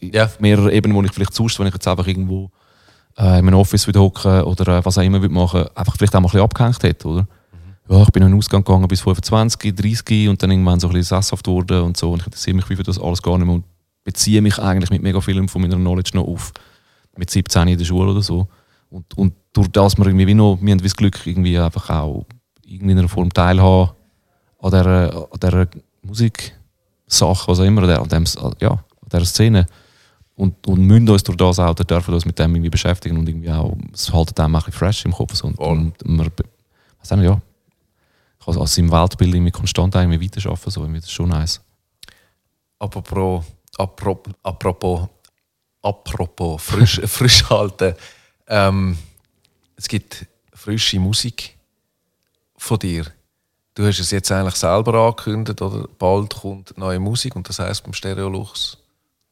Ja. 0.00 0.24
Auf 0.24 0.40
mehreren 0.40 0.70
Ebenen, 0.70 0.96
wo 0.96 1.02
ich 1.02 1.12
vielleicht 1.12 1.34
sonst, 1.34 1.58
wenn 1.58 1.66
ich 1.66 1.74
jetzt 1.74 1.88
einfach 1.88 2.06
irgendwo 2.06 2.50
äh, 3.18 3.38
in 3.38 3.44
meinem 3.44 3.54
Office 3.54 3.86
wieder 3.86 4.00
hocke 4.00 4.44
oder 4.44 4.78
äh, 4.78 4.84
was 4.84 4.98
auch 4.98 5.02
immer 5.02 5.20
würde 5.20 5.34
machen, 5.34 5.64
einfach 5.74 5.96
vielleicht 5.96 6.14
auch 6.14 6.20
mal 6.20 6.28
ein 6.28 6.32
bisschen 6.32 6.44
abgehängt 6.44 6.82
hätte, 6.82 7.08
oder? 7.08 7.28
Ja, 7.88 8.02
ich 8.02 8.10
bin 8.10 8.22
in 8.22 8.30
den 8.30 8.38
Ausgang 8.38 8.62
gegangen 8.62 8.86
bis 8.86 9.00
25, 9.00 9.74
30 9.74 10.28
und 10.28 10.40
dann 10.42 10.50
irgendwann 10.50 10.78
so 10.78 10.88
ein 10.88 10.92
bisschen 10.92 11.16
sesshaft 11.16 11.44
geworden 11.44 11.82
und 11.82 11.96
so 11.96 12.12
und 12.12 12.20
ich 12.20 12.26
interessiere 12.26 12.56
mich 12.56 12.66
für 12.66 12.82
das 12.82 13.00
alles 13.00 13.20
gar 13.20 13.36
nicht 13.36 13.46
mehr 13.46 13.56
und 13.56 13.64
beziehe 14.04 14.40
mich 14.42 14.58
eigentlich 14.58 14.90
mit 14.90 15.02
mega 15.02 15.20
vielem 15.20 15.48
von 15.48 15.62
meiner 15.62 15.76
Knowledge 15.76 16.12
noch 16.14 16.26
auf 16.26 16.52
mit 17.16 17.30
17 17.30 17.68
in 17.68 17.78
der 17.78 17.84
Schule 17.84 18.12
oder 18.12 18.22
so. 18.22 18.48
Und, 18.90 19.16
und 19.16 19.34
durch 19.52 19.68
das 19.68 19.98
wir 19.98 20.06
irgendwie 20.06 20.26
wie 20.26 20.34
noch, 20.34 20.58
wir 20.60 20.70
haben 20.70 20.82
das 20.82 20.96
Glück, 20.96 21.26
irgendwie 21.26 21.58
einfach 21.58 21.90
auch 21.90 22.26
irgendwie 22.64 22.92
in 22.92 22.98
einer 22.98 23.08
Form 23.08 23.32
teilhaben 23.32 23.90
an 24.60 24.70
dieser, 24.70 25.28
an 25.32 25.40
dieser 25.42 25.66
Musiksache, 26.02 27.48
was 27.48 27.60
auch 27.60 27.64
immer, 27.64 27.82
an, 27.82 28.08
dem, 28.08 28.24
ja, 28.60 28.78
dieser 29.12 29.24
Szene. 29.24 29.66
Und, 30.36 30.66
und 30.66 30.80
müssen 30.80 31.08
uns 31.08 31.22
durch 31.22 31.36
das 31.36 31.58
auch, 31.58 31.70
oder 31.70 31.84
dürfen 31.84 32.14
uns 32.14 32.24
mit 32.24 32.38
dem 32.38 32.54
irgendwie 32.54 32.70
beschäftigen 32.70 33.18
und 33.18 33.28
irgendwie 33.28 33.50
auch, 33.50 33.76
es 33.92 34.12
haltet 34.12 34.40
einem 34.40 34.56
ein 34.56 34.58
bisschen 34.60 34.72
fresh 34.72 35.04
im 35.04 35.12
Kopf. 35.12 35.34
So. 35.34 35.48
Und, 35.48 36.02
und 36.02 36.18
wir, 36.18 36.30
was 36.98 37.10
nicht, 37.10 37.24
ja, 37.24 37.40
ich 38.38 38.46
kann 38.46 38.56
aus 38.56 38.74
seinem 38.74 38.90
Weltbild 38.90 39.34
irgendwie 39.34 39.50
konstant 39.50 39.94
irgendwie 39.94 40.24
weiterarbeiten, 40.24 40.70
so, 40.70 40.80
irgendwie, 40.80 41.00
das 41.00 41.10
ist 41.10 41.14
schon 41.14 41.28
nice. 41.28 41.60
Apropos, 42.78 43.44
apropos, 43.76 44.32
apropos, 44.42 45.08
apropos 45.82 46.62
frisch, 46.62 47.00
frisch 47.04 47.48
halten. 47.50 47.94
Ähm, 48.46 48.96
es 49.76 49.88
gibt 49.88 50.26
frische 50.54 50.98
Musik 50.98 51.56
von 52.56 52.78
dir. 52.78 53.06
Du 53.74 53.86
hast 53.86 53.98
es 53.98 54.10
jetzt 54.10 54.32
eigentlich 54.32 54.56
selber 54.56 54.94
angekündigt, 54.94 55.62
oder? 55.62 55.86
Bald 55.98 56.34
kommt 56.34 56.76
neue 56.76 56.98
Musik 56.98 57.36
und 57.36 57.48
das 57.48 57.58
heißt 57.58 57.84
beim 57.84 57.92
Stereolux, 57.92 58.76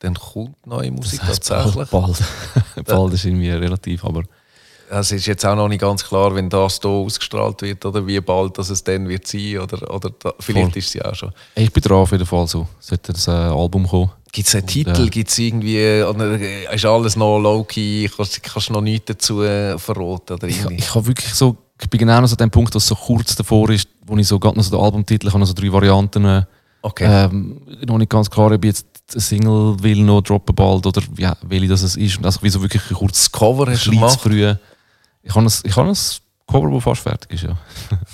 dann 0.01 0.15
kommt 0.15 0.67
neue 0.67 0.91
Musik 0.91 1.21
Das 1.21 1.29
heisst 1.29 1.49
tatsächlich. 1.49 1.89
Bald. 1.91 2.17
Bald. 2.75 2.87
bald 2.87 3.15
ist 3.15 3.25
irgendwie 3.25 3.51
relativ, 3.51 4.05
aber 4.05 4.23
Es 4.91 5.13
ist 5.13 5.27
jetzt 5.27 5.45
auch 5.45 5.57
noch 5.57 5.69
nicht 5.69 5.81
ganz 5.81 6.05
klar, 6.05 6.35
wenn 6.35 6.49
das 6.49 6.79
hier 6.81 6.91
ausgestrahlt 6.91 7.63
wird 7.63 7.85
oder 7.85 8.07
wie 8.07 8.21
bald 8.21 8.57
das 8.59 8.71
es 8.71 8.83
dann 8.85 9.09
wird 9.09 9.27
sein 9.27 9.59
oder, 9.59 9.93
oder 9.93 10.11
da, 10.19 10.33
vielleicht 10.39 10.71
Voll. 10.73 10.79
ist 10.79 10.87
es 10.89 10.95
ja 10.95 11.05
auch 11.05 11.15
schon. 11.15 11.33
ich 11.55 11.73
bin 11.73 11.83
dran 11.83 11.99
auf 11.99 12.13
jeden 12.13 12.27
Fall 12.27 12.47
so. 12.47 12.67
Sollte 12.81 13.13
das 13.13 13.27
äh, 13.29 13.33
Album 13.33 13.87
kommen. 13.89 14.11
Gibt 14.31 14.47
es 14.49 14.55
einen 14.55 14.63
Und, 14.65 14.69
Titel? 14.69 15.05
äh, 15.07 15.09
Gibt 15.09 15.31
es 15.31 15.39
irgendwie. 15.39 16.03
Oder 16.03 16.39
äh, 16.41 16.75
ist 16.75 16.85
alles 16.85 17.17
noch 17.17 17.39
low-key? 17.39 18.09
Kannst, 18.15 18.43
kannst 18.43 18.69
du 18.69 18.75
noch 18.75 18.83
nichts 18.83 19.07
dazu 19.07 19.43
äh, 19.43 19.79
verraten? 19.79 20.35
Oder 20.35 20.47
Ich, 20.49 20.59
irgendwie? 20.59 20.77
ich 20.77 20.95
habe 20.95 21.07
wirklich 21.07 21.33
so, 21.35 21.57
ich 21.81 21.89
bin 21.89 21.99
genau 21.99 22.21
noch 22.21 22.29
so 22.29 22.35
an 22.35 22.39
dem 22.47 22.51
Punkt, 22.51 22.75
dass 22.75 22.83
es 22.83 22.89
so 22.89 22.95
kurz 22.95 23.35
davor 23.35 23.71
ist, 23.71 23.89
wo 24.07 24.17
ich 24.17 24.29
so 24.29 24.39
gerade 24.39 24.57
noch 24.57 24.65
so 24.65 24.77
den 24.77 24.85
Albumtitel, 24.85 25.27
ich 25.27 25.33
habe 25.33 25.41
noch 25.41 25.47
so 25.47 25.55
drei 25.55 25.73
Varianten. 25.73 26.25
äh, 26.25 26.43
Okay. 26.81 27.25
Ähm, 27.25 27.61
noch 27.87 27.99
nicht 27.99 28.09
ganz 28.11 28.31
klar, 28.31 28.53
ob 28.53 28.65
ich 28.65 28.69
jetzt 28.69 28.87
Single 29.11 29.77
will 29.83 30.03
noch 30.03 30.23
droppen 30.23 30.55
bald 30.55 30.87
oder 30.87 31.03
ja, 31.17 31.37
welche 31.43 31.69
das 31.69 31.83
es 31.83 31.97
ist. 31.97 32.19
Und 32.19 32.27
also 32.27 32.43
wie 32.43 32.51
so 32.51 32.61
wirklich 32.61 32.83
ein 32.91 32.97
kurzes 32.97 33.31
Cover 33.31 33.71
hast 33.71 33.87
du 33.87 33.91
gemacht? 33.91 34.21
früh. 34.21 34.55
Ich 35.23 35.35
habe 35.35 35.47
ein, 35.47 35.53
ich 35.65 35.77
habe 35.77 35.89
ein 35.89 35.97
Cover, 36.47 36.71
das 36.71 36.83
fast 36.83 37.03
fertig 37.03 37.33
ist, 37.33 37.45
ja. 37.45 37.57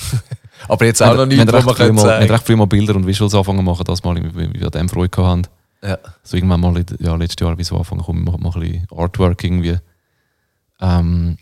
Aber 0.68 0.86
jetzt 0.86 1.02
auch 1.02 1.14
noch 1.14 1.26
nichts, 1.26 1.40
haben 1.52 1.64
wo 1.64 1.70
recht 1.70 1.78
man 1.78 1.94
mal, 1.94 2.04
wir 2.04 2.14
haben 2.14 2.30
recht 2.30 2.46
früh 2.46 2.56
mal 2.56 2.66
Bilder 2.66 2.96
und 2.96 3.06
Visuals 3.06 3.34
anfangen 3.34 3.58
zu 3.58 3.64
machen, 3.64 3.84
das 3.84 4.02
mal, 4.02 4.16
wie 4.16 4.54
wir 4.54 4.66
an 4.66 4.70
dem 4.70 4.88
Freude 4.88 5.26
hatten. 5.26 5.46
ja. 5.82 5.98
So 6.22 6.36
irgendwann 6.36 6.60
mal, 6.60 6.84
ja, 6.98 7.14
letztes 7.16 7.44
Jahr, 7.44 7.58
wie 7.58 7.64
so 7.64 7.76
anfangen, 7.76 8.02
komm, 8.02 8.24
wir 8.24 8.32
machen 8.32 8.42
mal 8.42 8.52
ein 8.54 8.60
bisschen 8.60 8.86
Artwork 8.96 9.44
irgendwie. 9.44 9.78
Ähm, 10.80 11.36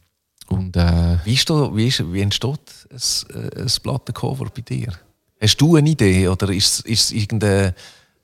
und 0.48 0.76
äh, 0.76 1.18
wie, 1.24 1.34
ist 1.34 1.48
da, 1.48 1.74
wie, 1.74 1.88
ist, 1.88 2.12
wie 2.12 2.20
entsteht 2.20 2.60
ein, 2.90 3.36
äh, 3.36 3.62
ein 3.62 3.72
Plattencover 3.82 4.46
bei 4.54 4.62
dir? 4.62 4.92
Hast 5.40 5.56
du 5.56 5.76
eine 5.76 5.90
Idee? 5.90 6.28
Oder 6.28 6.50
ist, 6.50 6.80
ist 6.80 7.04
es 7.04 7.12
irgendein 7.12 7.74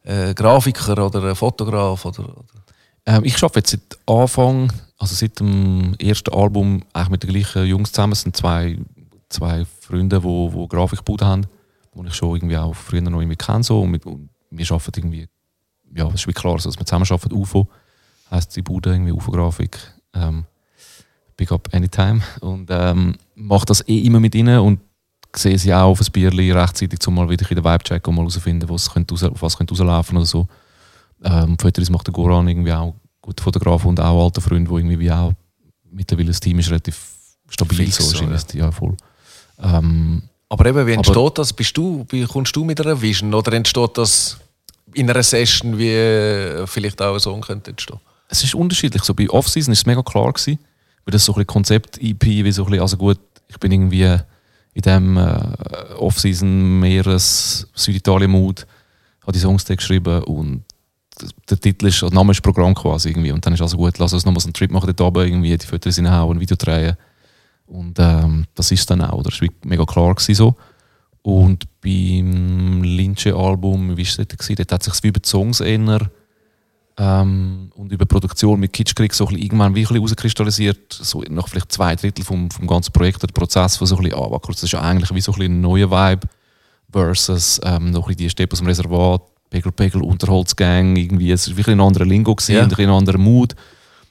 äh, 0.04 0.34
Grafiker 0.34 1.06
oder 1.06 1.34
Fotograf? 1.34 2.04
Oder, 2.04 2.24
oder? 2.24 2.44
Ähm, 3.06 3.24
ich 3.24 3.42
arbeite 3.42 3.58
jetzt 3.58 3.70
seit 3.70 3.98
Anfang, 4.06 4.72
also 4.98 5.14
seit 5.14 5.40
dem 5.40 5.94
ersten 5.98 6.32
Album, 6.34 6.82
eigentlich 6.92 7.08
mit 7.08 7.22
den 7.22 7.30
gleichen 7.30 7.66
Jungs 7.66 7.92
zusammen. 7.92 8.12
Es 8.12 8.22
sind 8.22 8.36
zwei, 8.36 8.78
zwei 9.28 9.64
Freunde, 9.80 10.18
die 10.18 10.24
wo, 10.24 10.52
wo 10.52 10.66
Grafikbude 10.66 11.24
haben, 11.24 11.46
die 11.94 12.06
ich 12.06 12.14
schon 12.14 12.36
irgendwie 12.36 12.56
auch 12.56 12.74
früher 12.74 13.00
noch 13.00 13.20
irgendwie 13.20 13.36
kenne. 13.36 13.62
So. 13.64 13.80
Und, 13.80 13.92
mit, 13.92 14.04
und 14.04 14.28
wir 14.50 14.70
arbeiten 14.70 14.92
irgendwie, 15.00 15.28
ja, 15.94 16.06
es 16.08 16.14
ist 16.14 16.28
wie 16.28 16.32
klar, 16.32 16.56
dass 16.56 16.78
wir 16.78 16.86
zusammen 16.86 17.06
arbeiten. 17.08 17.34
UFO 17.34 17.68
heisst 18.30 18.54
die 18.56 18.62
Bude, 18.62 18.90
irgendwie 18.90 19.12
UFO-Grafik. 19.12 19.78
Ähm, 20.14 20.44
Big 21.38 21.52
Up 21.52 21.68
Anytime. 21.72 22.20
Und 22.40 22.68
ähm, 22.70 23.14
mache 23.34 23.64
das 23.64 23.86
eh 23.88 24.00
immer 24.00 24.20
mit 24.20 24.34
ihnen 24.34 24.58
und 24.58 24.80
sehe 25.38 25.58
sie 25.58 25.72
auch 25.74 25.90
auf 25.90 26.00
ein 26.00 26.06
Bierli 26.12 26.52
rechtzeitig, 26.52 26.98
um 27.06 27.14
mal 27.14 27.28
wieder 27.28 27.48
in 27.50 27.56
den 27.56 27.64
Vibe 27.64 27.84
checken 27.84 28.10
und 28.10 28.16
mal 28.16 28.22
herausfinden, 28.22 28.68
was 28.68 28.90
könnte 28.90 29.14
raus, 29.14 29.22
auf 29.24 29.42
was 29.42 29.56
könnte 29.56 29.72
rauslaufen 29.74 30.16
oder 30.16 30.26
so. 30.26 30.46
Ähm, 31.24 31.56
Fotos 31.58 31.90
macht 31.90 32.06
der 32.06 32.12
Goran 32.14 32.46
irgendwie 32.48 32.72
auch 32.72 32.94
guter 33.20 33.42
Fotograf 33.42 33.84
und 33.84 33.98
auch 34.00 34.24
alter 34.24 34.40
Freund, 34.40 34.68
wo 34.68 34.78
irgendwie 34.78 34.98
wie 34.98 35.10
auch 35.10 35.32
mittlerweile 35.90 36.28
das 36.28 36.40
Team 36.40 36.58
ist 36.58 36.70
relativ 36.70 36.96
stabil 37.48 37.78
Fix 37.78 37.96
so, 37.96 38.24
investi- 38.24 38.58
ja. 38.58 38.70
voll. 38.70 38.96
Ähm, 39.60 40.22
Aber 40.48 40.66
eben, 40.66 40.76
wie 40.86 40.92
Aber- 40.92 41.06
entsteht 41.06 41.38
das? 41.38 41.52
Bist 41.52 41.76
du, 41.76 42.06
wie 42.10 42.24
kommst 42.24 42.54
du 42.54 42.64
mit 42.64 42.80
einer 42.80 43.00
Vision? 43.00 43.34
Oder 43.34 43.52
entsteht 43.54 43.96
das 43.98 44.38
in 44.94 45.10
einer 45.10 45.22
Session, 45.22 45.76
wie 45.78 46.64
vielleicht 46.66 47.00
auch 47.02 47.14
ein 47.14 47.20
Song 47.20 47.40
könnte 47.40 47.70
entstehen? 47.70 47.98
es 48.30 48.44
ist 48.44 48.54
unterschiedlich. 48.54 49.02
So 49.04 49.14
bei 49.14 49.28
Off-Season 49.30 49.72
ist 49.72 49.78
es 49.80 49.86
mega 49.86 50.02
klar 50.02 50.30
gewesen, 50.32 50.58
weil 51.06 51.12
das 51.12 51.24
so 51.24 51.34
ein 51.34 51.46
Konzept-EP, 51.46 52.22
wie 52.44 52.52
so 52.52 52.62
ein 52.64 52.66
bisschen, 52.70 52.82
also 52.82 52.96
gut, 52.98 53.18
ich 53.48 53.56
bin 53.58 53.72
irgendwie 53.72 54.16
in 54.78 54.82
dem 54.82 55.16
äh, 55.16 55.94
Off-Season 55.98 56.78
mehr 56.78 57.04
ein 57.04 57.18
Süditalien-Mood, 57.18 58.64
habe 59.22 59.32
die 59.32 59.40
Songs 59.40 59.64
geschrieben 59.64 60.22
und 60.22 60.62
der 61.50 61.58
Titel 61.58 61.88
ist, 61.88 62.00
der 62.00 62.10
Name 62.12 62.30
ist 62.30 62.42
Programm 62.42 62.74
quasi 62.74 63.08
irgendwie 63.08 63.32
und 63.32 63.44
dann 63.44 63.54
ist 63.54 63.60
also 63.60 63.76
gut, 63.76 63.98
lass 63.98 64.12
uns 64.12 64.24
nochmal 64.24 64.40
so 64.40 64.46
einen 64.46 64.54
Trip 64.54 64.70
machen 64.70 64.86
dort 64.86 65.00
oben, 65.00 65.26
irgendwie 65.26 65.58
die 65.58 65.66
Fotos 65.66 65.98
reinhauen, 65.98 66.36
ein 66.36 66.40
Video 66.40 66.56
drehen 66.56 66.96
und 67.66 67.98
ähm, 67.98 68.44
das 68.54 68.70
ist 68.70 68.88
dann 68.88 69.02
auch, 69.02 69.20
das 69.24 69.42
war 69.42 69.48
mega 69.64 69.84
klar 69.84 70.14
so. 70.16 70.54
Und 71.22 71.64
beim 71.82 72.84
Linche-Album, 72.84 73.96
wie 73.96 74.06
war 74.06 74.08
es 74.08 74.16
dort? 74.16 74.58
Dort 74.60 74.72
hat 74.72 74.82
sich 74.84 75.04
über 75.04 75.18
die 75.18 75.28
Songs 75.28 75.60
eher 75.60 76.08
ähm, 76.98 77.70
und 77.76 77.92
über 77.92 78.06
Produktion 78.06 78.58
mit 78.58 78.72
Kitschkrieg 78.72 79.14
so 79.14 79.24
ein 79.24 79.28
bisschen 79.28 79.44
irgendwann 79.44 79.74
wie 79.74 79.80
ein 79.80 79.84
bisschen 79.84 80.00
rauskristallisiert, 80.00 80.92
so 80.92 81.22
nach 81.28 81.48
vielleicht 81.48 81.70
zwei 81.70 81.94
Drittel 81.94 82.24
vom, 82.24 82.50
vom 82.50 82.66
ganzen 82.66 82.92
Projekt 82.92 83.22
oder 83.22 83.32
Prozess, 83.32 83.80
wo 83.80 83.84
so 83.84 83.96
ein 83.96 84.02
bisschen, 84.02 84.18
ah, 84.18 84.38
kurz, 84.40 84.56
das 84.56 84.64
ist 84.64 84.72
ja 84.72 84.80
eigentlich 84.80 85.14
wie 85.14 85.20
so 85.20 85.32
ein, 85.32 85.42
ein 85.42 85.60
neuer 85.60 85.90
Vibe 85.90 86.26
versus 86.90 87.60
ähm, 87.62 87.92
noch 87.92 88.04
ein 88.04 88.08
bisschen 88.08 88.16
die 88.16 88.30
Steppe 88.30 88.52
aus 88.54 88.58
dem 88.58 88.66
Reservat, 88.66 89.22
Pegel, 89.48 89.72
Pegel, 89.72 90.02
Unterholzgang, 90.02 90.96
irgendwie, 90.96 91.30
es 91.30 91.48
war 91.48 91.56
wirklich 91.56 91.76
ein 91.76 91.80
anderer 91.80 92.04
Lingo 92.04 92.34
gewesen, 92.34 92.56
und 92.56 92.62
ein 92.62 92.68
bisschen 92.68 92.90
ein 92.90 92.96
anderer 92.96 93.18
Mood. 93.18 93.54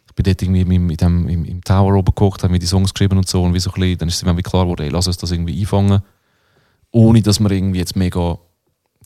Ich 0.08 0.16
bin 0.16 0.24
dort 0.24 0.42
irgendwie 0.42 0.66
mit, 0.66 0.82
mit 0.82 1.02
dem, 1.02 1.28
im, 1.28 1.46
im 1.46 1.64
Tower 1.64 1.94
oben 1.94 2.06
geguckt, 2.06 2.42
habe 2.42 2.54
mir 2.54 2.60
die 2.60 2.66
Songs 2.66 2.94
geschrieben 2.94 3.18
und 3.18 3.28
so 3.28 3.44
und 3.44 3.54
wie 3.54 3.60
so 3.60 3.70
ein 3.72 3.82
bisschen, 3.82 3.98
dann 3.98 4.08
ist 4.08 4.16
es 4.16 4.24
mir 4.24 4.42
klar 4.42 4.64
geworden, 4.64 4.84
ey, 4.84 4.90
lass 4.90 5.08
uns 5.08 5.18
das 5.18 5.32
irgendwie 5.32 5.60
einfangen, 5.60 6.02
ohne 6.92 7.22
dass 7.22 7.42
man 7.42 7.52
irgendwie 7.52 7.80
jetzt 7.80 7.98
mega 7.98 8.40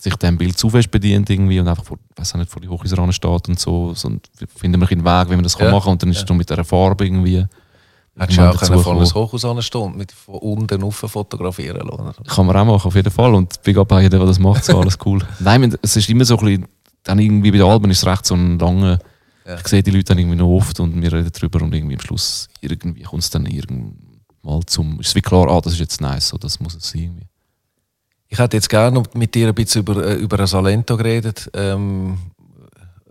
sich 0.02 0.16
dem 0.16 0.38
Bild 0.38 0.58
zu 0.58 0.70
fest 0.70 0.90
bedient 0.90 1.30
irgendwie 1.30 1.60
und 1.60 1.68
einfach 1.68 1.84
vor, 1.86 1.98
weiß 2.16 2.34
auch 2.34 2.40
nicht, 2.40 2.50
vor 2.52 2.62
die 2.62 2.68
Hochhäuser 2.70 3.12
steht 3.14 3.48
und 3.50 3.60
so. 3.60 3.94
so 3.94 4.08
und 4.08 4.28
wir 4.38 4.48
finden 4.48 4.82
wir 4.82 4.90
einen 4.90 5.06
Weg, 5.06 5.30
wie 5.30 5.36
man 5.36 5.44
das 5.44 5.54
Ja. 5.54 5.60
kann 5.66 5.72
machen 5.72 5.92
und 5.92 6.02
dann 6.02 6.10
ist 6.10 6.18
es 6.24 6.28
noch 6.28 6.36
mit 6.36 6.50
dieser 6.50 6.64
Farbe 6.64 7.06
irgendwie. 7.06 7.46
Hättest 8.18 8.38
du 8.40 8.50
auch 8.50 8.60
können 8.60 8.82
von 8.84 8.98
einem. 8.98 9.06
Hochhaus 9.06 9.46
anstehen 9.46 9.96
mit 9.96 10.12
von 10.12 10.36
unten 10.36 10.82
rauf 10.82 10.96
fotografieren 10.96 11.88
lassen. 11.88 12.24
Kann 12.28 12.46
man 12.46 12.56
auch 12.58 12.66
machen, 12.66 12.88
auf 12.88 12.96
jeden 12.96 13.12
Fall. 13.12 13.34
Und 13.34 13.62
Big 13.64 13.78
Up 13.78 13.92
an 13.94 14.02
jeden, 14.02 14.18
der 14.20 14.28
das 14.28 14.38
macht, 14.40 14.66
so 14.66 14.80
alles 14.80 14.98
cool. 15.06 15.20
Nein, 15.40 15.76
es 15.82 15.96
ist 15.96 16.10
immer 16.10 16.26
so 16.26 16.38
ein 16.38 16.46
bisschen, 16.46 16.66
dann 17.04 17.20
irgendwie 17.20 17.52
bei 17.52 17.58
den 17.60 17.68
Alben 17.68 17.90
ist 17.90 18.00
es 18.00 18.06
recht 18.06 18.26
so 18.26 18.36
ein 18.36 18.60
langer, 18.60 19.00
Ja. 19.48 19.56
ich 19.56 19.68
sehe 19.68 19.82
die 19.82 19.92
Leute 19.92 20.06
dann 20.06 20.20
irgendwie 20.20 20.36
noch 20.38 20.50
oft 20.50 20.80
und 20.80 21.02
wir 21.02 21.12
reden 21.14 21.32
darüber 21.34 21.62
und 21.64 21.74
irgendwie 21.74 21.96
am 21.96 22.02
Schluss 22.02 22.48
irgendwie 22.60 23.04
kommt 23.04 23.24
es 23.24 23.30
dann 23.30 23.46
irgendwann 23.46 23.96
zum, 24.68 25.00
ist 25.00 25.08
es 25.10 25.16
wie 25.16 25.22
klar, 25.22 25.48
ah, 25.50 25.62
das 25.62 25.74
ist 25.74 25.80
jetzt 25.80 26.02
nice, 26.02 26.28
so, 26.28 26.38
das 26.38 26.60
muss 26.60 26.76
es 26.76 26.90
sein. 26.90 27.02
Irgendwie. 27.04 27.26
Ich 28.32 28.40
hätte 28.40 28.56
jetzt 28.56 28.70
gerne 28.70 29.04
mit 29.14 29.36
dir 29.36 29.50
ein 29.50 29.54
bisschen 29.54 29.82
über, 29.82 30.06
äh, 30.06 30.14
über 30.14 30.40
ein 30.40 30.48
Salento 30.48 30.96
geredet. 30.96 31.52
Ähm, 31.54 32.18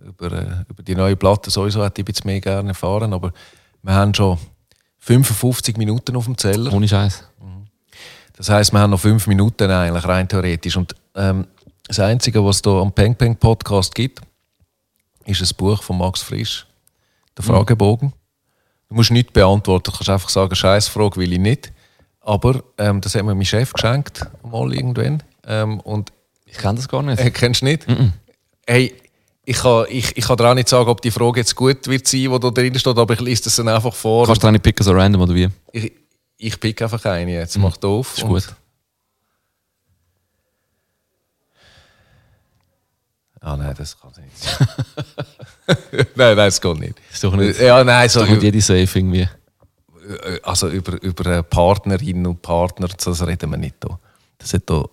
über, 0.02 0.32
äh, 0.32 0.64
über 0.66 0.82
die 0.82 0.94
neue 0.94 1.14
Platte 1.14 1.50
sowieso 1.50 1.84
hätte 1.84 2.00
ich 2.00 2.04
ein 2.04 2.10
bisschen 2.10 2.26
mehr 2.26 2.40
gerne 2.40 2.70
erfahren. 2.70 3.12
Aber 3.12 3.30
wir 3.82 3.92
haben 3.92 4.14
schon 4.14 4.38
55 5.00 5.76
Minuten 5.76 6.16
auf 6.16 6.24
dem 6.24 6.38
Zeller. 6.38 6.72
Ohne 6.72 6.88
Scheiß. 6.88 7.24
Das 8.34 8.48
heisst, 8.48 8.72
wir 8.72 8.80
haben 8.80 8.92
noch 8.92 9.00
fünf 9.00 9.26
Minuten 9.26 9.70
eigentlich, 9.70 10.06
rein 10.06 10.26
theoretisch. 10.26 10.74
Und 10.78 10.94
ähm, 11.14 11.46
das 11.86 12.00
Einzige, 12.00 12.42
was 12.42 12.56
es 12.56 12.62
hier 12.64 12.72
am 12.72 12.90
Peng 12.90 13.14
Peng 13.14 13.36
Podcast 13.36 13.94
gibt, 13.94 14.22
ist 15.26 15.42
ein 15.42 15.56
Buch 15.58 15.82
von 15.82 15.98
Max 15.98 16.22
Frisch. 16.22 16.66
den 17.36 17.44
Fragebogen. 17.44 18.14
Du 18.88 18.94
musst 18.94 19.10
nichts 19.10 19.34
beantworten, 19.34 19.84
du 19.84 19.92
kannst 19.92 20.08
einfach 20.08 20.30
sagen, 20.30 20.54
Scheißfrage 20.54 21.16
will 21.16 21.34
ich 21.34 21.38
nicht. 21.38 21.72
Aber 22.20 22.62
ähm, 22.78 23.00
das 23.00 23.14
hat 23.14 23.24
mir 23.24 23.34
mein 23.34 23.44
Chef 23.44 23.72
geschenkt, 23.72 24.26
mal 24.42 24.72
irgendwann. 24.74 25.22
Ähm, 25.46 25.80
und 25.80 26.12
Ich 26.46 26.58
kenne 26.58 26.74
das 26.76 26.88
gar 26.88 27.02
nicht. 27.02 27.18
äh, 27.20 27.30
kennst 27.30 27.62
du 27.62 27.64
nicht? 27.66 27.86
Hey, 28.66 28.94
ich 29.44 29.56
kann, 29.56 29.86
ich, 29.88 30.16
ich 30.16 30.24
kann 30.24 30.36
dir 30.36 30.48
auch 30.50 30.54
nicht 30.54 30.68
sagen, 30.68 30.88
ob 30.88 31.00
die 31.00 31.10
Frage 31.10 31.40
jetzt 31.40 31.56
gut 31.56 31.86
wird 31.88 32.06
sein, 32.06 32.20
die 32.20 32.28
da 32.40 32.50
drin 32.50 32.78
steht, 32.78 32.98
aber 32.98 33.14
ich 33.14 33.20
lese 33.20 33.44
das 33.44 33.56
dann 33.56 33.68
einfach 33.68 33.94
vor. 33.94 34.26
Kannst 34.26 34.42
du 34.42 34.46
eine 34.46 34.60
picken, 34.60 34.84
so 34.84 34.92
random 34.92 35.22
oder 35.22 35.34
wie? 35.34 35.48
Ich, 35.72 35.92
ich 36.36 36.60
pick 36.60 36.80
einfach 36.82 37.04
eine 37.06 37.32
jetzt. 37.32 37.56
Mach 37.58 37.76
da 37.78 37.88
auf. 37.88 38.16
Ist 38.16 38.24
gut. 38.26 38.54
Ah 43.42 43.56
nein, 43.56 43.74
das 43.76 43.98
kann 43.98 44.12
nicht 44.22 44.36
sein. 44.38 44.68
nein, 45.92 46.06
nein, 46.14 46.36
das 46.36 46.60
geht 46.60 46.78
nicht. 46.78 46.94
Ist 47.10 47.24
doch 47.24 47.34
nicht. 47.34 47.58
Ja, 47.58 47.82
nein, 47.82 48.08
so 48.08 48.24
mit 48.26 48.42
jede 48.42 48.60
Safe 48.60 48.80
irgendwie. 48.98 49.26
Äh, 50.10 50.40
also 50.42 50.68
über, 50.68 51.00
über 51.02 51.26
äh, 51.26 51.42
Partnerinnen 51.42 52.26
und 52.26 52.42
Partner, 52.42 52.88
das 52.88 53.26
reden 53.26 53.50
wir 53.50 53.56
nicht 53.56 53.76
da. 53.80 53.98
Das 54.38 54.54
hat 54.54 54.62
da. 54.66 54.84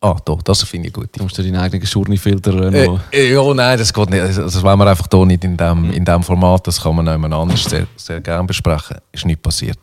Ah, 0.00 0.16
da, 0.24 0.36
das 0.44 0.62
finde 0.62 0.88
ich 0.88 0.94
gut. 0.94 1.08
Du 1.12 1.24
musst 1.24 1.36
dir 1.38 1.42
deinen 1.42 1.56
eigenen 1.56 1.84
Schurni-Filter 1.84 2.72
äh, 2.72 2.86
noch. 2.86 3.00
Äh, 3.12 3.32
ja, 3.32 3.54
nein, 3.54 3.78
das 3.78 3.92
geht 3.92 4.10
nicht. 4.10 4.20
Also, 4.20 4.42
Das 4.42 4.62
wollen 4.62 4.78
wir 4.78 4.86
einfach 4.86 5.08
hier 5.12 5.26
nicht 5.26 5.42
in 5.42 5.56
dem, 5.56 5.90
in 5.90 6.04
dem 6.04 6.22
Format. 6.22 6.66
Das 6.68 6.80
kann 6.80 6.94
man 6.94 7.06
jemand 7.06 7.34
anders 7.34 7.64
sehr, 7.64 7.86
sehr 7.96 8.20
gerne 8.20 8.46
besprechen. 8.46 8.98
Ist 9.10 9.26
nicht 9.26 9.42
passiert. 9.42 9.78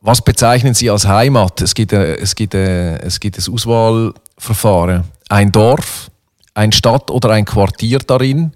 Was 0.00 0.20
bezeichnen 0.20 0.74
Sie 0.74 0.90
als 0.90 1.06
Heimat? 1.06 1.60
Es 1.60 1.74
gibt, 1.74 1.92
es 1.92 2.34
gibt, 2.34 2.54
es 2.54 3.20
gibt 3.20 3.38
ein 3.38 3.54
Auswahlverfahren. 3.54 5.04
Ein 5.28 5.52
Dorf, 5.52 6.10
eine 6.52 6.72
Stadt 6.72 7.10
oder 7.10 7.30
ein 7.30 7.44
Quartier 7.44 8.00
darin, 8.00 8.52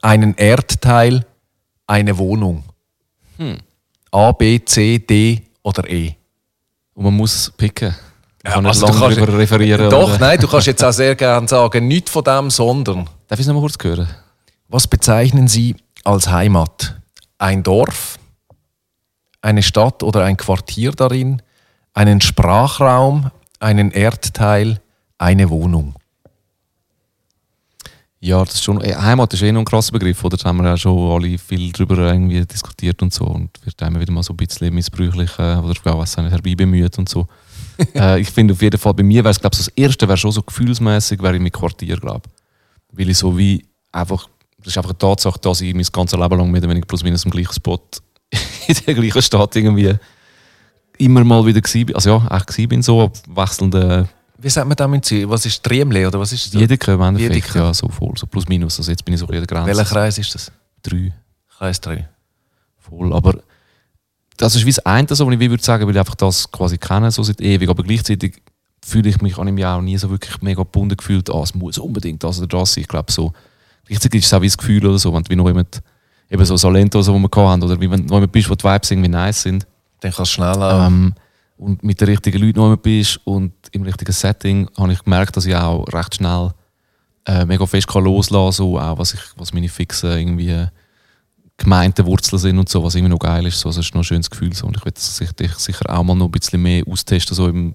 einen 0.00 0.34
Erdteil, 0.36 1.26
eine 1.86 2.16
Wohnung. 2.16 2.64
A, 4.10 4.32
B, 4.32 4.64
C, 4.64 4.98
D 4.98 5.42
oder 5.62 5.88
E. 5.88 6.14
Und 6.94 7.04
man 7.04 7.14
muss 7.14 7.52
picken. 7.56 7.94
Man 8.44 8.52
kann 8.52 8.62
nicht 8.64 8.68
also 8.70 8.86
lange 8.86 8.98
kannst- 9.00 9.18
darüber 9.18 9.38
referieren. 9.38 9.90
Doch, 9.90 10.08
oder? 10.08 10.18
nein, 10.18 10.38
du 10.40 10.48
kannst 10.48 10.66
jetzt 10.66 10.82
auch 10.82 10.92
sehr 10.92 11.14
gerne 11.14 11.46
sagen, 11.48 11.86
nicht 11.86 12.08
von 12.08 12.24
dem, 12.24 12.50
sondern. 12.50 13.08
Darf 13.26 13.38
ich 13.38 13.40
es 13.40 13.46
noch 13.46 13.54
mal 13.54 13.60
kurz 13.60 13.76
hören? 13.82 14.08
Was 14.68 14.86
bezeichnen 14.86 15.48
Sie 15.48 15.76
als 16.04 16.28
Heimat? 16.28 16.96
Ein 17.38 17.62
Dorf, 17.62 18.18
eine 19.42 19.62
Stadt 19.62 20.02
oder 20.02 20.24
ein 20.24 20.36
Quartier 20.36 20.92
darin, 20.92 21.42
einen 21.94 22.20
Sprachraum, 22.20 23.30
einen 23.60 23.90
Erdteil, 23.90 24.80
eine 25.18 25.50
Wohnung. 25.50 25.94
Ja, 28.20 28.44
das 28.44 28.54
ist 28.54 28.64
schon. 28.64 28.80
eh, 28.82 28.94
Heimat 28.94 29.32
ist 29.32 29.42
eh 29.42 29.52
noch 29.52 29.60
ein 29.60 29.64
krasser 29.64 29.92
Begriff, 29.92 30.24
oder? 30.24 30.36
Da 30.36 30.48
haben 30.48 30.56
wir 30.58 30.64
ja 30.64 30.76
schon 30.76 31.10
alle 31.10 31.38
viel 31.38 31.70
drüber 31.70 31.98
irgendwie 31.98 32.44
diskutiert 32.44 33.00
und 33.00 33.12
so. 33.12 33.24
Und 33.24 33.50
wird 33.64 33.80
immer 33.80 34.00
wieder 34.00 34.12
mal 34.12 34.24
so 34.24 34.32
ein 34.32 34.36
bisschen 34.36 34.74
missbräuchlich 34.74 35.30
äh, 35.38 35.56
oder 35.56 35.74
auch 35.84 35.98
was 35.98 36.16
herbeibemüht 36.16 36.98
und 36.98 37.08
so. 37.08 37.26
äh, 37.94 38.20
ich 38.20 38.30
finde 38.30 38.54
auf 38.54 38.62
jeden 38.62 38.78
Fall, 38.78 38.94
bei 38.94 39.04
mir 39.04 39.22
wäre 39.22 39.30
es, 39.30 39.40
glaube 39.40 39.54
ich, 39.54 39.60
so 39.60 39.66
das 39.66 39.76
Erste 39.76 40.08
wäre 40.08 40.18
schon 40.18 40.32
so 40.32 40.42
gefühlsmäßig, 40.42 41.22
wäre 41.22 41.36
ich 41.36 41.40
mit 41.42 41.52
Quartier, 41.52 41.96
glaube 41.96 42.28
Weil 42.90 43.08
ich 43.08 43.18
so 43.18 43.38
wie 43.38 43.64
einfach, 43.92 44.28
das 44.58 44.68
ist 44.68 44.78
einfach 44.78 44.90
eine 44.90 44.98
Tatsache, 44.98 45.38
dass 45.38 45.60
ich 45.60 45.72
mein 45.74 45.86
ganzes 45.92 46.18
Leben 46.18 46.38
lang 46.38 46.50
mehr 46.50 46.60
oder 46.60 46.70
weniger 46.70 46.86
plus 46.86 47.04
minus 47.04 47.24
im 47.24 47.30
gleichen 47.30 47.52
Spot 47.52 47.80
in 48.66 48.76
der 48.84 48.94
gleichen 48.94 49.22
Stadt 49.22 49.54
irgendwie 49.54 49.94
immer 50.98 51.22
mal 51.22 51.46
wieder 51.46 51.60
bin. 51.60 51.94
Also 51.94 52.10
ja, 52.10 52.36
echt 52.36 52.48
gewesen 52.48 52.68
bin, 52.68 52.82
so 52.82 53.12
wechselnde 53.28 54.08
Wie 54.40 54.48
sagt 54.48 54.68
man 54.68 54.76
das 54.76 54.92
in 54.92 55.02
Zürich? 55.02 55.28
Was 55.28 55.44
ist 55.46 55.62
Triemle 55.62 56.06
oder 56.06 56.20
was 56.20 56.32
ist 56.32 56.54
das? 56.54 56.60
Wiedeke 56.60 56.92
im 56.92 57.00
Endeffekt, 57.00 57.54
ja, 57.54 57.74
so 57.74 57.88
voll, 57.88 58.12
so 58.16 58.26
plus 58.26 58.46
minus. 58.48 58.78
Also 58.78 58.90
jetzt 58.92 59.04
bin 59.04 59.14
ich 59.14 59.20
so 59.20 59.26
an 59.26 59.32
der 59.32 59.46
Grenze. 59.46 59.66
Welcher 59.66 59.84
Kreis 59.84 60.16
ist 60.18 60.34
das? 60.34 60.52
Drei. 60.82 61.12
Kreis 61.58 61.80
3. 61.80 62.08
Voll. 62.78 63.12
Aber 63.12 63.38
das 64.36 64.54
ist 64.54 64.64
wie 64.64 64.70
das 64.70 64.78
eine, 64.86 65.08
so, 65.12 65.26
was 65.26 65.34
ich 65.34 65.40
würde 65.40 65.62
sagen, 65.62 65.86
weil 65.86 65.94
ich 65.94 65.98
einfach 65.98 66.14
das 66.14 66.50
quasi 66.50 66.78
kenne, 66.78 67.10
so 67.10 67.24
seit 67.24 67.40
ewig. 67.40 67.68
Aber 67.68 67.82
gleichzeitig 67.82 68.40
fühle 68.84 69.08
ich 69.10 69.20
mich 69.20 69.36
an 69.38 69.48
ihm 69.48 69.58
ja 69.58 69.76
auch 69.76 69.82
nie 69.82 69.98
so 69.98 70.08
wirklich 70.08 70.40
mega 70.40 70.62
gebunden 70.62 70.96
gefühlt, 70.96 71.28
ah, 71.30 71.42
es 71.42 71.54
muss 71.54 71.78
unbedingt 71.78 72.22
das 72.22 72.38
oder 72.38 72.46
das 72.46 72.74
sein. 72.74 72.82
Ich 72.82 72.88
glaube 72.88 73.10
so, 73.10 73.32
gleichzeitig 73.86 74.20
ist 74.20 74.26
es 74.26 74.34
auch 74.34 74.40
wie 74.40 74.46
das 74.46 74.56
Gefühl 74.56 74.86
oder 74.86 74.98
so, 74.98 75.12
wenn 75.12 75.24
du 75.24 75.30
wie 75.30 75.36
noch 75.36 75.48
jemand, 75.48 75.82
eben 76.30 76.44
so 76.44 76.56
Salento, 76.56 77.02
so, 77.02 77.12
wo 77.12 77.18
wir 77.18 77.28
haben, 77.48 77.62
oder 77.62 77.80
wie 77.80 77.90
wenn 77.90 78.02
du 78.02 78.06
noch 78.06 78.18
jemand 78.18 78.32
bist, 78.32 78.48
wo 78.48 78.54
die 78.54 78.64
Vibes 78.64 78.90
irgendwie 78.92 79.08
nice 79.08 79.42
sind, 79.42 79.66
Dann 80.00 80.12
kannst 80.12 80.30
du 80.30 80.34
schnell 80.36 80.62
auch. 80.62 80.86
ähm, 80.86 81.12
und 81.58 81.82
mit 81.82 82.00
den 82.00 82.08
richtigen 82.08 82.38
Leuten 82.40 82.60
noch 82.60 82.76
bist 82.76 83.20
und 83.24 83.52
im 83.72 83.82
richtigen 83.82 84.12
Setting, 84.12 84.68
habe 84.78 84.92
ich 84.92 85.02
gemerkt, 85.02 85.36
dass 85.36 85.46
ich 85.46 85.54
auch 85.54 85.84
recht 85.92 86.14
schnell 86.14 86.52
äh, 87.26 87.44
mega 87.44 87.66
fest 87.66 87.88
kann 87.88 88.04
loslassen 88.04 88.56
so 88.56 88.78
auch 88.78 88.98
was, 88.98 89.14
ich, 89.14 89.20
was 89.36 89.52
meine 89.52 89.68
fixen 89.68 90.10
irgendwie 90.10 90.66
gemeinten 91.58 92.06
Wurzeln 92.06 92.38
sind 92.38 92.58
und 92.58 92.68
so, 92.68 92.82
was 92.82 92.94
immer 92.94 93.08
noch 93.08 93.18
geil 93.18 93.44
ist. 93.46 93.60
So, 93.60 93.68
das 93.68 93.78
ist 93.78 93.94
noch 93.94 94.02
ein 94.02 94.04
schönes 94.04 94.30
Gefühl. 94.30 94.54
So. 94.54 94.66
Und 94.66 94.76
ich 94.76 94.84
will 94.84 94.92
das 94.92 95.16
sicher, 95.16 95.34
sicher 95.56 95.90
auch 95.90 96.04
mal 96.04 96.14
noch 96.14 96.26
ein 96.26 96.30
bisschen 96.30 96.62
mehr 96.62 96.84
austesten, 96.88 97.34
so 97.34 97.48
im 97.48 97.74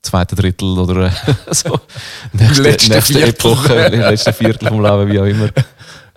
zweiten 0.00 0.36
Drittel 0.36 0.78
oder 0.78 1.12
so. 1.50 1.78
nächste, 2.32 2.62
Letzte 2.62 2.92
nächste. 2.92 3.26
Epoche, 3.26 3.74
im 3.74 4.00
letzten 4.00 4.32
Viertel 4.32 4.68
vom 4.68 4.82
Leben, 4.82 5.12
wie 5.12 5.20
auch 5.20 5.24
immer. 5.24 5.50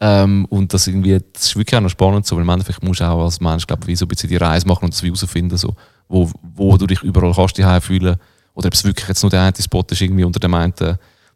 Ähm, 0.06 0.43
und 0.49 0.74
das, 0.74 0.86
irgendwie, 0.86 1.18
das 1.32 1.43
ist 1.43 1.56
wirklich 1.56 1.78
auch 1.78 1.82
noch 1.82 1.89
spannend, 1.89 2.26
so, 2.26 2.36
weil 2.36 2.43
im 2.43 2.49
Endeffekt 2.49 2.84
musst 2.84 2.99
du 2.99 3.06
auch 3.06 3.24
als 3.24 3.39
Mensch 3.39 3.66
glaub, 3.66 3.88
wie 3.88 3.95
so 3.95 4.04
ein 4.04 4.10
bisschen 4.10 4.30
die 4.30 4.36
Reise 4.36 4.68
machen 4.68 4.84
und 4.84 4.93
das 4.93 5.01
herausfinden, 5.01 5.56
so, 5.56 5.76
wo, 6.10 6.30
wo 6.41 6.76
du 6.76 6.86
dich 6.88 7.01
überall 7.04 7.34
kannst 7.34 7.58
die 7.58 7.64
fühlen 7.80 8.18
oder 8.54 8.68
ob 8.68 8.74
es 8.74 8.84
wirklich 8.84 9.08
jetzt 9.08 9.24
nur 9.24 9.30
der 9.30 9.43
eine 9.43 9.54
Spot 9.58 9.86
ist, 9.89 10.01
irgendwie 10.01 10.26
unter 10.26 10.41
dem 10.41 10.54
einen, 10.56 10.74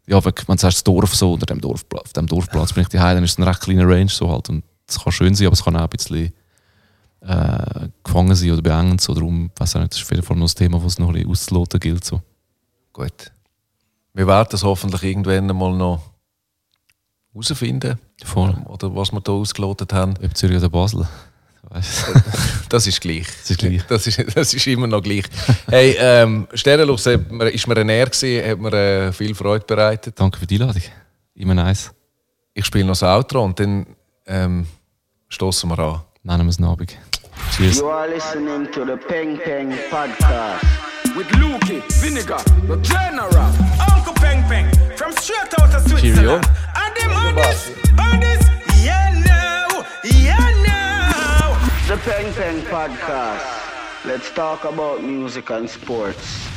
ja, 0.06 0.22
wenn 0.22 0.32
du 0.34 0.56
sagst, 0.58 0.76
das 0.76 0.84
Dorf 0.84 1.14
so, 1.14 1.32
unter 1.32 1.46
dem 1.46 1.62
Dorfplatz, 1.62 2.08
auf 2.08 2.12
dem 2.12 2.26
Dorfplatz 2.26 2.74
bin 2.74 2.82
ich 2.82 2.90
die 2.90 2.98
dann 2.98 3.24
ist 3.24 3.30
es 3.30 3.38
ein 3.38 3.44
recht 3.44 3.62
kleiner 3.62 3.88
Range 3.88 4.10
so 4.10 4.30
halt 4.30 4.50
und 4.50 4.62
es 4.86 5.02
kann 5.02 5.14
schön 5.14 5.34
sein, 5.34 5.46
aber 5.46 5.54
es 5.54 5.64
kann 5.64 5.74
auch 5.74 5.84
ein 5.84 5.88
bisschen 5.88 6.34
äh, 7.22 7.88
gefangen 8.04 8.34
sein 8.34 8.50
oder 8.50 8.60
beengend 8.60 9.00
so, 9.00 9.14
darum, 9.14 9.50
weiß 9.56 9.76
auch 9.76 9.80
nicht, 9.80 9.92
das 9.92 10.00
ist 10.00 10.04
auf 10.04 10.10
jeden 10.10 10.22
Fall 10.22 10.36
noch 10.36 10.46
ein 10.46 10.54
Thema, 10.54 10.84
was 10.84 10.98
noch 10.98 11.08
ein 11.08 11.14
bisschen 11.14 11.30
auszuloten 11.30 11.80
gilt, 11.80 12.04
so. 12.04 12.20
Gut. 12.92 13.32
Wir 14.12 14.26
werden 14.26 14.48
das 14.50 14.62
hoffentlich 14.62 15.02
irgendwann 15.04 15.46
mal 15.56 15.74
noch 15.74 16.07
herausfinden. 17.42 17.98
Voll. 18.24 18.54
Oder 18.66 18.94
was 18.94 19.12
wir 19.12 19.20
hier 19.24 19.34
ausgelotet 19.34 19.92
haben. 19.92 20.14
Ob 20.24 20.36
Zürich 20.36 20.56
oder 20.56 20.68
Basel. 20.68 21.06
Weißt 21.70 22.06
Das 22.68 22.86
ist 22.86 23.00
gleich. 23.00 23.26
Das 23.26 23.50
ist 23.50 23.58
gleich. 23.58 23.82
Das 23.88 24.06
ist, 24.06 24.36
das 24.36 24.54
ist 24.54 24.66
immer 24.66 24.86
noch 24.86 25.02
gleich. 25.02 25.24
Hey, 25.68 25.96
ähm, 25.98 26.46
mir- 26.52 27.50
ist 27.50 27.66
mir 27.66 27.76
ein 27.76 27.88
Ehre 27.88 28.10
gewesen, 28.10 28.50
hat 28.50 28.58
mir 28.58 28.72
äh, 28.72 29.12
viel 29.12 29.34
Freude 29.34 29.64
bereitet. 29.66 30.18
Danke 30.18 30.38
für 30.38 30.46
die 30.46 30.60
Einladung. 30.60 30.82
Immer 31.34 31.54
nice. 31.54 31.90
Ich 32.54 32.64
spiele 32.66 32.84
noch 32.84 32.92
das 32.92 33.02
Outro 33.02 33.44
und 33.44 33.58
dann 33.60 33.86
ähm, 34.26 34.66
stoßen 35.28 35.68
wir 35.70 35.78
an. 35.78 36.00
Nennen 36.22 36.46
wir 36.46 36.50
es 36.50 36.60
Abend. 36.62 36.96
Cheers. 37.56 37.78
You 37.78 37.88
are 37.88 38.08
listening 38.12 38.70
to 38.72 38.84
the 38.84 38.96
Peng 39.08 39.38
Peng 39.38 39.72
Podcast. 39.90 40.64
With 41.16 41.30
Lukey, 41.38 41.82
Vinegar, 42.02 42.40
the 42.66 42.76
General. 42.82 43.87
Uncle 44.18 44.28
Peng 44.28 44.42
Peng 44.48 44.96
from 44.96 45.12
straight 45.12 45.54
out 45.60 45.74
of 45.74 45.88
Switzerland. 45.88 46.44
And 46.76 46.96
them 46.96 47.12
on 47.12 47.34
this, 47.34 47.70
on 47.98 48.20
this, 48.20 48.46
yeah 48.82 49.22
now, 49.24 49.84
yeah 50.04 50.52
now. 50.66 51.86
The 51.88 51.96
Peng 51.98 52.32
Peng 52.34 52.62
Podcast. 52.62 54.04
Let's 54.04 54.30
talk 54.30 54.64
about 54.64 55.02
music 55.02 55.50
and 55.50 55.68
sports. 55.68 56.48